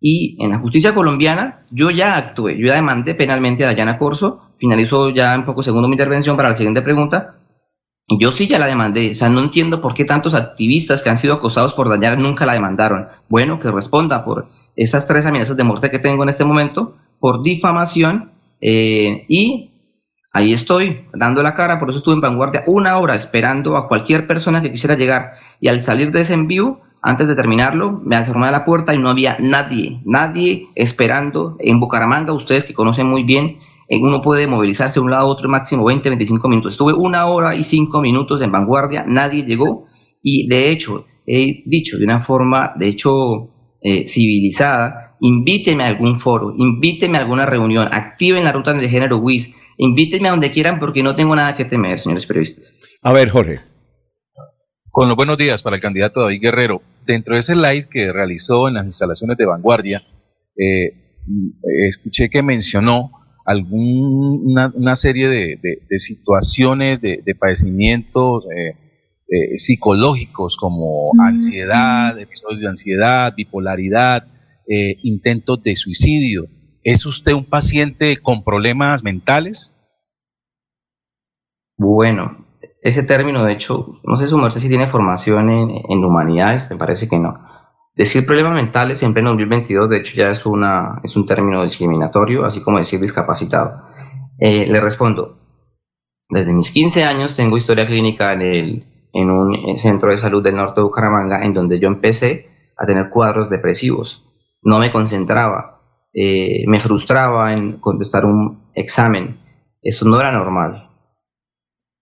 y 0.00 0.36
en 0.42 0.50
la 0.50 0.58
justicia 0.58 0.94
colombiana 0.94 1.62
yo 1.72 1.90
ya 1.90 2.16
actué, 2.16 2.58
yo 2.58 2.66
ya 2.66 2.74
demandé 2.74 3.14
penalmente 3.14 3.64
a 3.64 3.68
Dayana 3.68 3.98
Corso, 3.98 4.42
finalizo 4.58 5.10
ya 5.10 5.34
en 5.34 5.44
poco 5.44 5.62
segundo 5.62 5.88
mi 5.88 5.94
intervención 5.94 6.36
para 6.36 6.50
la 6.50 6.54
siguiente 6.54 6.82
pregunta, 6.82 7.36
yo 8.08 8.30
sí 8.30 8.46
ya 8.46 8.58
la 8.58 8.66
demandé, 8.66 9.12
o 9.12 9.14
sea, 9.14 9.28
no 9.28 9.40
entiendo 9.40 9.80
por 9.80 9.94
qué 9.94 10.04
tantos 10.04 10.34
activistas 10.34 11.02
que 11.02 11.10
han 11.10 11.16
sido 11.16 11.34
acosados 11.34 11.72
por 11.72 11.88
Dayana 11.88 12.16
nunca 12.16 12.46
la 12.46 12.52
demandaron. 12.52 13.08
Bueno, 13.28 13.58
que 13.58 13.70
responda 13.72 14.24
por 14.24 14.48
esas 14.76 15.08
tres 15.08 15.26
amenazas 15.26 15.56
de 15.56 15.64
muerte 15.64 15.90
que 15.90 15.98
tengo 15.98 16.22
en 16.22 16.28
este 16.28 16.44
momento, 16.44 16.94
por 17.18 17.42
difamación 17.42 18.30
eh, 18.60 19.24
y 19.28 19.70
ahí 20.36 20.52
estoy, 20.52 21.06
dando 21.14 21.42
la 21.42 21.54
cara, 21.54 21.78
por 21.78 21.88
eso 21.88 21.98
estuve 21.98 22.14
en 22.14 22.20
vanguardia 22.20 22.62
una 22.66 22.98
hora 22.98 23.14
esperando 23.14 23.76
a 23.76 23.88
cualquier 23.88 24.26
persona 24.26 24.60
que 24.60 24.70
quisiera 24.70 24.94
llegar. 24.94 25.32
Y 25.60 25.68
al 25.68 25.80
salir 25.80 26.12
de 26.12 26.20
ese 26.20 26.34
envío, 26.34 26.80
antes 27.02 27.26
de 27.26 27.34
terminarlo, 27.34 28.00
me 28.04 28.16
asomé 28.16 28.46
a 28.46 28.50
la 28.50 28.64
puerta 28.64 28.94
y 28.94 28.98
no 28.98 29.08
había 29.08 29.38
nadie, 29.40 30.00
nadie 30.04 30.68
esperando. 30.74 31.56
En 31.60 31.80
Bucaramanga, 31.80 32.32
ustedes 32.32 32.64
que 32.64 32.74
conocen 32.74 33.08
muy 33.08 33.22
bien, 33.22 33.58
eh, 33.88 33.98
uno 34.00 34.20
puede 34.20 34.46
movilizarse 34.46 35.00
de 35.00 35.04
un 35.04 35.10
lado 35.10 35.26
a 35.26 35.30
otro 35.30 35.48
máximo 35.48 35.84
20, 35.84 36.08
25 36.08 36.48
minutos. 36.48 36.74
Estuve 36.74 36.92
una 36.92 37.26
hora 37.26 37.54
y 37.54 37.62
cinco 37.62 38.00
minutos 38.02 38.42
en 38.42 38.52
vanguardia, 38.52 39.04
nadie 39.06 39.44
llegó 39.44 39.86
y 40.22 40.48
de 40.48 40.70
hecho 40.70 41.06
he 41.26 41.62
dicho 41.64 41.96
de 41.96 42.04
una 42.04 42.20
forma, 42.20 42.72
de 42.76 42.88
hecho, 42.88 43.50
eh, 43.80 44.06
civilizada, 44.06 45.16
invíteme 45.20 45.84
a 45.84 45.88
algún 45.88 46.16
foro, 46.16 46.54
invíteme 46.56 47.18
a 47.18 47.22
alguna 47.22 47.46
reunión, 47.46 47.88
activen 47.90 48.44
la 48.44 48.52
ruta 48.52 48.72
de 48.72 48.88
género 48.88 49.18
WIS, 49.18 49.54
Invítenme 49.78 50.28
a 50.28 50.30
donde 50.30 50.50
quieran 50.50 50.78
porque 50.78 51.02
no 51.02 51.14
tengo 51.14 51.36
nada 51.36 51.56
que 51.56 51.64
temer, 51.64 51.98
señores 51.98 52.26
periodistas. 52.26 52.74
A 53.02 53.12
ver, 53.12 53.28
Jorge. 53.28 53.60
Con 54.90 55.08
los 55.08 55.16
buenos 55.16 55.36
días 55.36 55.62
para 55.62 55.76
el 55.76 55.82
candidato 55.82 56.22
David 56.22 56.40
Guerrero. 56.40 56.82
Dentro 57.04 57.34
de 57.34 57.40
ese 57.40 57.54
live 57.54 57.86
que 57.90 58.12
realizó 58.12 58.66
en 58.68 58.74
las 58.74 58.86
instalaciones 58.86 59.36
de 59.36 59.44
Vanguardia, 59.44 60.02
eh, 60.56 61.14
escuché 61.88 62.30
que 62.30 62.42
mencionó 62.42 63.10
alguna 63.44 64.72
una 64.74 64.96
serie 64.96 65.28
de, 65.28 65.98
situaciones 65.98 67.00
de, 67.00 67.36
padecimientos 67.38 68.44
eh, 68.46 68.70
eh, 69.28 69.58
psicológicos 69.58 70.56
como 70.56 71.12
ansiedad, 71.22 72.18
episodios 72.18 72.62
de 72.62 72.68
ansiedad, 72.68 73.34
bipolaridad, 73.36 74.26
intentos 75.02 75.62
de 75.62 75.76
suicidio. 75.76 76.48
¿Es 76.86 77.04
usted 77.04 77.32
un 77.32 77.44
paciente 77.44 78.16
con 78.18 78.44
problemas 78.44 79.02
mentales? 79.02 79.74
Bueno, 81.76 82.46
ese 82.80 83.02
término, 83.02 83.44
de 83.44 83.54
hecho, 83.54 83.88
no 84.04 84.16
sé 84.16 84.28
su 84.28 84.38
si 84.52 84.68
tiene 84.68 84.86
formación 84.86 85.50
en, 85.50 86.04
humanidades, 86.04 86.70
me 86.70 86.76
parece 86.76 87.08
que 87.08 87.18
no. 87.18 87.40
Decir 87.96 88.24
problemas 88.24 88.54
mentales 88.54 89.02
en 89.02 89.12
2022, 89.12 89.90
de 89.90 89.96
hecho, 89.96 90.14
ya 90.14 90.28
es, 90.30 90.46
una, 90.46 91.00
es 91.02 91.16
un 91.16 91.26
término 91.26 91.64
discriminatorio, 91.64 92.44
así 92.44 92.62
como 92.62 92.78
decir 92.78 93.00
discapacitado. 93.00 93.82
Eh, 94.38 94.68
le 94.68 94.80
respondo, 94.80 95.40
desde 96.30 96.54
mis 96.54 96.70
15 96.70 97.02
años 97.02 97.34
tengo 97.34 97.56
historia 97.56 97.88
clínica 97.88 98.32
en, 98.32 98.42
el, 98.42 99.08
en 99.12 99.30
un 99.32 99.76
centro 99.80 100.12
de 100.12 100.18
salud 100.18 100.40
del 100.40 100.54
norte 100.54 100.80
de 100.80 100.84
Bucaramanga, 100.84 101.44
en 101.44 101.52
donde 101.52 101.80
yo 101.80 101.88
empecé 101.88 102.48
a 102.78 102.86
tener 102.86 103.10
cuadros 103.10 103.50
depresivos. 103.50 104.22
No 104.62 104.78
me 104.78 104.92
concentraba, 104.92 105.75
eh, 106.18 106.64
me 106.66 106.80
frustraba 106.80 107.52
en 107.52 107.78
contestar 107.78 108.24
un 108.24 108.70
examen. 108.74 109.38
Eso 109.82 110.08
no 110.08 110.18
era 110.18 110.32
normal. 110.32 110.88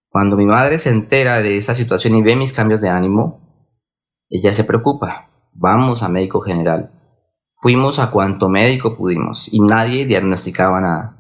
Cuando 0.09 0.37
mi 0.37 0.47
madre 0.47 0.79
se 0.79 0.91
entera 0.91 1.43
de 1.43 1.57
esa 1.57 1.75
situación 1.75 2.17
y 2.17 2.23
ve 2.23 2.37
mis 2.37 2.53
cambios 2.53 2.81
de 2.81 2.89
ánimo, 2.89 3.41
ella 4.31 4.53
se 4.53 4.63
preocupa. 4.63 5.31
Vamos 5.53 6.05
a 6.05 6.09
médico 6.09 6.41
general. 6.41 6.93
Fuimos 7.57 7.99
a 7.99 8.13
cuanto 8.13 8.49
médico 8.49 8.97
pudimos 8.97 9.53
y 9.53 9.59
nadie 9.59 10.07
diagnosticaba 10.07 10.81
nada. 10.81 11.17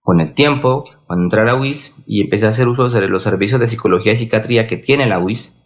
Con 0.00 0.20
el 0.20 0.34
tiempo, 0.34 0.84
cuando 1.08 1.24
entré 1.24 1.40
a 1.40 1.44
la 1.44 1.56
UIS 1.56 1.96
y 2.06 2.22
empecé 2.22 2.46
a 2.46 2.50
hacer 2.50 2.68
uso 2.68 2.88
de 2.88 3.08
los 3.08 3.24
servicios 3.24 3.58
de 3.58 3.66
psicología 3.66 4.12
y 4.12 4.16
psiquiatría 4.16 4.68
que 4.68 4.76
tiene 4.76 5.06
la 5.06 5.18
UIS, 5.18 5.56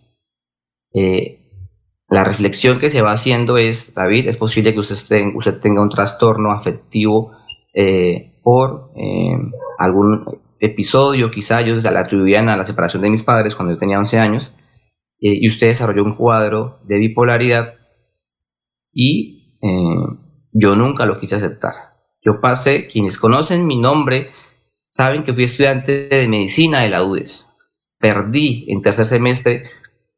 eh, 0.95 1.42
la 2.13 2.25
reflexión 2.25 2.79
que 2.79 2.91
se 2.91 3.01
va 3.01 3.13
haciendo 3.13 3.57
es, 3.57 3.95
David, 3.95 4.29
es 4.29 4.37
posible 4.37 4.75
que 4.75 4.81
usted, 4.81 5.61
tenga 5.63 5.81
un 5.81 5.89
trastorno 5.89 6.53
afectivo 6.53 7.33
eh, 7.73 8.35
por 8.43 8.93
eh, 8.97 9.35
algún 9.79 10.43
episodio, 10.61 11.31
quizá 11.31 11.63
yo 11.63 11.75
la 11.77 12.01
atribuían 12.01 12.51
a 12.51 12.57
la 12.59 12.67
separación 12.67 13.03
de 13.03 13.09
mis 13.09 13.23
padres 13.23 13.55
cuando 13.55 13.73
yo 13.73 13.79
tenía 13.79 13.99
11 13.99 14.19
años, 14.19 14.53
eh, 15.21 15.39
y 15.41 15.49
usted 15.49 15.69
desarrolló 15.69 16.05
un 16.05 16.15
cuadro 16.15 16.81
de 16.85 16.99
bipolaridad 16.99 17.77
y 18.93 19.39
yo 20.53 20.77
nunca 20.77 21.07
lo 21.07 21.19
quise 21.19 21.37
aceptar. 21.37 21.75
Yo 22.21 22.43
pasé, 22.43 22.89
quienes 22.89 23.17
conocen 23.17 23.67
mi 23.67 23.81
nombre, 23.81 24.33
saben 24.91 25.25
que 25.25 25.33
fui 25.33 25.45
estudiante 25.45 26.09
de 26.09 26.29
medicina 26.29 26.81
de 26.81 26.91
la 26.91 27.05
UDES. 27.05 27.49
Perdí 27.99 28.67
en 28.69 28.83
tercer 28.83 29.07
semestre 29.07 29.71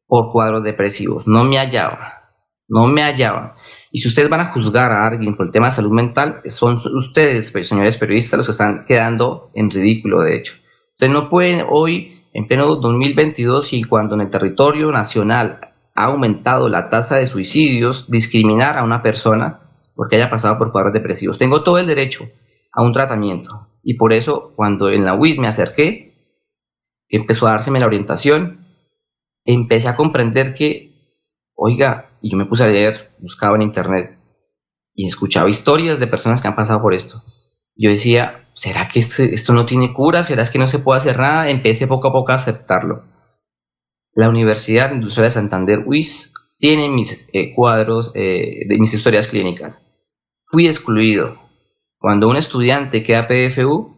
por 0.07 0.31
cuadros 0.31 0.63
depresivos. 0.63 1.27
No 1.27 1.43
me 1.43 1.57
hallaba, 1.57 2.31
no 2.67 2.87
me 2.87 3.01
hallaba. 3.03 3.55
Y 3.91 3.99
si 3.99 4.07
ustedes 4.07 4.29
van 4.29 4.41
a 4.41 4.51
juzgar 4.51 4.91
a 4.91 5.05
alguien 5.05 5.33
por 5.33 5.45
el 5.45 5.51
tema 5.51 5.67
de 5.67 5.73
salud 5.73 5.91
mental, 5.91 6.41
son 6.47 6.75
ustedes, 6.93 7.51
pues, 7.51 7.67
señores 7.67 7.97
periodistas, 7.97 8.37
los 8.37 8.47
que 8.47 8.51
están 8.51 8.81
quedando 8.87 9.51
en 9.53 9.69
ridículo, 9.69 10.21
de 10.21 10.35
hecho. 10.35 10.53
Ustedes 10.91 11.11
no 11.11 11.29
pueden 11.29 11.65
hoy, 11.69 12.23
en 12.33 12.47
pleno 12.47 12.67
2022, 12.75 13.73
y 13.73 13.83
cuando 13.83 14.15
en 14.15 14.21
el 14.21 14.29
territorio 14.29 14.91
nacional 14.91 15.59
ha 15.95 16.03
aumentado 16.05 16.69
la 16.69 16.89
tasa 16.89 17.17
de 17.17 17.25
suicidios, 17.25 18.11
discriminar 18.11 18.77
a 18.77 18.83
una 18.83 19.01
persona 19.01 19.61
porque 19.95 20.17
haya 20.17 20.29
pasado 20.29 20.57
por 20.57 20.71
cuadros 20.71 20.93
depresivos. 20.93 21.37
Tengo 21.37 21.63
todo 21.63 21.79
el 21.79 21.87
derecho 21.87 22.29
a 22.71 22.83
un 22.83 22.93
tratamiento. 22.93 23.69
Y 23.81 23.95
por 23.95 24.13
eso, 24.13 24.51
cuando 24.55 24.89
en 24.89 25.05
la 25.05 25.15
UID 25.15 25.39
me 25.39 25.47
acerqué, 25.47 26.13
empezó 27.07 27.47
a 27.47 27.51
dárseme 27.51 27.79
la 27.79 27.85
orientación, 27.85 28.64
empecé 29.45 29.87
a 29.87 29.95
comprender 29.95 30.53
que, 30.53 31.21
oiga, 31.53 32.17
y 32.21 32.31
yo 32.31 32.37
me 32.37 32.45
puse 32.45 32.63
a 32.63 32.67
leer, 32.67 33.15
buscaba 33.19 33.55
en 33.55 33.61
internet 33.61 34.19
y 34.93 35.05
escuchaba 35.05 35.49
historias 35.49 35.99
de 35.99 36.07
personas 36.07 36.41
que 36.41 36.47
han 36.47 36.55
pasado 36.55 36.81
por 36.81 36.93
esto. 36.93 37.23
Yo 37.75 37.89
decía, 37.89 38.49
¿será 38.53 38.87
que 38.87 38.99
este, 38.99 39.33
esto 39.33 39.53
no 39.53 39.65
tiene 39.65 39.93
cura? 39.93 40.23
¿Será 40.23 40.45
que 40.45 40.57
no 40.57 40.67
se 40.67 40.79
puede 40.79 40.99
hacer 40.99 41.19
nada? 41.19 41.49
Empecé 41.49 41.87
poco 41.87 42.07
a 42.07 42.13
poco 42.13 42.31
a 42.31 42.35
aceptarlo. 42.35 43.03
La 44.13 44.29
Universidad 44.29 44.93
Industrial 44.93 45.27
de 45.27 45.31
Santander, 45.31 45.83
UIS, 45.85 46.33
tiene 46.57 46.89
mis 46.89 47.27
eh, 47.33 47.53
cuadros 47.53 48.11
eh, 48.15 48.61
de 48.67 48.77
mis 48.79 48.93
historias 48.93 49.27
clínicas. 49.27 49.81
Fui 50.45 50.67
excluido. 50.67 51.37
Cuando 51.97 52.29
un 52.29 52.37
estudiante 52.37 53.03
queda 53.03 53.27
PFU, 53.27 53.97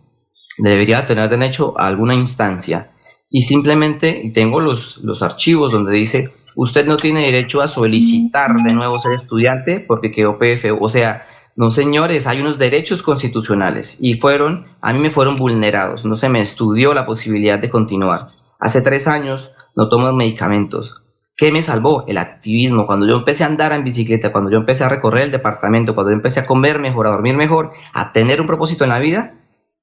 debería 0.57 1.05
tener 1.05 1.29
derecho 1.29 1.79
a 1.79 1.85
alguna 1.85 2.15
instancia 2.15 2.91
y 3.29 3.41
simplemente 3.41 4.31
tengo 4.33 4.59
los, 4.59 4.97
los 5.03 5.21
archivos 5.21 5.73
donde 5.73 5.91
dice, 5.93 6.29
usted 6.55 6.85
no 6.85 6.97
tiene 6.97 7.21
derecho 7.25 7.61
a 7.61 7.67
solicitar 7.67 8.53
de 8.55 8.73
nuevo 8.73 8.99
ser 8.99 9.13
estudiante 9.13 9.79
porque 9.79 10.11
quedó 10.11 10.37
PFU. 10.39 10.77
O 10.79 10.89
sea, 10.89 11.25
No, 11.55 11.71
señores, 11.71 12.27
hay 12.27 12.39
unos 12.39 12.59
derechos 12.59 13.01
constitucionales 13.01 13.97
y 13.99 14.13
fueron, 14.13 14.67
a 14.79 14.93
mí 14.93 14.99
me 14.99 15.09
fueron 15.09 15.37
vulnerados. 15.37 16.05
No 16.05 16.15
se 16.15 16.29
me 16.29 16.39
estudió 16.39 16.93
la 16.93 17.07
posibilidad 17.07 17.57
de 17.57 17.71
continuar. 17.71 18.27
Hace 18.59 18.81
tres 18.81 19.07
años 19.07 19.51
no 19.75 19.89
tomo 19.89 20.13
medicamentos. 20.13 21.03
¿Qué 21.35 21.51
me 21.51 21.63
salvó? 21.63 22.03
El 22.07 22.19
activismo. 22.19 22.85
Cuando 22.85 23.07
yo 23.07 23.15
empecé 23.15 23.43
a 23.43 23.47
andar 23.47 23.71
en 23.71 23.83
bicicleta, 23.83 24.31
cuando 24.31 24.51
yo 24.51 24.57
empecé 24.57 24.83
a 24.83 24.89
recorrer 24.89 25.23
el 25.25 25.31
departamento, 25.31 25.95
cuando 25.95 26.11
yo 26.11 26.15
empecé 26.15 26.39
a 26.41 26.45
comer 26.45 26.79
mejor, 26.79 27.07
a 27.07 27.11
dormir 27.11 27.35
mejor, 27.35 27.71
a 27.93 28.11
tener 28.11 28.39
un 28.39 28.47
propósito 28.47 28.83
en 28.83 28.89
la 28.91 28.99
vida, 28.99 29.33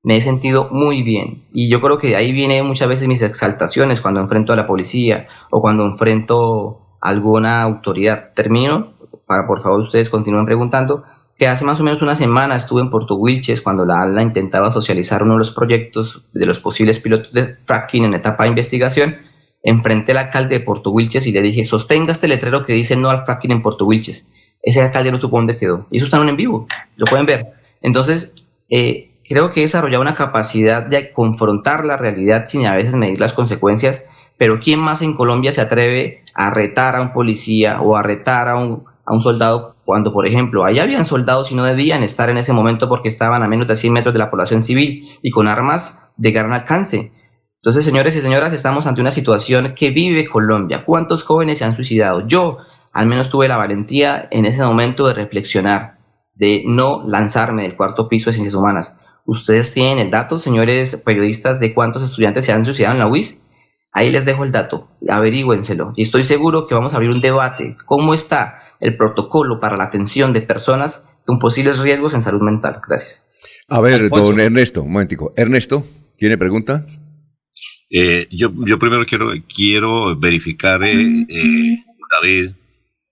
me 0.04 0.18
he 0.18 0.20
sentido 0.20 0.68
muy 0.70 1.02
bien. 1.02 1.44
Y 1.52 1.68
yo 1.70 1.80
creo 1.80 1.98
que 1.98 2.08
de 2.08 2.16
ahí 2.16 2.30
viene 2.30 2.62
muchas 2.62 2.86
veces 2.88 3.08
mis 3.08 3.22
exaltaciones 3.22 4.02
cuando 4.02 4.20
enfrento 4.20 4.52
a 4.52 4.56
la 4.56 4.66
policía 4.66 5.26
o 5.50 5.62
cuando 5.62 5.84
enfrento 5.86 6.82
a 7.00 7.08
alguna 7.08 7.62
autoridad. 7.62 8.32
Termino, 8.34 8.92
para 9.26 9.46
por 9.46 9.62
favor 9.62 9.80
ustedes 9.80 10.10
continúen 10.10 10.44
preguntando, 10.44 11.04
que 11.38 11.48
hace 11.48 11.64
más 11.64 11.80
o 11.80 11.84
menos 11.84 12.02
una 12.02 12.14
semana 12.14 12.54
estuve 12.54 12.82
en 12.82 12.90
Puerto 12.90 13.16
Wilches 13.16 13.62
cuando 13.62 13.86
la 13.86 14.02
ALA 14.02 14.22
intentaba 14.22 14.70
socializar 14.70 15.22
uno 15.22 15.32
de 15.32 15.38
los 15.38 15.50
proyectos 15.50 16.22
de 16.34 16.44
los 16.44 16.60
posibles 16.60 17.00
pilotos 17.00 17.32
de 17.32 17.56
fracking 17.64 18.04
en 18.04 18.14
etapa 18.14 18.44
de 18.44 18.50
investigación. 18.50 19.16
Enfrenté 19.62 20.12
al 20.12 20.18
alcalde 20.18 20.58
de 20.58 20.64
Puerto 20.64 20.90
Wilches 20.90 21.26
y 21.26 21.32
le 21.32 21.40
dije, 21.40 21.64
sostenga 21.64 22.12
este 22.12 22.28
letrero 22.28 22.62
que 22.62 22.74
dice 22.74 22.94
no 22.94 23.08
al 23.08 23.24
fracking 23.24 23.52
en 23.52 23.62
Puerto 23.62 23.86
Wilches. 23.86 24.28
Ese 24.62 24.82
alcalde 24.82 25.10
no 25.10 25.18
supo 25.18 25.38
dónde 25.38 25.56
quedó. 25.56 25.86
Y 25.90 25.96
eso 25.96 26.04
está 26.04 26.18
en 26.18 26.36
vivo, 26.36 26.66
lo 26.96 27.06
pueden 27.06 27.24
ver. 27.24 27.46
Entonces, 27.80 28.34
eh, 28.68 29.13
creo 29.26 29.50
que 29.50 29.60
he 29.60 29.62
desarrollado 29.62 30.02
una 30.02 30.14
capacidad 30.14 30.84
de 30.84 31.12
confrontar 31.12 31.84
la 31.84 31.96
realidad 31.96 32.44
sin 32.46 32.66
a 32.66 32.74
veces 32.74 32.94
medir 32.94 33.20
las 33.20 33.32
consecuencias, 33.32 34.06
pero 34.38 34.60
¿quién 34.60 34.80
más 34.80 35.02
en 35.02 35.14
Colombia 35.14 35.52
se 35.52 35.60
atreve 35.60 36.22
a 36.34 36.50
retar 36.50 36.96
a 36.96 37.00
un 37.00 37.12
policía 37.12 37.80
o 37.80 37.96
a 37.96 38.02
retar 38.02 38.48
a 38.48 38.56
un, 38.56 38.84
a 39.04 39.14
un 39.14 39.20
soldado 39.20 39.76
cuando, 39.84 40.12
por 40.12 40.26
ejemplo, 40.26 40.64
allá 40.64 40.82
habían 40.82 41.04
soldados 41.04 41.52
y 41.52 41.54
no 41.54 41.64
debían 41.64 42.02
estar 42.02 42.30
en 42.30 42.38
ese 42.38 42.52
momento 42.52 42.88
porque 42.88 43.08
estaban 43.08 43.42
a 43.42 43.48
menos 43.48 43.68
de 43.68 43.76
100 43.76 43.92
metros 43.92 44.12
de 44.12 44.18
la 44.18 44.30
población 44.30 44.62
civil 44.62 45.18
y 45.22 45.30
con 45.30 45.48
armas 45.48 46.12
de 46.16 46.32
gran 46.32 46.52
alcance? 46.52 47.12
Entonces, 47.56 47.84
señores 47.84 48.14
y 48.16 48.20
señoras, 48.20 48.52
estamos 48.52 48.86
ante 48.86 49.00
una 49.00 49.10
situación 49.10 49.74
que 49.74 49.90
vive 49.90 50.28
Colombia. 50.28 50.84
¿Cuántos 50.84 51.22
jóvenes 51.22 51.58
se 51.58 51.64
han 51.64 51.72
suicidado? 51.72 52.26
Yo 52.26 52.58
al 52.92 53.06
menos 53.06 53.30
tuve 53.30 53.48
la 53.48 53.56
valentía 53.56 54.28
en 54.30 54.44
ese 54.44 54.62
momento 54.62 55.06
de 55.06 55.14
reflexionar, 55.14 55.98
de 56.34 56.62
no 56.66 57.02
lanzarme 57.06 57.62
del 57.62 57.76
cuarto 57.76 58.08
piso 58.08 58.30
de 58.30 58.34
ciencias 58.34 58.54
humanas 58.54 58.96
Ustedes 59.26 59.72
tienen 59.72 59.98
el 59.98 60.10
dato, 60.10 60.38
señores 60.38 60.96
periodistas, 61.04 61.58
de 61.58 61.72
cuántos 61.72 62.02
estudiantes 62.02 62.44
se 62.44 62.52
han 62.52 62.64
suicidado 62.64 62.94
en 62.94 63.00
la 63.00 63.06
UIS. 63.06 63.42
Ahí 63.90 64.10
les 64.10 64.24
dejo 64.24 64.44
el 64.44 64.52
dato, 64.52 64.88
averígüenselo. 65.08 65.92
Y 65.96 66.02
estoy 66.02 66.24
seguro 66.24 66.66
que 66.66 66.74
vamos 66.74 66.92
a 66.92 66.96
abrir 66.96 67.10
un 67.10 67.20
debate. 67.20 67.76
¿Cómo 67.86 68.12
está 68.12 68.58
el 68.80 68.96
protocolo 68.96 69.60
para 69.60 69.76
la 69.76 69.84
atención 69.84 70.32
de 70.32 70.42
personas 70.42 71.08
con 71.24 71.38
posibles 71.38 71.78
riesgos 71.78 72.12
en 72.12 72.20
salud 72.20 72.42
mental? 72.42 72.80
Gracias. 72.86 73.24
A 73.68 73.80
ver, 73.80 74.10
don 74.10 74.40
Ernesto, 74.40 74.82
un 74.82 74.92
momentico. 74.92 75.32
Ernesto, 75.36 75.84
¿tiene 76.16 76.36
pregunta? 76.36 76.84
Eh, 77.88 78.26
yo, 78.30 78.50
yo 78.66 78.78
primero 78.78 79.06
quiero, 79.06 79.30
quiero 79.54 80.18
verificar, 80.18 80.82
eh, 80.82 81.26
eh, 81.28 81.76
David, 82.20 82.50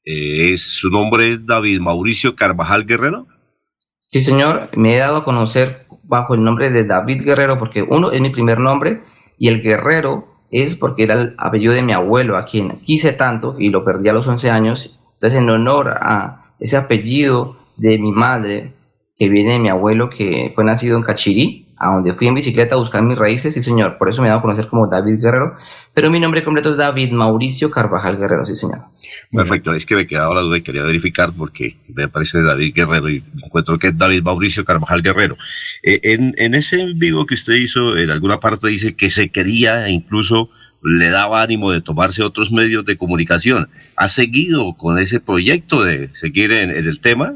es, 0.05 0.63
su 0.63 0.91
nombre 0.91 1.31
es 1.31 1.47
David 1.47 1.81
Mauricio 1.81 2.35
Carvajal 2.35 2.85
Guerrero. 2.85 3.29
Sí, 4.01 4.21
señor, 4.21 4.69
me 4.77 4.95
he 4.95 4.99
dado 4.99 5.19
a 5.19 5.25
conocer 5.25 5.87
bajo 6.03 6.35
el 6.35 6.43
nombre 6.43 6.71
de 6.71 6.85
David 6.85 7.25
Guerrero 7.25 7.59
porque 7.59 7.83
uno 7.83 8.11
es 8.11 8.21
mi 8.21 8.31
primer 8.31 8.59
nombre 8.59 9.03
y 9.39 9.49
el 9.49 9.63
Guerrero 9.63 10.29
es 10.51 10.77
porque 10.77 11.05
era 11.05 11.15
el 11.15 11.35
apellido 11.39 11.73
de 11.73 11.83
mi 11.83 11.93
abuelo 11.93 12.37
a 12.37 12.45
quien 12.45 12.79
quise 12.85 13.13
tanto 13.13 13.57
y 13.59 13.71
lo 13.71 13.85
perdí 13.85 14.09
a 14.09 14.13
los 14.13 14.29
11 14.29 14.51
años. 14.51 14.99
Entonces, 15.15 15.41
en 15.41 15.49
honor 15.49 15.95
a 16.01 16.55
ese 16.61 16.77
apellido 16.77 17.57
de 17.77 17.99
mi 17.99 18.13
madre 18.13 18.75
que 19.19 19.29
viene 19.29 19.55
de 19.55 19.59
mi 19.59 19.69
abuelo 19.69 20.11
que 20.11 20.53
fue 20.55 20.65
nacido 20.65 20.97
en 20.97 21.03
Cachirí, 21.03 21.72
a 21.83 21.95
donde 21.95 22.15
fui 22.15 22.29
en 22.29 22.35
bicicleta 22.35 22.77
a 22.77 22.79
buscar 22.79 23.03
mis 23.03 23.19
raíces, 23.19 23.55
sí 23.55 23.61
señor, 23.61 23.99
por 23.99 24.09
eso 24.09 24.23
me 24.23 24.29
he 24.29 24.31
dado 24.31 24.39
a 24.39 24.43
conocer 24.43 24.69
como 24.69 24.87
David 24.87 25.21
Guerrero, 25.21 25.57
pero 25.93 26.11
mi 26.11 26.21
nombre 26.21 26.45
completo 26.45 26.71
es 26.71 26.77
David 26.77 27.11
Mauricio 27.11 27.73
Carvajal 27.73 28.17
Guerrero, 28.19 28.47
sí 28.47 28.55
señor. 28.55 28.83
Perfecto, 29.33 29.75
es 29.75 29.85
que 29.85 29.97
me 29.97 30.07
quedaba 30.07 30.33
la 30.33 30.43
duda 30.43 30.59
y 30.59 30.63
quería 30.63 30.85
verificar 30.85 31.33
porque 31.37 31.77
me 31.93 32.07
parece 32.07 32.41
David 32.41 32.73
Guerrero 32.73 33.11
y 33.11 33.25
encuentro 33.43 33.81
que 33.81 33.89
es 33.89 33.99
David 33.99 34.23
Mauricio 34.23 34.65
Carvajal 34.65 35.03
Guerrero. 35.03 35.37
Eh, 35.83 35.99
en, 36.05 36.37
en 36.39 36.55
ese 36.55 36.87
vivo 36.95 37.27
que 37.27 37.35
usted 37.35 37.55
hizo, 37.55 37.97
en 37.97 38.11
alguna 38.11 38.39
parte 38.39 38.69
dice 38.69 38.95
que 38.95 39.11
se 39.11 39.31
quería 39.31 39.89
e 39.89 39.91
incluso 39.91 40.51
le 40.85 41.11
daba 41.11 41.43
ánimo 41.43 41.73
de 41.73 41.81
tomarse 41.81 42.23
otros 42.23 42.53
medios 42.53 42.85
de 42.85 42.97
comunicación. 42.97 43.69
¿Ha 43.97 44.07
seguido 44.07 44.77
con 44.77 45.01
ese 45.01 45.19
proyecto 45.19 45.83
de 45.83 46.11
seguir 46.15 46.53
en, 46.53 46.71
en 46.71 46.87
el 46.87 47.01
tema? 47.01 47.35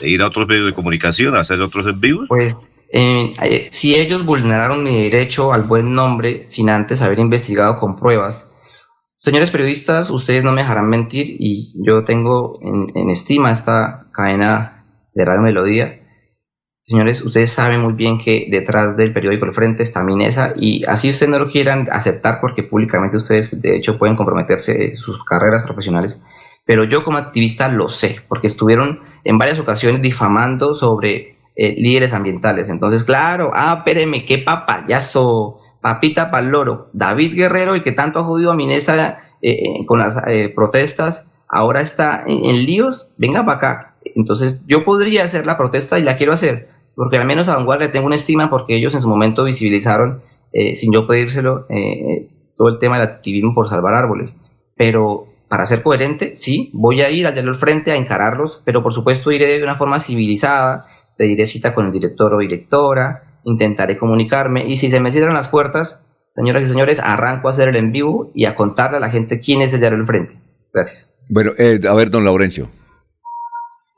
de 0.00 0.08
ir 0.08 0.22
a 0.22 0.28
otros 0.28 0.46
medios 0.46 0.66
de 0.66 0.74
comunicación, 0.74 1.36
a 1.36 1.40
hacer 1.40 1.60
otros 1.60 1.86
en 1.86 2.00
vivo? 2.00 2.24
Pues 2.28 2.70
eh, 2.90 3.34
eh, 3.42 3.68
si 3.70 3.94
ellos 3.94 4.24
vulneraron 4.24 4.82
mi 4.82 5.10
derecho 5.10 5.52
al 5.52 5.64
buen 5.64 5.94
nombre 5.94 6.46
sin 6.46 6.70
antes 6.70 7.02
haber 7.02 7.18
investigado 7.18 7.76
con 7.76 7.96
pruebas, 7.96 8.50
señores 9.18 9.50
periodistas, 9.50 10.08
ustedes 10.10 10.42
no 10.42 10.52
me 10.52 10.62
dejarán 10.62 10.88
mentir 10.88 11.26
y 11.38 11.74
yo 11.84 12.04
tengo 12.04 12.58
en, 12.62 13.10
estima 13.10 13.50
esta 13.50 14.08
cadena 14.12 14.86
de 15.14 15.24
Radio 15.24 15.42
Melodía. 15.42 16.00
Señores, 16.80 17.20
ustedes 17.22 17.52
saben 17.52 17.82
muy 17.82 17.92
bien 17.92 18.16
que 18.16 18.46
detrás 18.50 18.96
del 18.96 19.12
periódico 19.12 19.44
El 19.44 19.52
Frente 19.52 19.82
está 19.82 20.02
Minesa 20.02 20.54
y 20.56 20.84
así 20.86 21.10
ustedes 21.10 21.30
no 21.30 21.38
lo 21.38 21.50
quieran 21.50 21.88
aceptar 21.92 22.40
porque 22.40 22.62
públicamente 22.62 23.18
ustedes 23.18 23.60
de 23.60 23.76
hecho 23.76 23.98
pueden 23.98 24.16
comprometerse 24.16 24.96
sus 24.96 25.22
carreras 25.24 25.62
profesionales, 25.62 26.22
pero 26.64 26.84
yo 26.84 27.04
como 27.04 27.18
activista 27.18 27.68
lo 27.68 27.90
sé 27.90 28.22
porque 28.26 28.46
estuvieron 28.46 29.00
en 29.24 29.36
varias 29.36 29.58
ocasiones 29.58 30.00
difamando 30.00 30.72
sobre 30.72 31.37
eh, 31.60 31.74
líderes 31.76 32.12
ambientales. 32.12 32.68
Entonces, 32.68 33.02
claro, 33.02 33.50
ah, 33.52 33.78
espéreme, 33.78 34.20
qué 34.20 34.38
papayazo, 34.38 35.58
papita 35.80 36.30
pa'l 36.30 36.50
loro. 36.50 36.88
David 36.92 37.34
Guerrero, 37.34 37.74
el 37.74 37.82
que 37.82 37.90
tanto 37.90 38.20
ha 38.20 38.22
jodido 38.22 38.52
a 38.52 38.54
Minesa 38.54 39.18
eh, 39.42 39.50
eh, 39.50 39.84
con 39.84 39.98
las 39.98 40.22
protestas, 40.54 41.28
ahora 41.48 41.80
está 41.80 42.22
en, 42.28 42.64
líos, 42.64 43.12
venga 43.16 43.44
para 43.44 43.58
acá. 43.58 43.94
Entonces, 44.14 44.62
yo 44.68 44.84
podría 44.84 45.24
hacer 45.24 45.46
la 45.46 45.58
protesta 45.58 45.98
y 45.98 46.04
la 46.04 46.16
quiero 46.16 46.32
hacer, 46.32 46.68
porque 46.94 47.16
al 47.16 47.26
menos 47.26 47.48
a 47.48 47.56
Vanguardia 47.56 47.90
tengo 47.90 48.06
una 48.06 48.14
estima 48.14 48.50
porque 48.50 48.76
ellos 48.76 48.94
en 48.94 49.02
su 49.02 49.08
momento 49.08 49.42
visibilizaron, 49.42 50.22
sin 50.74 50.92
yo 50.92 51.08
pedírselo, 51.08 51.66
todo 52.56 52.68
el 52.68 52.78
tema 52.78 53.00
del 53.00 53.08
activismo 53.08 53.52
por 53.52 53.68
salvar 53.68 53.94
árboles. 53.94 54.32
Pero 54.76 55.26
para 55.48 55.66
ser 55.66 55.82
coherente, 55.82 56.36
sí, 56.36 56.70
voy 56.72 57.00
a 57.00 57.10
ir 57.10 57.26
al 57.26 57.54
frente 57.56 57.90
a 57.90 57.96
encararlos, 57.96 58.62
pero 58.64 58.82
por 58.82 58.92
supuesto 58.92 59.32
iré 59.32 59.58
de 59.58 59.64
una 59.64 59.74
forma 59.74 59.98
civilizada, 59.98 60.86
pediré 61.18 61.44
cita 61.46 61.74
con 61.74 61.84
el 61.84 61.92
director 61.92 62.32
o 62.32 62.38
directora, 62.38 63.40
intentaré 63.44 63.98
comunicarme 63.98 64.66
y 64.66 64.76
si 64.76 64.88
se 64.88 65.00
me 65.00 65.10
cierran 65.10 65.34
las 65.34 65.48
puertas, 65.48 66.06
señoras 66.32 66.62
y 66.62 66.66
señores, 66.66 67.00
arranco 67.02 67.48
a 67.48 67.50
hacer 67.50 67.68
el 67.68 67.76
en 67.76 67.92
vivo 67.92 68.30
y 68.34 68.46
a 68.46 68.54
contarle 68.54 68.96
a 68.96 69.00
la 69.00 69.10
gente 69.10 69.40
quién 69.40 69.60
es 69.60 69.74
el 69.74 69.80
diario 69.80 69.98
del 69.98 70.06
frente. 70.06 70.36
Gracias. 70.72 71.12
Bueno, 71.28 71.52
eh, 71.58 71.80
a 71.86 71.94
ver, 71.94 72.10
don 72.10 72.24
Laurencio. 72.24 72.70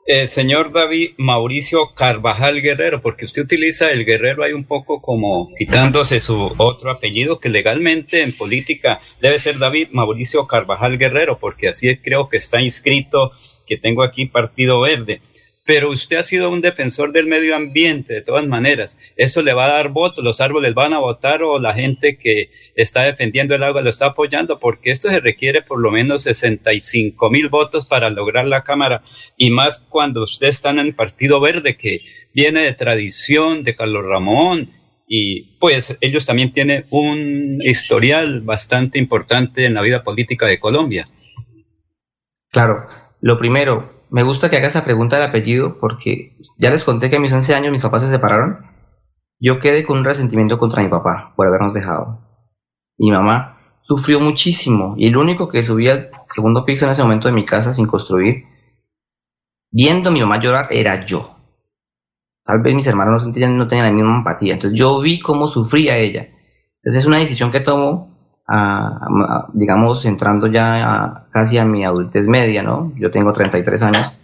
Eh, 0.07 0.25
señor 0.25 0.73
David 0.73 1.11
Mauricio 1.17 1.93
Carvajal 1.95 2.59
Guerrero, 2.59 3.01
porque 3.01 3.25
usted 3.25 3.43
utiliza 3.43 3.91
el 3.91 4.03
Guerrero 4.03 4.43
ahí 4.43 4.51
un 4.51 4.63
poco 4.63 4.99
como 4.99 5.47
quitándose 5.55 6.19
su 6.19 6.51
otro 6.57 6.89
apellido, 6.89 7.39
que 7.39 7.49
legalmente 7.49 8.23
en 8.23 8.35
política 8.35 8.99
debe 9.21 9.37
ser 9.37 9.59
David 9.59 9.89
Mauricio 9.91 10.47
Carvajal 10.47 10.97
Guerrero, 10.97 11.37
porque 11.39 11.69
así 11.69 11.95
creo 11.97 12.29
que 12.29 12.37
está 12.37 12.59
inscrito, 12.61 13.31
que 13.67 13.77
tengo 13.77 14.01
aquí 14.01 14.25
Partido 14.25 14.81
Verde 14.81 15.21
pero 15.65 15.89
usted 15.89 16.17
ha 16.17 16.23
sido 16.23 16.49
un 16.49 16.61
defensor 16.61 17.11
del 17.11 17.27
medio 17.27 17.55
ambiente 17.55 18.13
de 18.13 18.21
todas 18.21 18.47
maneras. 18.47 18.97
Eso 19.15 19.41
le 19.41 19.53
va 19.53 19.65
a 19.65 19.73
dar 19.73 19.89
votos, 19.89 20.23
los 20.23 20.41
árboles 20.41 20.73
van 20.73 20.93
a 20.93 20.99
votar 20.99 21.43
o 21.43 21.59
la 21.59 21.73
gente 21.73 22.17
que 22.17 22.49
está 22.75 23.03
defendiendo 23.03 23.53
el 23.53 23.63
agua 23.63 23.81
lo 23.81 23.89
está 23.89 24.07
apoyando, 24.07 24.59
porque 24.59 24.91
esto 24.91 25.09
se 25.09 25.19
requiere 25.19 25.61
por 25.61 25.79
lo 25.79 25.91
menos 25.91 26.23
65 26.23 27.29
mil 27.29 27.49
votos 27.49 27.85
para 27.85 28.09
lograr 28.09 28.47
la 28.47 28.63
Cámara, 28.63 29.03
y 29.37 29.51
más 29.51 29.85
cuando 29.89 30.23
usted 30.23 30.47
está 30.47 30.71
en 30.71 30.79
el 30.79 30.95
Partido 30.95 31.39
Verde, 31.39 31.77
que 31.77 32.01
viene 32.33 32.61
de 32.61 32.73
tradición 32.73 33.63
de 33.63 33.75
Carlos 33.75 34.03
Ramón, 34.05 34.71
y 35.07 35.57
pues 35.59 35.97
ellos 35.99 36.25
también 36.25 36.53
tienen 36.53 36.85
un 36.89 37.61
historial 37.61 38.41
bastante 38.41 38.97
importante 38.97 39.65
en 39.65 39.73
la 39.73 39.81
vida 39.81 40.03
política 40.03 40.47
de 40.47 40.59
Colombia. 40.59 41.07
Claro, 42.49 42.87
lo 43.19 43.37
primero, 43.37 44.00
me 44.11 44.23
gusta 44.23 44.49
que 44.49 44.57
haga 44.57 44.67
esa 44.67 44.83
pregunta 44.83 45.15
del 45.15 45.29
apellido 45.29 45.79
porque 45.79 46.37
ya 46.57 46.69
les 46.69 46.83
conté 46.83 47.09
que 47.09 47.15
a 47.15 47.19
mis 47.19 47.31
11 47.31 47.55
años 47.55 47.71
mis 47.71 47.81
papás 47.81 48.01
se 48.01 48.09
separaron. 48.09 48.65
Yo 49.39 49.59
quedé 49.59 49.85
con 49.85 49.99
un 49.99 50.05
resentimiento 50.05 50.59
contra 50.59 50.83
mi 50.83 50.89
papá 50.89 51.33
por 51.35 51.47
habernos 51.47 51.73
dejado. 51.73 52.19
Mi 52.97 53.09
mamá 53.09 53.77
sufrió 53.79 54.19
muchísimo 54.19 54.95
y 54.97 55.07
el 55.07 55.15
único 55.15 55.47
que 55.47 55.63
subía 55.63 55.93
al 55.93 56.09
segundo 56.29 56.65
piso 56.65 56.85
en 56.85 56.91
ese 56.91 57.01
momento 57.01 57.29
de 57.29 57.33
mi 57.33 57.45
casa 57.45 57.73
sin 57.73 57.87
construir, 57.87 58.43
viendo 59.71 60.09
a 60.09 60.13
mi 60.13 60.19
mamá 60.19 60.41
llorar, 60.41 60.67
era 60.71 61.05
yo. 61.05 61.37
Tal 62.43 62.61
vez 62.61 62.75
mis 62.75 62.87
hermanos 62.87 63.25
no 63.25 63.31
tenían, 63.31 63.57
no 63.57 63.67
tenían 63.67 63.87
la 63.87 63.93
misma 63.93 64.17
empatía. 64.17 64.55
Entonces 64.55 64.77
yo 64.77 64.99
vi 64.99 65.21
cómo 65.21 65.47
sufría 65.47 65.97
ella. 65.97 66.27
Entonces 66.83 67.03
es 67.03 67.05
una 67.05 67.19
decisión 67.19 67.49
que 67.49 67.61
tomo 68.51 69.47
digamos, 69.53 70.05
entrando 70.05 70.47
ya 70.47 71.25
casi 71.31 71.57
a 71.57 71.65
mi 71.65 71.85
adultez 71.85 72.27
media, 72.27 72.63
¿no? 72.63 72.93
Yo 72.97 73.09
tengo 73.11 73.33
33 73.33 73.83
años 73.83 74.17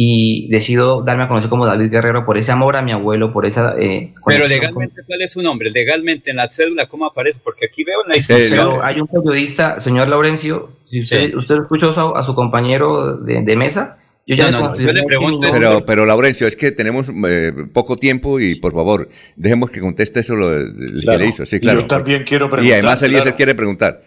y 0.00 0.48
decido 0.48 1.02
darme 1.02 1.24
a 1.24 1.28
conocer 1.28 1.50
como 1.50 1.66
David 1.66 1.90
Guerrero 1.90 2.24
por 2.24 2.38
ese 2.38 2.52
amor 2.52 2.76
a 2.76 2.82
mi 2.82 2.92
abuelo, 2.92 3.32
por 3.32 3.46
esa... 3.46 3.74
Eh, 3.76 4.14
Pero 4.24 4.46
legalmente, 4.46 5.02
¿cuál 5.04 5.22
es 5.22 5.32
su 5.32 5.42
nombre? 5.42 5.70
Legalmente 5.70 6.30
en 6.30 6.36
la 6.36 6.48
cédula, 6.48 6.86
¿cómo 6.86 7.04
aparece? 7.04 7.40
Porque 7.42 7.66
aquí 7.66 7.82
veo 7.82 8.04
en 8.04 8.10
la 8.10 8.14
discusión... 8.14 8.78
hay 8.80 9.00
un 9.00 9.08
periodista, 9.08 9.80
señor 9.80 10.08
Laurencio, 10.08 10.70
si 10.88 11.00
usted, 11.00 11.34
usted 11.34 11.56
escuchó 11.62 12.16
a, 12.16 12.22
su 12.22 12.32
compañero 12.36 13.16
de, 13.16 13.56
mesa, 13.56 13.98
yo 14.28 14.36
ya 14.36 14.50
le 14.92 15.02
pregunto... 15.04 15.48
Pero, 15.50 15.86
pero 15.86 16.04
Laurencio, 16.04 16.46
es 16.46 16.54
que 16.54 16.70
tenemos 16.70 17.10
eh, 17.26 17.52
poco 17.72 17.96
tiempo 17.96 18.38
y 18.38 18.56
por 18.56 18.74
favor, 18.74 19.08
dejemos 19.36 19.70
que 19.70 19.80
conteste 19.80 20.20
eso 20.20 20.36
lo, 20.36 20.48
que 20.50 21.18
le 21.18 21.26
hizo. 21.26 21.46
Sí, 21.46 21.58
claro. 21.58 21.80
Yo 21.80 21.86
también 21.86 22.24
quiero 22.24 22.50
preguntar. 22.50 22.68
Y 22.68 22.72
además 22.72 23.02
Eliezer 23.02 23.34
quiere 23.34 23.54
preguntar. 23.54 24.02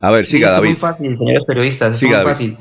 A 0.00 0.10
ver, 0.10 0.26
siga, 0.26 0.50
David. 0.50 0.72
Es 0.72 0.82
muy 0.82 0.90
fácil, 0.90 1.16
señores 1.16 1.44
periodistas, 1.46 1.94
es 1.94 2.02
muy 2.02 2.12
fácil. 2.12 2.58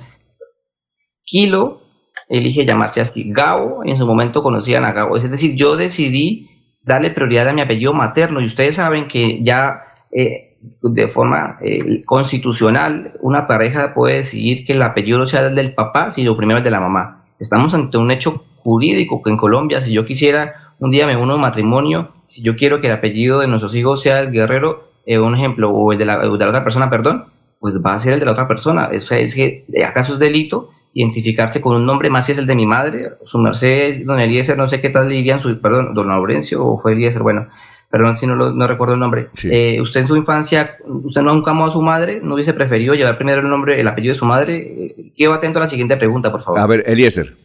Kilo 1.26 1.82
elige 2.30 2.66
llamarse 2.66 3.02
así. 3.02 3.26
Gao, 3.34 3.82
en 3.84 3.98
su 3.98 4.08
momento 4.08 4.42
conocían 4.42 4.86
a 4.86 4.94
Gao. 4.94 5.18
Es 5.18 5.30
decir, 5.30 5.56
yo 5.56 5.76
decidí 5.76 6.50
darle 6.82 7.12
prioridad 7.12 7.50
a 7.50 7.54
mi 7.54 7.62
apellido 7.62 7.94
materno 7.94 8.40
y 8.40 8.46
ustedes 8.46 8.76
saben 8.76 9.10
que 9.10 9.44
ya 9.44 9.82
eh, 10.10 10.53
de 10.82 11.08
forma 11.08 11.58
eh, 11.62 12.04
constitucional 12.06 13.14
una 13.22 13.48
pareja 13.48 13.94
puede 13.94 14.18
decidir 14.18 14.66
que 14.66 14.74
el 14.74 14.82
apellido 14.82 15.26
sea 15.26 15.48
el 15.48 15.56
del 15.56 15.74
papá, 15.74 16.12
sino 16.12 16.38
primero 16.38 16.60
el 16.60 16.64
de 16.64 16.72
la 16.72 16.80
mamá. 16.80 17.26
Estamos 17.40 17.74
ante 17.74 17.98
un 17.98 18.12
hecho 18.12 18.46
jurídico 18.58 19.22
que 19.22 19.30
en 19.30 19.38
Colombia, 19.38 19.82
si 19.82 19.94
yo 19.94 20.06
quisiera, 20.06 20.74
un 20.80 20.92
día 20.92 21.06
me 21.06 21.18
uno 21.18 21.34
a 21.34 21.38
matrimonio, 21.38 22.14
si 22.26 22.42
yo 22.42 22.56
quiero 22.56 22.80
que 22.80 22.88
el 22.88 22.94
apellido 22.94 23.40
de 23.40 23.48
nuestros 23.48 23.76
hijos 23.76 24.02
sea 24.02 24.22
el 24.22 24.32
guerrero, 24.32 24.90
eh, 25.06 25.20
un 25.20 25.36
ejemplo, 25.36 25.70
o 25.70 25.92
el 25.92 25.98
de, 25.98 26.06
la, 26.06 26.20
de 26.20 26.28
otra 26.28 26.64
persona, 26.64 26.90
perdón, 26.90 27.26
pues 27.60 27.82
va 27.84 27.94
a 27.94 28.00
ser 28.00 28.14
el 28.14 28.20
de 28.20 28.26
la 28.26 28.32
otra 28.32 28.48
persona. 28.48 28.90
O 28.96 29.00
sea, 29.00 29.20
es 29.20 29.36
que 29.36 29.66
acaso 29.86 30.14
es 30.14 30.20
delito 30.20 30.70
identificarse 30.94 31.60
con 31.60 31.76
un 31.76 31.86
nombre 31.86 32.10
más 32.10 32.26
si 32.26 32.34
es 32.34 32.38
el 32.38 32.46
de 32.46 32.56
mi 32.56 32.66
madre, 32.66 33.14
su 33.26 33.40
merced, 33.40 34.06
don 34.06 34.20
Eliezer, 34.20 34.58
no 34.58 34.68
sé 34.68 34.80
qué 34.80 34.90
tal 34.90 35.10
dirían 35.10 35.40
su, 35.40 35.60
perdón, 35.60 35.94
don 35.96 36.08
Laurencio 36.08 36.64
o 36.64 36.78
fue 36.78 36.94
Eliezer, 36.94 37.24
bueno, 37.24 37.48
perdón 37.94 38.16
si 38.16 38.26
no, 38.26 38.36
no 38.36 38.68
recuerdo 38.68 38.96
el 38.96 39.00
nombre. 39.00 39.30
Eh, 39.44 39.80
usted 39.80 40.00
en 40.00 40.08
su 40.08 40.18
infancia, 40.18 40.78
usted 40.84 41.22
nunca 41.22 41.52
amó 41.52 41.68
a 41.68 41.70
su 41.70 41.80
madre, 41.80 42.20
no 42.24 42.34
hubiese 42.34 42.56
preferido 42.56 42.96
llevar 42.96 43.18
primero 43.18 43.42
el 43.42 43.48
nombre, 43.48 43.80
el 43.80 43.88
apellido 43.88 44.14
de 44.14 44.18
su 44.18 44.26
madre. 44.26 44.56
Eh, 44.58 45.14
quedo 45.16 45.34
atento 45.34 45.60
a 45.60 45.62
la 45.62 45.68
siguiente 45.68 45.96
pregunta, 45.96 46.32
por 46.32 46.42
favor. 46.42 46.60
A 46.60 46.66
ver, 46.66 46.84
Eliezer. 46.88 47.38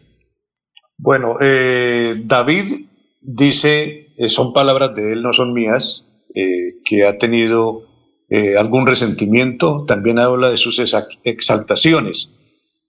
Bueno, 0.97 1.35
eh, 1.43 2.15
David 2.25 2.87
dice, 3.21 4.15
son 4.29 4.55
palabras 4.55 4.95
de 4.95 5.13
él, 5.13 5.23
no 5.23 5.35
son 5.35 5.53
mías, 5.53 6.07
que 6.33 7.05
ha 7.05 7.19
tenido 7.19 7.83
algún 8.59 8.87
resentimiento, 8.87 9.85
también 9.87 10.19
habla 10.19 10.49
de 10.49 10.57
sus 10.57 10.81
exaltaciones. 11.25 12.31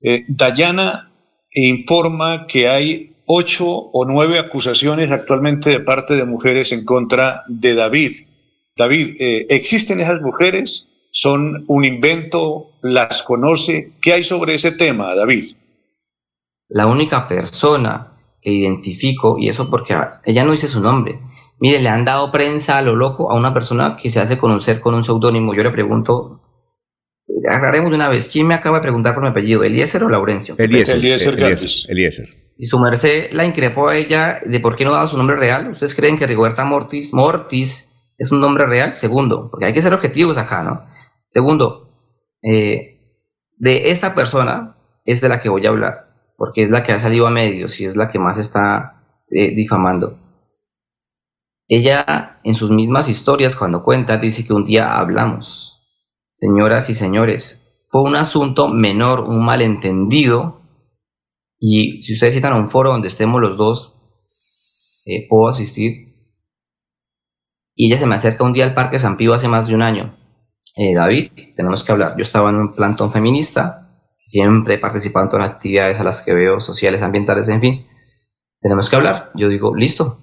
Eh, 0.02 0.23
Dayana 0.30 1.09
informa 1.54 2.46
que 2.48 2.70
hay 2.70 3.16
ocho 3.28 3.68
o 3.68 4.06
nueve 4.06 4.40
acusaciones 4.40 5.12
actualmente 5.12 5.70
de 5.70 5.80
parte 5.80 6.16
de 6.16 6.26
mujeres 6.26 6.72
en 6.72 6.86
contra 6.86 7.44
de 7.48 7.76
David. 7.76 8.12
David, 8.76 9.16
eh, 9.20 9.46
¿existen 9.50 10.00
esas 10.00 10.22
mujeres? 10.22 10.88
¿Son 11.12 11.64
un 11.68 11.86
invento? 11.86 12.72
¿Las 12.82 13.24
conoce? 13.24 13.94
¿Qué 14.02 14.14
hay 14.14 14.24
sobre 14.24 14.56
ese 14.56 14.72
tema, 14.72 15.14
David? 15.16 15.44
La 16.70 16.88
única 16.88 17.28
persona 17.28 18.14
que 18.42 18.52
identifico, 18.52 19.38
y 19.38 19.50
eso 19.50 19.70
porque 19.70 19.98
ella 20.26 20.44
no 20.44 20.52
dice 20.52 20.68
su 20.68 20.82
nombre, 20.82 21.20
mire, 21.60 21.82
le 21.82 21.90
han 21.90 22.06
dado 22.06 22.32
prensa 22.32 22.78
a 22.78 22.82
lo 22.82 22.96
loco 22.96 23.32
a 23.32 23.38
una 23.38 23.54
persona 23.54 23.98
que 24.02 24.10
se 24.10 24.20
hace 24.20 24.38
conocer 24.38 24.80
con 24.80 24.94
un 24.94 25.04
seudónimo. 25.04 25.54
Yo 25.54 25.64
le 25.64 25.72
pregunto, 25.72 26.40
Agarremos 27.48 27.90
de 27.90 27.96
una 27.96 28.10
vez. 28.10 28.28
¿Quién 28.28 28.48
me 28.48 28.56
acaba 28.56 28.78
de 28.78 28.84
preguntar 28.84 29.14
por 29.14 29.24
mi 29.24 29.30
apellido? 29.30 29.64
¿Eliezer 29.64 30.04
o 30.04 30.10
Laurencio? 30.10 30.56
Eliezer. 30.58 30.98
Eliezer, 30.98 32.30
Y 32.58 32.66
su 32.66 32.80
merced 32.80 33.32
la 33.32 33.46
increpó 33.46 33.88
a 33.88 33.96
ella 33.96 34.40
de 34.46 34.60
por 34.60 34.76
qué 34.76 34.86
no 34.86 34.92
daba 34.92 35.08
su 35.08 35.18
nombre 35.18 35.36
real. 35.36 35.70
¿Ustedes 35.70 35.96
creen 35.96 36.18
que 36.18 36.28
Rigoberta 36.28 36.66
Mortis, 36.66 37.14
Mortis 37.14 37.92
es 38.18 38.32
un 38.32 38.42
nombre 38.42 38.66
real? 38.66 38.94
Segundo, 38.94 39.50
porque 39.50 39.68
hay 39.68 39.74
que 39.74 39.82
ser 39.82 39.94
objetivos 39.94 40.38
acá, 40.38 40.64
¿no? 40.64 40.86
Segundo, 41.30 41.90
eh, 42.42 43.00
de 43.58 43.92
esta 43.92 44.16
persona 44.16 44.76
es 45.06 45.22
de 45.22 45.30
la 45.30 45.40
que 45.40 45.50
voy 45.50 45.66
a 45.66 45.70
hablar, 45.70 46.10
porque 46.38 46.64
es 46.64 46.70
la 46.70 46.84
que 46.84 46.92
ha 46.92 47.00
salido 47.00 47.28
a 47.28 47.32
medios 47.32 47.80
y 47.80 47.86
es 47.86 47.96
la 47.96 48.10
que 48.10 48.20
más 48.20 48.38
está 48.38 49.04
eh, 49.30 49.54
difamando. 49.56 50.18
Ella, 51.68 52.40
en 52.44 52.56
sus 52.56 52.72
mismas 52.72 53.10
historias, 53.10 53.56
cuando 53.56 53.84
cuenta, 53.84 54.18
dice 54.18 54.46
que 54.46 54.54
un 54.54 54.66
día 54.66 54.98
hablamos 54.98 55.79
señoras 56.40 56.90
y 56.90 56.95
señores, 56.95 57.68
fue 57.88 58.03
un 58.03 58.16
asunto 58.16 58.70
menor, 58.70 59.22
un 59.22 59.44
malentendido, 59.44 60.61
y 61.60 62.02
si 62.03 62.14
ustedes 62.14 62.36
citan 62.36 62.53
un 62.53 62.70
foro 62.70 62.91
donde 62.91 63.07
estemos 63.07 63.41
los 63.41 63.57
dos, 63.57 63.95
eh, 65.06 65.28
puedo 65.28 65.49
asistir. 65.49 66.16
Y 67.76 67.88
ella 67.88 67.98
se 67.98 68.06
me 68.06 68.16
acerca 68.16 68.44
un 68.44 68.53
día 68.53 68.66
al 68.66 68.74
Parque 68.74 68.99
San 68.99 69.18
Pío 69.18 69.34
hace 69.34 69.48
más 69.48 69.68
de 69.68 69.76
un 69.76 69.82
año. 69.82 70.18
Eh, 70.76 70.94
David, 70.94 71.32
tenemos 71.56 71.84
que 71.84 71.91
hablar. 71.91 72.16
Yo 72.16 72.22
estaba 72.22 72.49
en 72.49 72.57
un 72.57 72.72
plantón 72.72 73.11
feminista, 73.11 73.90
siempre 74.26 74.76
he 74.76 74.80
participado 74.80 75.26
en 75.26 75.30
todas 75.30 75.48
las 75.48 75.56
actividades 75.56 75.99
a 75.99 76.03
las 76.03 76.22
que 76.22 76.34
veo, 76.34 76.61
sociales, 76.61 77.02
ambientales, 77.02 77.49
en 77.49 77.60
fin. 77.60 77.88
Tenemos 78.61 78.90
que 78.90 78.95
hablar. 78.95 79.32
Yo 79.36 79.49
digo, 79.49 79.76
listo. 79.76 80.20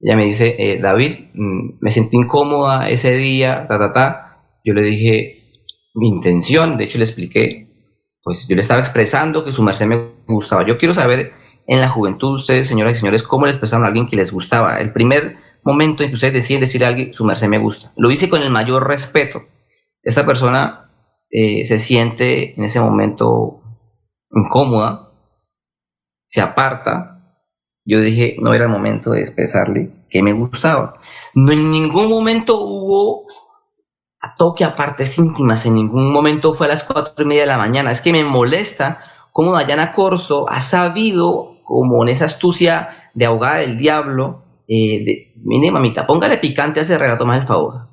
Ella 0.00 0.16
me 0.16 0.24
dice, 0.24 0.54
eh, 0.58 0.80
David, 0.80 1.30
mm, 1.34 1.78
me 1.80 1.90
sentí 1.90 2.16
incómoda 2.16 2.88
ese 2.88 3.14
día, 3.14 3.66
ta, 3.68 3.78
ta, 3.78 3.92
ta 3.92 4.23
yo 4.64 4.74
le 4.74 4.82
dije 4.82 5.44
mi 5.94 6.08
intención, 6.08 6.76
de 6.76 6.84
hecho 6.84 6.98
le 6.98 7.04
expliqué, 7.04 7.68
pues 8.22 8.48
yo 8.48 8.56
le 8.56 8.62
estaba 8.62 8.80
expresando 8.80 9.44
que 9.44 9.52
su 9.52 9.62
merced 9.62 9.86
me 9.86 10.12
gustaba. 10.26 10.66
Yo 10.66 10.78
quiero 10.78 10.94
saber 10.94 11.32
en 11.66 11.80
la 11.80 11.88
juventud 11.88 12.34
ustedes, 12.34 12.66
señoras 12.66 12.96
y 12.96 13.00
señores, 13.00 13.22
cómo 13.22 13.46
le 13.46 13.52
expresaron 13.52 13.84
a 13.84 13.88
alguien 13.88 14.08
que 14.08 14.16
les 14.16 14.32
gustaba. 14.32 14.80
El 14.80 14.92
primer 14.92 15.36
momento 15.62 16.02
en 16.02 16.10
que 16.10 16.14
ustedes 16.14 16.32
deciden 16.32 16.62
decir 16.62 16.84
a 16.84 16.88
alguien, 16.88 17.12
su 17.12 17.24
merced 17.24 17.48
me 17.48 17.58
gusta. 17.58 17.92
Lo 17.96 18.10
hice 18.10 18.28
con 18.28 18.42
el 18.42 18.50
mayor 18.50 18.88
respeto. 18.88 19.42
Esta 20.02 20.26
persona 20.26 20.90
eh, 21.30 21.64
se 21.64 21.78
siente 21.78 22.58
en 22.58 22.64
ese 22.64 22.80
momento 22.80 23.62
incómoda, 24.30 25.12
se 26.28 26.40
aparta. 26.40 27.10
Yo 27.86 28.00
dije, 28.00 28.36
no 28.40 28.54
era 28.54 28.64
el 28.64 28.70
momento 28.70 29.10
de 29.10 29.20
expresarle 29.20 29.90
que 30.08 30.22
me 30.22 30.32
gustaba. 30.32 31.00
No 31.34 31.52
en 31.52 31.70
ningún 31.70 32.08
momento 32.08 32.58
hubo 32.58 33.26
toque 34.36 34.64
a 34.64 34.74
partes 34.74 35.18
íntimas. 35.18 35.66
En 35.66 35.74
ningún 35.74 36.10
momento 36.10 36.54
fue 36.54 36.66
a 36.66 36.70
las 36.70 36.84
cuatro 36.84 37.24
y 37.24 37.28
media 37.28 37.42
de 37.42 37.48
la 37.48 37.58
mañana. 37.58 37.90
Es 37.90 38.00
que 38.00 38.12
me 38.12 38.24
molesta 38.24 39.00
cómo 39.32 39.52
Dayana 39.52 39.92
Corso 39.92 40.46
ha 40.48 40.60
sabido, 40.60 41.56
como 41.62 42.02
en 42.02 42.10
esa 42.10 42.26
astucia 42.26 42.90
de 43.14 43.26
ahogada 43.26 43.56
del 43.56 43.76
diablo, 43.76 44.42
eh, 44.68 45.04
de, 45.04 45.32
mire 45.44 45.70
mamita, 45.70 46.06
póngale 46.06 46.38
picante 46.38 46.80
a 46.80 46.82
ese 46.82 46.98
relato 46.98 47.26
más 47.26 47.40
el 47.40 47.46
favor. 47.46 47.88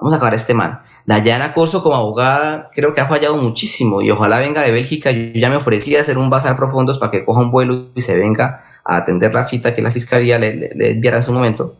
Vamos 0.00 0.12
a 0.12 0.16
acabar 0.16 0.34
este 0.34 0.54
mal. 0.54 0.82
Dayana 1.06 1.52
Corso 1.52 1.82
como 1.82 1.96
abogada 1.96 2.70
creo 2.74 2.94
que 2.94 3.00
ha 3.00 3.08
fallado 3.08 3.36
muchísimo 3.36 4.00
y 4.02 4.10
ojalá 4.10 4.38
venga 4.38 4.62
de 4.62 4.70
Bélgica. 4.70 5.10
Yo 5.10 5.32
ya 5.34 5.50
me 5.50 5.56
ofrecí 5.56 5.96
a 5.96 6.00
hacer 6.00 6.18
un 6.18 6.30
bazar 6.30 6.56
profundos 6.56 6.98
para 6.98 7.10
que 7.10 7.24
coja 7.24 7.40
un 7.40 7.50
vuelo 7.50 7.90
y 7.94 8.02
se 8.02 8.16
venga 8.16 8.64
a 8.84 8.96
atender 8.96 9.32
la 9.34 9.42
cita 9.42 9.74
que 9.74 9.82
la 9.82 9.92
fiscalía 9.92 10.38
le, 10.38 10.70
le 10.74 10.90
enviara 10.92 11.18
en 11.18 11.22
su 11.22 11.32
momento 11.32 11.76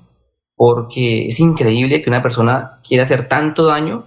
porque 0.62 1.26
es 1.28 1.40
increíble 1.40 2.02
que 2.02 2.10
una 2.10 2.22
persona 2.22 2.82
quiera 2.86 3.04
hacer 3.04 3.28
tanto 3.28 3.64
daño. 3.64 4.04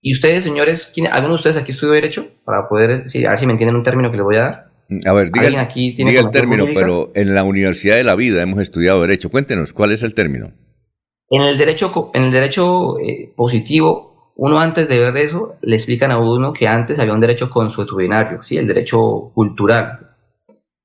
Y 0.00 0.12
ustedes, 0.12 0.42
señores, 0.42 0.92
¿alguno 1.12 1.34
de 1.34 1.36
ustedes 1.36 1.56
aquí 1.56 1.70
estudió 1.70 1.92
Derecho? 1.92 2.26
Para 2.44 2.68
poder, 2.68 2.90
a 2.90 3.30
ver 3.30 3.38
si 3.38 3.46
me 3.46 3.52
entienden 3.52 3.76
un 3.76 3.84
término 3.84 4.10
que 4.10 4.16
les 4.16 4.24
voy 4.24 4.34
a 4.34 4.40
dar. 4.40 4.72
Mm, 4.88 5.06
a 5.06 5.12
ver, 5.12 5.30
diga, 5.30 5.60
aquí 5.60 5.92
diga 5.92 6.20
el 6.20 6.32
término, 6.32 6.66
pero 6.74 7.12
en 7.14 7.36
la 7.36 7.44
Universidad 7.44 7.94
de 7.94 8.02
la 8.02 8.16
Vida 8.16 8.42
hemos 8.42 8.60
estudiado 8.60 9.00
Derecho. 9.00 9.30
Cuéntenos, 9.30 9.72
¿cuál 9.72 9.92
es 9.92 10.02
el 10.02 10.12
término? 10.12 10.48
En 11.30 11.42
el 11.42 11.56
derecho, 11.56 12.10
en 12.14 12.24
el 12.24 12.32
derecho 12.32 12.98
eh, 12.98 13.32
positivo, 13.36 14.32
uno 14.34 14.58
antes 14.58 14.88
de 14.88 14.98
ver 14.98 15.16
eso, 15.18 15.54
le 15.62 15.76
explican 15.76 16.10
a 16.10 16.18
uno 16.18 16.52
que 16.52 16.66
antes 16.66 16.98
había 16.98 17.14
un 17.14 17.20
derecho 17.20 17.48
consuetudinario, 17.48 18.42
¿sí? 18.42 18.56
el 18.56 18.66
derecho 18.66 19.30
cultural, 19.32 20.16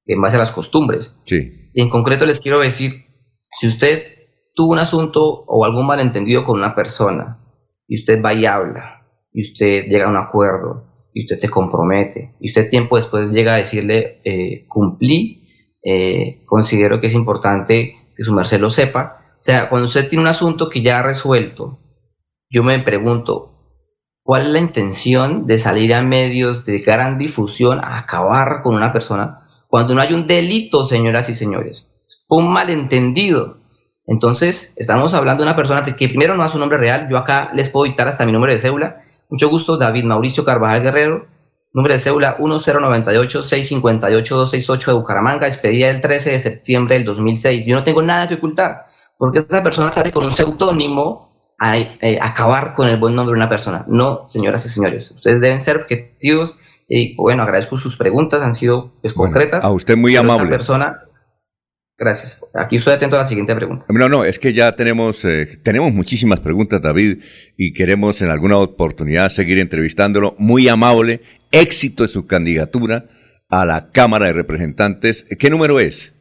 en 0.06 0.22
base 0.22 0.36
a 0.36 0.40
las 0.40 0.52
costumbres. 0.52 1.18
Sí. 1.26 1.72
Y 1.74 1.82
en 1.82 1.90
concreto 1.90 2.28
les 2.28 2.40
quiero 2.40 2.60
decir, 2.60 3.08
si 3.60 3.66
usted 3.66 4.17
tuvo 4.58 4.74
un 4.74 4.80
asunto 4.80 5.24
o 5.24 5.64
algún 5.64 5.86
malentendido 5.86 6.44
con 6.44 6.58
una 6.58 6.74
persona 6.74 7.38
y 7.88 7.96
usted 7.96 8.20
va 8.26 8.34
y 8.34 8.48
habla 8.48 9.06
y 9.32 9.42
usted 9.42 9.84
llega 9.84 10.08
a 10.08 10.10
un 10.10 10.18
acuerdo 10.18 11.10
y 11.14 11.26
usted 11.26 11.38
se 11.38 11.50
compromete 11.50 12.36
y 12.40 12.48
usted 12.48 12.68
tiempo 12.68 12.96
después 12.96 13.32
llega 13.32 13.54
a 13.54 13.58
decirle 13.58 14.20
eh, 14.26 14.66
cumplí, 14.68 15.48
eh, 15.84 16.44
considero 16.46 17.00
que 17.00 17.06
es 17.06 17.14
importante 17.14 17.94
que 18.16 18.24
su 18.24 18.34
merced 18.34 18.60
lo 18.60 18.72
sepa. 18.72 19.36
O 19.40 19.44
sea, 19.44 19.70
cuando 19.70 19.86
usted 19.86 20.08
tiene 20.08 20.24
un 20.24 20.28
asunto 20.28 20.70
que 20.70 20.82
ya 20.82 21.00
ha 21.00 21.04
resuelto, 21.04 21.80
yo 22.50 22.64
me 22.64 22.80
pregunto, 22.80 23.84
¿cuál 24.24 24.48
es 24.48 24.54
la 24.54 24.60
intención 24.60 25.46
de 25.46 25.60
salir 25.60 25.94
a 25.94 26.02
medios 26.02 26.66
de 26.66 26.80
gran 26.80 27.20
difusión 27.20 27.80
a 27.80 28.00
acabar 28.00 28.64
con 28.64 28.74
una 28.74 28.92
persona 28.92 29.48
cuando 29.68 29.94
no 29.94 30.02
hay 30.02 30.14
un 30.14 30.26
delito, 30.26 30.84
señoras 30.84 31.30
y 31.30 31.36
señores? 31.36 31.94
Fue 32.28 32.40
un 32.40 32.52
malentendido 32.52 33.67
entonces, 34.08 34.74
estamos 34.78 35.14
hablando 35.14 35.44
de 35.44 35.50
una 35.50 35.58
persona 35.58 35.84
que 35.84 36.08
primero 36.08 36.36
no 36.36 36.42
da 36.42 36.50
su 36.50 36.58
nombre 36.58 36.78
real. 36.78 37.08
Yo 37.10 37.18
acá 37.18 37.50
les 37.54 37.70
puedo 37.70 37.84
dictar 37.84 38.08
hasta 38.08 38.26
mi 38.26 38.32
número 38.32 38.54
de 38.54 38.58
cédula. 38.58 39.02
Mucho 39.30 39.50
gusto, 39.50 39.76
David 39.78 40.06
Mauricio 40.06 40.46
Carvajal 40.46 40.82
Guerrero. 40.82 41.28
número 41.74 41.94
de 41.94 42.00
cédula 42.00 42.38
1098-658-268 42.38 44.86
de 44.86 44.94
Bucaramanga, 44.94 45.46
expedida 45.46 45.90
el 45.90 46.00
13 46.00 46.32
de 46.32 46.40
septiembre 46.40 46.96
del 46.96 47.04
2006. 47.04 47.66
Yo 47.66 47.76
no 47.76 47.84
tengo 47.84 48.02
nada 48.02 48.30
que 48.30 48.36
ocultar, 48.36 48.86
porque 49.18 49.40
esta 49.40 49.62
persona 49.62 49.92
sale 49.92 50.14
con 50.14 50.24
un 50.24 50.32
seudónimo 50.32 51.28
a 51.60 51.78
eh, 51.78 52.18
acabar 52.22 52.76
con 52.76 52.88
el 52.88 52.98
buen 52.98 53.14
nombre 53.14 53.34
de 53.34 53.38
una 53.38 53.50
persona. 53.50 53.84
No, 53.88 54.30
señoras 54.30 54.66
y 54.66 54.70
señores, 54.70 55.12
ustedes 55.12 55.42
deben 55.42 55.60
ser 55.60 55.76
objetivos 55.78 56.58
y 56.88 57.14
bueno, 57.18 57.44
agradezco 57.44 57.76
sus 57.76 57.98
preguntas, 57.98 58.42
han 58.42 58.56
sido 58.56 58.94
pues, 59.02 59.14
concretas. 59.14 59.66
A 59.66 59.72
usted 59.72 59.98
muy 59.98 60.16
amable. 60.16 60.50
persona, 60.50 61.02
Gracias. 61.98 62.46
Aquí 62.54 62.76
estoy 62.76 62.94
atento 62.94 63.16
a 63.16 63.20
la 63.20 63.26
siguiente 63.26 63.56
pregunta. 63.56 63.86
No, 63.90 64.08
no, 64.08 64.24
es 64.24 64.38
que 64.38 64.54
ya 64.54 64.76
tenemos, 64.76 65.26
eh, 65.26 65.60
tenemos 65.64 65.92
muchísimas 65.92 66.40
preguntas, 66.40 66.80
David, 66.80 67.24
y 67.58 67.74
queremos 67.74 68.22
en 68.22 68.30
alguna 68.30 68.58
oportunidad 68.58 69.30
seguir 69.30 69.58
entrevistándolo. 69.58 70.36
Muy 70.38 70.68
amable, 70.68 71.22
éxito 71.52 72.04
en 72.04 72.10
su 72.10 72.28
candidatura 72.28 73.06
a 73.50 73.66
la 73.66 73.92
Cámara 73.92 74.28
de 74.28 74.34
Representantes. 74.34 75.26
¿Qué 75.40 75.50
número 75.50 75.80
es? 75.80 76.14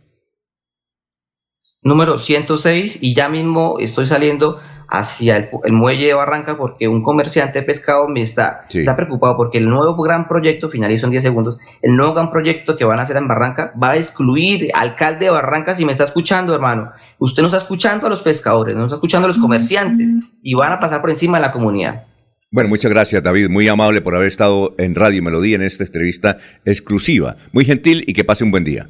Número 1.82 2.18
106 2.18 2.98
y 3.02 3.14
ya 3.14 3.28
mismo 3.28 3.76
estoy 3.78 4.06
saliendo 4.06 4.58
hacia 4.88 5.36
el, 5.36 5.72
muelle 5.72 6.06
de 6.06 6.14
Barranca 6.14 6.56
porque 6.56 6.88
un 6.88 7.02
comerciante 7.02 7.60
de 7.60 7.66
pescado 7.66 8.08
me 8.08 8.20
está, 8.20 8.66
está 8.72 8.94
preocupado 8.94 9.36
porque 9.36 9.58
el 9.58 9.68
nuevo 9.68 10.00
gran 10.02 10.28
proyecto, 10.28 10.68
finalizo 10.68 11.06
en 11.06 11.10
10 11.12 11.22
segundos, 11.22 11.58
el 11.82 11.96
nuevo 11.96 12.14
gran 12.14 12.30
proyecto 12.30 12.76
que 12.76 12.84
van 12.84 12.98
a 12.98 13.02
hacer 13.02 13.16
en 13.16 13.28
Barranca 13.28 13.72
va 13.80 13.92
a 13.92 13.96
excluir 13.96 14.70
alcalde 14.74 15.26
de 15.26 15.30
Barranca 15.30 15.74
si 15.74 15.84
me 15.84 15.92
está 15.92 16.04
escuchando, 16.04 16.54
hermano. 16.54 16.92
Usted 17.18 17.42
no 17.42 17.48
está 17.48 17.58
escuchando 17.58 18.06
a 18.06 18.10
los 18.10 18.22
pescadores, 18.22 18.76
no 18.76 18.84
está 18.84 18.96
escuchando 18.96 19.26
a 19.26 19.28
los 19.28 19.38
comerciantes 19.38 20.12
y 20.42 20.54
van 20.54 20.72
a 20.72 20.78
pasar 20.78 21.00
por 21.00 21.10
encima 21.10 21.38
de 21.38 21.46
la 21.46 21.52
comunidad. 21.52 22.06
Bueno, 22.50 22.68
muchas 22.68 22.92
gracias 22.92 23.22
David, 23.22 23.48
muy 23.48 23.68
amable 23.68 24.00
por 24.00 24.14
haber 24.14 24.28
estado 24.28 24.74
en 24.78 24.94
Radio 24.94 25.22
Melodía 25.22 25.56
en 25.56 25.62
esta 25.62 25.84
entrevista 25.84 26.38
exclusiva. 26.64 27.36
Muy 27.52 27.64
gentil 27.64 28.04
y 28.06 28.12
que 28.12 28.24
pase 28.24 28.44
un 28.44 28.50
buen 28.50 28.64
día. 28.64 28.88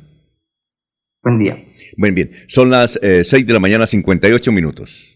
Buen 1.23 1.39
día. 1.39 1.59
Buen 1.97 2.15
bien, 2.15 2.31
son 2.47 2.71
las 2.71 2.99
6 3.03 3.33
eh, 3.33 3.45
de 3.45 3.53
la 3.53 3.59
mañana 3.59 3.87
58 3.87 4.53
minutos. 4.53 5.16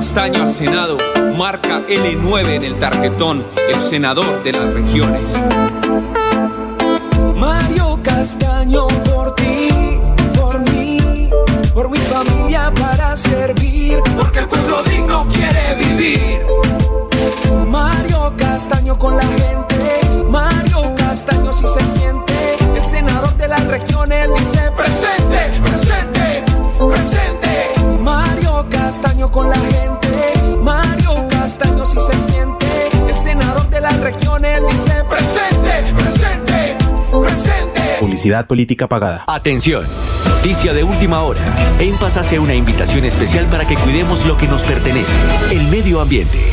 Castaño 0.00 0.44
al 0.44 0.50
Senado, 0.50 0.96
marca 1.36 1.82
L9 1.86 2.54
en 2.54 2.64
el 2.64 2.78
tarjetón, 2.78 3.44
el 3.68 3.78
senador 3.78 4.42
de 4.42 4.52
las 4.52 4.72
regiones. 4.72 5.30
Mario 7.36 8.00
Castaño 8.02 8.86
por 8.86 9.34
ti, 9.34 10.00
por 10.34 10.58
mí, 10.70 11.28
por 11.74 11.90
mi 11.90 11.98
familia 11.98 12.72
para 12.80 13.14
servir, 13.14 14.00
porque 14.16 14.38
el 14.38 14.48
pueblo 14.48 14.82
digno 14.84 15.28
quiere 15.28 15.74
vivir. 15.74 16.46
Mario 17.68 18.32
Castaño 18.38 18.98
con 18.98 19.18
la 19.18 19.22
gente, 19.22 20.00
Mario 20.30 20.94
Castaño 20.96 21.52
si 21.52 21.66
se 21.66 21.98
siente, 21.98 22.56
el 22.74 22.84
senador 22.86 23.36
de 23.36 23.48
las 23.48 23.66
regiones 23.66 24.28
dice 24.38 24.72
presente, 24.74 25.60
presente, 25.62 26.44
presente. 26.78 27.39
Mario 28.60 28.78
Castaño 28.78 29.30
con 29.32 29.48
la 29.48 29.56
gente, 29.56 30.58
Mario 30.62 31.26
Castaño 31.30 31.86
si 31.86 31.98
se 31.98 32.12
siente, 32.12 32.66
el 33.08 33.16
senador 33.16 33.70
de 33.70 33.80
las 33.80 33.98
regiones 34.00 34.60
dice 34.70 35.02
presente, 35.08 35.94
presente, 35.94 36.76
presente. 37.10 37.80
Publicidad 38.00 38.46
política 38.46 38.86
pagada. 38.86 39.24
Atención. 39.28 39.86
Noticia 40.28 40.74
de 40.74 40.84
última 40.84 41.22
hora. 41.22 41.40
En 41.78 41.96
Paz 41.96 42.18
hace 42.18 42.38
una 42.38 42.54
invitación 42.54 43.06
especial 43.06 43.46
para 43.46 43.66
que 43.66 43.76
cuidemos 43.76 44.26
lo 44.26 44.36
que 44.36 44.46
nos 44.46 44.62
pertenece, 44.62 45.16
el 45.52 45.66
medio 45.68 46.02
ambiente. 46.02 46.52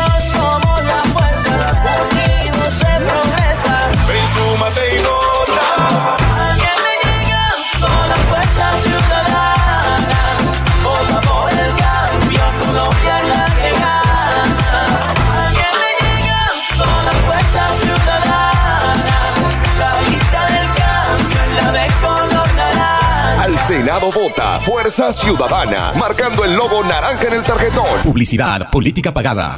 Senado 23.91 24.09
vota. 24.09 24.57
Fuerza 24.61 25.11
Ciudadana. 25.11 25.91
Marcando 25.99 26.45
el 26.45 26.53
logo 26.53 26.81
naranja 26.81 27.27
en 27.27 27.33
el 27.33 27.43
tarjetón. 27.43 28.01
Publicidad. 28.03 28.69
Política 28.69 29.13
pagada. 29.13 29.57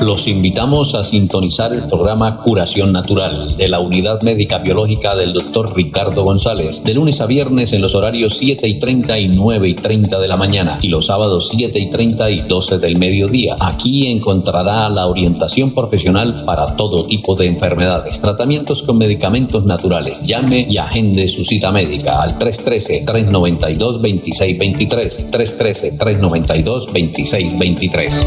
Los 0.00 0.28
invitamos 0.28 0.94
a 0.94 1.02
sintonizar 1.02 1.72
el 1.72 1.82
programa 1.86 2.40
Curación 2.40 2.92
Natural 2.92 3.56
de 3.56 3.68
la 3.68 3.80
Unidad 3.80 4.22
Médica 4.22 4.58
Biológica 4.58 5.16
del 5.16 5.32
Dr. 5.32 5.74
Ricardo 5.74 6.22
González. 6.22 6.84
De 6.84 6.94
lunes 6.94 7.20
a 7.20 7.26
viernes 7.26 7.72
en 7.72 7.82
los 7.82 7.96
horarios 7.96 8.36
7 8.38 8.68
y 8.68 8.78
30 8.78 9.18
y 9.18 9.26
9 9.26 9.68
y 9.68 9.74
30 9.74 10.20
de 10.20 10.28
la 10.28 10.36
mañana. 10.36 10.78
Y 10.80 10.86
los 10.86 11.06
sábados 11.06 11.48
7 11.50 11.76
y 11.80 11.90
30 11.90 12.30
y 12.30 12.40
12 12.42 12.78
del 12.78 12.96
mediodía. 12.96 13.56
Aquí 13.58 14.06
encontrará 14.06 14.88
la 14.88 15.08
orientación 15.08 15.74
profesional 15.74 16.44
para 16.46 16.76
todo 16.76 17.06
tipo 17.06 17.34
de 17.34 17.46
enfermedades. 17.46 18.20
Tratamientos 18.20 18.84
con 18.84 18.98
medicamentos 18.98 19.66
naturales. 19.66 20.24
Llame 20.24 20.64
y 20.70 20.76
agende 20.76 21.26
su 21.26 21.44
cita 21.44 21.72
médica 21.72 22.22
al 22.22 22.38
313 22.38 23.04
3 23.04 23.26
392 23.56 24.02
2623 24.02 25.30
313 25.30 25.98
392 25.98 26.86
2623 26.86 28.26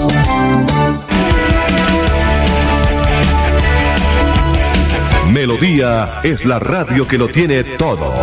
Melodía 5.32 6.20
es 6.24 6.44
la 6.44 6.60
radio 6.60 7.08
que 7.08 7.18
lo 7.18 7.30
tiene 7.30 7.64
todo. 7.64 8.14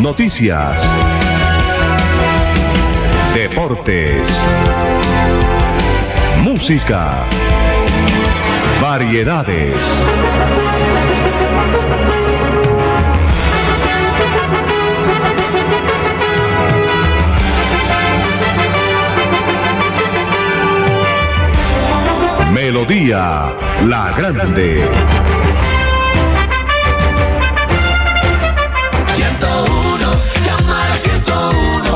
Noticias. 0.00 0.80
Deportes. 3.34 4.20
Música. 6.44 7.24
Variedades. 8.80 9.82
Melodía 22.64 23.52
La 23.84 24.14
Grande. 24.16 25.43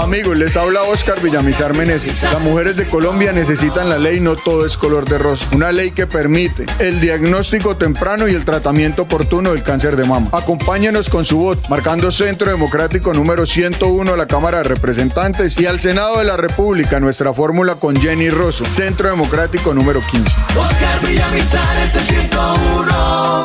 Amigos, 0.09 0.39
les 0.39 0.57
habla 0.57 0.85
Oscar 0.85 1.21
Villamizar 1.21 1.77
Meneses. 1.77 2.23
Las 2.23 2.41
mujeres 2.41 2.77
de 2.77 2.87
Colombia 2.87 3.31
necesitan 3.31 3.91
la 3.91 3.99
ley 3.99 4.21
No 4.21 4.37
Todo 4.37 4.65
es 4.65 4.79
Color 4.79 5.07
de 5.07 5.19
Rosa. 5.19 5.45
Una 5.55 5.71
ley 5.71 5.91
que 5.91 6.07
permite 6.07 6.65
el 6.79 6.99
diagnóstico 6.99 7.77
temprano 7.77 8.27
y 8.27 8.33
el 8.33 8.47
tratamiento 8.47 9.03
oportuno 9.03 9.51
del 9.51 9.63
cáncer 9.63 9.97
de 9.97 10.05
mama. 10.05 10.31
Acompáñenos 10.33 11.11
con 11.11 11.27
su 11.27 11.37
voto, 11.37 11.69
marcando 11.69 12.11
Centro 12.11 12.51
Democrático 12.51 13.13
número 13.13 13.45
101 13.45 14.15
a 14.15 14.17
la 14.17 14.27
Cámara 14.27 14.59
de 14.59 14.65
Representantes 14.65 15.61
y 15.61 15.67
al 15.67 15.79
Senado 15.79 16.21
de 16.21 16.25
la 16.25 16.39
República, 16.39 16.99
nuestra 17.01 17.35
fórmula 17.35 17.75
con 17.75 17.95
Jenny 17.95 18.31
Rosso, 18.31 18.65
Centro 18.65 19.11
Democrático 19.11 19.75
número 19.75 20.01
15. 20.01 20.25
Oscar 20.57 21.07
Villamizar 21.07 21.77
es 21.85 21.97
el 21.97 22.07
101. 22.07 22.89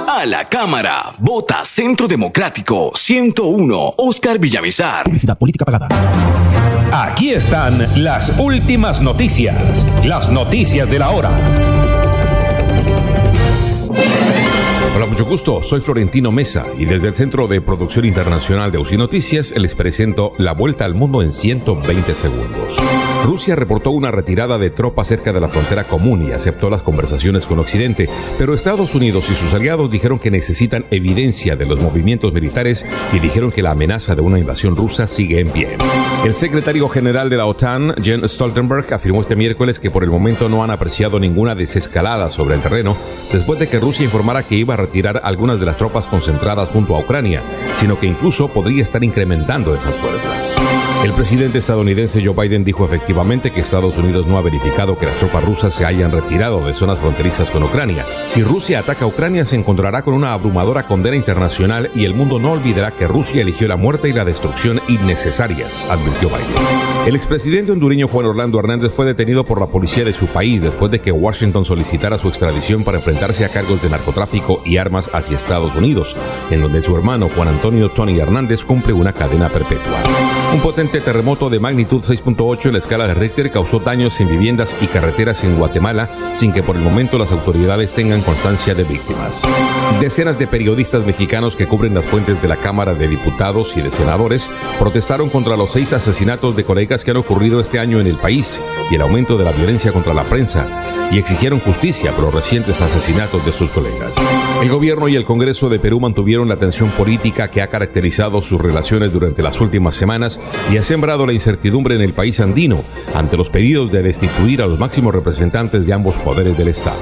A 0.08 0.26
la 0.26 0.48
Cámara, 0.48 1.12
vota 1.20 1.66
Centro 1.66 2.08
Democrático 2.08 2.94
101, 2.96 3.96
Oscar 3.98 4.40
Villamizar. 4.40 5.04
Publicidad 5.04 5.38
política 5.38 5.66
pagada. 5.66 5.90
Aquí 6.92 7.32
están 7.32 7.86
las 7.96 8.38
últimas 8.40 9.02
noticias, 9.02 9.86
las 10.04 10.30
noticias 10.30 10.90
de 10.90 11.00
la 11.00 11.10
hora. 11.10 11.73
Hola, 14.96 15.08
mucho 15.08 15.26
gusto. 15.26 15.64
Soy 15.64 15.82
Florentino 15.82 16.32
Mesa 16.32 16.66
y 16.78 16.86
desde 16.86 17.08
el 17.08 17.16
Centro 17.16 17.48
de 17.48 17.62
Producción 17.62 18.06
Internacional 18.06 18.72
de 18.72 18.78
UCI 18.78 18.98
Noticias 18.98 19.52
les 19.58 19.74
presento 19.74 20.34
la 20.38 20.54
vuelta 20.54 20.86
al 20.86 20.94
mundo 20.94 21.24
en 21.24 21.34
120 21.34 22.14
segundos. 22.14 22.78
Rusia 23.26 23.56
reportó 23.56 23.90
una 23.90 24.12
retirada 24.12 24.60
de 24.60 24.70
tropas 24.70 25.08
cerca 25.08 25.34
de 25.34 25.40
la 25.40 25.50
frontera 25.50 25.86
común 25.86 26.28
y 26.28 26.32
aceptó 26.32 26.70
las 26.70 26.84
conversaciones 26.84 27.48
con 27.48 27.58
Occidente, 27.58 28.08
pero 28.38 28.54
Estados 28.54 28.94
Unidos 28.94 29.32
y 29.32 29.36
sus 29.36 29.56
aliados 29.56 29.90
dijeron 29.90 30.20
que 30.20 30.30
necesitan 30.30 30.86
evidencia 30.92 31.56
de 31.56 31.66
los 31.66 31.82
movimientos 31.82 32.32
militares 32.32 32.86
y 33.14 33.18
dijeron 33.18 33.52
que 33.52 33.64
la 33.64 33.72
amenaza 33.72 34.14
de 34.14 34.22
una 34.22 34.38
invasión 34.38 34.76
rusa 34.76 35.08
sigue 35.08 35.40
en 35.40 35.50
pie. 35.50 35.70
El 36.24 36.36
secretario 36.36 36.88
general 36.88 37.32
de 37.32 37.38
la 37.38 37.48
OTAN, 37.48 37.96
Jens 38.00 38.34
Stoltenberg, 38.34 38.94
afirmó 38.94 39.22
este 39.22 39.36
miércoles 39.36 39.80
que 39.80 39.90
por 39.90 40.04
el 40.04 40.12
momento 40.12 40.50
no 40.50 40.64
han 40.64 40.70
apreciado 40.70 41.20
ninguna 41.20 41.56
desescalada 41.56 42.30
sobre 42.30 42.54
el 42.54 42.62
terreno 42.62 42.96
después 43.32 43.58
de 43.60 43.68
que 43.68 43.80
Rusia 43.80 44.06
informara 44.06 44.44
que 44.44 44.56
iba 44.56 44.76
a 44.76 44.83
retirar 44.84 45.22
algunas 45.24 45.60
de 45.60 45.66
las 45.66 45.78
tropas 45.78 46.08
concentradas 46.08 46.70
junto 46.70 46.96
a 46.96 47.00
Ucrania, 47.00 47.42
sino 47.78 48.00
que 48.00 48.08
incluso 48.08 48.48
podría 48.48 48.84
estar 48.84 49.04
incrementando 49.04 49.74
esas 49.74 49.96
fuerzas. 49.98 50.58
El 51.04 51.12
presidente 51.14 51.58
estadounidense 51.58 52.24
Joe 52.24 52.36
Biden 52.36 52.64
dijo 52.64 52.86
efectivamente 52.86 53.52
que 53.52 53.62
Estados 53.62 53.98
Unidos 53.98 54.28
no 54.28 54.38
ha 54.38 54.42
verificado 54.42 54.98
que 54.98 55.06
las 55.06 55.18
tropas 55.18 55.44
rusas 55.44 55.74
se 55.74 55.86
hayan 55.86 56.12
retirado 56.12 56.66
de 56.66 56.74
zonas 56.74 57.00
fronterizas 57.00 57.50
con 57.50 57.64
Ucrania. 57.64 58.06
Si 58.28 58.44
Rusia 58.44 58.80
ataca 58.80 59.06
a 59.06 59.08
Ucrania 59.08 59.46
se 59.46 59.56
encontrará 59.56 60.04
con 60.04 60.14
una 60.14 60.34
abrumadora 60.34 60.84
condena 60.84 61.16
internacional 61.16 61.90
y 61.96 62.06
el 62.06 62.14
mundo 62.14 62.40
no 62.40 62.52
olvidará 62.52 62.92
que 62.92 63.08
Rusia 63.08 63.42
eligió 63.42 63.68
la 63.68 63.76
muerte 63.76 64.10
y 64.10 64.14
la 64.14 64.26
destrucción 64.26 64.82
innecesarias, 64.88 65.86
advirtió 65.90 66.30
Biden. 66.30 67.08
El 67.08 67.16
expresidente 67.16 67.72
hondureño 67.72 68.08
Juan 68.08 68.26
Orlando 68.26 68.60
Hernández 68.60 68.94
fue 68.94 69.06
detenido 69.06 69.44
por 69.44 69.60
la 69.60 69.68
policía 69.68 70.06
de 70.06 70.14
su 70.14 70.28
país 70.28 70.62
después 70.62 70.92
de 70.92 71.00
que 71.00 71.12
Washington 71.12 71.66
solicitara 71.66 72.18
su 72.18 72.28
extradición 72.28 72.84
para 72.84 72.98
enfrentarse 72.98 73.46
a 73.46 73.50
cargos 73.50 73.82
de 73.82 73.90
narcotráfico 73.90 74.62
y 74.66 74.73
armas 74.78 75.10
hacia 75.14 75.38
Estados 75.38 75.76
Unidos, 75.76 76.16
en 76.52 76.62
donde 76.62 76.84
su 76.84 76.96
hermano 76.96 77.30
Juan 77.30 77.48
Antonio 77.48 77.90
Tony 77.90 78.20
Hernández 78.20 78.66
cumple 78.66 78.94
una 78.94 79.14
cadena 79.14 79.50
perpetua. 79.50 80.02
Un 80.54 80.62
potente 80.62 81.02
terremoto 81.02 81.50
de 81.50 81.60
magnitud 81.60 82.04
6.8 82.04 82.68
en 82.68 82.74
la 82.74 82.80
escala 82.80 83.08
de 83.08 83.16
Richter 83.16 83.52
causó 83.52 83.80
daños 83.80 84.20
en 84.22 84.30
viviendas 84.30 84.76
y 84.82 84.88
carreteras 84.88 85.44
en 85.44 85.58
Guatemala 85.58 86.10
sin 86.36 86.52
que 86.52 86.62
por 86.62 86.76
el 86.76 86.84
momento 86.84 87.18
las 87.18 87.32
autoridades 87.32 87.94
tengan 87.94 88.22
constancia 88.22 88.76
de 88.76 88.84
víctimas. 88.84 89.42
Decenas 90.00 90.38
de 90.38 90.48
periodistas 90.48 91.06
mexicanos 91.06 91.56
que 91.56 91.68
cubren 91.68 91.94
las 91.94 92.06
fuentes 92.06 92.42
de 92.42 92.48
la 92.48 92.58
Cámara 92.58 92.94
de 92.94 93.08
Diputados 93.08 93.76
y 93.78 93.82
de 93.82 93.92
Senadores 93.92 94.50
protestaron 94.80 95.30
contra 95.30 95.58
los 95.58 95.72
seis 95.72 95.92
asesinatos 95.94 96.56
de 96.56 96.64
colegas 96.64 97.04
que 97.04 97.12
han 97.12 97.18
ocurrido 97.18 97.60
este 97.60 97.80
año 97.80 98.00
en 98.00 98.08
el 98.08 98.18
país 98.18 98.60
y 98.92 98.96
el 98.96 99.02
aumento 99.02 99.38
de 99.38 99.46
la 99.46 99.52
violencia 99.52 99.92
contra 99.92 100.14
la 100.14 100.24
prensa 100.24 100.68
y 101.12 101.18
exigieron 101.18 101.60
justicia 101.60 102.12
por 102.12 102.26
los 102.26 102.34
recientes 102.34 102.80
asesinatos 102.82 103.46
de 103.46 103.52
sus 103.52 103.70
colegas. 103.70 104.14
El 104.64 104.70
gobierno 104.70 105.10
y 105.10 105.18
el 105.18 105.26
Congreso 105.26 105.68
de 105.68 105.78
Perú 105.78 106.00
mantuvieron 106.00 106.48
la 106.48 106.56
tensión 106.56 106.90
política 106.92 107.52
que 107.52 107.62
ha 107.62 107.68
caracterizado 107.68 108.42
sus 108.42 108.62
relaciones 108.62 109.12
durante 109.12 109.44
las 109.44 109.60
últimas 109.60 109.94
semanas 109.94 110.40
y 110.72 110.78
ha 110.78 110.84
sembrado 110.84 111.26
la 111.26 111.34
incertidumbre 111.34 111.96
en 111.96 112.02
el 112.02 112.14
país 112.14 112.40
andino 112.40 112.82
ante 113.14 113.36
los 113.36 113.50
pedidos 113.50 113.92
de 113.92 114.02
destituir 114.02 114.62
a 114.62 114.66
los 114.66 114.80
máximos 114.80 115.14
representantes 115.14 115.86
de 115.86 115.92
ambos 115.92 116.16
poderes 116.16 116.58
del 116.58 116.70
Estado. 116.70 117.02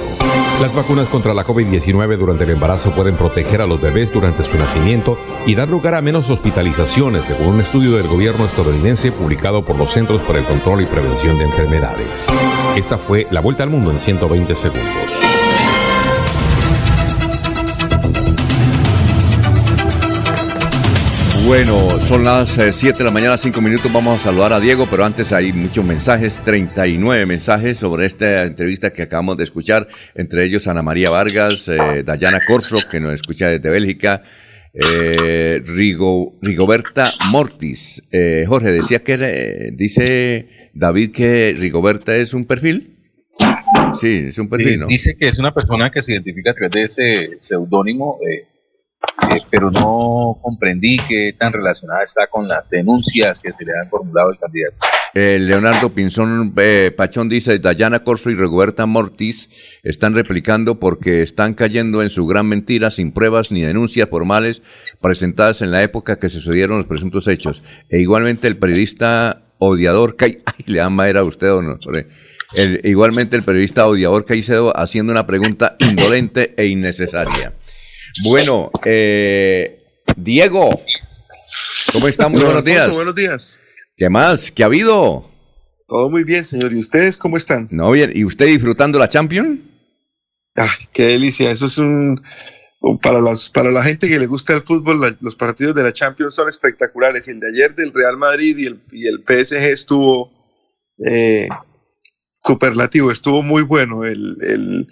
Las 0.59 0.73
vacunas 0.73 1.07
contra 1.09 1.35
la 1.35 1.45
COVID-19 1.45 2.17
durante 2.17 2.45
el 2.45 2.49
embarazo 2.49 2.95
pueden 2.95 3.15
proteger 3.15 3.61
a 3.61 3.67
los 3.67 3.79
bebés 3.79 4.11
durante 4.11 4.43
su 4.43 4.57
nacimiento 4.57 5.19
y 5.45 5.53
dar 5.53 5.69
lugar 5.69 5.93
a 5.93 6.01
menos 6.01 6.31
hospitalizaciones, 6.31 7.25
según 7.25 7.49
un 7.49 7.61
estudio 7.61 7.91
del 7.91 8.07
gobierno 8.07 8.43
estadounidense 8.45 9.11
publicado 9.11 9.63
por 9.63 9.75
los 9.75 9.91
Centros 9.91 10.23
para 10.23 10.39
el 10.39 10.45
Control 10.45 10.81
y 10.81 10.87
Prevención 10.87 11.37
de 11.37 11.43
Enfermedades. 11.43 12.25
Esta 12.75 12.97
fue 12.97 13.27
la 13.29 13.39
vuelta 13.39 13.61
al 13.61 13.69
mundo 13.69 13.91
en 13.91 13.99
120 13.99 14.55
segundos. 14.55 15.30
Bueno, 21.45 21.89
son 21.99 22.23
las 22.23 22.51
7 22.51 22.89
eh, 22.89 22.93
de 22.97 23.03
la 23.03 23.11
mañana, 23.11 23.37
5 23.37 23.61
minutos. 23.61 23.91
Vamos 23.91 24.19
a 24.19 24.23
saludar 24.23 24.53
a 24.53 24.59
Diego, 24.59 24.87
pero 24.89 25.03
antes 25.03 25.31
hay 25.31 25.51
muchos 25.51 25.83
mensajes, 25.83 26.39
39 26.43 27.25
mensajes 27.25 27.79
sobre 27.79 28.05
esta 28.05 28.43
entrevista 28.43 28.93
que 28.93 29.01
acabamos 29.01 29.37
de 29.37 29.43
escuchar, 29.43 29.87
entre 30.15 30.45
ellos 30.45 30.67
Ana 30.67 30.81
María 30.81 31.09
Vargas, 31.09 31.67
eh, 31.67 32.03
Dayana 32.05 32.41
Corso, 32.45 32.79
que 32.89 32.99
nos 32.99 33.13
escucha 33.13 33.49
desde 33.49 33.69
Bélgica, 33.69 34.23
eh, 34.73 35.61
Rigo, 35.65 36.37
Rigoberta 36.41 37.03
Mortis. 37.31 38.03
Jorge, 38.47 38.71
decía 38.71 39.03
que 39.03 39.71
dice 39.73 40.47
David 40.73 41.11
que 41.11 41.55
Rigoberta 41.57 42.15
es 42.15 42.33
un 42.33 42.45
perfil. 42.45 42.97
Sí, 43.99 44.25
es 44.27 44.37
un 44.37 44.49
perfil, 44.49 44.79
¿no? 44.79 44.85
Dice 44.85 45.15
que 45.15 45.27
es 45.27 45.39
una 45.39 45.53
persona 45.53 45.89
que 45.89 46.01
se 46.01 46.13
identifica 46.13 46.51
a 46.51 46.53
través 46.53 46.71
de 46.71 46.83
ese 46.83 47.29
seudónimo. 47.39 48.19
Eh, 48.27 48.47
pero 49.49 49.71
no 49.71 50.37
comprendí 50.41 50.97
qué 51.07 51.35
tan 51.37 51.53
relacionada 51.53 52.03
está 52.03 52.27
con 52.27 52.47
las 52.47 52.69
denuncias 52.69 53.39
que 53.39 53.51
se 53.53 53.65
le 53.65 53.71
han 53.81 53.89
formulado 53.89 54.29
al 54.29 54.39
candidato. 54.39 54.81
Eh, 55.13 55.37
Leonardo 55.39 55.89
Pinzón 55.89 56.53
eh, 56.57 56.93
Pachón 56.95 57.29
dice, 57.29 57.59
Dayana 57.59 58.03
Corso 58.03 58.29
y 58.29 58.35
Roberta 58.35 58.85
Mortis 58.85 59.49
están 59.83 60.15
replicando 60.15 60.79
porque 60.79 61.21
están 61.21 61.53
cayendo 61.53 62.01
en 62.01 62.09
su 62.09 62.25
gran 62.25 62.47
mentira 62.47 62.91
sin 62.91 63.11
pruebas 63.11 63.51
ni 63.51 63.61
denuncias 63.61 64.09
formales 64.09 64.61
presentadas 65.01 65.61
en 65.61 65.71
la 65.71 65.83
época 65.83 66.19
que 66.19 66.29
sucedieron 66.29 66.77
los 66.77 66.87
presuntos 66.87 67.27
hechos. 67.27 67.63
E 67.89 67.99
igualmente 67.99 68.47
el 68.47 68.57
periodista 68.57 69.43
odiador, 69.57 70.15
ay, 70.19 70.37
le 70.65 70.81
ama 70.81 71.09
era 71.09 71.23
usted 71.23 71.51
o 71.51 71.61
no, 71.61 71.77
igualmente 72.83 73.37
el 73.37 73.43
periodista 73.43 73.87
odiador 73.87 74.25
Caicedo 74.25 74.77
haciendo 74.77 75.11
una 75.11 75.25
pregunta 75.25 75.75
indolente 75.79 76.53
e 76.57 76.67
innecesaria. 76.67 77.53
Bueno, 78.23 78.71
eh, 78.85 79.83
Diego, 80.17 80.81
¿cómo 81.93 82.07
estamos? 82.07 82.43
buenos 82.43 82.65
días. 82.65 82.91
Buenos 82.91 83.15
días. 83.15 83.57
¿Qué 83.95 84.09
más? 84.09 84.51
¿Qué 84.51 84.63
ha 84.63 84.65
habido? 84.65 85.29
Todo 85.87 86.09
muy 86.09 86.23
bien, 86.23 86.45
señor. 86.45 86.73
¿Y 86.73 86.79
ustedes 86.79 87.17
cómo 87.17 87.37
están? 87.37 87.67
No, 87.71 87.91
bien. 87.91 88.11
¿Y 88.13 88.25
usted 88.25 88.47
disfrutando 88.47 88.99
la 88.99 89.07
Champions? 89.07 89.59
Ay, 90.55 90.87
qué 90.91 91.03
delicia. 91.03 91.51
Eso 91.51 91.65
es 91.67 91.77
un... 91.77 92.21
Para, 93.01 93.21
las, 93.21 93.49
para 93.51 93.69
la 93.69 93.83
gente 93.83 94.09
que 94.09 94.17
le 94.17 94.25
gusta 94.25 94.53
el 94.53 94.63
fútbol, 94.63 95.17
los 95.21 95.35
partidos 95.35 95.75
de 95.75 95.83
la 95.83 95.93
Champions 95.93 96.33
son 96.33 96.49
espectaculares. 96.49 97.27
El 97.27 97.39
de 97.39 97.49
ayer 97.49 97.75
del 97.75 97.93
Real 97.93 98.17
Madrid 98.17 98.57
y 98.57 98.65
el, 98.65 98.81
y 98.91 99.07
el 99.07 99.19
PSG 99.19 99.57
estuvo 99.69 100.31
eh, 101.05 101.47
superlativo, 102.43 103.11
estuvo 103.11 103.43
muy 103.43 103.61
bueno 103.61 104.03
el, 104.03 104.87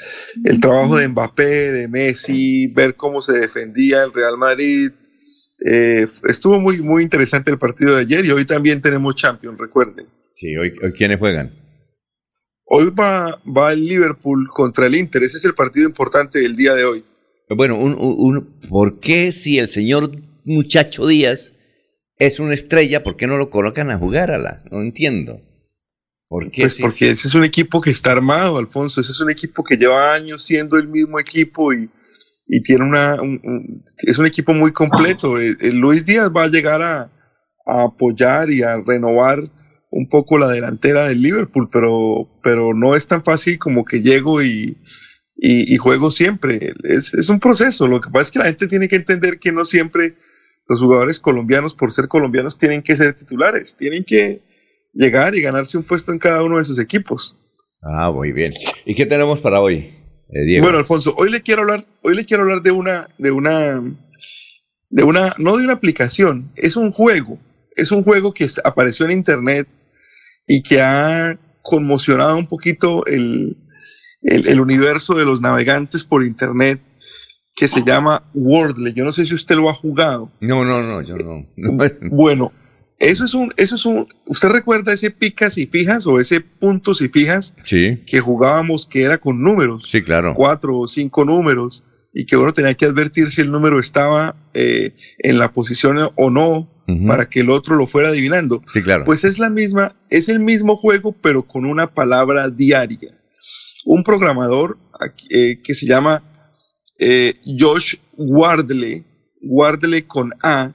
trabajo 0.62 0.98
de 0.98 1.08
Mbappé, 1.08 1.72
de 1.72 1.88
Messi, 1.88 2.68
ver 2.68 2.96
cómo 2.96 3.22
se 3.22 3.34
defendía 3.34 4.04
el 4.04 4.14
Real 4.14 4.38
Madrid. 4.38 4.92
Eh, 5.66 6.08
estuvo 6.28 6.60
muy, 6.60 6.82
muy 6.82 7.04
interesante 7.04 7.52
el 7.52 7.58
partido 7.58 7.96
de 7.96 8.02
ayer 8.02 8.26
y 8.26 8.32
hoy 8.32 8.46
también 8.46 8.82
tenemos 8.82 9.16
Champions, 9.16 9.58
recuerden. 9.58 10.08
Sí, 10.32 10.56
hoy, 10.56 10.72
¿quiénes 10.96 11.20
juegan? 11.20 11.52
Hoy 12.66 12.92
va, 12.92 13.42
va 13.46 13.74
el 13.74 13.86
Liverpool 13.86 14.48
contra 14.48 14.86
el 14.86 14.96
Inter, 14.96 15.24
ese 15.24 15.38
es 15.38 15.46
el 15.46 15.56
partido 15.56 15.88
importante 15.88 16.40
del 16.40 16.56
día 16.56 16.76
de 16.76 16.86
hoy. 16.86 17.04
Bueno, 17.50 17.78
un, 17.78 17.96
un, 17.98 18.60
¿por 18.70 19.00
qué 19.00 19.32
si 19.32 19.58
el 19.58 19.68
señor 19.68 20.12
muchacho 20.46 21.08
Díaz 21.08 21.52
es 22.20 22.40
una 22.40 22.54
estrella, 22.54 23.02
por 23.02 23.16
qué 23.16 23.26
no 23.26 23.38
lo 23.38 23.50
colocan 23.50 23.90
a 23.90 23.98
jugar 23.98 24.30
a 24.30 24.38
la? 24.38 24.64
No 24.70 24.82
entiendo. 24.82 25.42
¿Por 26.30 26.52
qué? 26.52 26.62
Pues 26.62 26.78
porque 26.80 27.10
ese 27.10 27.28
es 27.28 27.34
un 27.34 27.44
equipo 27.44 27.82
que 27.82 27.90
está 27.90 28.12
armado, 28.12 28.60
Alfonso. 28.60 29.02
Ese 29.02 29.12
es 29.12 29.20
un 29.20 29.32
equipo 29.32 29.64
que 29.64 29.78
lleva 29.78 30.14
años 30.14 30.46
siendo 30.46 30.78
el 30.78 30.88
mismo 30.88 31.20
equipo 31.20 31.74
y, 31.74 31.90
y 32.48 32.62
tiene 32.62 32.86
una. 32.86 33.18
es 33.98 34.20
un 34.20 34.28
equipo 34.28 34.54
muy 34.54 34.72
completo. 34.72 35.40
El, 35.40 35.54
eh, 35.54 35.58
eh, 35.60 35.72
Luis 35.72 36.06
Díaz 36.06 36.30
va 36.30 36.44
a 36.44 36.50
llegar 36.50 36.84
a, 36.84 37.12
apoyar 37.66 38.52
y 38.52 38.62
a 38.62 38.78
renovar 38.78 39.52
un 39.90 40.08
poco 40.08 40.38
la 40.38 40.50
delantera 40.50 41.08
del 41.08 41.22
Liverpool, 41.22 41.68
pero, 41.72 42.30
pero 42.44 42.76
no 42.76 42.96
es 42.96 43.08
tan 43.08 43.24
fácil 43.24 43.58
como 43.58 43.84
que 43.84 44.04
llego 44.04 44.44
y, 44.44 44.78
y, 45.36 45.78
juego 45.78 46.12
siempre. 46.12 46.76
Es, 46.84 47.16
es 47.16 47.30
un 47.30 47.40
proceso. 47.40 47.88
Lo 47.88 48.00
que 48.02 48.12
pasa 48.12 48.24
es 48.24 48.32
que 48.32 48.40
la 48.40 48.46
gente 48.46 48.68
tiene 48.68 48.88
que 48.88 48.98
entender 48.98 49.40
que 49.40 49.52
no 49.52 49.66
siempre 49.66 50.16
los 50.68 50.80
jugadores 50.80 51.20
colombianos, 51.20 51.74
por 51.74 51.92
ser 51.92 52.08
colombianos, 52.08 52.60
tienen 52.60 52.84
que 52.84 52.96
ser 52.96 53.16
titulares. 53.16 53.76
Tienen 53.76 54.04
que 54.04 54.44
llegar 54.94 55.36
y 55.36 55.42
ganarse 55.42 55.78
un 55.78 55.84
puesto 55.84 56.12
en 56.12 56.20
cada 56.20 56.44
uno 56.44 56.58
de 56.58 56.66
sus 56.66 56.80
equipos. 56.80 57.36
Ah, 57.82 58.12
muy 58.12 58.32
bien. 58.32 58.54
¿Y 58.86 58.96
qué 58.96 59.06
tenemos 59.06 59.40
para 59.40 59.62
hoy, 59.62 59.94
eh, 60.30 60.46
Diego? 60.46 60.64
Bueno, 60.64 60.80
Alfonso, 60.80 61.16
hoy 61.18 61.30
le 61.30 61.42
quiero 61.42 61.62
hablar, 61.62 61.86
hoy 62.02 62.16
le 62.16 62.26
quiero 62.26 62.44
hablar 62.44 62.62
de 62.62 62.72
una, 62.72 63.08
de 63.18 63.32
una, 63.32 63.82
de 64.90 65.04
una, 65.04 65.34
no 65.38 65.58
de 65.58 65.64
una 65.64 65.74
aplicación, 65.74 66.52
es 66.56 66.76
un 66.76 66.92
juego, 66.92 67.40
es 67.76 67.92
un 67.92 68.04
juego 68.04 68.34
que 68.34 68.48
apareció 68.64 69.06
en 69.06 69.12
internet 69.12 69.68
y 70.46 70.62
que 70.62 70.82
ha 70.82 71.40
conmocionado 71.62 72.36
un 72.38 72.48
poquito 72.48 73.06
el, 73.06 73.56
el, 74.22 74.60
universo 74.60 75.16
de 75.16 75.26
los 75.26 75.42
navegantes 75.42 76.04
por 76.04 76.24
internet 76.24 76.82
que 77.56 77.68
se 77.68 77.84
llama 77.84 78.24
Wordle. 78.34 78.94
Yo 78.94 79.06
no 79.06 79.12
sé 79.12 79.26
si 79.26 79.36
usted 79.36 79.56
lo 79.56 79.70
ha 79.70 79.74
jugado. 79.74 80.32
No, 80.40 80.66
no, 80.66 80.82
no, 80.82 81.02
yo 81.02 81.18
no. 81.18 81.46
bueno, 82.12 82.52
Eso 83.00 83.24
es 83.24 83.34
un, 83.34 83.54
eso 83.56 83.76
es 83.76 83.86
un, 83.86 84.08
¿usted 84.26 84.50
recuerda 84.50 84.92
ese 84.92 85.10
picas 85.10 85.58
y 85.58 85.68
fijas 85.68 86.06
o 86.06 86.20
ese 86.20 86.42
puntos 86.42 87.02
y 87.02 87.08
fijas? 87.08 87.56
Sí. 87.64 87.98
Que 88.06 88.20
jugábamos 88.20 88.86
que 88.86 89.04
era 89.04 89.18
con 89.18 89.42
números. 89.42 89.86
Sí, 89.88 90.04
claro. 90.04 90.34
Cuatro 90.36 90.78
o 90.78 90.88
cinco 90.88 91.24
números 91.24 91.82
y 92.14 92.26
que 92.26 92.36
uno 92.36 92.54
tenía 92.54 92.74
que 92.74 92.86
advertir 92.86 93.32
si 93.32 93.40
el 93.40 93.52
número 93.52 93.80
estaba 93.80 94.36
eh, 94.54 94.96
en 95.20 95.40
la 95.40 95.54
posición 95.54 95.98
o 96.16 96.30
no 96.30 96.70
para 97.06 97.30
que 97.30 97.42
el 97.42 97.52
otro 97.52 97.76
lo 97.76 97.86
fuera 97.86 98.10
adivinando. 98.10 98.64
Sí, 98.66 98.82
claro. 98.82 99.06
Pues 99.06 99.24
es 99.24 99.38
la 99.38 99.52
misma, 99.52 99.96
es 100.10 100.28
el 100.28 100.40
mismo 100.40 100.76
juego, 100.76 101.12
pero 101.12 101.44
con 101.44 101.66
una 101.66 101.94
palabra 101.94 102.50
diaria. 102.50 103.16
Un 103.86 104.04
programador 104.04 104.80
eh, 105.30 105.62
que 105.64 105.76
se 105.76 105.86
llama 105.86 106.24
eh, 106.98 107.36
Josh 107.46 107.96
Wardley, 108.18 109.06
Wardley 109.40 110.02
con 110.02 110.34
A, 110.42 110.74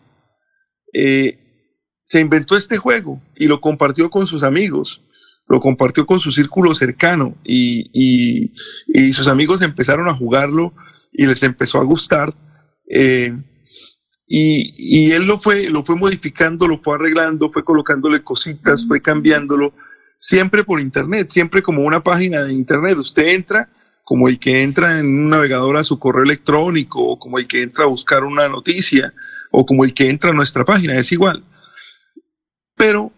se 2.05 2.21
inventó 2.21 2.57
este 2.57 2.77
juego 2.77 3.21
y 3.35 3.49
lo 3.49 3.61
compartió 3.61 4.11
con 4.11 4.27
sus 4.27 4.43
amigos, 4.43 5.03
lo 5.49 5.59
compartió 5.59 6.07
con 6.07 6.21
su 6.21 6.31
círculo 6.31 6.75
cercano 6.75 7.37
y, 7.45 7.91
y, 7.93 9.13
sus 9.13 9.27
amigos 9.27 9.63
empezaron 9.63 10.09
a 10.09 10.15
jugarlo 10.15 10.73
y 11.13 11.27
les 11.27 11.43
empezó 11.43 11.79
a 11.79 11.85
gustar. 11.85 12.35
Eh, 12.89 13.37
y, 14.27 14.73
y, 14.77 15.13
él 15.13 15.25
lo 15.25 15.39
fue, 15.39 15.69
lo 15.71 15.83
fue 15.85 15.97
modificando, 15.97 16.69
lo 16.69 16.79
fue 16.79 16.97
arreglando, 16.97 17.51
fue 17.51 17.65
colocándole 17.65 18.23
cositas, 18.23 18.87
fue 18.87 19.01
cambiándolo, 19.01 19.75
siempre 20.19 20.65
por 20.65 20.81
internet, 20.81 21.31
siempre 21.31 21.63
como 21.63 21.83
una 21.83 22.03
página 22.03 22.43
de 22.43 22.53
internet. 22.53 22.97
Usted 22.99 23.29
entra 23.29 23.71
como 24.03 24.29
el 24.29 24.39
que 24.39 24.63
entra 24.63 24.99
en 24.99 25.07
un 25.07 25.31
navegador 25.31 25.79
a 25.79 25.85
su 25.85 25.99
correo 25.99 26.25
electrónico, 26.25 27.01
o 27.03 27.19
como 27.19 27.39
el 27.39 27.47
que 27.47 27.63
entra 27.63 27.85
a 27.85 27.89
buscar 27.89 28.25
una 28.25 28.49
noticia, 28.49 29.15
o 29.51 29.65
como 29.65 29.85
el 29.85 29.95
que 29.95 30.11
entra 30.11 30.31
a 30.31 30.35
nuestra 30.35 30.65
página, 30.65 30.95
es 30.99 31.11
igual. 31.13 31.45
Pero 32.77 33.13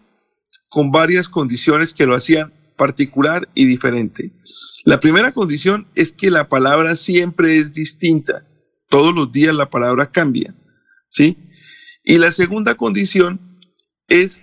con 0.69 0.91
varias 0.91 1.29
condiciones 1.29 1.93
que 1.93 2.05
lo 2.05 2.15
hacían 2.15 2.53
particular 2.75 3.49
y 3.55 3.65
diferente. 3.65 4.31
La 4.85 4.99
primera 4.99 5.31
condición 5.31 5.87
es 5.95 6.13
que 6.13 6.31
la 6.31 6.47
palabra 6.47 6.95
siempre 6.95 7.57
es 7.57 7.73
distinta. 7.73 8.45
Todos 8.89 9.13
los 9.13 9.31
días 9.31 9.53
la 9.53 9.69
palabra 9.69 10.11
cambia. 10.11 10.55
¿Sí? 11.09 11.37
Y 12.03 12.17
la 12.17 12.31
segunda 12.31 12.75
condición 12.75 13.59
es 14.07 14.41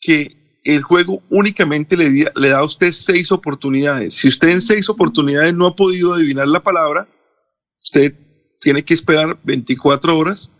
que 0.00 0.60
el 0.62 0.82
juego 0.82 1.22
únicamente 1.30 1.96
le, 1.96 2.30
da 2.50 2.58
a 2.58 2.64
usted 2.64 2.92
seis 2.92 3.32
oportunidades. 3.32 4.14
Si 4.14 4.28
usted 4.28 4.48
en 4.48 4.60
seis 4.60 4.88
oportunidades 4.88 5.54
no 5.54 5.66
ha 5.66 5.76
podido 5.76 6.14
adivinar 6.14 6.48
la 6.48 6.62
palabra, 6.62 7.08
usted 7.78 8.14
tiene 8.60 8.84
que 8.84 8.94
esperar 8.94 9.38
24 9.44 10.18
horas 10.18 10.52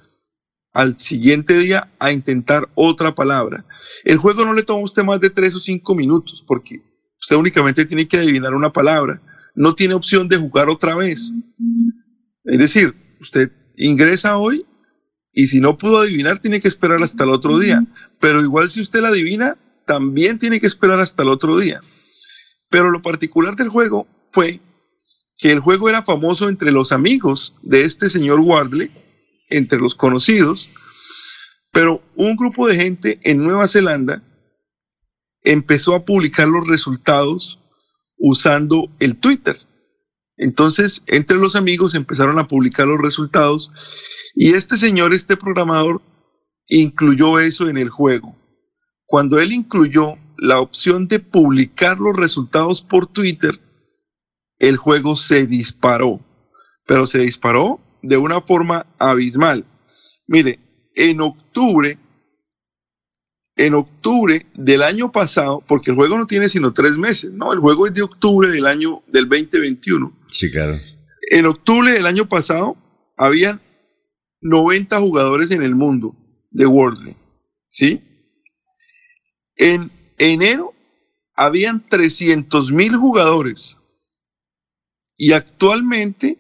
al 0.76 0.98
siguiente 0.98 1.58
día 1.58 1.90
a 1.98 2.12
intentar 2.12 2.68
otra 2.74 3.14
palabra. 3.14 3.64
El 4.04 4.18
juego 4.18 4.44
no 4.44 4.52
le 4.52 4.62
toma 4.62 4.80
a 4.80 4.84
usted 4.84 5.04
más 5.04 5.18
de 5.20 5.30
tres 5.30 5.54
o 5.54 5.58
cinco 5.58 5.94
minutos 5.94 6.44
porque 6.46 6.82
usted 7.18 7.34
únicamente 7.34 7.86
tiene 7.86 8.06
que 8.06 8.18
adivinar 8.18 8.52
una 8.52 8.72
palabra. 8.72 9.22
No 9.54 9.74
tiene 9.74 9.94
opción 9.94 10.28
de 10.28 10.36
jugar 10.36 10.68
otra 10.68 10.94
vez. 10.94 11.32
Es 12.44 12.58
decir, 12.58 12.94
usted 13.22 13.50
ingresa 13.76 14.36
hoy 14.36 14.66
y 15.32 15.46
si 15.46 15.60
no 15.60 15.78
pudo 15.78 16.00
adivinar 16.00 16.40
tiene 16.40 16.60
que 16.60 16.68
esperar 16.68 17.02
hasta 17.02 17.24
el 17.24 17.30
otro 17.30 17.58
día. 17.58 17.82
Pero 18.20 18.42
igual 18.42 18.70
si 18.70 18.82
usted 18.82 19.00
la 19.00 19.08
adivina, 19.08 19.56
también 19.86 20.38
tiene 20.38 20.60
que 20.60 20.66
esperar 20.66 21.00
hasta 21.00 21.22
el 21.22 21.30
otro 21.30 21.56
día. 21.56 21.80
Pero 22.68 22.90
lo 22.90 23.00
particular 23.00 23.56
del 23.56 23.70
juego 23.70 24.06
fue 24.30 24.60
que 25.38 25.52
el 25.52 25.60
juego 25.60 25.88
era 25.88 26.02
famoso 26.02 26.50
entre 26.50 26.70
los 26.70 26.92
amigos 26.92 27.54
de 27.62 27.84
este 27.84 28.10
señor 28.10 28.40
Wardley 28.40 28.90
entre 29.48 29.78
los 29.78 29.94
conocidos, 29.94 30.70
pero 31.72 32.02
un 32.14 32.36
grupo 32.36 32.66
de 32.66 32.76
gente 32.76 33.20
en 33.22 33.38
Nueva 33.38 33.68
Zelanda 33.68 34.22
empezó 35.42 35.94
a 35.94 36.04
publicar 36.04 36.48
los 36.48 36.66
resultados 36.66 37.60
usando 38.18 38.90
el 38.98 39.16
Twitter. 39.16 39.60
Entonces, 40.36 41.02
entre 41.06 41.36
los 41.38 41.56
amigos 41.56 41.94
empezaron 41.94 42.38
a 42.38 42.48
publicar 42.48 42.86
los 42.86 43.00
resultados 43.00 43.70
y 44.34 44.54
este 44.54 44.76
señor, 44.76 45.14
este 45.14 45.36
programador, 45.36 46.02
incluyó 46.66 47.38
eso 47.38 47.68
en 47.68 47.78
el 47.78 47.88
juego. 47.88 48.36
Cuando 49.06 49.38
él 49.38 49.52
incluyó 49.52 50.18
la 50.36 50.60
opción 50.60 51.08
de 51.08 51.20
publicar 51.20 51.98
los 51.98 52.16
resultados 52.16 52.82
por 52.82 53.06
Twitter, 53.06 53.60
el 54.58 54.76
juego 54.76 55.16
se 55.16 55.46
disparó. 55.46 56.20
Pero 56.86 57.06
se 57.06 57.18
disparó 57.18 57.80
de 58.02 58.16
una 58.16 58.40
forma 58.40 58.86
abismal. 58.98 59.64
Mire, 60.26 60.58
en 60.94 61.20
octubre, 61.20 61.98
en 63.56 63.74
octubre 63.74 64.46
del 64.54 64.82
año 64.82 65.12
pasado, 65.12 65.62
porque 65.66 65.90
el 65.90 65.96
juego 65.96 66.18
no 66.18 66.26
tiene 66.26 66.48
sino 66.48 66.72
tres 66.72 66.96
meses, 66.96 67.32
¿no? 67.32 67.52
El 67.52 67.60
juego 67.60 67.86
es 67.86 67.94
de 67.94 68.02
octubre 68.02 68.48
del 68.48 68.66
año 68.66 69.02
del 69.06 69.28
2021. 69.28 70.12
Sí, 70.28 70.50
claro. 70.50 70.78
En 71.30 71.46
octubre 71.46 71.92
del 71.92 72.06
año 72.06 72.26
pasado, 72.28 72.76
habían 73.16 73.60
90 74.40 74.98
jugadores 75.00 75.50
en 75.50 75.62
el 75.62 75.74
mundo 75.74 76.14
de 76.50 76.66
World, 76.66 77.14
¿sí? 77.68 78.02
En 79.56 79.90
enero 80.18 80.72
habían 81.34 81.84
300 81.84 82.72
mil 82.72 82.96
jugadores 82.96 83.76
y 85.16 85.32
actualmente 85.32 86.38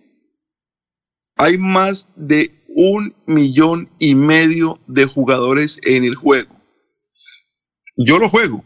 hay 1.36 1.58
más 1.58 2.08
de 2.16 2.64
un 2.68 3.14
millón 3.26 3.88
y 3.98 4.14
medio 4.14 4.80
de 4.86 5.04
jugadores 5.04 5.78
en 5.82 6.04
el 6.04 6.14
juego. 6.14 6.54
Yo 7.96 8.18
lo 8.18 8.28
juego. 8.28 8.64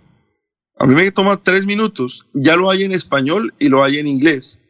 A 0.78 0.86
mí 0.86 0.94
me 0.94 1.10
toma 1.10 1.36
tres 1.36 1.66
minutos. 1.66 2.26
Ya 2.32 2.56
lo 2.56 2.70
hay 2.70 2.84
en 2.84 2.92
español 2.92 3.54
y 3.58 3.68
lo 3.68 3.84
hay 3.84 3.98
en 3.98 4.06
inglés. 4.06 4.60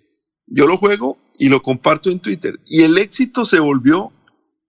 Yo 0.47 0.67
lo 0.67 0.77
juego 0.77 1.19
y 1.39 1.49
lo 1.49 1.63
comparto 1.63 2.11
en 2.11 2.21
Twitter. 2.21 2.59
Y 2.67 2.83
el 2.83 2.99
éxito 2.99 3.45
se 3.45 3.61
volvió, 3.61 4.13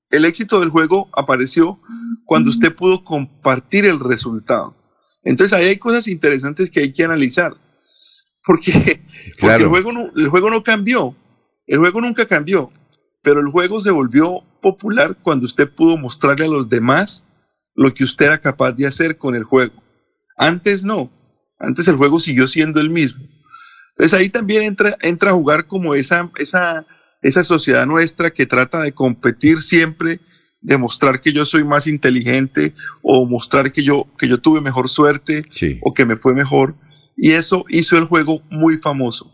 el 0.09 0.25
éxito 0.25 0.59
del 0.59 0.69
juego 0.69 1.09
apareció 1.13 1.79
cuando 2.25 2.49
usted 2.49 2.75
pudo 2.75 3.03
compartir 3.03 3.85
el 3.85 3.99
resultado. 3.99 4.75
Entonces 5.23 5.57
ahí 5.57 5.67
hay 5.67 5.77
cosas 5.77 6.07
interesantes 6.07 6.69
que 6.69 6.81
hay 6.81 6.93
que 6.93 7.03
analizar. 7.03 7.55
Porque, 8.45 9.01
el, 9.41 9.65
juego 9.67 9.91
el 10.15 10.29
juego 10.29 10.49
no 10.49 10.63
cambió. 10.63 11.15
El 11.67 11.79
juego 11.79 12.01
nunca 12.01 12.27
cambió 12.27 12.71
pero 13.21 13.39
el 13.39 13.47
juego 13.47 13.79
se 13.79 13.91
volvió 13.91 14.43
popular 14.61 15.17
cuando 15.21 15.45
usted 15.45 15.69
pudo 15.69 15.97
mostrarle 15.97 16.45
a 16.45 16.49
los 16.49 16.69
demás 16.69 17.25
lo 17.75 17.93
que 17.93 18.03
usted 18.03 18.27
era 18.27 18.39
capaz 18.39 18.73
de 18.73 18.87
hacer 18.87 19.17
con 19.17 19.35
el 19.35 19.43
juego. 19.43 19.81
Antes 20.37 20.83
no, 20.83 21.11
antes 21.59 21.87
el 21.87 21.95
juego 21.95 22.19
siguió 22.19 22.47
siendo 22.47 22.79
el 22.79 22.89
mismo. 22.89 23.25
Entonces 23.91 24.17
ahí 24.17 24.29
también 24.29 24.63
entra, 24.63 24.97
entra 25.01 25.31
a 25.31 25.33
jugar 25.33 25.67
como 25.67 25.95
esa, 25.95 26.31
esa, 26.37 26.85
esa 27.21 27.43
sociedad 27.43 27.85
nuestra 27.85 28.31
que 28.31 28.45
trata 28.45 28.81
de 28.81 28.93
competir 28.93 29.61
siempre, 29.61 30.19
demostrar 30.61 31.21
que 31.21 31.33
yo 31.33 31.45
soy 31.45 31.63
más 31.63 31.87
inteligente 31.87 32.73
o 33.01 33.25
mostrar 33.25 33.71
que 33.71 33.83
yo, 33.83 34.07
que 34.17 34.27
yo 34.27 34.39
tuve 34.39 34.61
mejor 34.61 34.89
suerte 34.89 35.43
o 35.81 35.93
que 35.93 36.05
me 36.05 36.15
fue 36.15 36.33
mejor. 36.33 36.75
Y 37.17 37.31
eso 37.31 37.65
hizo 37.69 37.97
el 37.97 38.05
juego 38.05 38.41
muy 38.49 38.77
famoso. 38.77 39.31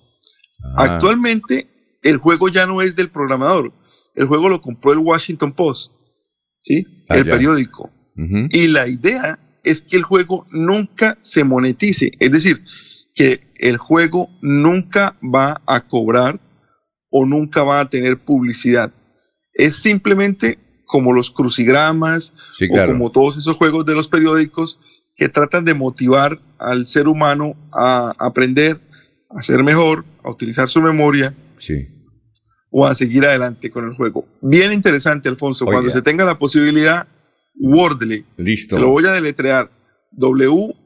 Ah. 0.76 0.96
Actualmente 0.96 1.77
el 2.02 2.18
juego 2.18 2.50
ya 2.50 2.66
no 2.66 2.82
es 2.82 2.96
del 2.96 3.10
programador, 3.10 3.74
el 4.16 4.28
juego 4.28 4.50
lo 4.50 4.62
compró 4.62 4.92
el 4.94 5.00
Washington 5.00 5.54
Post, 5.54 5.92
¿sí? 6.60 6.86
Ah, 7.10 7.18
el 7.18 7.26
periódico. 7.26 7.92
Y 8.50 8.66
la 8.66 8.88
idea 8.88 9.40
es 9.64 9.84
que 9.84 9.96
el 9.96 10.02
juego 10.02 10.48
nunca 10.50 11.20
se 11.22 11.44
monetice, 11.44 12.12
es 12.20 12.32
decir, 12.32 12.64
que 13.14 13.48
el 13.56 13.78
juego 13.78 14.30
nunca 14.42 15.16
va 15.22 15.62
a 15.68 15.82
cobrar 15.82 16.40
o 17.10 17.26
nunca 17.26 17.64
va 17.64 17.80
a 17.80 17.90
tener 17.90 18.18
publicidad. 18.18 18.92
Es 19.54 19.78
simplemente 19.78 20.60
como 20.86 21.14
los 21.14 21.32
crucigramas 21.32 22.34
o 22.72 22.86
como 22.86 23.12
todos 23.12 23.38
esos 23.38 23.56
juegos 23.56 23.86
de 23.86 23.94
los 23.94 24.08
periódicos 24.08 24.80
que 25.16 25.30
tratan 25.30 25.66
de 25.66 25.74
motivar 25.74 26.40
al 26.60 26.88
ser 26.88 27.08
humano 27.08 27.56
a 27.74 28.14
aprender, 28.20 28.80
a 29.30 29.42
ser 29.42 29.64
mejor, 29.64 30.06
a 30.24 30.30
utilizar 30.30 30.70
su 30.70 30.82
memoria. 30.82 31.36
Sí 31.58 31.98
o 32.70 32.86
a 32.86 32.96
seguir 32.96 33.26
adelante 33.26 33.70
con 33.70 33.86
el 33.86 33.96
juego. 33.96 34.28
Bien 34.42 34.74
interesante, 34.74 35.30
Alfonso. 35.30 35.66
Cuando 35.66 35.92
se 35.92 36.02
tenga 36.02 36.26
la 36.26 36.38
posibilidad, 36.38 37.08
Wordly. 37.60 38.26
Listo. 38.38 38.78
lo 38.78 38.90
voy 38.90 39.06
a 39.06 39.12
deletrear. 39.12 39.72
W-O-R-D-L-E. 40.12 40.78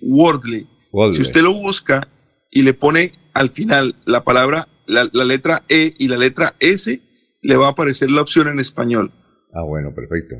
Wordly. 0.00 0.68
Si 1.12 1.20
usted 1.20 1.42
lo 1.42 1.54
busca 1.54 2.08
y 2.50 2.62
le 2.62 2.72
pone 2.74 3.12
al 3.34 3.50
final 3.50 3.96
la 4.04 4.22
palabra, 4.24 4.68
la, 4.86 5.08
la 5.12 5.24
letra 5.24 5.64
E 5.68 5.94
y 5.98 6.08
la 6.08 6.16
letra 6.16 6.54
S, 6.60 7.00
le 7.42 7.56
va 7.56 7.66
a 7.66 7.70
aparecer 7.70 8.10
la 8.10 8.22
opción 8.22 8.48
en 8.48 8.58
español. 8.60 9.12
Ah, 9.52 9.62
bueno, 9.62 9.94
perfecto. 9.94 10.36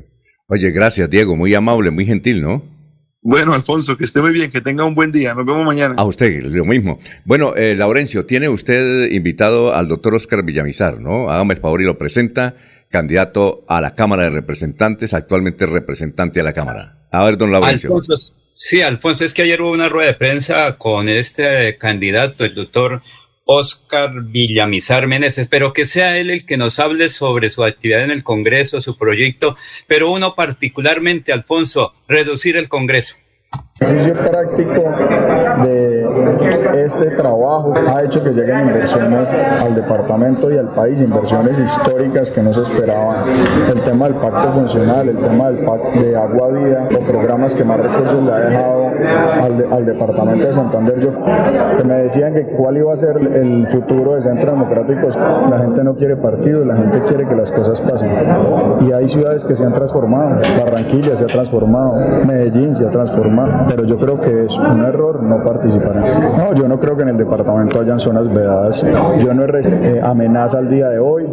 Oye, 0.47 0.71
gracias, 0.71 1.09
Diego. 1.09 1.35
Muy 1.35 1.53
amable, 1.53 1.91
muy 1.91 2.05
gentil, 2.05 2.41
¿no? 2.41 2.78
Bueno, 3.21 3.53
Alfonso, 3.53 3.97
que 3.97 4.05
esté 4.05 4.21
muy 4.21 4.31
bien, 4.31 4.49
que 4.49 4.61
tenga 4.61 4.85
un 4.85 4.95
buen 4.95 5.11
día. 5.11 5.33
Nos 5.33 5.45
vemos 5.45 5.65
mañana. 5.65 5.95
A 5.97 6.05
usted, 6.05 6.41
lo 6.43 6.63
mismo. 6.63 6.99
Bueno, 7.25 7.53
eh, 7.55 7.75
Laurencio, 7.75 8.25
tiene 8.25 8.47
usted 8.47 9.11
invitado 9.11 9.75
al 9.75 9.87
doctor 9.89 10.15
Oscar 10.15 10.43
Villamizar, 10.43 10.99
¿no? 11.01 11.29
Hágame 11.29 11.55
el 11.55 11.59
favor 11.59 11.81
y 11.81 11.85
lo 11.85 11.97
presenta. 11.97 12.55
candidato 12.89 13.65
a 13.67 13.81
la 13.81 13.93
Cámara 13.93 14.23
de 14.23 14.31
Representantes, 14.31 15.13
actualmente 15.13 15.65
representante 15.65 16.39
a 16.39 16.43
la 16.43 16.53
Cámara. 16.53 16.97
A 17.11 17.23
ver, 17.25 17.37
don 17.37 17.51
Laurencio. 17.51 17.89
Alfonso, 17.89 18.33
sí, 18.53 18.81
Alfonso, 18.81 19.25
es 19.25 19.33
que 19.33 19.43
ayer 19.43 19.61
hubo 19.61 19.71
una 19.71 19.89
rueda 19.89 20.07
de 20.07 20.15
prensa 20.15 20.77
con 20.77 21.07
este 21.07 21.77
candidato, 21.77 22.45
el 22.45 22.55
doctor 22.55 23.01
Oscar 23.51 24.11
Villamizar 24.25 25.07
Meneses. 25.07 25.39
Espero 25.39 25.73
que 25.73 25.87
sea 25.87 26.17
él 26.17 26.29
el 26.29 26.45
que 26.45 26.55
nos 26.55 26.77
hable 26.77 27.09
sobre 27.09 27.49
su 27.49 27.63
actividad 27.63 28.03
en 28.03 28.11
el 28.11 28.23
Congreso, 28.23 28.79
su 28.79 28.95
proyecto, 28.95 29.57
pero 29.87 30.11
uno 30.11 30.35
particularmente, 30.35 31.33
Alfonso, 31.33 31.95
reducir 32.07 32.57
el 32.57 32.69
Congreso. 32.69 33.15
Este 36.73 37.11
trabajo 37.11 37.73
ha 37.75 38.03
hecho 38.03 38.23
que 38.23 38.31
lleguen 38.31 38.67
inversiones 38.67 39.33
al 39.33 39.75
departamento 39.75 40.51
y 40.51 40.57
al 40.57 40.69
país, 40.69 41.01
inversiones 41.01 41.59
históricas 41.59 42.31
que 42.31 42.41
no 42.41 42.53
se 42.53 42.61
esperaban. 42.61 43.29
El 43.69 43.81
tema 43.81 44.05
del 44.05 44.15
pacto 44.15 44.53
funcional, 44.53 45.09
el 45.09 45.17
tema 45.17 45.51
del 45.51 45.65
pacto 45.65 45.99
de 45.99 46.15
agua 46.15 46.47
vida 46.49 46.87
o 46.95 46.99
programas 47.05 47.55
que 47.55 47.63
más 47.63 47.79
recursos 47.79 48.23
le 48.23 48.31
ha 48.31 48.39
dejado 48.39 48.87
al, 49.71 49.85
departamento 49.85 50.47
de 50.47 50.53
Santander. 50.53 50.99
Que 51.77 51.83
me 51.83 51.95
decían 51.95 52.33
que 52.33 52.45
cuál 52.45 52.77
iba 52.77 52.93
a 52.93 52.97
ser 52.97 53.17
el 53.17 53.67
futuro 53.69 54.15
de 54.15 54.21
Centro 54.21 54.51
Democrático. 54.51 55.07
La 55.49 55.59
gente 55.59 55.83
no 55.83 55.95
quiere 55.95 56.17
partidos, 56.17 56.65
la 56.65 56.75
gente 56.75 57.01
quiere 57.03 57.27
que 57.27 57.35
las 57.35 57.51
cosas 57.51 57.81
pasen. 57.81 58.09
Y 58.81 58.91
hay 58.91 59.07
ciudades 59.07 59.43
que 59.43 59.55
se 59.55 59.65
han 59.65 59.73
transformado. 59.73 60.41
Barranquilla 60.57 61.15
se 61.15 61.23
ha 61.23 61.27
transformado, 61.27 61.95
Medellín 62.25 62.75
se 62.75 62.85
ha 62.85 62.89
transformado 62.89 63.19
pero 63.69 63.83
yo 63.85 63.97
creo 63.97 64.19
que 64.19 64.45
es 64.45 64.57
un 64.57 64.83
error 64.83 65.21
no 65.23 65.43
participar. 65.43 66.03
No, 66.37 66.53
yo 66.53 66.67
no 66.67 66.79
creo 66.79 66.95
que 66.95 67.03
en 67.03 67.09
el 67.09 67.17
departamento 67.17 67.79
hayan 67.79 67.99
zonas 67.99 68.31
vedadas. 68.31 68.85
Yo 69.19 69.33
no 69.33 69.43
he 69.43 69.49
eh, 69.49 70.01
amenaza 70.03 70.57
al 70.59 70.69
día 70.69 70.89
de 70.89 70.99
hoy, 70.99 71.27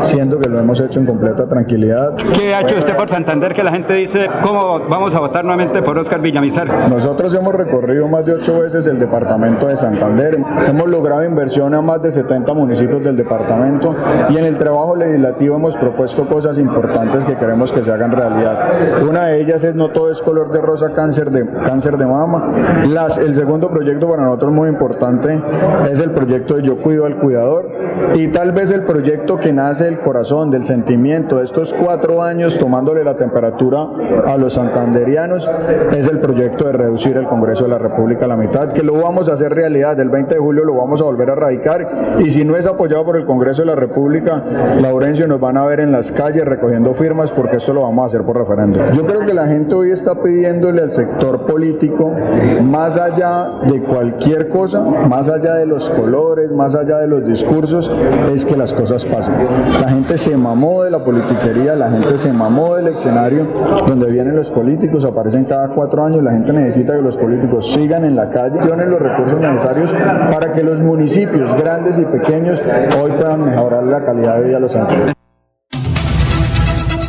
siendo 0.00 0.38
que 0.38 0.48
lo 0.48 0.58
hemos 0.58 0.80
hecho 0.80 1.00
en 1.00 1.06
completa 1.06 1.46
tranquilidad. 1.46 2.14
¿Qué 2.38 2.54
ha 2.54 2.60
hecho 2.60 2.76
usted 2.76 2.94
por 2.94 3.08
Santander 3.08 3.54
que 3.54 3.62
la 3.62 3.72
gente 3.72 3.94
dice 3.94 4.28
cómo 4.42 4.80
vamos 4.88 5.14
a 5.14 5.20
votar 5.20 5.44
nuevamente 5.44 5.82
por 5.82 5.98
Oscar 5.98 6.20
Villamizar? 6.20 6.88
Nosotros 6.88 7.34
hemos 7.34 7.54
recorrido 7.54 8.08
más 8.08 8.26
de 8.26 8.34
ocho 8.34 8.60
veces 8.60 8.86
el 8.86 8.98
departamento 8.98 9.68
de 9.68 9.76
Santander. 9.76 10.38
Hemos 10.66 10.88
logrado 10.88 11.24
inversión 11.24 11.74
a 11.74 11.82
más 11.82 12.02
de 12.02 12.10
70 12.10 12.52
municipios 12.54 13.02
del 13.02 13.16
departamento 13.16 13.94
y 14.30 14.36
en 14.36 14.44
el 14.44 14.58
trabajo 14.58 14.96
legislativo 14.96 15.56
hemos 15.56 15.76
propuesto 15.76 16.26
cosas 16.26 16.58
importantes 16.58 17.24
que 17.24 17.36
queremos 17.36 17.72
que 17.72 17.82
se 17.82 17.90
hagan 17.90 18.12
realidad. 18.12 19.02
Una 19.08 19.26
de 19.26 19.40
ellas 19.40 19.64
es 19.64 19.74
no 19.74 19.88
todo 19.88 20.10
es 20.10 20.20
color 20.22 20.52
de 20.52 20.60
rosa 20.60 20.92
cáncer 20.92 21.30
de 21.30 21.46
cáncer 21.62 21.96
de 21.96 22.06
mama. 22.06 22.50
Las, 22.86 23.18
el 23.18 23.34
segundo 23.34 23.70
proyecto 23.70 24.08
para 24.08 24.22
nosotros 24.32 24.52
muy 24.54 24.70
importante 24.70 25.42
es 25.90 26.00
el 26.00 26.12
proyecto 26.12 26.54
de 26.54 26.62
Yo 26.62 26.78
Cuido 26.78 27.04
al 27.04 27.18
Cuidador 27.18 27.68
y 28.14 28.28
tal 28.28 28.52
vez 28.52 28.70
el 28.70 28.84
proyecto 28.84 29.36
que 29.36 29.52
nace 29.52 29.84
del 29.84 29.98
corazón, 29.98 30.50
del 30.50 30.64
sentimiento, 30.64 31.36
de 31.36 31.44
estos 31.44 31.74
cuatro 31.74 32.22
años 32.22 32.56
tomándole 32.56 33.04
la 33.04 33.14
temperatura 33.14 33.88
a 34.26 34.38
los 34.38 34.54
santanderianos, 34.54 35.50
es 35.94 36.06
el 36.06 36.18
proyecto 36.18 36.64
de 36.64 36.72
reducir 36.72 37.18
el 37.18 37.26
Congreso 37.26 37.64
de 37.64 37.70
la 37.70 37.78
República 37.78 38.24
a 38.24 38.28
la 38.28 38.38
mitad, 38.38 38.72
que 38.72 38.82
lo 38.82 38.94
vamos 38.94 39.28
a 39.28 39.34
hacer 39.34 39.54
realidad. 39.54 40.00
El 40.00 40.08
20 40.08 40.34
de 40.34 40.40
julio 40.40 40.64
lo 40.64 40.76
vamos 40.76 41.02
a 41.02 41.04
volver 41.04 41.28
a 41.28 41.34
radicar 41.34 42.16
y 42.18 42.30
si 42.30 42.42
no 42.42 42.56
es 42.56 42.66
apoyado 42.66 43.04
por 43.04 43.18
el 43.18 43.26
Congreso 43.26 43.60
de 43.60 43.66
la 43.66 43.76
República, 43.76 44.42
Laurencio 44.80 45.26
nos 45.28 45.40
van 45.40 45.58
a 45.58 45.66
ver 45.66 45.80
en 45.80 45.92
las 45.92 46.10
calles 46.10 46.46
recogiendo 46.46 46.94
firmas 46.94 47.30
porque 47.30 47.58
esto 47.58 47.74
lo 47.74 47.82
vamos 47.82 48.04
a 48.04 48.06
hacer 48.06 48.22
por 48.22 48.38
referéndum. 48.38 48.92
Yo 48.92 49.04
creo 49.04 49.26
que 49.26 49.34
la 49.34 49.46
gente 49.46 49.74
hoy 49.74 49.90
está 49.90 50.14
pidiéndole 50.22 50.80
al 50.80 50.90
sector 50.90 51.44
político 51.44 52.14
más 52.62 52.96
allá 52.96 53.50
de 53.68 53.82
cualquier 53.82 54.21
cosa, 54.48 54.80
más 54.82 55.28
allá 55.28 55.54
de 55.54 55.66
los 55.66 55.88
colores, 55.90 56.52
más 56.52 56.74
allá 56.74 56.98
de 56.98 57.06
los 57.06 57.24
discursos, 57.24 57.90
es 58.32 58.44
que 58.44 58.56
las 58.56 58.72
cosas 58.72 59.04
pasen. 59.04 59.34
La 59.80 59.88
gente 59.88 60.18
se 60.18 60.36
mamó 60.36 60.82
de 60.82 60.90
la 60.90 61.02
politiquería, 61.02 61.74
la 61.74 61.90
gente 61.90 62.18
se 62.18 62.32
mamó 62.32 62.76
del 62.76 62.88
escenario 62.88 63.46
donde 63.86 64.10
vienen 64.10 64.36
los 64.36 64.50
políticos, 64.50 65.04
aparecen 65.04 65.44
cada 65.44 65.68
cuatro 65.68 66.04
años, 66.04 66.22
la 66.22 66.32
gente 66.32 66.52
necesita 66.52 66.94
que 66.94 67.02
los 67.02 67.16
políticos 67.16 67.72
sigan 67.72 68.04
en 68.04 68.16
la 68.16 68.30
calle, 68.30 68.58
tienen 68.60 68.90
los 68.90 69.00
recursos 69.00 69.38
necesarios 69.40 69.94
para 70.30 70.52
que 70.52 70.62
los 70.62 70.80
municipios 70.80 71.54
grandes 71.54 71.98
y 71.98 72.04
pequeños 72.04 72.62
hoy 73.02 73.12
puedan 73.12 73.44
mejorar 73.44 73.84
la 73.84 74.04
calidad 74.04 74.36
de 74.36 74.44
vida 74.44 74.54
de 74.56 74.60
los 74.60 74.72
santos. 74.72 75.21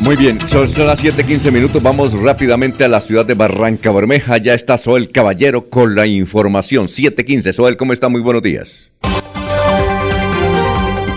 Muy 0.04 0.18
bien, 0.18 0.38
son 0.40 0.68
las 0.86 1.02
7:15 1.02 1.50
minutos. 1.50 1.82
Vamos 1.82 2.14
rápidamente 2.14 2.84
a 2.84 2.90
la 2.90 3.00
ciudad 3.00 3.26
de 3.26 3.36
Barranca 3.36 3.90
Bermeja. 3.92 4.38
Ya 4.38 4.54
está 4.54 4.78
Soel 4.78 5.10
Caballero 5.12 5.70
con 5.70 5.96
la 5.96 6.06
información. 6.06 6.88
7:15. 6.90 7.54
Soel, 7.54 7.78
¿cómo 7.78 7.94
está? 7.94 8.10
Muy 8.10 8.20
buenos 8.20 8.44
días. 8.44 8.92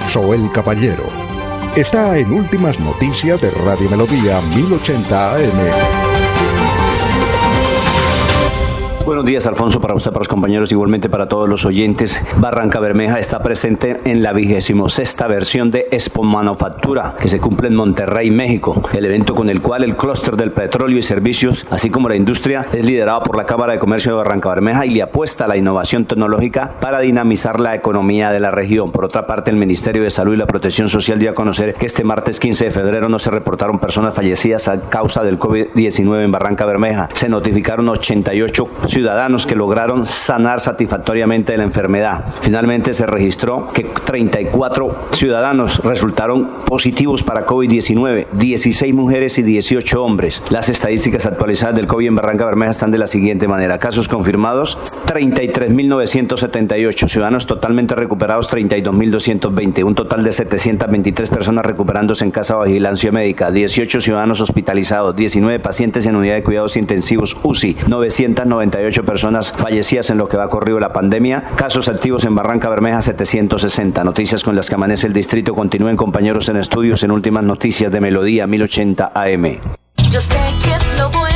Soel 0.08 0.50
Caballero 0.52 1.04
está 1.76 2.16
en 2.16 2.32
Últimas 2.32 2.78
Noticias 2.78 3.40
de 3.40 3.50
Radio 3.50 3.90
Melodía 3.90 4.40
1080 4.54 5.34
AM. 5.34 6.05
Buenos 9.06 9.24
días, 9.24 9.46
Alfonso, 9.46 9.80
para 9.80 9.94
usted, 9.94 10.10
para 10.10 10.22
los 10.22 10.28
compañeros, 10.28 10.72
igualmente 10.72 11.08
para 11.08 11.28
todos 11.28 11.48
los 11.48 11.64
oyentes. 11.64 12.20
Barranca 12.38 12.80
Bermeja 12.80 13.20
está 13.20 13.40
presente 13.40 14.00
en 14.04 14.20
la 14.24 14.32
vigésimo 14.32 14.88
sexta 14.88 15.28
versión 15.28 15.70
de 15.70 15.86
Expo 15.92 16.24
Manufactura, 16.24 17.14
que 17.16 17.28
se 17.28 17.38
cumple 17.38 17.68
en 17.68 17.76
Monterrey, 17.76 18.32
México. 18.32 18.82
El 18.92 19.04
evento 19.04 19.36
con 19.36 19.48
el 19.48 19.62
cual 19.62 19.84
el 19.84 19.94
clúster 19.94 20.34
del 20.34 20.50
petróleo 20.50 20.98
y 20.98 21.02
servicios, 21.02 21.68
así 21.70 21.88
como 21.88 22.08
la 22.08 22.16
industria, 22.16 22.66
es 22.72 22.84
liderado 22.84 23.22
por 23.22 23.36
la 23.36 23.46
Cámara 23.46 23.74
de 23.74 23.78
Comercio 23.78 24.10
de 24.10 24.18
Barranca 24.18 24.48
Bermeja 24.48 24.84
y 24.84 24.90
le 24.90 25.02
apuesta 25.02 25.44
a 25.44 25.46
la 25.46 25.56
innovación 25.56 26.04
tecnológica 26.04 26.74
para 26.80 26.98
dinamizar 26.98 27.60
la 27.60 27.76
economía 27.76 28.32
de 28.32 28.40
la 28.40 28.50
región. 28.50 28.90
Por 28.90 29.04
otra 29.04 29.24
parte, 29.24 29.52
el 29.52 29.56
Ministerio 29.56 30.02
de 30.02 30.10
Salud 30.10 30.34
y 30.34 30.38
la 30.38 30.48
Protección 30.48 30.88
Social 30.88 31.20
dio 31.20 31.30
a 31.30 31.34
conocer 31.34 31.74
que 31.74 31.86
este 31.86 32.02
martes 32.02 32.40
15 32.40 32.64
de 32.64 32.70
febrero 32.72 33.08
no 33.08 33.20
se 33.20 33.30
reportaron 33.30 33.78
personas 33.78 34.14
fallecidas 34.14 34.66
a 34.66 34.80
causa 34.80 35.22
del 35.22 35.38
COVID-19 35.38 36.24
en 36.24 36.32
Barranca 36.32 36.66
Bermeja. 36.66 37.08
Se 37.12 37.28
notificaron 37.28 37.88
88 37.88 38.68
ciudadanos 38.96 39.44
que 39.44 39.54
lograron 39.54 40.06
sanar 40.06 40.58
satisfactoriamente 40.58 41.52
de 41.52 41.58
la 41.58 41.64
enfermedad. 41.64 42.24
Finalmente 42.40 42.94
se 42.94 43.04
registró 43.04 43.70
que 43.70 43.84
34 43.84 45.08
ciudadanos 45.12 45.82
resultaron 45.84 46.48
positivos 46.64 47.22
para 47.22 47.44
COVID-19, 47.44 48.28
16 48.32 48.94
mujeres 48.94 49.36
y 49.36 49.42
18 49.42 50.02
hombres. 50.02 50.42
Las 50.48 50.70
estadísticas 50.70 51.26
actualizadas 51.26 51.76
del 51.76 51.86
COVID 51.86 52.06
en 52.06 52.14
Barranca 52.14 52.46
Bermeja 52.46 52.70
están 52.70 52.90
de 52.90 52.96
la 52.96 53.06
siguiente 53.06 53.46
manera. 53.46 53.78
Casos 53.78 54.08
confirmados, 54.08 54.78
33.978. 55.04 57.06
Ciudadanos 57.06 57.46
totalmente 57.46 57.94
recuperados, 57.96 58.50
32.220. 58.50 59.84
Un 59.84 59.94
total 59.94 60.24
de 60.24 60.32
723 60.32 61.28
personas 61.28 61.66
recuperándose 61.66 62.24
en 62.24 62.30
casa 62.30 62.58
de 62.60 62.68
vigilancia 62.68 63.12
médica, 63.12 63.50
18 63.50 64.00
ciudadanos 64.00 64.40
hospitalizados, 64.40 65.14
19 65.14 65.60
pacientes 65.60 66.06
en 66.06 66.16
unidad 66.16 66.36
de 66.36 66.42
cuidados 66.42 66.78
intensivos 66.78 67.36
UCI, 67.42 67.76
998 67.88 68.85
personas 69.04 69.52
fallecidas 69.52 70.10
en 70.10 70.18
lo 70.18 70.28
que 70.28 70.36
va 70.36 70.48
corrido 70.48 70.78
la 70.80 70.92
pandemia. 70.92 71.42
Casos 71.56 71.88
activos 71.88 72.24
en 72.24 72.34
Barranca 72.34 72.68
Bermeja 72.68 73.02
760. 73.02 74.04
Noticias 74.04 74.44
con 74.44 74.56
las 74.56 74.68
que 74.68 74.74
amanece 74.76 75.06
el 75.06 75.12
distrito. 75.12 75.54
Continúen 75.54 75.96
compañeros 75.96 76.48
en 76.48 76.56
estudios 76.56 77.02
en 77.02 77.10
últimas 77.10 77.44
noticias 77.44 77.90
de 77.90 78.00
Melodía 78.00 78.46
1080 78.46 79.12
AM. 79.14 79.58
Yo 80.10 80.20
sé 80.20 80.38
que 80.62 80.74
es 80.74 80.98
lo 80.98 81.10
bueno. 81.10 81.35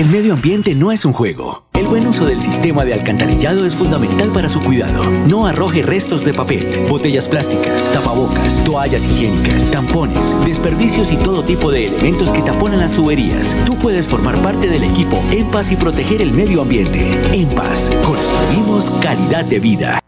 El 0.00 0.08
medio 0.08 0.32
ambiente 0.32 0.74
no 0.74 0.92
es 0.92 1.04
un 1.04 1.12
juego 1.12 1.64
el 1.80 1.86
buen 1.86 2.06
uso 2.06 2.26
del 2.26 2.38
sistema 2.38 2.84
de 2.84 2.92
alcantarillado 2.92 3.64
es 3.64 3.74
fundamental 3.74 4.30
para 4.32 4.50
su 4.50 4.60
cuidado. 4.60 5.10
No 5.10 5.46
arroje 5.46 5.82
restos 5.82 6.22
de 6.24 6.34
papel, 6.34 6.84
botellas 6.90 7.26
plásticas, 7.26 7.90
tapabocas, 7.90 8.62
toallas 8.64 9.06
higiénicas, 9.06 9.70
tampones, 9.70 10.36
desperdicios 10.44 11.10
y 11.10 11.16
todo 11.16 11.42
tipo 11.42 11.70
de 11.70 11.86
elementos 11.86 12.32
que 12.32 12.42
taponan 12.42 12.80
las 12.80 12.92
tuberías. 12.92 13.56
Tú 13.64 13.78
puedes 13.78 14.06
formar 14.06 14.42
parte 14.42 14.68
del 14.68 14.84
equipo 14.84 15.24
En 15.32 15.50
Paz 15.50 15.72
y 15.72 15.76
proteger 15.76 16.20
el 16.20 16.34
medio 16.34 16.60
ambiente. 16.60 17.18
En 17.32 17.48
Paz, 17.48 17.90
construimos 18.04 18.90
calidad 19.00 19.46
de 19.46 19.58
vida. 19.58 20.00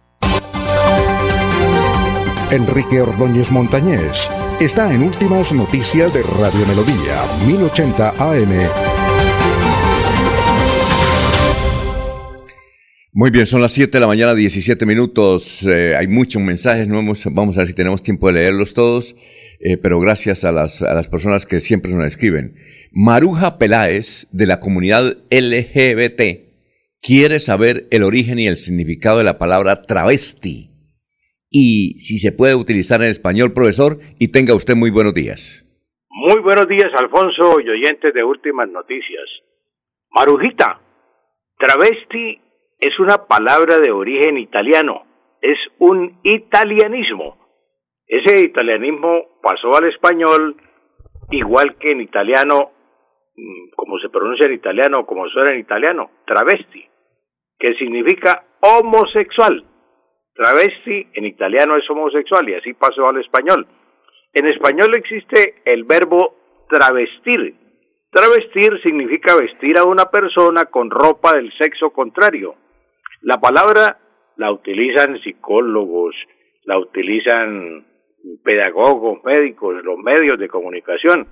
Enrique 2.51 3.01
Ordóñez 3.01 3.51
Montañés 3.51 4.29
está 4.61 4.93
en 4.93 5.05
Últimas 5.05 5.55
Noticias 5.55 6.13
de 6.13 6.23
Radio 6.23 6.67
Melodía, 6.67 7.25
1080 7.47 8.11
AM. 8.19 8.92
Muy 13.15 13.31
bien, 13.31 13.45
son 13.45 13.61
las 13.61 13.73
7 13.73 13.91
de 13.91 14.01
la 14.01 14.07
mañana, 14.07 14.35
17 14.35 14.87
minutos. 14.87 15.67
Eh, 15.67 15.95
hay 15.95 16.09
muchos 16.09 16.41
mensajes, 16.41 16.89
no 16.89 16.99
hemos, 16.99 17.27
vamos 17.31 17.59
a 17.59 17.61
ver 17.61 17.69
si 17.69 17.75
tenemos 17.75 18.03
tiempo 18.03 18.29
de 18.29 18.41
leerlos 18.41 18.73
todos, 18.73 19.15
eh, 19.61 19.77
pero 19.77 20.01
gracias 20.01 20.45
a 20.45 20.51
las, 20.51 20.83
a 20.83 20.95
las 20.95 21.09
personas 21.09 21.45
que 21.45 21.61
siempre 21.61 21.93
nos 21.93 22.07
escriben. 22.07 22.55
Maruja 22.91 23.59
Peláez, 23.59 24.29
de 24.33 24.47
la 24.47 24.61
comunidad 24.61 25.19
LGBT, 25.31 26.23
quiere 27.03 27.39
saber 27.39 27.87
el 27.91 28.03
origen 28.03 28.39
y 28.39 28.47
el 28.47 28.57
significado 28.57 29.19
de 29.19 29.25
la 29.25 29.37
palabra 29.37 29.83
travesti 29.83 30.71
y 31.51 31.99
si 31.99 32.17
se 32.17 32.33
puede 32.33 32.55
utilizar 32.55 33.03
en 33.03 33.11
español, 33.11 33.53
profesor, 33.53 33.99
y 34.19 34.33
tenga 34.33 34.55
usted 34.55 34.75
muy 34.75 34.91
buenos 34.91 35.13
días. 35.13 35.67
Muy 36.09 36.41
buenos 36.41 36.67
días, 36.67 36.91
Alfonso 36.97 37.61
y 37.61 37.69
oyentes 37.69 38.15
de 38.15 38.25
Últimas 38.25 38.71
Noticias. 38.71 39.29
Marujita, 40.11 40.81
travesti 41.59 42.42
es 42.83 42.99
una 42.99 43.27
palabra 43.29 43.79
de 43.79 43.93
origen 43.93 44.39
italiano, 44.39 45.05
es 45.41 45.57
un 45.79 46.19
italianismo. 46.25 47.37
Ese 48.09 48.43
italianismo 48.43 49.39
pasó 49.41 49.77
al 49.77 49.89
español 49.89 50.57
igual 51.31 51.77
que 51.79 51.93
en 51.93 52.01
italiano, 52.01 52.73
mm, 53.37 53.71
como 53.77 54.01
se 54.01 54.09
pronuncia 54.09 54.47
en 54.47 54.55
italiano, 54.55 55.07
como 55.07 55.29
suena 55.29 55.51
en 55.51 55.61
italiano, 55.61 56.11
travesti, 56.27 56.85
que 57.57 57.75
significa 57.75 58.47
homosexual. 58.61 59.65
Travesti 60.35 61.07
en 61.15 61.25
italiano 61.25 61.77
es 61.77 61.89
homosexual 61.89 62.49
y 62.49 62.55
así 62.55 62.75
pasó 62.75 63.09
al 63.09 63.21
español. 63.21 63.65
En 64.33 64.49
español 64.49 64.91
existe 64.97 65.63
el 65.67 65.85
verbo 65.85 66.35
travestir. 66.69 67.55
Travestir 68.11 68.83
significa 68.83 69.37
vestir 69.37 69.79
a 69.79 69.85
una 69.85 70.07
persona 70.07 70.65
con 70.65 70.91
ropa 70.91 71.35
del 71.35 71.53
sexo 71.57 71.91
contrario. 71.91 72.57
La 73.23 73.41
palabra 73.41 73.99
la 74.37 74.53
utilizan 74.53 75.21
psicólogos, 75.23 76.15
la 76.65 76.79
utilizan 76.79 77.87
pedagogos, 78.43 79.23
médicos, 79.25 79.83
los 79.85 79.99
medios 79.99 80.39
de 80.39 80.49
comunicación. 80.49 81.29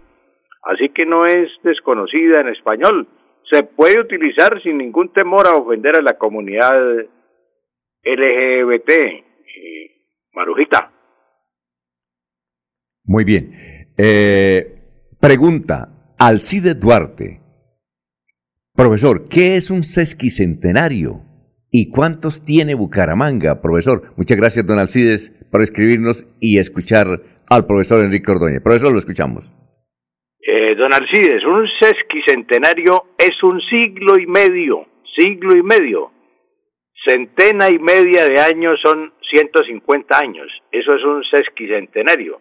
Así 0.62 0.90
que 0.90 1.06
no 1.06 1.26
es 1.26 1.48
desconocida 1.62 2.40
en 2.40 2.48
español. 2.48 3.08
Se 3.50 3.62
puede 3.64 4.00
utilizar 4.00 4.62
sin 4.62 4.78
ningún 4.78 5.12
temor 5.12 5.46
a 5.46 5.54
ofender 5.54 5.96
a 5.96 6.02
la 6.02 6.18
comunidad 6.18 6.72
LGBT, 8.04 9.24
Marujita. 10.32 10.92
Muy 13.04 13.24
bien. 13.24 13.52
Eh, 13.98 15.16
pregunta, 15.20 16.14
Alcide 16.18 16.74
Duarte. 16.74 17.40
Profesor, 18.74 19.28
¿qué 19.28 19.56
es 19.56 19.70
un 19.70 19.82
sesquicentenario? 19.82 21.29
¿Y 21.70 21.90
cuántos 21.90 22.42
tiene 22.42 22.74
Bucaramanga, 22.74 23.60
profesor? 23.62 24.02
Muchas 24.16 24.36
gracias, 24.36 24.66
don 24.66 24.78
Alcides, 24.78 25.30
por 25.50 25.62
escribirnos 25.62 26.26
y 26.40 26.58
escuchar 26.58 27.06
al 27.48 27.66
profesor 27.66 28.04
Enrique 28.04 28.30
Ordóñez. 28.30 28.60
Profesor, 28.60 28.92
lo 28.92 28.98
escuchamos. 28.98 29.50
Eh, 30.40 30.74
don 30.76 30.92
Alcides, 30.92 31.44
un 31.44 31.66
sesquicentenario 31.80 33.14
es 33.18 33.42
un 33.42 33.60
siglo 33.60 34.18
y 34.18 34.26
medio, 34.26 34.86
siglo 35.16 35.56
y 35.56 35.62
medio 35.62 36.12
Centena 37.04 37.70
y 37.70 37.78
media 37.78 38.26
de 38.26 38.40
años 38.40 38.78
son 38.82 39.12
150 39.30 40.18
años. 40.18 40.48
Eso 40.70 40.94
es 40.94 41.02
un 41.02 41.24
sesquicentenario. 41.24 42.40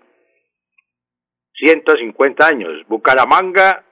150 1.53 2.45
años. 2.45 2.71
Bucaramanga, 2.87 3.85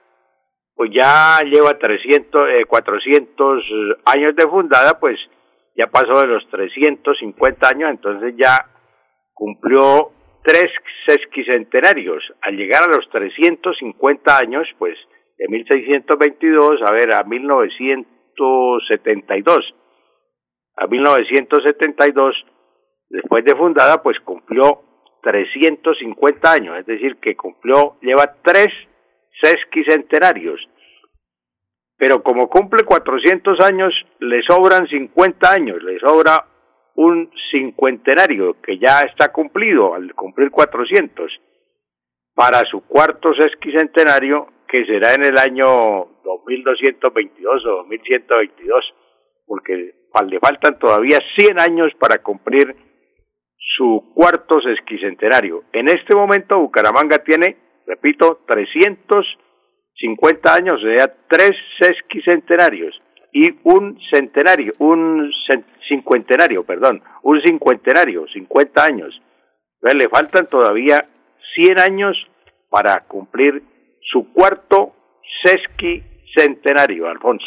pues 0.78 0.90
ya 0.94 1.40
lleva 1.40 1.76
300, 1.76 2.40
400 2.68 3.58
eh, 3.58 3.64
años 4.04 4.36
de 4.36 4.46
fundada, 4.46 5.00
pues 5.00 5.18
ya 5.74 5.88
pasó 5.88 6.20
de 6.20 6.28
los 6.28 6.48
350 6.50 7.68
años, 7.68 7.90
entonces 7.90 8.36
ya 8.36 8.64
cumplió 9.34 10.12
tres 10.44 10.66
sesquicentenarios. 11.04 12.32
Al 12.42 12.56
llegar 12.56 12.84
a 12.84 12.92
los 12.94 13.10
350 13.10 14.38
años, 14.38 14.68
pues 14.78 14.96
de 15.36 15.48
1622, 15.48 16.80
a 16.86 16.92
ver, 16.92 17.12
a 17.12 17.24
1972 17.24 19.74
a 20.76 20.86
1972, 20.86 22.46
después 23.08 23.44
de 23.44 23.56
fundada, 23.56 24.00
pues 24.00 24.20
cumplió 24.20 24.80
350 25.22 26.52
años, 26.52 26.78
es 26.78 26.86
decir, 26.86 27.16
que 27.16 27.34
cumplió, 27.34 27.96
lleva 28.00 28.36
tres 28.44 28.68
sesquicentenarios. 29.42 30.60
Pero 31.96 32.22
como 32.22 32.48
cumple 32.48 32.84
400 32.84 33.60
años, 33.60 33.92
le 34.20 34.42
sobran 34.42 34.86
50 34.86 35.52
años, 35.52 35.82
le 35.82 35.98
sobra 35.98 36.44
un 36.94 37.30
cincuentenario 37.50 38.60
que 38.60 38.78
ya 38.78 39.00
está 39.00 39.32
cumplido 39.32 39.94
al 39.94 40.14
cumplir 40.14 40.50
400 40.50 41.30
para 42.34 42.60
su 42.70 42.80
cuarto 42.86 43.32
sesquicentenario 43.34 44.46
que 44.68 44.84
será 44.84 45.14
en 45.14 45.24
el 45.24 45.38
año 45.38 45.66
2222 46.24 47.66
o 47.66 47.68
2122, 47.78 48.94
porque 49.46 49.94
le 50.26 50.38
faltan 50.40 50.78
todavía 50.78 51.18
100 51.36 51.60
años 51.60 51.92
para 51.98 52.18
cumplir 52.18 52.76
su 53.56 54.12
cuarto 54.14 54.60
sesquicentenario. 54.60 55.64
En 55.72 55.88
este 55.88 56.14
momento 56.14 56.58
Bucaramanga 56.58 57.18
tiene, 57.18 57.56
repito, 57.88 58.42
350 58.46 60.54
años, 60.54 60.74
o 60.74 60.94
sea, 60.94 61.12
tres 61.28 61.52
sesquicentenarios 61.80 62.94
y 63.32 63.50
un 63.64 63.98
centenario, 64.12 64.74
un 64.78 65.32
cincuentenario, 65.88 66.62
perdón, 66.64 67.02
un 67.22 67.40
cincuentenario, 67.42 68.26
50 68.32 68.84
años. 68.84 69.20
Entonces 69.80 69.98
le 69.98 70.08
faltan 70.08 70.48
todavía 70.48 71.08
100 71.54 71.78
años 71.78 72.16
para 72.70 73.04
cumplir 73.06 73.62
su 74.10 74.32
cuarto 74.32 74.94
sesquicentenario, 75.44 77.08
Alfonso. 77.08 77.46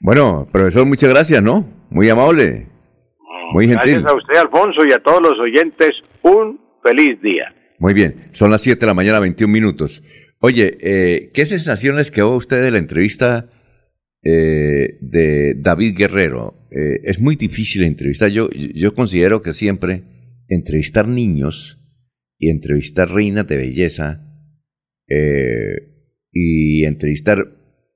Bueno, 0.00 0.46
profesor, 0.50 0.86
muchas 0.86 1.10
gracias, 1.10 1.42
¿no? 1.42 1.64
Muy 1.90 2.08
amable. 2.08 2.66
Muy 3.52 3.68
gentil. 3.68 4.02
Gracias 4.02 4.12
a 4.12 4.16
usted, 4.16 4.38
Alfonso, 4.38 4.84
y 4.86 4.92
a 4.92 4.98
todos 4.98 5.20
los 5.22 5.38
oyentes. 5.38 5.90
Un 6.22 6.60
feliz 6.82 7.20
día. 7.20 7.54
Muy 7.78 7.94
bien, 7.94 8.28
son 8.32 8.50
las 8.50 8.62
7 8.62 8.80
de 8.80 8.86
la 8.86 8.94
mañana, 8.94 9.20
21 9.20 9.52
minutos. 9.52 10.02
Oye, 10.40 10.76
eh, 10.80 11.30
¿qué 11.32 11.46
sensaciones 11.46 12.10
quedó 12.10 12.34
usted 12.34 12.62
de 12.62 12.70
la 12.70 12.78
entrevista 12.78 13.48
eh, 14.22 14.98
de 15.00 15.54
David 15.54 15.96
Guerrero? 15.96 16.68
Eh, 16.70 17.00
es 17.04 17.20
muy 17.20 17.36
difícil 17.36 17.82
entrevistar. 17.84 18.30
Yo, 18.30 18.50
yo 18.50 18.94
considero 18.94 19.42
que 19.42 19.52
siempre 19.52 20.04
entrevistar 20.48 21.08
niños 21.08 21.78
y 22.38 22.50
entrevistar 22.50 23.10
reinas 23.10 23.46
de 23.46 23.56
belleza 23.56 24.22
y 26.32 26.84
entrevistar 26.84 27.46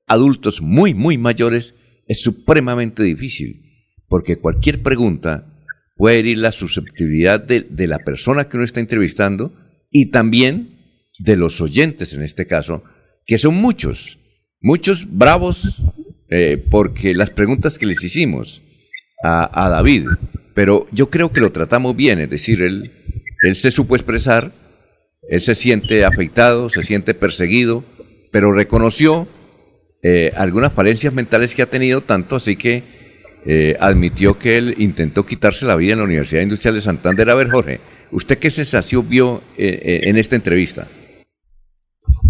adultos 0.07 0.61
muy, 0.61 0.93
muy 0.93 1.17
mayores 1.17 1.75
es 2.07 2.21
supremamente 2.21 3.03
difícil 3.03 3.71
porque 4.11 4.35
cualquier 4.35 4.81
pregunta 4.81 5.47
puede 5.95 6.19
herir 6.19 6.39
la 6.39 6.51
susceptibilidad 6.51 7.39
de, 7.39 7.87
la 7.87 7.99
persona 7.99 8.49
que 8.49 8.57
uno 8.57 8.65
está 8.65 8.81
entrevistando 8.81 9.53
y 9.91 10.09
también 10.09 10.79
de 11.19 11.35
los 11.35 11.61
oyentes 11.61 12.13
en 12.13 12.23
este 12.23 12.47
caso, 12.47 12.83
que 13.25 13.37
son 13.37 13.55
muchos, 13.55 14.17
muchos 14.59 15.05
bravos 15.15 15.83
eh, 16.29 16.57
porque 16.69 17.13
las 17.13 17.29
preguntas 17.29 17.77
que 17.77 17.85
les 17.85 18.03
hicimos 18.03 18.61
a, 19.23 19.69
David, 19.69 20.07
pero 20.55 20.87
yo 20.91 21.11
creo 21.11 21.31
que 21.31 21.41
lo 21.41 21.51
tratamos 21.51 21.95
bien, 21.95 22.19
es 22.19 22.29
decir, 22.29 22.63
él, 22.63 22.91
él 23.43 23.55
se 23.55 23.69
supo 23.69 23.95
expresar, 23.95 24.51
él 25.29 25.41
se 25.41 25.53
siente 25.53 26.05
afectado, 26.05 26.71
se 26.71 26.83
siente 26.83 27.13
perseguido, 27.13 27.83
pero 28.31 28.51
reconoció 28.51 29.27
eh, 30.01 30.31
algunas 30.35 30.73
falencias 30.73 31.13
mentales 31.13 31.53
que 31.53 31.61
ha 31.61 31.69
tenido, 31.69 32.01
tanto 32.01 32.37
así 32.37 32.55
que 32.55 32.83
eh, 33.45 33.75
admitió 33.79 34.39
que 34.39 34.57
él 34.57 34.75
intentó 34.77 35.25
quitarse 35.25 35.65
la 35.65 35.75
vida 35.75 35.93
en 35.93 35.99
la 35.99 36.05
Universidad 36.05 36.41
Industrial 36.41 36.75
de 36.75 36.81
Santander. 36.81 37.29
A 37.29 37.35
ver, 37.35 37.49
Jorge, 37.49 37.79
¿usted 38.11 38.37
qué 38.39 38.51
sensación 38.51 39.07
vio 39.07 39.41
eh, 39.57 39.79
eh, 39.83 40.01
en 40.09 40.17
esta 40.17 40.35
entrevista? 40.35 40.87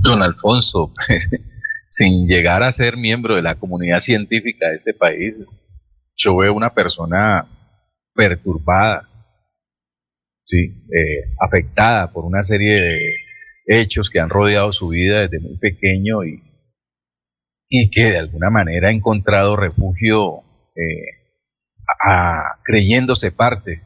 Don 0.04 0.22
Alfonso, 0.22 0.94
sin 1.88 2.28
llegar 2.28 2.64
a 2.64 2.72
ser 2.72 2.98
miembro 2.98 3.36
de 3.36 3.42
la 3.42 3.56
comunidad 3.56 4.00
científica 4.00 4.70
de 4.70 4.76
este 4.76 4.94
país, 4.94 5.36
yo 6.16 6.38
veo 6.38 6.54
una 6.54 6.74
persona 6.74 7.48
perturbada, 8.14 9.10
sí, 10.46 10.86
afectada 11.40 12.12
por 12.12 12.26
una 12.26 12.44
serie 12.44 12.82
de 12.82 13.16
hechos 13.66 14.10
que 14.10 14.20
han 14.20 14.30
rodeado 14.30 14.74
su 14.74 14.90
vida 14.90 15.22
desde 15.22 15.40
muy 15.40 15.58
pequeño 15.58 16.24
y, 16.26 16.44
y 17.70 17.90
que 17.90 18.06
de 18.12 18.18
alguna 18.18 18.50
manera 18.50 18.90
ha 18.90 18.92
encontrado 18.92 19.56
refugio 19.56 20.44
eh, 20.76 21.22
creyéndose 22.64 23.32
parte 23.32 23.82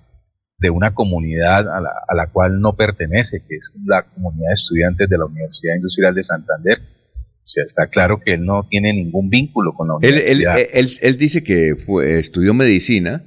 de 0.58 0.70
una 0.70 0.94
comunidad 0.94 1.68
a 1.68 1.82
la, 2.16 2.28
cual 2.32 2.62
no 2.62 2.76
pertenece, 2.76 3.40
que 3.48 3.56
es 3.56 3.72
la 3.86 4.04
comunidad 4.04 4.50
de 4.50 4.54
estudiantes 4.54 5.10
de 5.10 5.18
la 5.18 5.26
Universidad 5.26 5.76
Industrial 5.76 6.16
de 6.16 6.24
Santander, 6.24 6.80
O 6.80 7.48
sea, 7.48 7.64
está 7.64 7.88
claro 7.90 8.20
que 8.22 8.34
él 8.34 8.44
no 8.44 8.66
tiene 8.68 8.92
ningún 8.94 9.30
vínculo 9.30 9.74
con 9.74 9.88
la 9.88 9.96
Él, 10.02 10.14
universidad. 10.16 10.58
él, 10.60 10.68
él, 10.74 10.90
él 11.02 11.18
dice 11.18 11.44
que 11.44 11.76
fue- 11.76 12.20
estudió 12.20 12.54
medicina 12.56 13.24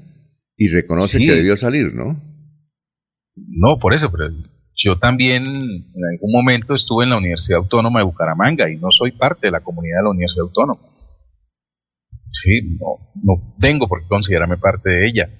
y 0.57 0.68
reconoce 0.68 1.18
Sí. 1.18 1.26
que 1.26 1.34
debió 1.36 1.57
salir, 1.57 1.94
¿no? 1.94 2.20
No, 3.36 3.78
por 3.78 3.94
eso, 3.94 4.10
pero 4.10 4.24
yo 4.74 4.98
también 4.98 5.44
en 5.47 6.05
algún 6.12 6.32
momento 6.32 6.74
estuve 6.74 7.05
en 7.05 7.10
la 7.10 7.18
Universidad 7.18 7.58
Autónoma 7.60 8.00
de 8.00 8.07
Bucaramanga 8.07 8.68
y 8.70 8.76
no 8.76 8.90
soy 8.90 9.12
parte 9.12 9.47
de 9.47 9.50
la 9.52 9.60
comunidad 9.60 9.98
de 9.98 10.02
la 10.05 10.10
Universidad 10.10 10.47
Autónoma. 10.47 10.81
Sí, 12.32 12.76
no, 12.81 13.12
no 13.23 13.57
tengo 13.60 13.86
por 13.89 14.02
qué 14.02 14.08
considerarme 14.08 14.57
parte 14.58 14.90
de 14.90 15.07
ella. 15.07 15.31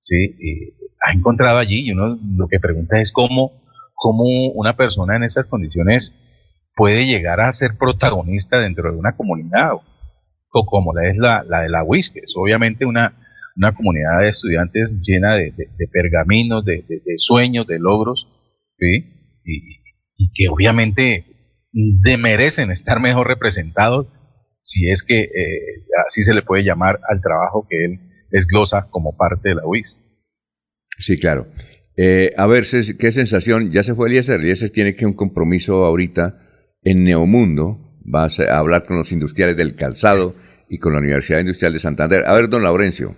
Sí, 0.00 0.16
y 0.16 0.72
ha 1.06 1.12
encontrado 1.12 1.58
allí 1.58 1.86
y 1.86 1.92
uno 1.92 2.18
lo 2.36 2.48
que 2.48 2.60
pregunta 2.60 3.00
es 3.00 3.12
cómo, 3.12 3.52
cómo 3.94 4.24
una 4.54 4.76
persona 4.76 5.16
en 5.16 5.24
esas 5.24 5.46
condiciones 5.46 6.14
puede 6.74 7.06
llegar 7.06 7.40
a 7.40 7.52
ser 7.52 7.76
protagonista 7.78 8.58
dentro 8.58 8.90
de 8.92 8.98
una 8.98 9.16
comunidad, 9.16 9.72
o 10.52 10.66
como 10.66 10.92
la 10.92 11.08
es 11.08 11.16
la, 11.16 11.44
la 11.48 11.62
de 11.62 11.68
la 11.68 11.84
UIS, 11.84 12.10
que 12.10 12.20
es 12.20 12.34
obviamente 12.36 12.84
una, 12.86 13.14
una 13.56 13.74
comunidad 13.74 14.20
de 14.20 14.28
estudiantes 14.28 14.98
llena 15.00 15.34
de, 15.34 15.52
de- 15.52 15.88
pergaminos, 15.92 16.64
de, 16.64 16.84
de- 16.88 17.02
sueños, 17.18 17.66
de 17.66 17.78
logros, 17.78 18.26
y, 19.44 19.78
y 20.16 20.32
que 20.32 20.48
obviamente 20.48 21.24
de- 21.72 22.18
merecen 22.18 22.70
estar 22.70 23.00
mejor 23.00 23.28
representados 23.28 24.06
si 24.60 24.88
es 24.88 25.02
que 25.02 25.20
eh, 25.22 25.84
así 26.06 26.22
se 26.22 26.32
le 26.34 26.42
puede 26.42 26.64
llamar 26.64 26.98
al 27.08 27.20
trabajo 27.20 27.66
que 27.68 27.84
él 27.84 28.00
desglosa 28.30 28.88
como 28.90 29.16
parte 29.16 29.50
de 29.50 29.54
la 29.56 29.66
UIS. 29.66 30.00
Sí, 30.98 31.18
claro. 31.18 31.48
Eh, 31.96 32.32
a 32.36 32.46
ver, 32.46 32.64
¿qué 32.98 33.12
sensación? 33.12 33.70
Ya 33.70 33.82
se 33.82 33.94
fue 33.94 34.08
Eliezer. 34.08 34.40
Eliezer 34.40 34.70
tiene 34.70 34.94
que 34.94 35.06
un 35.06 35.12
compromiso 35.14 35.84
ahorita 35.84 36.40
en 36.82 37.04
Neomundo. 37.04 37.80
Va 38.12 38.24
a 38.24 38.30
se- 38.30 38.48
a 38.50 38.58
hablar 38.58 38.84
con 38.84 38.96
los 38.96 39.12
industriales 39.12 39.56
del 39.56 39.74
calzado 39.76 40.34
y 40.68 40.78
con 40.78 40.92
la 40.92 40.98
Universidad 40.98 41.40
Industrial 41.40 41.72
de 41.72 41.78
Santander. 41.78 42.24
A 42.26 42.34
ver, 42.34 42.48
don 42.48 42.62
Laurencio. 42.62 43.16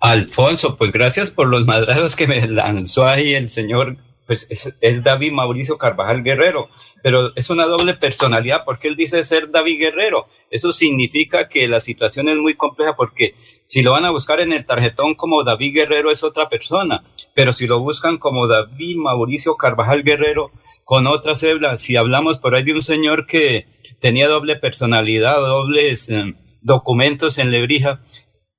Alfonso, 0.00 0.76
pues 0.76 0.92
gracias 0.92 1.30
por 1.30 1.48
los 1.48 1.64
madrazos 1.66 2.16
que 2.16 2.26
me 2.26 2.46
lanzó 2.48 3.06
ahí 3.06 3.34
el 3.34 3.48
señor, 3.48 3.96
pues 4.26 4.46
es, 4.80 5.02
David 5.02 5.32
Mauricio 5.32 5.78
Carvajal 5.78 6.22
Guerrero, 6.22 6.68
pero 7.02 7.32
es 7.34 7.50
una 7.50 7.66
doble 7.66 7.94
personalidad 7.94 8.64
porque 8.64 8.88
él 8.88 8.96
dice 8.96 9.22
ser 9.24 9.50
David 9.50 9.78
Guerrero. 9.78 10.28
Eso 10.50 10.72
significa 10.72 11.48
que 11.48 11.66
la 11.68 11.80
situación 11.80 12.28
es 12.28 12.36
muy 12.36 12.54
compleja 12.54 12.94
porque 12.96 13.34
si 13.66 13.82
lo 13.82 13.92
van 13.92 14.04
a 14.04 14.10
buscar 14.10 14.40
en 14.40 14.52
el 14.52 14.64
tarjetón 14.66 15.14
como 15.14 15.42
David 15.44 15.74
Guerrero 15.74 16.10
es 16.10 16.22
otra 16.22 16.48
persona, 16.48 17.04
pero 17.34 17.52
si 17.52 17.66
lo 17.66 17.80
buscan 17.80 18.18
como 18.18 18.46
David 18.46 18.96
Mauricio 18.96 19.56
Carvajal 19.56 20.02
Guerrero 20.02 20.52
con 20.84 21.06
otra 21.06 21.34
cédula, 21.34 21.76
si 21.76 21.96
hablamos 21.96 22.38
por 22.38 22.54
ahí 22.54 22.62
de 22.62 22.74
un 22.74 22.82
señor 22.82 23.26
que 23.26 23.66
tenía 23.98 24.28
doble 24.28 24.56
personalidad, 24.56 25.36
dobles 25.36 26.08
eh, 26.08 26.34
documentos 26.60 27.38
en 27.38 27.50
Lebrija, 27.50 28.00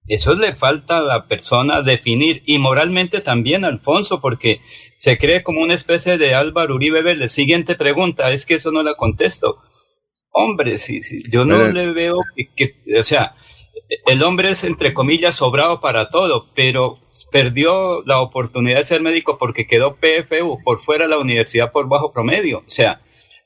eso 0.07 0.33
le 0.35 0.55
falta 0.55 0.97
a 0.99 1.01
la 1.01 1.27
persona 1.27 1.81
definir 1.81 2.43
y 2.45 2.59
moralmente 2.59 3.21
también, 3.21 3.65
Alfonso, 3.65 4.19
porque 4.21 4.61
se 4.97 5.17
cree 5.17 5.43
como 5.43 5.61
una 5.61 5.73
especie 5.73 6.17
de 6.17 6.35
Álvaro 6.35 6.75
Uribe 6.75 7.01
Vélez. 7.01 7.31
Siguiente 7.31 7.75
pregunta, 7.75 8.31
es 8.31 8.45
que 8.45 8.55
eso 8.55 8.71
no 8.71 8.83
la 8.83 8.95
contesto. 8.95 9.59
Hombre, 10.31 10.77
sí, 10.77 11.03
sí, 11.03 11.23
yo 11.29 11.45
no 11.45 11.57
Pero- 11.57 11.71
le 11.73 11.91
veo 11.93 12.19
que, 12.35 12.49
que- 12.55 12.99
o 12.99 13.03
sea, 13.03 13.35
el 14.07 14.23
hombre 14.23 14.49
es 14.49 14.63
entre 14.63 14.93
comillas 14.93 15.35
sobrado 15.35 15.79
para 15.79 16.09
todo, 16.09 16.49
pero 16.55 16.97
perdió 17.31 18.01
la 18.05 18.19
oportunidad 18.21 18.77
de 18.77 18.83
ser 18.83 19.01
médico 19.01 19.37
porque 19.37 19.67
quedó 19.67 19.97
PFU 19.97 20.59
por 20.63 20.81
fuera 20.81 21.05
de 21.05 21.11
la 21.11 21.17
universidad 21.19 21.71
por 21.71 21.87
bajo 21.87 22.11
promedio. 22.11 22.59
O 22.65 22.69
sea, 22.69 23.01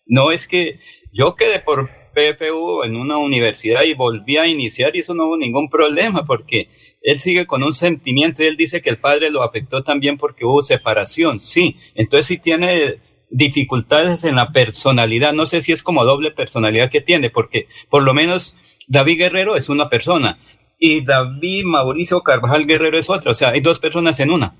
no 0.05 0.31
es 0.31 0.47
que 0.47 0.79
yo 1.11 1.35
quedé 1.35 1.59
por 1.59 1.89
PFU 2.17 2.83
en 2.83 2.95
una 2.95 3.17
universidad 3.17 3.83
y 3.83 3.93
volví 3.93 4.37
a 4.37 4.47
iniciar 4.47 4.95
y 4.95 4.99
eso 4.99 5.13
no 5.13 5.27
hubo 5.27 5.37
ningún 5.37 5.69
problema 5.69 6.25
porque 6.25 6.69
él 7.03 7.19
sigue 7.19 7.45
con 7.45 7.61
un 7.61 7.73
sentimiento 7.73 8.41
y 8.41 8.47
él 8.47 8.57
dice 8.57 8.81
que 8.81 8.89
el 8.89 8.97
padre 8.97 9.29
lo 9.29 9.43
afectó 9.43 9.83
también 9.83 10.17
porque 10.17 10.45
hubo 10.45 10.63
separación. 10.63 11.39
Sí, 11.39 11.75
entonces 11.95 12.25
sí 12.25 12.39
tiene 12.39 12.95
dificultades 13.29 14.23
en 14.23 14.35
la 14.35 14.51
personalidad. 14.51 15.33
No 15.33 15.45
sé 15.45 15.61
si 15.61 15.71
es 15.71 15.83
como 15.83 16.05
doble 16.05 16.31
personalidad 16.31 16.89
que 16.89 17.01
tiene 17.01 17.29
porque 17.29 17.67
por 17.89 18.01
lo 18.01 18.15
menos 18.15 18.57
David 18.87 19.19
Guerrero 19.19 19.55
es 19.55 19.69
una 19.69 19.89
persona 19.89 20.39
y 20.79 21.05
David 21.05 21.65
Mauricio 21.65 22.21
Carvajal 22.23 22.65
Guerrero 22.65 22.97
es 22.97 23.11
otra. 23.11 23.31
O 23.31 23.35
sea, 23.35 23.49
hay 23.49 23.61
dos 23.61 23.77
personas 23.77 24.19
en 24.19 24.31
una. 24.31 24.55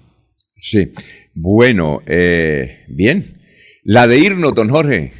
Sí. 0.60 0.92
Bueno, 1.34 2.02
eh, 2.06 2.86
bien. 2.88 3.42
La 3.84 4.06
de 4.06 4.20
irnos, 4.20 4.54
don 4.54 4.70
Jorge. 4.70 5.14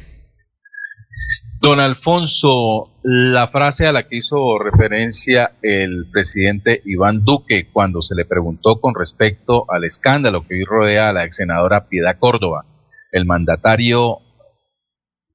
Don 1.60 1.80
Alfonso, 1.80 3.00
la 3.02 3.48
frase 3.48 3.86
a 3.86 3.92
la 3.92 4.06
que 4.06 4.18
hizo 4.18 4.58
referencia 4.58 5.52
el 5.62 6.06
presidente 6.12 6.82
Iván 6.84 7.24
Duque 7.24 7.68
cuando 7.72 8.00
se 8.00 8.14
le 8.14 8.24
preguntó 8.24 8.80
con 8.80 8.94
respecto 8.94 9.64
al 9.70 9.84
escándalo 9.84 10.46
que 10.46 10.54
hoy 10.54 10.64
rodea 10.64 11.08
a 11.08 11.12
la 11.12 11.24
ex 11.24 11.36
senadora 11.36 11.88
Piedad 11.88 12.16
Córdoba, 12.18 12.64
el 13.10 13.24
mandatario 13.24 14.18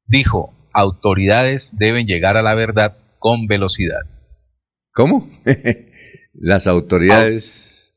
dijo, 0.07 0.53
autoridades 0.71 1.75
deben 1.77 2.07
llegar 2.07 2.37
a 2.37 2.41
la 2.41 2.55
verdad 2.55 2.97
con 3.19 3.47
velocidad. 3.47 4.01
¿Cómo? 4.93 5.29
Las 6.33 6.67
autoridades 6.67 7.93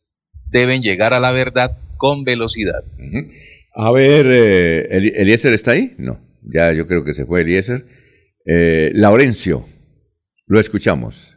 deben 0.50 0.82
llegar 0.82 1.14
a 1.14 1.20
la 1.20 1.30
verdad 1.30 1.78
con 1.96 2.24
velocidad. 2.24 2.82
A 3.74 3.92
ver, 3.92 4.26
eh, 4.28 4.88
Eli- 4.90 5.12
¿Eliezer 5.14 5.52
está 5.52 5.72
ahí? 5.72 5.94
No, 5.98 6.18
ya 6.42 6.72
yo 6.72 6.86
creo 6.86 7.04
que 7.04 7.14
se 7.14 7.24
fue 7.24 7.42
Eliezer. 7.42 7.86
Eh, 8.46 8.92
Laurencio, 8.94 9.66
lo 10.46 10.60
escuchamos. 10.60 11.36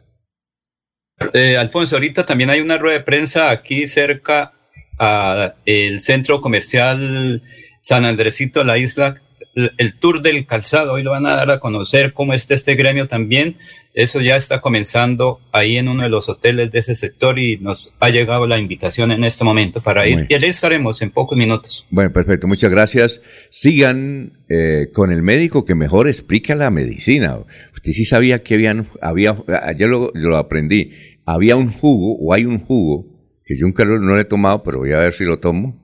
Eh, 1.34 1.56
Alfonso, 1.56 1.96
ahorita 1.96 2.24
también 2.24 2.50
hay 2.50 2.60
una 2.60 2.78
rueda 2.78 2.98
de 2.98 3.04
prensa 3.04 3.50
aquí 3.50 3.88
cerca 3.88 4.52
al 4.96 6.00
centro 6.00 6.40
comercial 6.40 7.42
San 7.80 8.04
Andresito, 8.04 8.62
la 8.64 8.78
isla, 8.78 9.20
el, 9.54 9.98
tour 9.98 10.22
del 10.22 10.46
calzado. 10.46 10.92
Hoy 10.92 11.02
lo 11.02 11.10
van 11.10 11.26
a 11.26 11.36
dar 11.36 11.50
a 11.50 11.60
conocer 11.60 12.12
cómo 12.12 12.34
está 12.34 12.54
este 12.54 12.74
gremio 12.74 13.08
también. 13.08 13.56
Eso 13.92 14.20
ya 14.20 14.36
está 14.36 14.60
comenzando 14.60 15.40
ahí 15.50 15.76
en 15.76 15.88
uno 15.88 16.04
de 16.04 16.08
los 16.08 16.28
hoteles 16.28 16.70
de 16.70 16.78
ese 16.78 16.94
sector 16.94 17.40
y 17.40 17.58
nos 17.58 17.92
ha 17.98 18.08
llegado 18.10 18.46
la 18.46 18.58
invitación 18.58 19.10
en 19.10 19.24
este 19.24 19.42
momento 19.42 19.82
para 19.82 20.06
ir. 20.06 20.26
Y 20.28 20.34
ahí 20.34 20.44
estaremos 20.44 21.02
en 21.02 21.10
pocos 21.10 21.36
minutos. 21.36 21.86
Bueno, 21.90 22.12
perfecto, 22.12 22.46
muchas 22.46 22.70
gracias. 22.70 23.20
Sigan 23.50 24.44
eh, 24.48 24.90
con 24.92 25.10
el 25.10 25.22
médico 25.22 25.64
que 25.64 25.74
mejor 25.74 26.06
explica 26.06 26.54
la 26.54 26.70
medicina. 26.70 27.38
Usted 27.74 27.92
sí 27.92 28.04
sabía 28.04 28.42
que 28.42 28.54
habían, 28.54 28.88
había, 29.02 29.36
ayer 29.64 29.88
lo, 29.88 30.12
lo 30.14 30.36
aprendí, 30.36 30.92
había 31.26 31.56
un 31.56 31.72
jugo, 31.72 32.16
o 32.20 32.32
hay 32.32 32.44
un 32.44 32.60
jugo, 32.60 33.06
que 33.44 33.56
yo 33.56 33.66
nunca 33.66 33.84
lo, 33.84 33.98
no 33.98 34.14
lo 34.14 34.20
he 34.20 34.24
tomado, 34.24 34.62
pero 34.62 34.78
voy 34.78 34.92
a 34.92 34.98
ver 34.98 35.12
si 35.12 35.24
lo 35.24 35.40
tomo. 35.40 35.82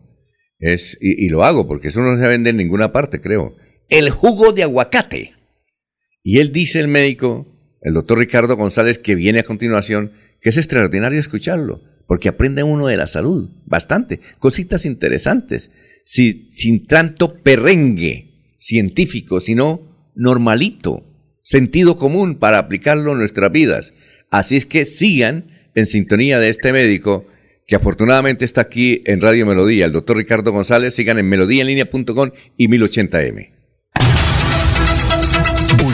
Es, 0.60 0.96
y, 1.00 1.26
y 1.26 1.28
lo 1.28 1.44
hago, 1.44 1.66
porque 1.66 1.88
eso 1.88 2.00
no 2.02 2.16
se 2.16 2.26
vende 2.26 2.50
en 2.50 2.56
ninguna 2.56 2.92
parte, 2.92 3.20
creo. 3.20 3.56
El 3.88 4.10
jugo 4.10 4.52
de 4.52 4.62
aguacate. 4.62 5.32
Y 6.22 6.38
él 6.38 6.52
dice, 6.52 6.80
el 6.80 6.88
médico, 6.88 7.55
el 7.86 7.94
doctor 7.94 8.18
Ricardo 8.18 8.56
González, 8.56 8.98
que 8.98 9.14
viene 9.14 9.38
a 9.38 9.44
continuación, 9.44 10.10
que 10.40 10.48
es 10.50 10.56
extraordinario 10.56 11.20
escucharlo, 11.20 11.82
porque 12.08 12.28
aprende 12.28 12.64
uno 12.64 12.88
de 12.88 12.96
la 12.96 13.06
salud, 13.06 13.48
bastante, 13.64 14.18
cositas 14.40 14.84
interesantes, 14.86 15.70
si- 16.04 16.48
sin 16.50 16.86
tanto 16.86 17.32
perrengue 17.44 18.54
científico, 18.58 19.40
sino 19.40 20.10
normalito, 20.16 21.04
sentido 21.42 21.96
común 21.96 22.34
para 22.40 22.58
aplicarlo 22.58 23.12
en 23.12 23.18
nuestras 23.18 23.52
vidas. 23.52 23.94
Así 24.30 24.56
es 24.56 24.66
que 24.66 24.84
sigan 24.84 25.46
en 25.76 25.86
sintonía 25.86 26.40
de 26.40 26.48
este 26.48 26.72
médico 26.72 27.24
que 27.68 27.76
afortunadamente 27.76 28.44
está 28.44 28.62
aquí 28.62 29.02
en 29.04 29.20
Radio 29.20 29.46
Melodía, 29.46 29.84
el 29.84 29.92
doctor 29.92 30.16
Ricardo 30.16 30.50
González, 30.50 30.92
sigan 30.94 31.18
en 31.18 31.28
melodíaenlínea.com 31.28 32.30
y 32.56 32.66
1080m. 32.68 33.55